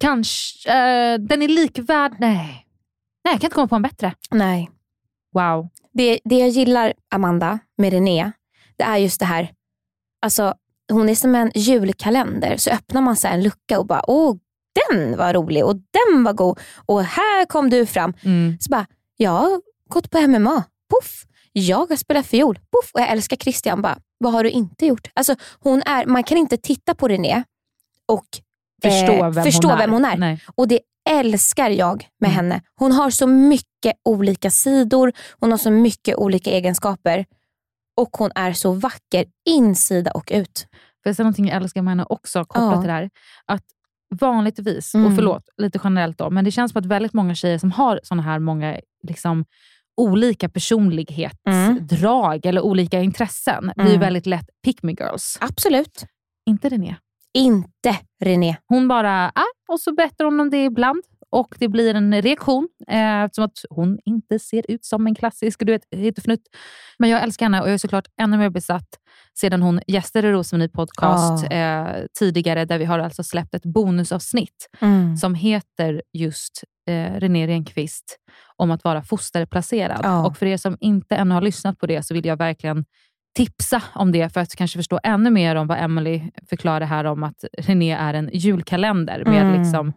kanske, 0.00 0.70
eh, 0.70 1.18
den 1.18 1.42
är 1.42 1.48
likvärd. 1.48 2.12
Nej. 2.18 2.66
nej, 3.24 3.32
jag 3.34 3.40
kan 3.40 3.46
inte 3.46 3.54
komma 3.54 3.68
på 3.68 3.76
en 3.76 3.82
bättre. 3.82 4.14
Nej. 4.30 4.70
Wow. 5.34 5.68
Det, 5.92 6.20
det 6.24 6.38
jag 6.38 6.48
gillar, 6.48 6.92
Amanda, 7.10 7.58
med 7.78 7.92
René, 7.92 8.32
det 8.76 8.84
är 8.84 8.96
just 8.96 9.20
det 9.20 9.26
här. 9.26 9.52
Alltså, 10.22 10.54
hon 10.92 11.08
är 11.08 11.14
som 11.14 11.34
en 11.34 11.50
julkalender. 11.54 12.56
Så 12.56 12.70
öppnar 12.70 13.00
man 13.00 13.16
så 13.16 13.28
en 13.28 13.42
lucka 13.42 13.78
och 13.78 13.86
bara, 13.86 14.10
åh, 14.10 14.36
den 14.88 15.16
var 15.16 15.34
rolig 15.34 15.64
och 15.64 15.76
den 15.76 16.24
var 16.24 16.32
god 16.32 16.58
och 16.86 17.04
här 17.04 17.46
kom 17.46 17.70
du 17.70 17.86
fram. 17.86 18.14
Mm. 18.22 18.58
Så 18.60 18.70
bara, 18.70 18.86
jag 19.16 19.30
har 19.30 19.60
gått 19.88 20.10
på 20.10 20.20
MMA. 20.20 20.64
Puff. 20.90 21.24
Jag 21.52 21.88
har 21.88 21.96
spelat 21.96 22.26
fiol. 22.26 22.54
Puff. 22.54 22.90
Och 22.94 23.00
jag 23.00 23.10
älskar 23.10 23.36
Christian. 23.36 23.82
Bara, 23.82 23.98
vad 24.18 24.32
har 24.32 24.44
du 24.44 24.50
inte 24.50 24.86
gjort? 24.86 25.08
Alltså, 25.14 25.34
hon 25.60 25.82
är, 25.82 26.06
man 26.06 26.24
kan 26.24 26.38
inte 26.38 26.56
titta 26.56 26.94
på 26.94 27.08
René 27.08 27.42
och 28.06 28.26
Förstå 28.82 29.12
eh, 29.12 29.30
vem 29.30 29.44
förstå 29.44 29.68
hon 29.68 29.76
är. 29.76 29.78
vem 29.78 29.92
hon 29.92 30.04
är. 30.04 30.16
Nej. 30.16 30.40
Och 30.54 30.68
det 30.68 30.80
älskar 31.10 31.70
jag 31.70 32.08
med 32.20 32.30
Mm. 32.30 32.36
henne. 32.36 32.62
Hon 32.76 32.92
har 32.92 33.10
så 33.10 33.26
mycket 33.26 33.94
olika 34.04 34.50
sidor, 34.50 35.12
hon 35.40 35.50
har 35.50 35.58
så 35.58 35.70
mycket 35.70 36.16
olika 36.16 36.50
egenskaper 36.50 37.26
och 37.96 38.16
hon 38.16 38.30
är 38.34 38.52
så 38.52 38.72
vacker 38.72 39.24
insida 39.48 40.10
och 40.10 40.28
ut. 40.34 40.66
För 41.02 41.12
säga 41.12 41.24
någonting 41.24 41.46
jag 41.48 41.56
älskar 41.56 41.82
med 41.82 41.90
henne 41.90 42.04
också, 42.08 42.44
kopplat 42.44 42.72
Ja. 42.74 42.80
till 42.80 42.86
det 42.88 42.92
här. 42.92 43.10
Att 43.46 43.64
vanligtvis, 44.20 44.94
Mm. 44.94 45.06
och 45.06 45.14
förlåt, 45.16 45.42
lite 45.56 45.80
generellt 45.84 46.18
då, 46.18 46.30
men 46.30 46.44
det 46.44 46.50
känns 46.50 46.72
som 46.72 46.78
att 46.78 46.86
väldigt 46.86 47.12
många 47.12 47.34
tjejer 47.34 47.58
som 47.58 47.72
har 47.72 48.00
såna 48.02 48.22
här 48.22 48.38
många 48.38 48.80
liksom, 49.08 49.44
olika 49.96 50.48
personlighetsdrag 50.48 52.46
eller 52.46 52.60
olika 52.60 53.00
intressen 53.00 53.72
blir 53.76 53.86
Mm. 53.88 54.00
väldigt 54.00 54.26
lätt 54.26 54.46
pick 54.64 54.82
me 54.82 54.92
girls. 54.92 55.38
Absolut. 55.40 56.04
Inte 56.46 56.68
René. 56.68 56.96
Inte 57.34 57.98
René. 58.24 58.56
Hon 58.66 58.88
bara, 58.88 59.32
ah, 59.34 59.72
och 59.72 59.80
så 59.80 59.94
berättar 59.94 60.24
hon 60.24 60.40
om 60.40 60.50
det 60.50 60.64
ibland 60.64 61.02
och 61.32 61.54
det 61.58 61.68
blir 61.68 61.94
en 61.94 62.22
reaktion 62.22 62.68
eh, 62.88 63.22
eftersom 63.22 63.44
att 63.44 63.58
hon 63.70 63.98
inte 64.04 64.38
ser 64.38 64.64
ut 64.70 64.84
som 64.84 65.06
en 65.06 65.14
klassisk 65.14 65.58
du 65.66 65.72
vet, 65.72 65.82
hittefnutt. 65.96 66.40
Men 66.98 67.10
jag 67.10 67.22
älskar 67.22 67.46
henne 67.46 67.60
och 67.60 67.66
jag 67.68 67.74
är 67.74 67.78
såklart 67.78 68.06
ännu 68.20 68.36
mer 68.38 68.50
besatt 68.50 68.88
sedan 69.40 69.62
hon 69.62 69.80
gästade 69.86 70.32
Rosemarie 70.32 70.68
podcast 70.68 71.46
Ah. 71.50 71.54
eh, 71.54 72.04
tidigare 72.18 72.64
där 72.64 72.78
vi 72.78 72.84
har 72.84 72.98
alltså 72.98 73.22
släppt 73.22 73.54
ett 73.54 73.64
bonusavsnitt 73.64 74.68
Mm. 74.80 75.16
som 75.16 75.34
heter 75.34 76.02
just 76.12 76.64
eh, 76.88 77.12
René 77.20 77.46
Renqvist 77.46 78.16
om 78.56 78.70
att 78.70 78.84
vara 78.84 79.02
fosterplacerad. 79.02 80.00
Ja. 80.02 80.26
Och 80.26 80.36
för 80.36 80.46
er 80.46 80.56
som 80.56 80.76
inte 80.80 81.16
ännu 81.16 81.34
har 81.34 81.42
lyssnat 81.42 81.78
på 81.78 81.86
det 81.86 82.02
så 82.02 82.14
vill 82.14 82.26
jag 82.26 82.36
verkligen 82.36 82.84
tipsa 83.36 83.82
om 83.94 84.12
det 84.12 84.32
för 84.32 84.40
att 84.40 84.56
kanske 84.56 84.78
förstå 84.78 85.00
ännu 85.02 85.30
mer 85.30 85.56
om 85.56 85.66
vad 85.66 85.78
Emily 85.78 86.22
förklarar 86.50 86.86
här 86.86 87.04
om 87.04 87.22
att 87.22 87.44
René 87.58 87.92
är 87.92 88.14
en 88.14 88.30
julkalender 88.32 89.24
med 89.24 89.42
Mm. 89.42 89.60
liksom 89.62 89.92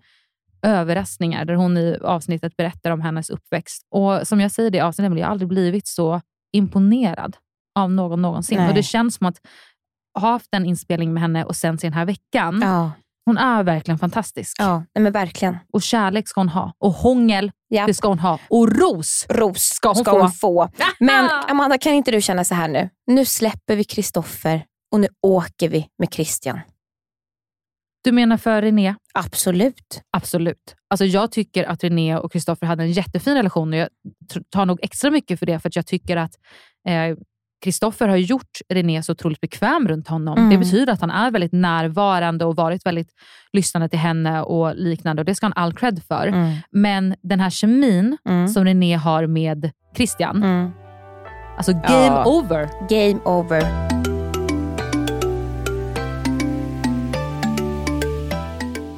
överraskningar 0.62 1.46
där 1.46 1.54
hon 1.54 1.78
i 1.78 1.98
avsnittet 2.02 2.58
berättar 2.58 2.92
om 2.92 3.02
hennes 3.02 3.30
uppväxt. 3.30 3.88
Och 3.90 4.28
som 4.28 4.40
jag 4.42 4.52
säger 4.52 4.68
i 4.68 4.70
det 4.70 4.80
avsnittet, 4.82 5.06
Emily, 5.06 5.22
jag 5.22 5.28
har 5.28 5.32
aldrig 5.32 5.48
blivit 5.50 5.88
så 5.88 6.22
imponerad 6.52 7.38
av 7.76 7.92
någon 7.92 8.22
någonsin. 8.22 8.58
Nej. 8.58 8.68
Och 8.70 8.76
Det 8.76 8.84
känns 8.84 9.16
som 9.16 9.28
att 9.28 9.38
ha 10.20 10.32
haft 10.32 10.54
en 10.54 10.66
inspelning 10.66 11.14
med 11.14 11.22
henne 11.22 11.44
och 11.46 11.56
sen 11.56 11.78
se 11.78 11.88
den 11.88 11.94
här 11.94 12.06
veckan. 12.06 12.60
Ja. 12.62 12.92
Hon 13.26 13.38
är 13.38 13.64
verkligen 13.64 13.98
fantastisk. 13.98 14.56
Ja, 14.60 14.78
nej 14.96 15.04
men 15.04 15.12
verkligen. 15.12 15.58
Och 15.74 15.82
kärlek 15.82 16.28
ska 16.28 16.40
hon 16.40 16.50
ha. 16.50 16.74
Och 16.78 16.92
hångel, 16.92 17.52
Ja. 17.68 17.86
det 17.88 17.94
ska 17.94 18.08
hon 18.08 18.20
ha. 18.20 18.40
Och 18.50 18.80
ros 18.80 19.26
Ros 19.30 19.62
ska 19.64 19.90
hon 19.90 19.96
ska 19.96 20.12
få. 20.12 20.20
hon 20.22 20.32
få. 20.32 20.70
Men 21.00 21.30
Amanda, 21.48 21.78
kan 21.78 21.94
inte 21.94 22.12
du 22.12 22.22
känna 22.22 22.44
så 22.44 22.56
här 22.56 22.68
nu? 22.68 22.90
Nu 23.08 23.26
släpper 23.26 23.76
vi 23.76 23.84
Kristoffer 23.84 24.66
och 24.92 25.00
nu 25.00 25.08
åker 25.22 25.70
vi 25.70 25.88
med 26.00 26.14
Christian. 26.14 26.60
Du 28.04 28.12
menar 28.12 28.38
för 28.38 28.62
René? 28.62 28.96
Absolut. 29.14 30.02
Absolut. 30.18 30.76
Alltså 30.90 31.06
jag 31.06 31.32
tycker 31.32 31.64
att 31.64 31.84
René 31.84 32.18
och 32.18 32.32
Kristoffer 32.32 32.68
hade 32.68 32.84
en 32.84 32.92
jättefin 32.92 33.36
relation 33.36 33.74
och 33.74 33.80
jag 33.80 33.90
tar 34.50 34.66
nog 34.66 34.80
extra 34.82 35.12
mycket 35.12 35.40
för 35.40 35.46
det 35.46 35.60
för 35.60 35.70
att 35.70 35.76
jag 35.76 35.86
tycker 35.88 36.18
att 36.18 36.32
eh, 36.88 37.18
Kristoffer 37.64 38.08
har 38.08 38.18
gjort 38.18 38.58
René 38.70 39.04
så 39.04 39.12
otroligt 39.12 39.42
bekväm 39.42 39.88
runt 39.88 40.08
honom. 40.08 40.38
Mm. 40.38 40.50
Det 40.50 40.58
betyder 40.58 40.94
att 40.94 41.02
han 41.02 41.12
är 41.12 41.32
väldigt 41.32 41.52
närvarande 41.52 42.46
och 42.46 42.56
varit 42.56 42.86
väldigt 42.86 43.10
lyssnande 43.54 43.90
till 43.90 44.00
henne 44.00 44.42
och 44.42 44.76
liknande 44.76 45.22
och 45.22 45.26
det 45.26 45.36
ska 45.36 45.46
han 45.46 45.54
all 45.56 45.74
cred 45.74 46.02
för. 46.08 46.28
Mm. 46.28 46.54
Men 46.72 47.16
den 47.22 47.40
här 47.40 47.50
kemin 47.50 48.18
som 48.54 48.66
René 48.66 48.96
har 48.96 49.28
med 49.28 49.72
Christian, 49.96 50.72
alltså 51.58 51.72
game 51.74 51.84
Ja. 52.06 52.24
over. 52.26 52.70
Game 52.90 53.20
over. 53.26 53.64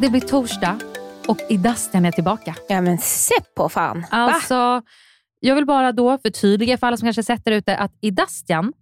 Det 0.01 0.09
blir 0.09 0.21
torsdag 0.21 0.79
och 1.27 1.37
Idastian 1.49 2.05
är 2.05 2.11
tillbaka. 2.11 2.55
Ja 2.69 2.81
men 2.81 2.97
se 2.97 3.35
på 3.55 3.69
fan. 3.69 4.05
Va? 4.11 4.33
Jag 5.45 5.55
vill 5.55 5.65
bara 5.65 5.91
då 5.91 6.17
förtydliga 6.17 6.77
för 6.77 6.87
alla 6.87 6.97
som 6.97 7.05
kanske 7.05 7.23
sett 7.23 7.45
där 7.45 7.51
ute 7.51 7.77
att 7.77 7.91
Idastian, 8.01 8.73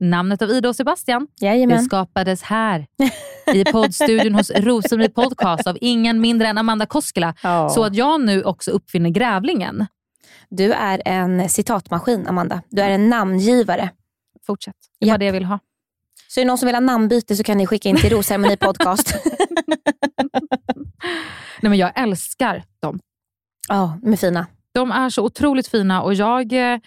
namnet 0.00 0.42
av 0.42 0.50
Ida 0.50 0.68
och 0.68 0.76
Sebastian, 0.76 1.26
Jajamän. 1.40 1.76
det 1.76 1.82
skapades 1.82 2.42
här 2.42 2.86
i 3.54 3.64
poddstudion 3.64 4.34
hos 4.34 4.50
Rosumrid 4.50 5.14
Podcast 5.14 5.66
av 5.66 5.78
ingen 5.80 6.20
mindre 6.20 6.48
än 6.48 6.58
Amanda 6.58 6.86
Koskela. 6.86 7.34
Ja. 7.42 7.68
Så 7.68 7.84
att 7.84 7.94
jag 7.94 8.20
nu 8.20 8.42
också 8.42 8.70
uppfinner 8.70 9.10
grävlingen. 9.10 9.86
Du 10.48 10.72
är 10.72 11.02
en 11.04 11.48
citatmaskin, 11.48 12.26
Amanda. 12.26 12.62
Du 12.70 12.82
är 12.82 12.90
en 12.90 13.08
namngivare. 13.08 13.90
Fortsätt. 14.46 14.76
Det 15.00 15.10
var 15.10 15.18
det 15.18 15.24
jag 15.24 15.32
vill 15.32 15.44
ha. 15.44 15.58
Så 16.28 16.40
är 16.40 16.44
det 16.44 16.48
någon 16.48 16.58
som 16.58 16.66
vill 16.66 16.76
ha 16.76 16.80
namnbyte 16.80 17.36
så 17.36 17.42
kan 17.42 17.58
ni 17.58 17.66
skicka 17.66 17.88
in 17.88 17.96
till 17.96 18.10
Rosceremoni 18.10 18.56
podcast. 18.56 19.14
Nej, 21.60 21.70
men 21.70 21.78
jag 21.78 21.92
älskar 21.94 22.64
dem. 22.80 23.00
Ja, 23.68 23.98
de 24.02 24.12
är 24.12 24.16
fina. 24.16 24.46
De 24.74 24.90
är 24.92 25.10
så 25.10 25.24
otroligt 25.24 25.68
fina 25.68 26.02
och 26.02 26.14
jag 26.14 26.52
eh, 26.52 26.78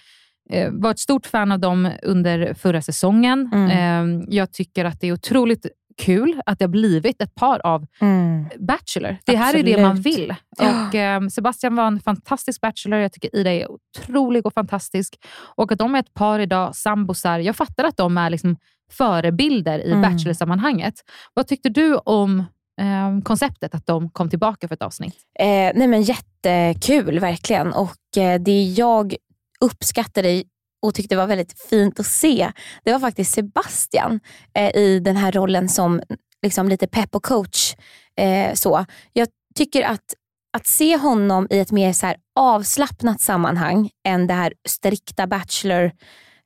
eh, 0.53 0.71
var 0.71 0.91
ett 0.91 0.99
stort 0.99 1.25
fan 1.25 1.51
av 1.51 1.59
dem 1.59 1.91
under 2.03 2.53
förra 2.53 2.81
säsongen. 2.81 3.49
Mm. 3.53 4.19
Eh, 4.19 4.25
jag 4.29 4.53
tycker 4.53 4.85
att 4.85 4.99
det 5.01 5.07
är 5.07 5.13
otroligt 5.13 5.65
kul 6.01 6.41
att 6.45 6.59
det 6.59 6.65
har 6.65 6.69
blivit 6.69 7.21
ett 7.21 7.35
par 7.35 7.65
av 7.65 7.85
Mm. 8.01 8.45
Bachelor. 8.59 9.17
Det 9.25 9.35
här 9.35 9.55
är 9.55 9.63
det 9.63 9.81
man 9.81 9.91
Absolut. 9.91 10.17
vill. 10.17 10.33
Och, 10.59 10.95
eh, 10.95 11.27
Sebastian 11.27 11.75
var 11.75 11.87
en 11.87 11.99
fantastisk 11.99 12.61
Bachelor. 12.61 12.99
Jag 12.99 13.13
tycker 13.13 13.35
Ida 13.35 13.51
är 13.53 13.67
otrolig 13.71 14.45
och 14.45 14.53
fantastisk. 14.53 15.15
Och 15.55 15.71
att 15.71 15.79
de 15.79 15.95
är 15.95 15.99
ett 15.99 16.13
par 16.13 16.39
idag, 16.39 16.75
sambosar. 16.75 17.39
Jag 17.39 17.55
fattar 17.55 17.83
att 17.83 17.97
de 17.97 18.17
är 18.17 18.29
liksom 18.29 18.57
förebilder 18.91 19.79
i 19.79 19.91
Mm. 19.91 20.01
Bachelor-sammanhanget. 20.01 20.93
Vad 21.33 21.47
tyckte 21.47 21.69
du 21.69 21.95
om 21.95 22.43
eh, 22.81 23.21
konceptet 23.23 23.75
att 23.75 23.85
de 23.85 24.09
kom 24.09 24.29
tillbaka 24.29 24.67
för 24.67 24.75
ett 24.75 24.81
avsnitt? 24.81 25.15
Eh, 25.39 25.71
nej 25.75 25.87
men 25.87 26.01
jättekul 26.01 27.19
verkligen. 27.19 27.73
Och 27.73 28.17
eh, 28.17 28.41
det 28.41 28.63
jag 28.63 29.15
uppskattade 29.59 30.43
och 30.81 30.95
tyckte 30.95 31.15
var 31.15 31.27
väldigt 31.27 31.61
fint 31.69 31.99
att 31.99 32.05
se, 32.05 32.51
det 32.83 32.91
var 32.91 32.99
faktiskt 32.99 33.33
Sebastian 33.33 34.19
eh, 34.53 34.75
i 34.75 34.99
den 34.99 35.15
här 35.15 35.31
rollen 35.31 35.69
som 35.69 36.01
liksom 36.41 36.69
lite 36.69 36.87
pepp 36.87 37.15
och 37.15 37.23
coach. 37.23 37.75
Eh, 38.17 38.53
så. 38.53 38.85
Jag 39.13 39.27
tycker 39.55 39.83
att, 39.83 40.13
att 40.57 40.67
se 40.67 40.97
honom 40.97 41.47
i 41.49 41.59
ett 41.59 41.71
mer 41.71 41.93
så 41.93 42.05
här 42.05 42.17
avslappnat 42.35 43.21
sammanhang 43.21 43.89
än 44.07 44.27
det 44.27 44.33
här 44.33 44.53
strikta 44.67 45.27
Bachelor, 45.27 45.91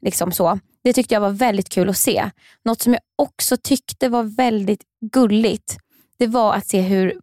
liksom 0.01 0.31
så. 0.31 0.59
det 0.83 0.93
tyckte 0.93 1.13
jag 1.13 1.21
var 1.21 1.29
väldigt 1.29 1.69
kul 1.69 1.89
att 1.89 1.97
se. 1.97 2.29
Något 2.65 2.81
som 2.81 2.93
jag 2.93 3.01
också 3.17 3.57
tyckte 3.57 4.09
var 4.09 4.23
väldigt 4.23 4.83
gulligt, 5.11 5.77
det 6.21 6.27
var 6.27 6.53
att 6.53 6.67
se 6.67 6.81
hur 6.81 7.13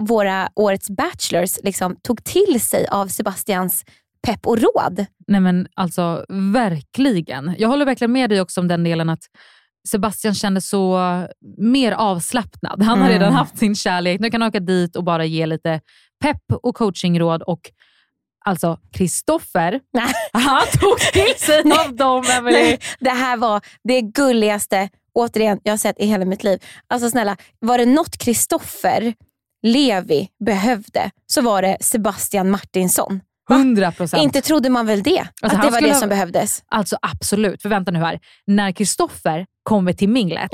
våra 0.00 0.48
årets 0.54 0.90
bachelors 0.90 1.58
liksom 1.62 1.96
tog 2.02 2.24
till 2.24 2.60
sig 2.60 2.86
av 2.86 3.06
Sebastians 3.08 3.84
pepp 4.26 4.46
och 4.46 4.58
råd. 4.58 5.06
Nej 5.26 5.40
men 5.40 5.66
alltså 5.74 6.24
verkligen. 6.52 7.54
Jag 7.58 7.68
håller 7.68 7.84
verkligen 7.84 8.12
med 8.12 8.30
dig 8.30 8.40
också 8.40 8.60
om 8.60 8.68
den 8.68 8.84
delen 8.84 9.08
att 9.08 9.22
Sebastian 9.88 10.34
kände 10.34 10.60
så 10.60 10.98
mer 11.58 11.92
avslappnad. 11.92 12.82
Han 12.82 12.98
har 12.98 13.08
Mm. 13.08 13.18
redan 13.20 13.32
haft 13.32 13.58
sin 13.58 13.74
kärlek. 13.74 14.20
Nu 14.20 14.30
kan 14.30 14.40
han 14.42 14.48
åka 14.48 14.60
dit 14.60 14.96
och 14.96 15.04
bara 15.04 15.24
ge 15.24 15.46
lite 15.46 15.80
pepp 16.22 16.42
och 16.62 16.74
coachingråd. 16.76 17.42
Och 17.42 17.60
alltså 18.44 18.78
Kristoffer, 18.92 19.80
han 20.32 20.62
tog 20.80 20.98
till 20.98 21.34
sig 21.38 21.62
av 21.86 21.96
dem. 21.96 22.24
Nej, 22.42 22.78
det 23.00 23.10
här 23.10 23.36
var 23.36 23.60
det 23.88 24.00
gulligaste 24.00 24.88
återigen 25.14 25.60
jag 25.62 25.72
har 25.72 25.76
sett 25.78 26.00
i 26.00 26.06
hela 26.06 26.24
mitt 26.24 26.44
liv. 26.44 26.58
Alltså 26.88 27.10
snälla, 27.10 27.36
var 27.60 27.78
det 27.78 27.86
något 27.86 28.18
Kristoffer 28.18 29.14
Levi 29.62 30.28
behövde 30.44 31.10
så 31.26 31.42
var 31.42 31.62
det 31.62 31.76
Sebastian 31.80 32.50
Martinsson. 32.50 33.20
100 33.50 33.92
procent. 33.92 34.22
Inte 34.22 34.40
trodde 34.40 34.70
man 34.70 34.86
väl 34.86 35.02
det? 35.02 35.20
Alltså, 35.42 35.58
att 35.58 35.64
det 35.64 35.70
var 35.70 35.80
det 35.80 35.92
ha- 35.92 36.00
som 36.00 36.08
behövdes. 36.08 36.62
Alltså 36.68 36.96
absolut, 37.02 37.62
för 37.62 37.68
vänta 37.68 37.90
nu 37.92 37.98
här. 37.98 38.20
När 38.46 38.72
Kristoffer 38.72 39.46
kommer 39.62 39.92
till 39.92 40.08
minglet, 40.08 40.50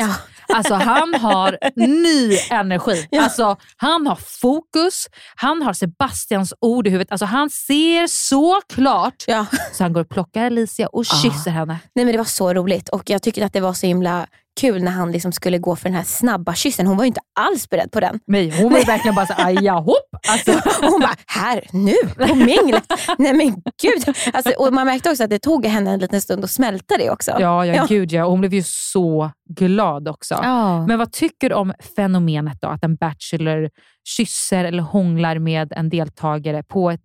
alltså 0.55 0.75
han 0.75 1.15
har 1.15 1.59
ny 1.77 2.37
energi. 2.51 3.09
Alltså 3.21 3.57
Han 3.77 4.07
har 4.07 4.17
fokus, 4.17 5.07
han 5.37 5.63
har 5.63 5.73
Sebastians 5.73 6.55
ord 6.61 6.87
i 6.87 6.91
huvudet. 6.91 7.13
Alltså 7.13 7.27
han 7.27 7.51
ser 7.51 8.07
så 8.07 8.61
klart. 8.75 9.25
Så 9.73 9.85
han 9.85 9.93
går 9.93 10.01
och 10.01 10.09
plockar 10.09 10.45
Alicia 10.47 10.87
och 10.87 11.07
kysser 11.07 11.51
henne. 11.51 11.79
Nej 11.95 12.05
men 12.05 12.13
Det 12.13 12.19
var 12.19 12.25
så 12.25 12.55
roligt 12.55 12.89
och 12.89 13.11
jag 13.11 13.23
tyckte 13.23 13.45
att 13.45 13.53
det 13.53 13.61
var 13.61 13.73
så 13.73 13.87
himla 13.87 14.27
kul 14.61 14.83
när 14.83 14.91
han 14.93 15.13
liksom 15.13 15.33
skulle 15.33 15.59
gå 15.59 15.77
för 15.77 15.85
den 15.85 15.95
här 15.95 16.05
snabba 16.05 16.55
kyssen. 16.55 16.87
Hon 16.87 16.97
var 16.97 17.05
ju 17.05 17.09
inte 17.09 17.21
alls 17.41 17.69
beredd 17.69 17.93
på 17.93 18.01
den. 18.01 18.21
Nej, 18.27 18.63
hon 18.63 18.73
var 18.73 18.79
ju 18.79 18.85
verkligen 18.87 19.15
bara 19.15 19.27
så 19.27 19.35
aja 19.37 19.73
hopp. 19.73 20.17
Alltså. 20.29 20.53
hon 20.87 21.01
bara, 21.01 21.15
här, 21.27 21.65
nu, 21.73 21.95
på 22.27 22.35
minglet. 22.35 22.85
Nej 23.19 23.33
men 23.35 23.63
gud. 23.83 24.17
Alltså, 24.33 24.53
och 24.59 24.73
man 24.73 24.87
märkte 24.87 25.11
också 25.11 25.25
att 25.25 25.31
det 25.31 25.39
tog 25.39 25.67
henne 25.67 25.91
en 25.91 25.99
liten 26.01 26.21
stund 26.21 26.45
att 26.45 26.51
smälta 26.51 26.97
det 26.99 27.11
också. 27.11 27.37
Ja, 27.39 27.67
ja, 27.67 27.87
gud 27.89 28.13
ja. 28.13 28.25
Hon 28.25 28.41
blev 28.41 28.55
ju 28.55 28.63
så 28.67 29.31
glad 29.49 30.09
också. 30.09 30.35
Ja. 30.43 30.87
Men 30.87 30.99
vad 30.99 31.13
tycker 31.13 31.49
du 31.49 31.55
om 31.55 31.73
fenomenet 31.97 32.59
då? 32.61 32.69
Att 32.69 32.85
en 32.85 32.97
bachelor 32.97 33.71
kysser 34.05 34.65
eller 34.65 34.83
hånglar 34.83 35.39
med 35.39 35.73
en 35.77 35.89
deltagare 35.89 36.63
på 36.63 36.91
ett, 36.91 37.05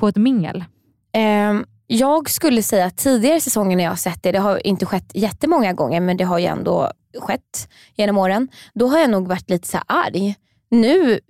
på 0.00 0.08
ett 0.08 0.16
mingel? 0.16 0.64
Ehm, 1.14 1.64
jag 1.92 2.30
skulle 2.30 2.62
säga 2.62 2.84
att 2.84 2.96
tidigare 2.96 3.40
säsonger 3.40 3.76
när 3.76 3.84
jag 3.84 3.90
har 3.90 3.96
sett 3.96 4.22
det, 4.22 4.32
det 4.32 4.38
har 4.38 4.66
inte 4.66 4.86
skett 4.86 5.10
jättemånga 5.14 5.72
gånger 5.72 6.00
men 6.00 6.16
det 6.16 6.24
har 6.24 6.38
ju 6.38 6.46
ändå 6.46 6.92
skett 7.18 7.68
genom 7.94 8.18
åren. 8.18 8.48
Då 8.74 8.88
har 8.88 8.98
jag 8.98 9.10
nog 9.10 9.28
varit 9.28 9.50
lite 9.50 9.68
så 9.68 9.76
här 9.76 9.84
arg. 9.86 10.34
Nu 10.70 11.20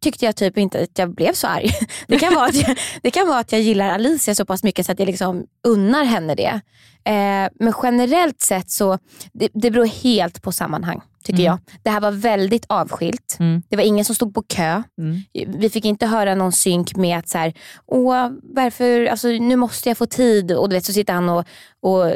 tyckte 0.00 0.24
jag 0.24 0.36
typ 0.36 0.58
inte 0.58 0.82
att 0.82 0.98
jag 0.98 1.14
blev 1.14 1.32
så 1.32 1.46
arg. 1.46 1.70
Det 2.06 2.18
kan 2.18 2.34
vara 2.34 2.46
att 2.46 2.54
jag, 2.54 2.78
det 3.02 3.10
kan 3.10 3.28
vara 3.28 3.38
att 3.38 3.52
jag 3.52 3.60
gillar 3.60 3.88
Alicia 3.88 4.34
så 4.34 4.44
pass 4.44 4.62
mycket 4.62 4.86
så 4.86 4.92
att 4.92 4.98
jag 4.98 5.06
liksom 5.06 5.46
unnar 5.66 6.04
henne 6.04 6.34
det. 6.34 6.60
Eh, 7.04 7.48
men 7.54 7.74
generellt 7.82 8.40
sett 8.40 8.70
så 8.70 8.98
det, 9.32 9.48
det 9.54 9.70
beror 9.70 9.86
helt 9.86 10.42
på 10.42 10.52
sammanhang 10.52 11.00
tycker 11.24 11.40
Mm. 11.42 11.44
jag. 11.46 11.58
Det 11.82 11.90
här 11.90 12.00
var 12.00 12.10
väldigt 12.10 12.64
avskilt. 12.68 13.36
Det 13.68 13.76
var 13.76 13.82
ingen 13.82 14.04
som 14.04 14.14
stod 14.14 14.34
på 14.34 14.42
kö. 14.42 14.82
Mm. 15.00 15.20
Vi 15.60 15.70
fick 15.70 15.84
inte 15.84 16.06
höra 16.06 16.34
någon 16.34 16.52
synk 16.52 16.96
med 16.96 17.18
att 17.18 17.28
så 17.28 17.38
här, 17.38 17.52
Åh, 17.86 18.30
varför, 18.42 19.06
alltså, 19.06 19.28
nu 19.28 19.56
måste 19.56 19.88
jag 19.90 19.98
få 19.98 20.06
tid. 20.06 20.52
Och 20.52 20.68
du 20.68 20.76
vet, 20.76 20.84
så 20.84 20.92
sitter 20.92 21.12
han 21.12 21.28
och, 21.28 21.44
och 21.82 22.12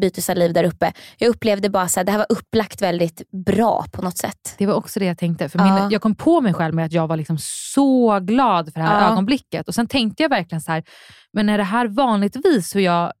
byter 0.00 0.20
saliv 0.20 0.52
där 0.52 0.64
uppe. 0.64 0.92
Jag 1.18 1.28
upplevde 1.28 1.70
bara 1.70 1.82
att 1.82 2.06
det 2.06 2.10
här 2.12 2.18
var 2.18 2.26
upplagt 2.28 2.82
väldigt 2.82 3.22
bra 3.46 3.84
på 3.92 4.02
något 4.02 4.18
sätt. 4.18 4.54
Det 4.58 4.66
var 4.66 4.74
också 4.74 5.00
det 5.00 5.06
jag 5.06 5.18
tänkte. 5.18 5.48
För 5.48 5.58
Ja. 5.58 5.80
min, 5.80 5.90
jag 5.90 6.02
kom 6.02 6.14
på 6.14 6.40
mig 6.40 6.54
själv 6.54 6.74
med 6.74 6.84
att 6.86 6.92
jag 6.92 7.06
var 7.06 7.16
liksom 7.16 7.38
så 7.74 8.20
glad 8.20 8.72
för 8.72 8.80
det 8.80 8.86
här 8.86 9.00
Ja. 9.02 9.12
ögonblicket. 9.12 9.68
Och 9.68 9.74
Sen 9.74 9.86
tänkte 9.86 10.22
jag 10.22 10.30
verkligen 10.30 10.60
så 10.60 10.72
här, 10.72 10.82
men 11.32 11.48
är 11.48 11.58
det 11.58 11.64
här 11.64 11.86
vanligtvis 11.88 12.76
hur 12.76 12.80
jag 12.80 13.12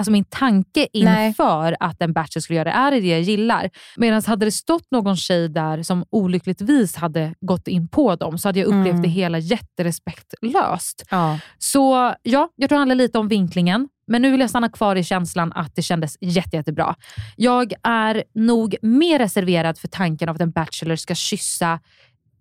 Alltså 0.00 0.10
min 0.12 0.24
tanke 0.24 0.88
Nej. 0.94 1.26
inför 1.28 1.76
att 1.80 2.02
en 2.02 2.12
bachelor 2.12 2.40
skulle 2.40 2.56
göra 2.56 2.64
det, 2.90 2.96
är 2.96 3.00
det 3.00 3.08
jag 3.08 3.20
gillar? 3.20 3.70
Medan 3.96 4.22
hade 4.26 4.46
det 4.46 4.50
stått 4.52 4.90
någon 4.90 5.16
tjej 5.16 5.48
där 5.48 5.82
som 5.82 6.04
olyckligtvis 6.10 6.96
hade 6.96 7.34
gått 7.40 7.68
in 7.68 7.88
på 7.88 8.16
dem 8.16 8.38
så 8.38 8.48
hade 8.48 8.58
jag 8.58 8.66
upplevt 8.66 8.86
Mm. 8.90 9.02
det 9.02 9.08
hela 9.08 9.38
jätterespektlöst. 9.38 11.04
Ja. 11.10 11.38
Så 11.58 12.14
ja, 12.22 12.48
jag 12.56 12.68
tror 12.68 12.76
det 12.76 12.80
handlar 12.80 12.94
lite 12.96 13.18
om 13.18 13.28
vinklingen. 13.28 13.88
Men 14.06 14.22
nu 14.22 14.30
vill 14.30 14.40
jag 14.40 14.50
stanna 14.50 14.68
kvar 14.68 14.96
i 14.96 15.04
känslan 15.04 15.52
att 15.52 15.74
det 15.76 15.82
kändes 15.82 16.16
jätte, 16.20 16.56
jättebra. 16.56 16.94
Jag 17.36 17.72
är 17.82 18.24
nog 18.34 18.76
mer 18.82 19.18
reserverad 19.18 19.78
för 19.78 19.88
tanken 19.88 20.28
av 20.28 20.34
att 20.34 20.40
en 20.40 20.50
bachelor 20.50 20.96
ska 20.96 21.14
kyssa 21.14 21.80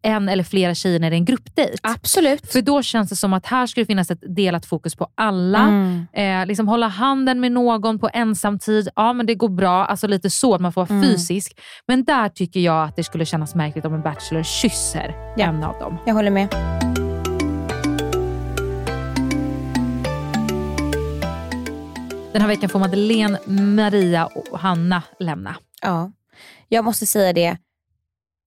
en 0.02 0.30
eller 0.30 0.44
flera 0.44 0.76
tjejer 0.76 1.12
i 1.12 1.16
en 1.16 1.26
gruppdejt. 1.26 1.78
Absolut. 1.84 2.52
För 2.52 2.62
då 2.62 2.82
känns 2.82 3.10
det 3.10 3.16
som 3.16 3.34
att 3.34 3.46
här 3.46 3.68
skulle 3.68 3.86
finnas 3.86 4.12
ett 4.12 4.36
delat 4.36 4.66
fokus 4.66 4.96
på 4.96 5.08
alla. 5.16 5.60
Mm. 5.60 6.08
Eh, 6.14 6.46
liksom 6.48 6.68
hålla 6.68 6.88
handen 6.88 7.40
med 7.40 7.52
någon 7.52 8.00
på 8.00 8.10
ensamtid, 8.14 8.90
ja 8.96 9.14
men 9.14 9.26
det 9.26 9.36
går 9.36 9.50
bra. 9.50 9.86
Alltså 9.86 10.08
lite 10.08 10.30
så, 10.30 10.56
att 10.56 10.62
man 10.62 10.74
får 10.74 10.86
vara 10.86 10.98
Mm. 11.00 11.04
fysisk. 11.12 11.60
Men 11.88 12.04
där 12.04 12.30
tycker 12.30 12.60
jag 12.60 12.84
att 12.88 12.96
det 12.96 13.04
skulle 13.04 13.26
kännas 13.26 13.56
märkligt 13.56 13.86
om 13.86 13.94
en 13.94 14.02
bachelor 14.02 14.44
kysser 14.44 15.16
en 15.38 15.64
av 15.64 15.80
dem. 15.80 15.98
Jag 16.06 16.14
håller 16.14 16.32
med. 16.32 16.48
Den 22.34 22.42
här 22.42 22.48
veckan 22.48 22.70
får 22.70 22.80
Madeleine, 22.80 23.38
Maria 23.48 24.26
och 24.26 24.60
Hanna 24.60 25.04
lämna. 25.20 25.56
Ja, 25.82 26.12
jag 26.68 26.86
måste 26.86 27.06
säga 27.06 27.34
det. 27.34 27.58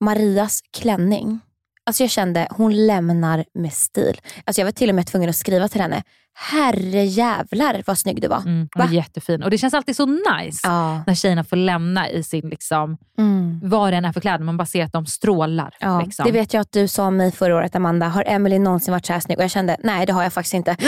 Marias 0.02 0.60
klänning. 0.78 1.40
Alltså 1.86 2.02
jag 2.02 2.10
kände, 2.10 2.48
hon 2.50 2.86
lämnar 2.86 3.44
med 3.54 3.72
stil. 3.72 4.20
Alltså 4.44 4.60
jag 4.60 4.66
var 4.66 4.72
till 4.72 4.88
och 4.88 4.94
med 4.94 5.06
tvungen 5.06 5.30
att 5.30 5.36
skriva 5.36 5.68
till 5.68 5.80
henne. 5.80 6.02
Herre 6.34 7.04
jävlar 7.04 7.82
vad 7.86 7.98
snygg 7.98 8.20
du 8.22 8.28
var. 8.28 8.38
Mm, 8.38 8.68
Va? 8.76 8.88
jättefin. 8.90 9.42
Och 9.42 9.50
det 9.50 9.58
känns 9.58 9.74
alltid 9.74 9.96
så 9.96 10.06
nice 10.06 10.68
när 11.06 11.14
tjejerna 11.14 11.44
får 11.44 11.56
lämna 11.56 12.10
i 12.10 12.22
sin, 12.22 12.48
liksom, 12.48 12.96
Mm. 13.18 13.60
vad 13.62 13.92
det 13.92 13.96
än 13.96 14.04
är 14.04 14.12
för 14.12 14.20
kläder. 14.20 14.44
Man 14.44 14.56
bara 14.56 14.66
ser 14.66 14.84
att 14.84 14.92
de 14.92 15.06
strålar. 15.06 15.74
Ja, 15.80 16.00
liksom. 16.00 16.24
Det 16.26 16.32
vet 16.32 16.54
jag 16.54 16.60
att 16.60 16.72
du 16.72 16.88
sa 16.88 17.06
om 17.06 17.16
mig 17.16 17.32
förra 17.32 17.56
året 17.56 17.74
Amanda. 17.76 18.08
Har 18.08 18.24
Emily 18.26 18.58
någonsin 18.58 18.92
varit 18.92 19.06
så 19.06 19.12
här 19.12 19.20
snygg? 19.20 19.38
Och 19.38 19.44
jag 19.44 19.50
kände, 19.50 19.76
nej 19.82 20.06
det 20.06 20.12
har 20.12 20.22
jag 20.22 20.32
faktiskt 20.32 20.54
inte. 20.54 20.76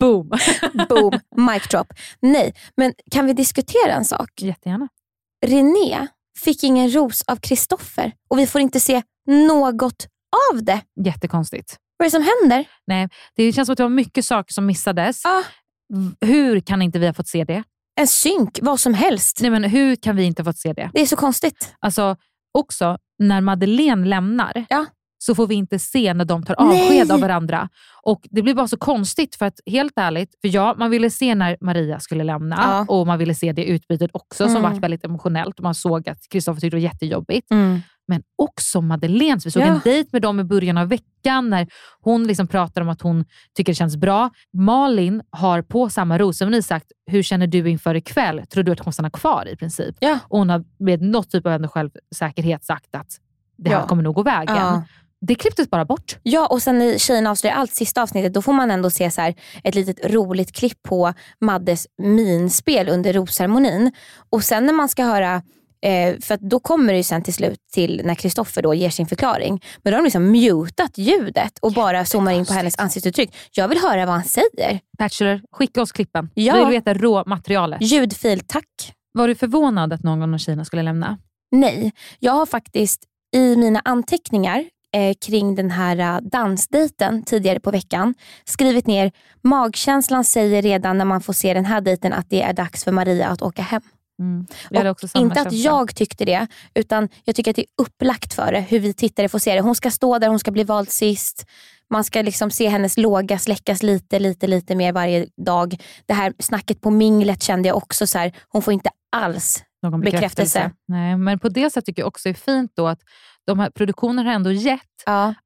Boom. 0.00 0.30
Boom, 0.88 1.12
mic 1.36 1.68
drop. 1.70 1.92
Nej, 2.20 2.54
men 2.76 2.92
kan 3.10 3.26
vi 3.26 3.32
diskutera 3.32 3.92
en 3.92 4.04
sak? 4.04 4.30
Jättegärna. 4.40 4.88
René 5.46 6.06
fick 6.38 6.64
ingen 6.64 6.90
ros 6.90 7.22
av 7.26 7.36
Kristoffer 7.36 8.12
och 8.30 8.38
vi 8.38 8.46
får 8.46 8.60
inte 8.60 8.80
se 8.80 9.02
något 9.28 10.06
av 10.52 10.64
det. 10.64 10.80
Jättekonstigt. 11.04 11.76
Vad 11.96 12.06
är 12.06 12.10
det 12.10 12.10
som 12.10 12.22
händer? 12.42 12.68
Nej, 12.86 13.08
det 13.36 13.52
känns 13.52 13.66
som 13.66 13.72
att 13.72 13.76
det 13.76 13.82
var 13.82 13.90
mycket 13.90 14.24
saker 14.24 14.52
som 14.54 14.66
missades. 14.66 15.22
V- 15.94 16.26
Hur 16.26 16.60
kan 16.60 16.82
inte 16.82 16.98
vi 16.98 17.06
ha 17.06 17.14
fått 17.14 17.28
se 17.28 17.44
det? 17.44 17.62
En 18.00 18.06
synk, 18.06 18.58
vad 18.62 18.80
som 18.80 18.94
helst. 18.94 19.38
Nej, 19.40 19.50
men 19.50 19.64
hur 19.64 19.96
kan 19.96 20.16
vi 20.16 20.24
inte 20.24 20.42
ha 20.42 20.44
fått 20.44 20.58
se 20.58 20.72
det? 20.72 20.90
Det 20.94 21.00
är 21.00 21.06
så 21.06 21.16
konstigt. 21.16 21.74
Alltså, 21.80 22.16
också 22.58 22.98
när 23.18 23.40
Madeleine 23.40 24.06
lämnar 24.08 24.66
så 25.22 25.34
får 25.34 25.46
vi 25.46 25.54
inte 25.54 25.78
se 25.78 26.14
när 26.14 26.24
de 26.24 26.42
tar 26.42 26.54
avsked 26.58 27.06
Nej. 27.08 27.12
av 27.12 27.20
varandra. 27.20 27.68
Och 28.02 28.20
Det 28.30 28.42
blir 28.42 28.54
bara 28.54 28.68
så 28.68 28.76
konstigt 28.76 29.34
för 29.36 29.46
att 29.46 29.60
helt 29.66 29.92
ärligt, 29.96 30.34
för 30.40 30.48
ja, 30.54 30.74
man 30.78 30.90
ville 30.90 31.10
se 31.10 31.34
när 31.34 31.56
Maria 31.60 32.00
skulle 32.00 32.24
lämna 32.24 32.56
Ja. 32.58 32.94
och 32.94 33.06
man 33.06 33.18
ville 33.18 33.34
se 33.34 33.52
det 33.52 33.64
utbytet 33.64 34.10
också 34.14 34.44
som 34.48 34.56
Mm. 34.56 34.72
var 34.72 34.80
väldigt 34.80 35.04
emotionellt. 35.04 35.60
Man 35.60 35.74
såg 35.74 36.08
att 36.08 36.28
Kristoffer 36.30 36.60
tyckte 36.60 36.76
det 36.76 36.80
var 36.80 36.92
jättejobbigt. 36.92 37.50
Mm. 37.50 37.80
Men 38.08 38.22
också 38.38 38.80
Madeleines. 38.80 39.46
Vi 39.46 39.50
såg 39.50 39.62
Ja. 39.62 39.66
en 39.66 39.80
dejt 39.84 40.08
med 40.12 40.22
dem 40.22 40.40
i 40.40 40.44
början 40.44 40.78
av 40.78 40.88
veckan 40.88 41.50
när 41.50 41.66
hon 42.00 42.26
liksom 42.26 42.46
pratar 42.46 42.82
om 42.82 42.88
att 42.88 43.02
hon 43.02 43.24
tycker 43.56 43.72
det 43.72 43.76
känns 43.76 43.96
bra. 43.96 44.30
Malin 44.52 45.22
har 45.30 45.62
på 45.62 45.88
samma 45.90 46.18
rosceremoni 46.18 46.62
sagt, 46.62 46.86
hur 47.06 47.22
känner 47.22 47.46
du 47.46 47.70
inför 47.70 47.94
ikväll? 47.94 48.42
Tror 48.46 48.62
du 48.64 48.72
att 48.72 48.80
hon 48.80 48.92
stannar 48.92 49.10
kvar 49.10 49.48
i 49.48 49.56
princip? 49.56 49.96
Ja. 50.00 50.18
Och 50.28 50.38
hon 50.38 50.50
har 50.50 50.64
med 50.78 51.02
något 51.02 51.30
typ 51.30 51.46
av 51.46 51.52
ändå 51.52 51.68
självsäkerhet 51.68 52.64
sagt 52.64 52.94
att 52.94 53.06
det 53.58 53.70
här 53.70 53.76
Ja. 53.80 53.86
kommer 53.86 54.02
nog 54.02 54.14
gå 54.14 54.22
vägen. 54.22 54.56
Ja. 54.56 54.82
Det 55.26 55.34
klipptes 55.34 55.70
bara 55.70 55.84
bort. 55.84 56.16
Ja, 56.22 56.46
och 56.46 56.62
sen 56.62 56.82
i 56.82 56.98
Tjejerna 56.98 57.30
avslöjar 57.30 57.56
allt, 57.56 57.74
sista 57.74 58.02
avsnittet, 58.02 58.34
då 58.34 58.42
får 58.42 58.52
man 58.52 58.70
ändå 58.70 58.90
se 58.90 59.10
så 59.10 59.20
här, 59.20 59.34
ett 59.64 59.74
litet 59.74 60.12
roligt 60.12 60.52
klipp 60.52 60.82
på 60.82 61.14
Maddes 61.40 61.86
minspel 62.02 62.88
under 62.88 63.12
rosceremonin. 63.12 63.92
Och 64.30 64.44
sen 64.44 64.66
när 64.66 64.72
man 64.72 64.88
ska 64.88 65.04
höra 65.04 65.42
Eh, 65.82 66.16
för 66.20 66.34
att 66.34 66.40
då 66.40 66.60
kommer 66.60 66.92
det 66.92 66.96
ju 66.96 67.02
sen 67.02 67.22
till 67.22 67.34
slut 67.34 67.58
till 67.72 68.00
när 68.04 68.14
Kristoffer 68.14 68.62
då 68.62 68.74
ger 68.74 68.90
sin 68.90 69.06
förklaring. 69.06 69.62
Men 69.82 69.90
då 69.90 69.96
har 69.96 70.02
de 70.02 70.04
liksom 70.04 70.32
mutat 70.32 70.98
ljudet 70.98 71.58
och 71.58 71.72
bara 71.72 72.04
zoomar 72.04 72.32
in 72.32 72.46
på 72.46 72.52
hennes 72.52 72.78
ansiktsuttryck. 72.78 73.36
Jag 73.50 73.68
vill 73.68 73.78
höra 73.78 74.06
vad 74.06 74.14
han 74.14 74.24
säger. 74.24 74.80
Bachelor, 74.98 75.40
skicka 75.52 75.82
oss 75.82 75.92
klippen. 75.92 76.30
Ja. 76.34 76.54
Vi 76.54 76.60
vill 76.60 76.68
veta 76.68 76.94
råmaterialet. 76.94 77.82
Ljudfil, 77.82 78.40
tack. 78.46 78.92
Var 79.12 79.28
du 79.28 79.34
förvånad 79.34 79.92
att 79.92 80.02
någon 80.02 80.34
av 80.34 80.38
tjejerna 80.38 80.64
skulle 80.64 80.82
lämna? 80.82 81.18
Nej, 81.50 81.92
jag 82.18 82.32
har 82.32 82.46
faktiskt 82.46 83.04
i 83.36 83.56
mina 83.56 83.80
anteckningar 83.84 84.64
eh, 84.92 85.14
kring 85.26 85.54
den 85.54 85.70
här 85.70 85.98
eh, 85.98 86.20
dansdejten 86.20 87.22
tidigare 87.22 87.60
på 87.60 87.70
veckan 87.70 88.14
skrivit 88.44 88.86
ner 88.86 89.12
magkänslan 89.42 90.24
säger 90.24 90.62
redan 90.62 90.98
när 90.98 91.04
man 91.04 91.20
får 91.20 91.32
se 91.32 91.54
den 91.54 91.64
här 91.64 91.80
dejten 91.80 92.12
att 92.12 92.30
det 92.30 92.42
är 92.42 92.52
dags 92.52 92.84
för 92.84 92.92
Maria 92.92 93.28
att 93.28 93.42
åka 93.42 93.62
hem. 93.62 93.82
Mm. 94.20 94.46
Inte 95.14 95.40
att 95.40 95.52
känsla. 95.52 95.70
jag 95.70 95.94
tyckte 95.94 96.24
det, 96.24 96.46
utan 96.74 97.08
jag 97.24 97.36
tycker 97.36 97.50
att 97.50 97.56
det 97.56 97.62
är 97.62 97.82
upplagt 97.82 98.34
för 98.34 98.52
det, 98.52 98.60
hur 98.60 98.78
vi 98.80 98.92
tittare 98.92 99.28
får 99.28 99.38
se 99.38 99.54
det. 99.54 99.60
Hon 99.60 99.74
ska 99.74 99.90
stå 99.90 100.18
där, 100.18 100.28
hon 100.28 100.38
ska 100.38 100.50
bli 100.50 100.64
vald 100.64 100.90
sist. 100.90 101.46
Man 101.90 102.04
ska 102.04 102.22
liksom 102.22 102.50
se 102.50 102.68
hennes 102.68 102.96
låga 102.96 103.38
släckas 103.38 103.82
lite, 103.82 104.18
lite, 104.18 104.46
lite 104.46 104.74
mer 104.74 104.92
varje 104.92 105.26
dag. 105.46 105.76
Det 106.06 106.14
här 106.14 106.32
snacket 106.38 106.80
på 106.80 106.90
minglet 106.90 107.42
kände 107.42 107.68
jag 107.68 107.76
också 107.76 108.06
så 108.06 108.18
här, 108.18 108.32
hon 108.48 108.62
får 108.62 108.72
inte 108.72 108.90
alls 109.16 109.64
någon 109.82 110.00
bekräftelse. 110.00 110.70
Nej, 110.88 111.16
men 111.16 111.38
på 111.38 111.48
det 111.48 111.70
sättet 111.70 111.86
tycker 111.86 112.02
jag 112.02 112.08
också 112.08 112.28
det 112.28 112.32
är 112.32 112.54
fint 112.54 112.72
då 112.74 112.88
att 112.88 113.00
de 113.50 113.58
här 113.58 113.70
produktionerna 113.70 114.28
har 114.30 114.34
ändå 114.34 114.52
gett 114.52 114.80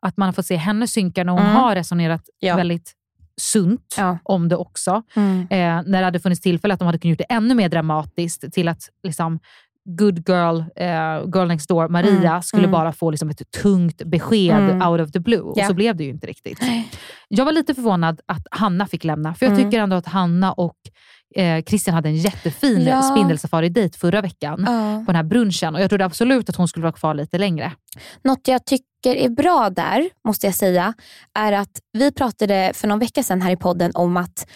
att 0.01 0.17
man 0.17 0.27
har 0.29 0.33
fått 0.33 0.47
se 0.47 0.57
henne 0.57 0.87
synka 0.87 1.25
när 1.25 1.33
hon 1.33 1.43
Mm. 1.43 1.55
har 1.55 1.75
resonerat 1.75 2.23
Ja. 2.39 2.57
väldigt 2.57 2.93
sunt 3.41 3.97
om 4.23 4.49
det 4.49 4.57
också. 4.57 5.03
Mm. 5.17 5.41
Eh, 5.41 5.83
när 5.91 5.99
det 5.99 6.05
hade 6.05 6.21
funnits 6.21 6.41
tillfälle 6.41 6.75
att 6.75 6.81
de 6.81 6.87
hade 6.87 6.99
kunnat 6.99 7.11
gjort 7.21 7.29
det 7.29 7.35
ännu 7.35 7.55
mer 7.55 7.69
dramatiskt 7.69 8.53
till 8.53 8.69
att 8.69 8.83
liksom, 9.03 9.39
good 9.99 10.29
girl, 10.29 10.61
eh, 10.77 10.87
girl 11.35 11.47
next 11.49 11.69
door, 11.69 11.89
Maria, 11.89 12.29
Mm. 12.31 12.43
skulle 12.43 12.63
Mm. 12.63 12.73
bara 12.73 12.93
få 12.93 13.11
liksom 13.11 13.31
ett 13.31 13.51
tungt 13.63 14.03
besked 14.05 14.57
Mm. 14.71 14.89
out 14.89 15.01
of 15.01 15.13
the 15.13 15.21
blue. 15.21 15.41
Och 15.41 15.55
Ja. 15.59 15.67
så 15.69 15.75
blev 15.75 15.97
det 15.97 16.05
ju 16.05 16.11
inte 16.11 16.27
riktigt. 16.27 16.61
Jag 17.29 17.45
var 17.45 17.53
lite 17.53 17.75
förvånad 17.75 18.21
att 18.27 18.47
Hanna 18.51 18.87
fick 18.87 19.05
lämna, 19.05 19.35
för 19.35 19.47
jag 19.47 19.53
Mm. 19.53 19.65
tycker 19.65 19.83
ändå 19.83 19.97
att 19.97 20.07
Hanna 20.07 20.53
och 20.53 20.77
eh, 21.35 21.63
Christian 21.65 21.95
hade 21.95 22.09
en 22.09 22.17
jättefin 22.17 22.83
Ja. 22.87 23.03
spindelsafari-dejt 23.03 23.99
förra 23.99 24.21
veckan 24.21 24.65
Ja. 24.67 25.03
på 25.07 25.13
den 25.13 25.17
här 25.17 25.23
brunchen 25.23 25.75
och 25.75 25.81
jag 25.81 25.89
trodde 25.91 26.05
absolut 26.05 26.49
att 26.49 26.57
hon 26.57 26.69
skulle 26.69 26.83
vara 26.83 26.93
kvar 26.93 27.15
lite 27.15 27.39
längre. 27.39 27.73
Något 28.25 28.49
jag 28.49 28.65
tycker 28.67 28.85
är 29.17 29.29
bra 29.29 29.71
där, 29.71 30.09
måste 30.29 30.47
jag 30.47 30.55
säga, 30.55 30.95
är 31.39 31.53
att 31.53 31.71
vi 31.93 32.13
pratade 32.13 32.71
för 32.75 32.89
någon 32.89 32.99
vecka 32.99 33.23
sedan 33.23 33.43
här 33.43 33.51
i 33.51 33.57
podden 33.57 33.91
om 33.95 34.17
att 34.17 34.47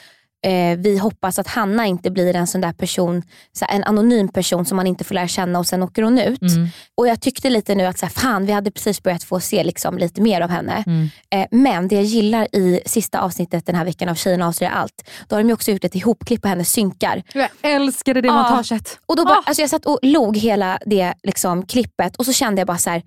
eh, 0.46 0.78
vi 0.78 0.98
hoppas 0.98 1.38
att 1.38 1.46
Hanna 1.46 1.86
inte 1.86 2.10
blir 2.10 2.36
en 2.36 2.46
sån 2.46 2.60
där 2.60 2.72
person, 2.72 3.22
så 3.52 3.64
här, 3.64 3.76
en 3.76 3.84
anonym 3.84 4.28
person 4.28 4.64
som 4.64 4.76
man 4.76 4.86
inte 4.86 5.04
får 5.04 5.14
lära 5.14 5.28
känna 5.28 5.58
och 5.58 5.66
sen 5.66 5.82
åker 5.82 6.02
hon 6.02 6.18
ut. 6.18 6.42
Mm. 6.42 6.68
Och 6.94 7.08
Jag 7.08 7.20
tyckte 7.20 7.50
lite 7.50 7.74
nu 7.74 7.86
att 7.86 7.98
så 7.98 8.06
här, 8.06 8.10
fan, 8.10 8.46
vi 8.46 8.52
hade 8.52 8.70
precis 8.70 9.02
börjat 9.02 9.24
få 9.24 9.40
se 9.40 9.64
liksom, 9.64 9.98
lite 9.98 10.20
mer 10.20 10.40
av 10.40 10.50
henne. 10.50 10.84
Mm. 10.86 11.08
Eh, 11.30 11.46
men 11.50 11.88
det 11.88 11.94
jag 11.94 12.04
gillar 12.04 12.56
i 12.56 12.80
sista 12.86 13.20
avsnittet 13.20 13.66
den 13.66 13.74
här 13.74 13.84
veckan 13.84 14.08
av 14.08 14.14
Tjejerna 14.14 14.46
avslöjar 14.48 14.72
allt, 14.72 15.10
då 15.28 15.36
har 15.36 15.42
de 15.42 15.52
också 15.52 15.70
gjort 15.70 15.84
ett 15.84 15.94
ihopklipp 15.94 16.42
på 16.42 16.48
hennes 16.48 16.72
synkar. 16.72 17.22
Jag 17.34 17.48
älskade 17.62 18.20
det 18.20 18.32
montaget. 18.32 18.98
Och 19.06 19.16
då 19.16 19.24
bara, 19.24 19.42
alltså 19.46 19.62
jag 19.62 19.70
satt 19.70 19.86
och 19.86 19.98
log 20.02 20.36
hela 20.36 20.78
det 20.86 21.14
liksom, 21.22 21.66
klippet 21.66 22.16
och 22.16 22.26
så 22.26 22.32
kände 22.32 22.60
jag 22.60 22.66
bara 22.66 22.78
så 22.78 22.90
här. 22.90 23.02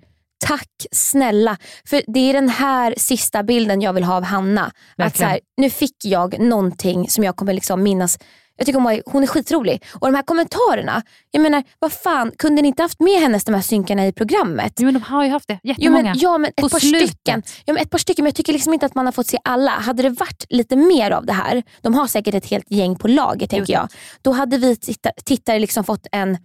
Tack 0.46 0.68
snälla. 0.92 1.56
För 1.86 2.02
det 2.06 2.20
är 2.30 2.32
den 2.32 2.48
här 2.48 2.94
sista 2.96 3.42
bilden 3.42 3.80
jag 3.80 3.92
vill 3.92 4.04
ha 4.04 4.16
av 4.16 4.24
Hanna. 4.24 4.72
Att 4.96 5.16
så 5.16 5.24
här, 5.24 5.40
nu 5.56 5.70
fick 5.70 5.96
jag 6.04 6.38
någonting 6.40 7.08
som 7.08 7.24
jag 7.24 7.36
kommer 7.36 7.52
liksom 7.52 7.82
minnas. 7.82 8.18
Jag 8.56 8.66
tycker 8.66 8.80
hon, 8.80 9.00
hon 9.06 9.22
är 9.22 9.26
skitrolig. 9.26 9.84
Och 9.94 10.08
de 10.08 10.14
här 10.14 10.22
kommentarerna. 10.22 11.02
Jag 11.30 11.42
menar, 11.42 11.62
vad 11.78 11.92
fan, 11.92 12.32
kunde 12.38 12.62
ni 12.62 12.68
inte 12.68 12.82
haft 12.82 13.00
med 13.00 13.20
hennes 13.20 13.44
de 13.44 13.54
här 13.54 13.62
synkarna 13.62 14.06
i 14.06 14.12
programmet? 14.12 14.72
Jo, 14.78 14.84
men 14.84 14.94
de 14.94 15.02
har 15.02 15.24
ju 15.24 15.30
haft 15.30 15.48
det. 15.48 15.58
Jo, 15.62 15.68
Jättemånga. 15.70 16.02
men, 16.02 16.18
ja, 16.18 16.38
men 16.38 16.48
ett 16.48 16.56
På 16.56 16.68
par 16.68 16.78
slutet. 16.78 17.08
stycken. 17.08 17.42
Ja, 17.64 17.72
men 17.72 17.82
ett 17.82 17.90
par 17.90 17.98
stycken, 17.98 18.22
men 18.22 18.28
jag 18.28 18.34
tycker 18.36 18.52
liksom 18.52 18.74
inte 18.74 18.86
att 18.86 18.94
man 18.94 19.04
har 19.06 19.12
fått 19.12 19.26
se 19.26 19.38
alla. 19.44 19.70
Hade 19.70 20.02
det 20.02 20.10
varit 20.10 20.44
lite 20.48 20.76
mer 20.76 21.10
av 21.10 21.26
det 21.26 21.32
här, 21.32 21.62
de 21.80 21.94
har 21.94 22.06
säkert 22.06 22.34
ett 22.34 22.46
helt 22.46 22.70
gäng 22.70 22.96
på 22.96 23.08
lager 23.08 23.46
tänker 23.46 23.72
jag. 23.72 23.88
Då 24.22 24.32
hade 24.32 24.58
vi 24.58 24.76
titta- 24.76 25.12
tittare 25.24 25.58
liksom 25.58 25.84
fått 25.84 26.06
en... 26.12 26.38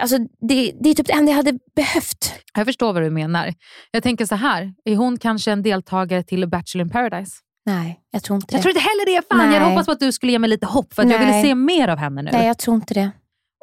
Alltså 0.00 0.18
det, 0.18 0.72
det 0.80 0.90
är 0.90 0.94
typ 0.94 1.06
det 1.06 1.12
enda 1.12 1.30
jag 1.32 1.36
hade 1.36 1.58
behövt. 1.76 2.32
Jag 2.54 2.66
förstår 2.66 2.92
vad 2.92 3.02
du 3.02 3.10
menar. 3.10 3.54
Jag 3.90 4.02
tänker 4.02 4.26
så 4.26 4.34
här, 4.34 4.74
är 4.84 4.96
hon 4.96 5.18
kanske 5.18 5.52
en 5.52 5.62
deltagare 5.62 6.22
till 6.22 6.48
Bachelor 6.48 6.86
in 6.86 6.90
paradise? 6.90 7.32
Nej, 7.66 8.00
jag 8.10 8.22
tror 8.22 8.36
inte 8.36 8.54
Jag 8.54 8.58
det. 8.58 8.62
tror 8.62 8.70
inte 8.76 8.80
heller 8.80 9.16
det. 9.16 9.22
Fan, 9.28 9.52
jag 9.52 9.60
Nej. 9.60 9.70
hoppats 9.70 9.86
på 9.86 9.92
att 9.92 10.00
du 10.00 10.12
skulle 10.12 10.32
ge 10.32 10.38
mig 10.38 10.50
lite 10.50 10.66
hopp 10.66 10.94
för 10.94 11.02
att 11.02 11.10
jag 11.10 11.20
Nej. 11.20 11.26
ville 11.26 11.42
se 11.48 11.54
mer 11.54 11.88
av 11.88 11.98
henne 11.98 12.22
nu. 12.22 12.30
Nej, 12.32 12.46
jag 12.46 12.58
tror 12.58 12.74
inte 12.76 12.94
det. 12.94 13.10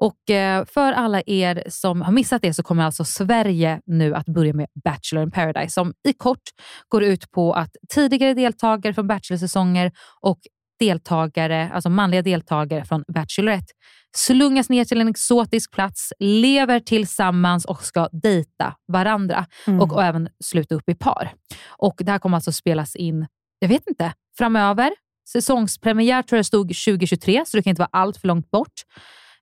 Och 0.02 0.30
eh, 0.30 0.66
för 0.66 0.94
alla 0.94 1.22
er 1.26 1.64
som 1.70 2.02
har 2.02 2.12
missat 2.12 2.42
det 2.42 2.54
så 2.54 2.64
kommer 2.64 2.84
alltså 2.84 3.06
Sverige 3.06 3.82
nu 3.86 4.16
att 4.16 4.26
börja 4.26 4.54
med 4.54 4.68
Bachelor 4.84 5.24
in 5.24 5.32
paradise 5.32 5.74
som 5.74 5.94
i 6.08 6.14
kort 6.14 6.42
går 6.88 7.04
ut 7.04 7.32
på 7.32 7.54
att 7.54 7.70
tidigare 7.94 8.34
deltagare 8.34 8.94
från 8.94 9.08
Bachelor-säsonger 9.08 9.92
och 10.22 10.40
deltagare, 10.80 11.72
alltså 11.74 11.90
manliga 11.90 12.22
deltagare 12.22 12.86
från 12.86 13.04
Bachelorette 13.14 13.74
slungas 14.16 14.70
ner 14.70 14.86
till 14.86 15.02
en 15.02 15.08
exotisk 15.08 15.72
plats, 15.72 16.14
lever 16.20 16.80
tillsammans 16.80 17.66
och 17.66 17.84
ska 17.84 18.10
dejta 18.12 18.76
varandra 18.88 19.46
Mm. 19.68 19.82
och, 19.82 19.94
och 19.94 20.04
även 20.04 20.30
sluta 20.44 20.76
upp 20.76 20.90
i 20.90 20.96
par. 20.96 21.34
Och 21.68 21.96
Det 21.98 22.12
här 22.12 22.20
kommer 22.20 22.38
alltså 22.38 22.52
spelas 22.52 22.96
in, 22.96 23.28
jag 23.60 23.70
vet 23.70 23.88
inte, 23.88 24.14
framöver. 24.38 24.92
Säsongspremiär 25.30 26.22
tror 26.22 26.38
jag 26.38 26.46
stod 26.46 26.68
2023, 26.68 27.44
så 27.46 27.58
det 27.58 27.64
kan 27.64 27.70
inte 27.70 27.80
vara 27.80 27.90
allt 27.92 28.18
för 28.18 28.28
långt 28.28 28.52
bort. 28.52 28.74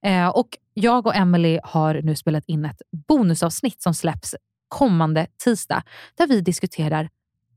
Eh, 0.05 0.27
och 0.27 0.47
Jag 0.73 1.07
och 1.07 1.15
Emily 1.15 1.59
har 1.63 2.01
nu 2.03 2.15
spelat 2.15 2.43
in 2.47 2.65
ett 2.65 2.81
bonusavsnitt 3.07 3.81
som 3.81 3.93
släpps 3.93 4.35
kommande 4.67 5.27
tisdag 5.43 5.83
där 6.17 6.27
vi 6.27 6.41
diskuterar 6.41 7.09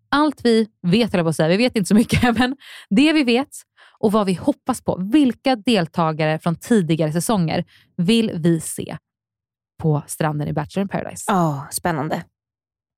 allt 0.08 0.40
vi 0.44 0.66
vet, 0.82 1.14
eller 1.14 1.28
att 1.28 1.36
säga. 1.36 1.48
Vi 1.48 1.56
vet 1.56 1.76
inte 1.76 1.88
så 1.88 1.94
mycket, 1.94 2.22
men 2.38 2.56
det 2.90 3.12
vi 3.12 3.24
vet 3.24 3.48
och 4.04 4.12
vad 4.12 4.26
vi 4.26 4.34
hoppas 4.34 4.82
på. 4.82 4.96
Vilka 5.12 5.56
deltagare 5.56 6.38
från 6.38 6.56
tidigare 6.56 7.12
säsonger 7.12 7.64
vill 7.96 8.30
vi 8.34 8.60
se 8.60 8.96
på 9.82 10.02
stranden 10.06 10.48
i 10.48 10.52
Bachelor 10.52 10.82
in 10.82 10.88
paradise? 10.88 11.24
Ja, 11.28 11.48
oh, 11.48 11.70
spännande. 11.70 12.24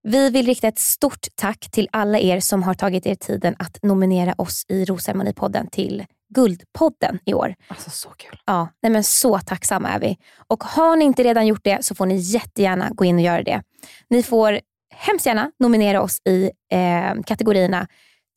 Vi 0.02 0.30
vill 0.30 0.46
rikta 0.46 0.68
ett 0.68 0.78
stort 0.78 1.26
tack 1.34 1.70
till 1.70 1.88
alla 1.92 2.18
er 2.18 2.40
som 2.40 2.62
har 2.62 2.74
tagit 2.74 3.06
er 3.06 3.14
tiden 3.14 3.56
att 3.58 3.78
nominera 3.82 4.34
oss 4.38 4.64
i 4.68 4.84
Rosceremonipodden 4.84 5.66
till 5.66 6.04
Guldpodden 6.34 7.18
i 7.24 7.34
år. 7.34 7.54
Alltså 7.68 7.90
så 7.90 8.08
kul. 8.08 8.40
Ja, 8.46 8.68
nej 8.82 8.92
men 8.92 9.04
så 9.04 9.38
tacksamma 9.38 9.88
är 9.88 10.00
vi. 10.00 10.18
Och 10.48 10.64
har 10.64 10.96
ni 10.96 11.04
inte 11.04 11.24
redan 11.24 11.46
gjort 11.46 11.64
det 11.64 11.84
så 11.84 11.94
får 11.94 12.06
ni 12.06 12.16
jättegärna 12.16 12.90
gå 12.90 13.04
in 13.04 13.16
och 13.16 13.22
göra 13.22 13.42
det. 13.42 13.62
Ni 14.10 14.22
får 14.22 14.60
hemskt 14.94 15.26
gärna 15.26 15.50
nominera 15.58 16.02
oss 16.02 16.18
i 16.28 16.50
eh, 16.72 17.22
kategorierna 17.26 17.86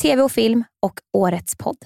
TV 0.01 0.21
och 0.21 0.31
film 0.31 0.63
och 0.81 0.99
Årets 1.13 1.55
podd. 1.57 1.77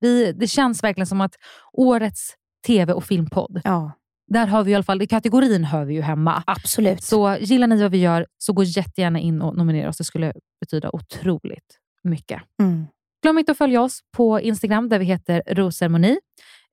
Vi, 0.00 0.32
det 0.32 0.46
känns 0.46 0.82
verkligen 0.82 1.06
som 1.06 1.20
att 1.20 1.34
Årets 1.72 2.34
TV 2.66 2.92
och 2.92 3.04
filmpodd, 3.04 3.60
ja. 3.64 3.92
där 4.26 4.46
har 4.46 4.64
vi 4.64 4.70
i 4.70 4.74
alla 4.74 4.84
fall, 4.84 5.02
i 5.02 5.06
kategorin 5.06 5.64
hör 5.64 5.84
vi 5.84 5.94
ju 5.94 6.00
hemma. 6.00 6.42
Absolut. 6.46 7.02
Så 7.02 7.36
gillar 7.40 7.66
ni 7.66 7.82
vad 7.82 7.90
vi 7.90 7.98
gör 7.98 8.26
så 8.38 8.52
gå 8.52 8.62
jättegärna 8.62 9.18
in 9.18 9.42
och 9.42 9.56
nominera 9.56 9.88
oss. 9.88 9.98
Det 9.98 10.04
skulle 10.04 10.32
betyda 10.60 10.90
otroligt 10.92 11.78
mycket. 12.02 12.42
Mm. 12.62 12.86
Glöm 13.22 13.38
inte 13.38 13.52
att 13.52 13.58
följa 13.58 13.82
oss 13.82 14.00
på 14.16 14.40
Instagram 14.40 14.88
där 14.88 14.98
vi 14.98 15.04
heter 15.04 15.42
Rosceremoni. 15.46 16.18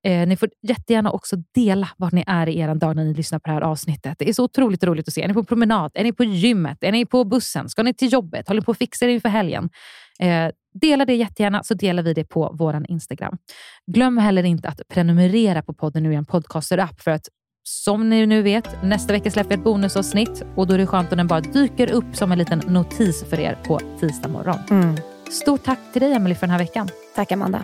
Eh, 0.05 0.27
ni 0.27 0.37
får 0.37 0.49
jättegärna 0.67 1.11
också 1.11 1.35
dela 1.53 1.89
vart 1.97 2.13
ni 2.13 2.23
är 2.27 2.49
i 2.49 2.59
er 2.59 2.75
dag 2.75 2.95
när 2.95 3.03
ni 3.03 3.13
lyssnar 3.13 3.39
på 3.39 3.49
det 3.49 3.53
här 3.53 3.61
avsnittet. 3.61 4.19
Det 4.19 4.29
är 4.29 4.33
så 4.33 4.43
otroligt 4.43 4.83
roligt 4.83 5.07
att 5.07 5.13
se. 5.13 5.23
Är 5.23 5.27
ni 5.27 5.33
på 5.33 5.43
promenad? 5.43 5.91
Är 5.93 6.03
ni 6.03 6.13
på 6.13 6.23
gymmet? 6.23 6.77
Är 6.81 6.91
ni 6.91 7.05
på 7.05 7.23
bussen? 7.23 7.69
Ska 7.69 7.83
ni 7.83 7.93
till 7.93 8.13
jobbet? 8.13 8.47
Håller 8.47 8.61
ni 8.61 8.65
på 8.65 8.71
att 8.71 8.77
fixa 8.77 9.05
er 9.05 9.09
inför 9.09 9.29
helgen? 9.29 9.69
Eh, 10.19 10.51
dela 10.81 11.05
det 11.05 11.15
jättegärna 11.15 11.63
så 11.63 11.73
delar 11.73 12.03
vi 12.03 12.13
det 12.13 12.23
på 12.23 12.55
vår 12.59 12.85
Instagram. 12.89 13.37
Glöm 13.91 14.17
heller 14.17 14.43
inte 14.43 14.67
att 14.67 14.81
prenumerera 14.87 15.61
på 15.61 15.73
podden 15.73 16.03
nu 16.03 16.13
i 16.13 16.15
en 16.15 16.25
podcaster-app 16.25 17.01
för 17.01 17.11
att 17.11 17.27
som 17.67 18.09
ni 18.09 18.25
nu 18.25 18.41
vet, 18.41 18.83
nästa 18.83 19.13
vecka 19.13 19.31
släpper 19.31 19.49
vi 19.49 19.55
ett 19.55 19.63
bonusavsnitt 19.63 20.43
och 20.55 20.67
då 20.67 20.73
är 20.73 20.77
det 20.77 20.87
skönt 20.87 21.11
om 21.11 21.17
den 21.17 21.27
bara 21.27 21.41
dyker 21.41 21.91
upp 21.91 22.15
som 22.15 22.31
en 22.31 22.37
liten 22.37 22.61
notis 22.67 23.23
för 23.29 23.39
er 23.39 23.57
på 23.67 23.79
tisdag 23.99 24.29
morgon. 24.29 24.59
Mm. 24.69 24.95
Stort 25.31 25.63
tack 25.63 25.79
till 25.93 26.01
dig 26.01 26.13
Emelie 26.13 26.35
för 26.35 26.47
den 26.47 26.51
här 26.51 26.59
veckan. 26.59 26.89
Tack 27.15 27.31
Amanda. 27.31 27.63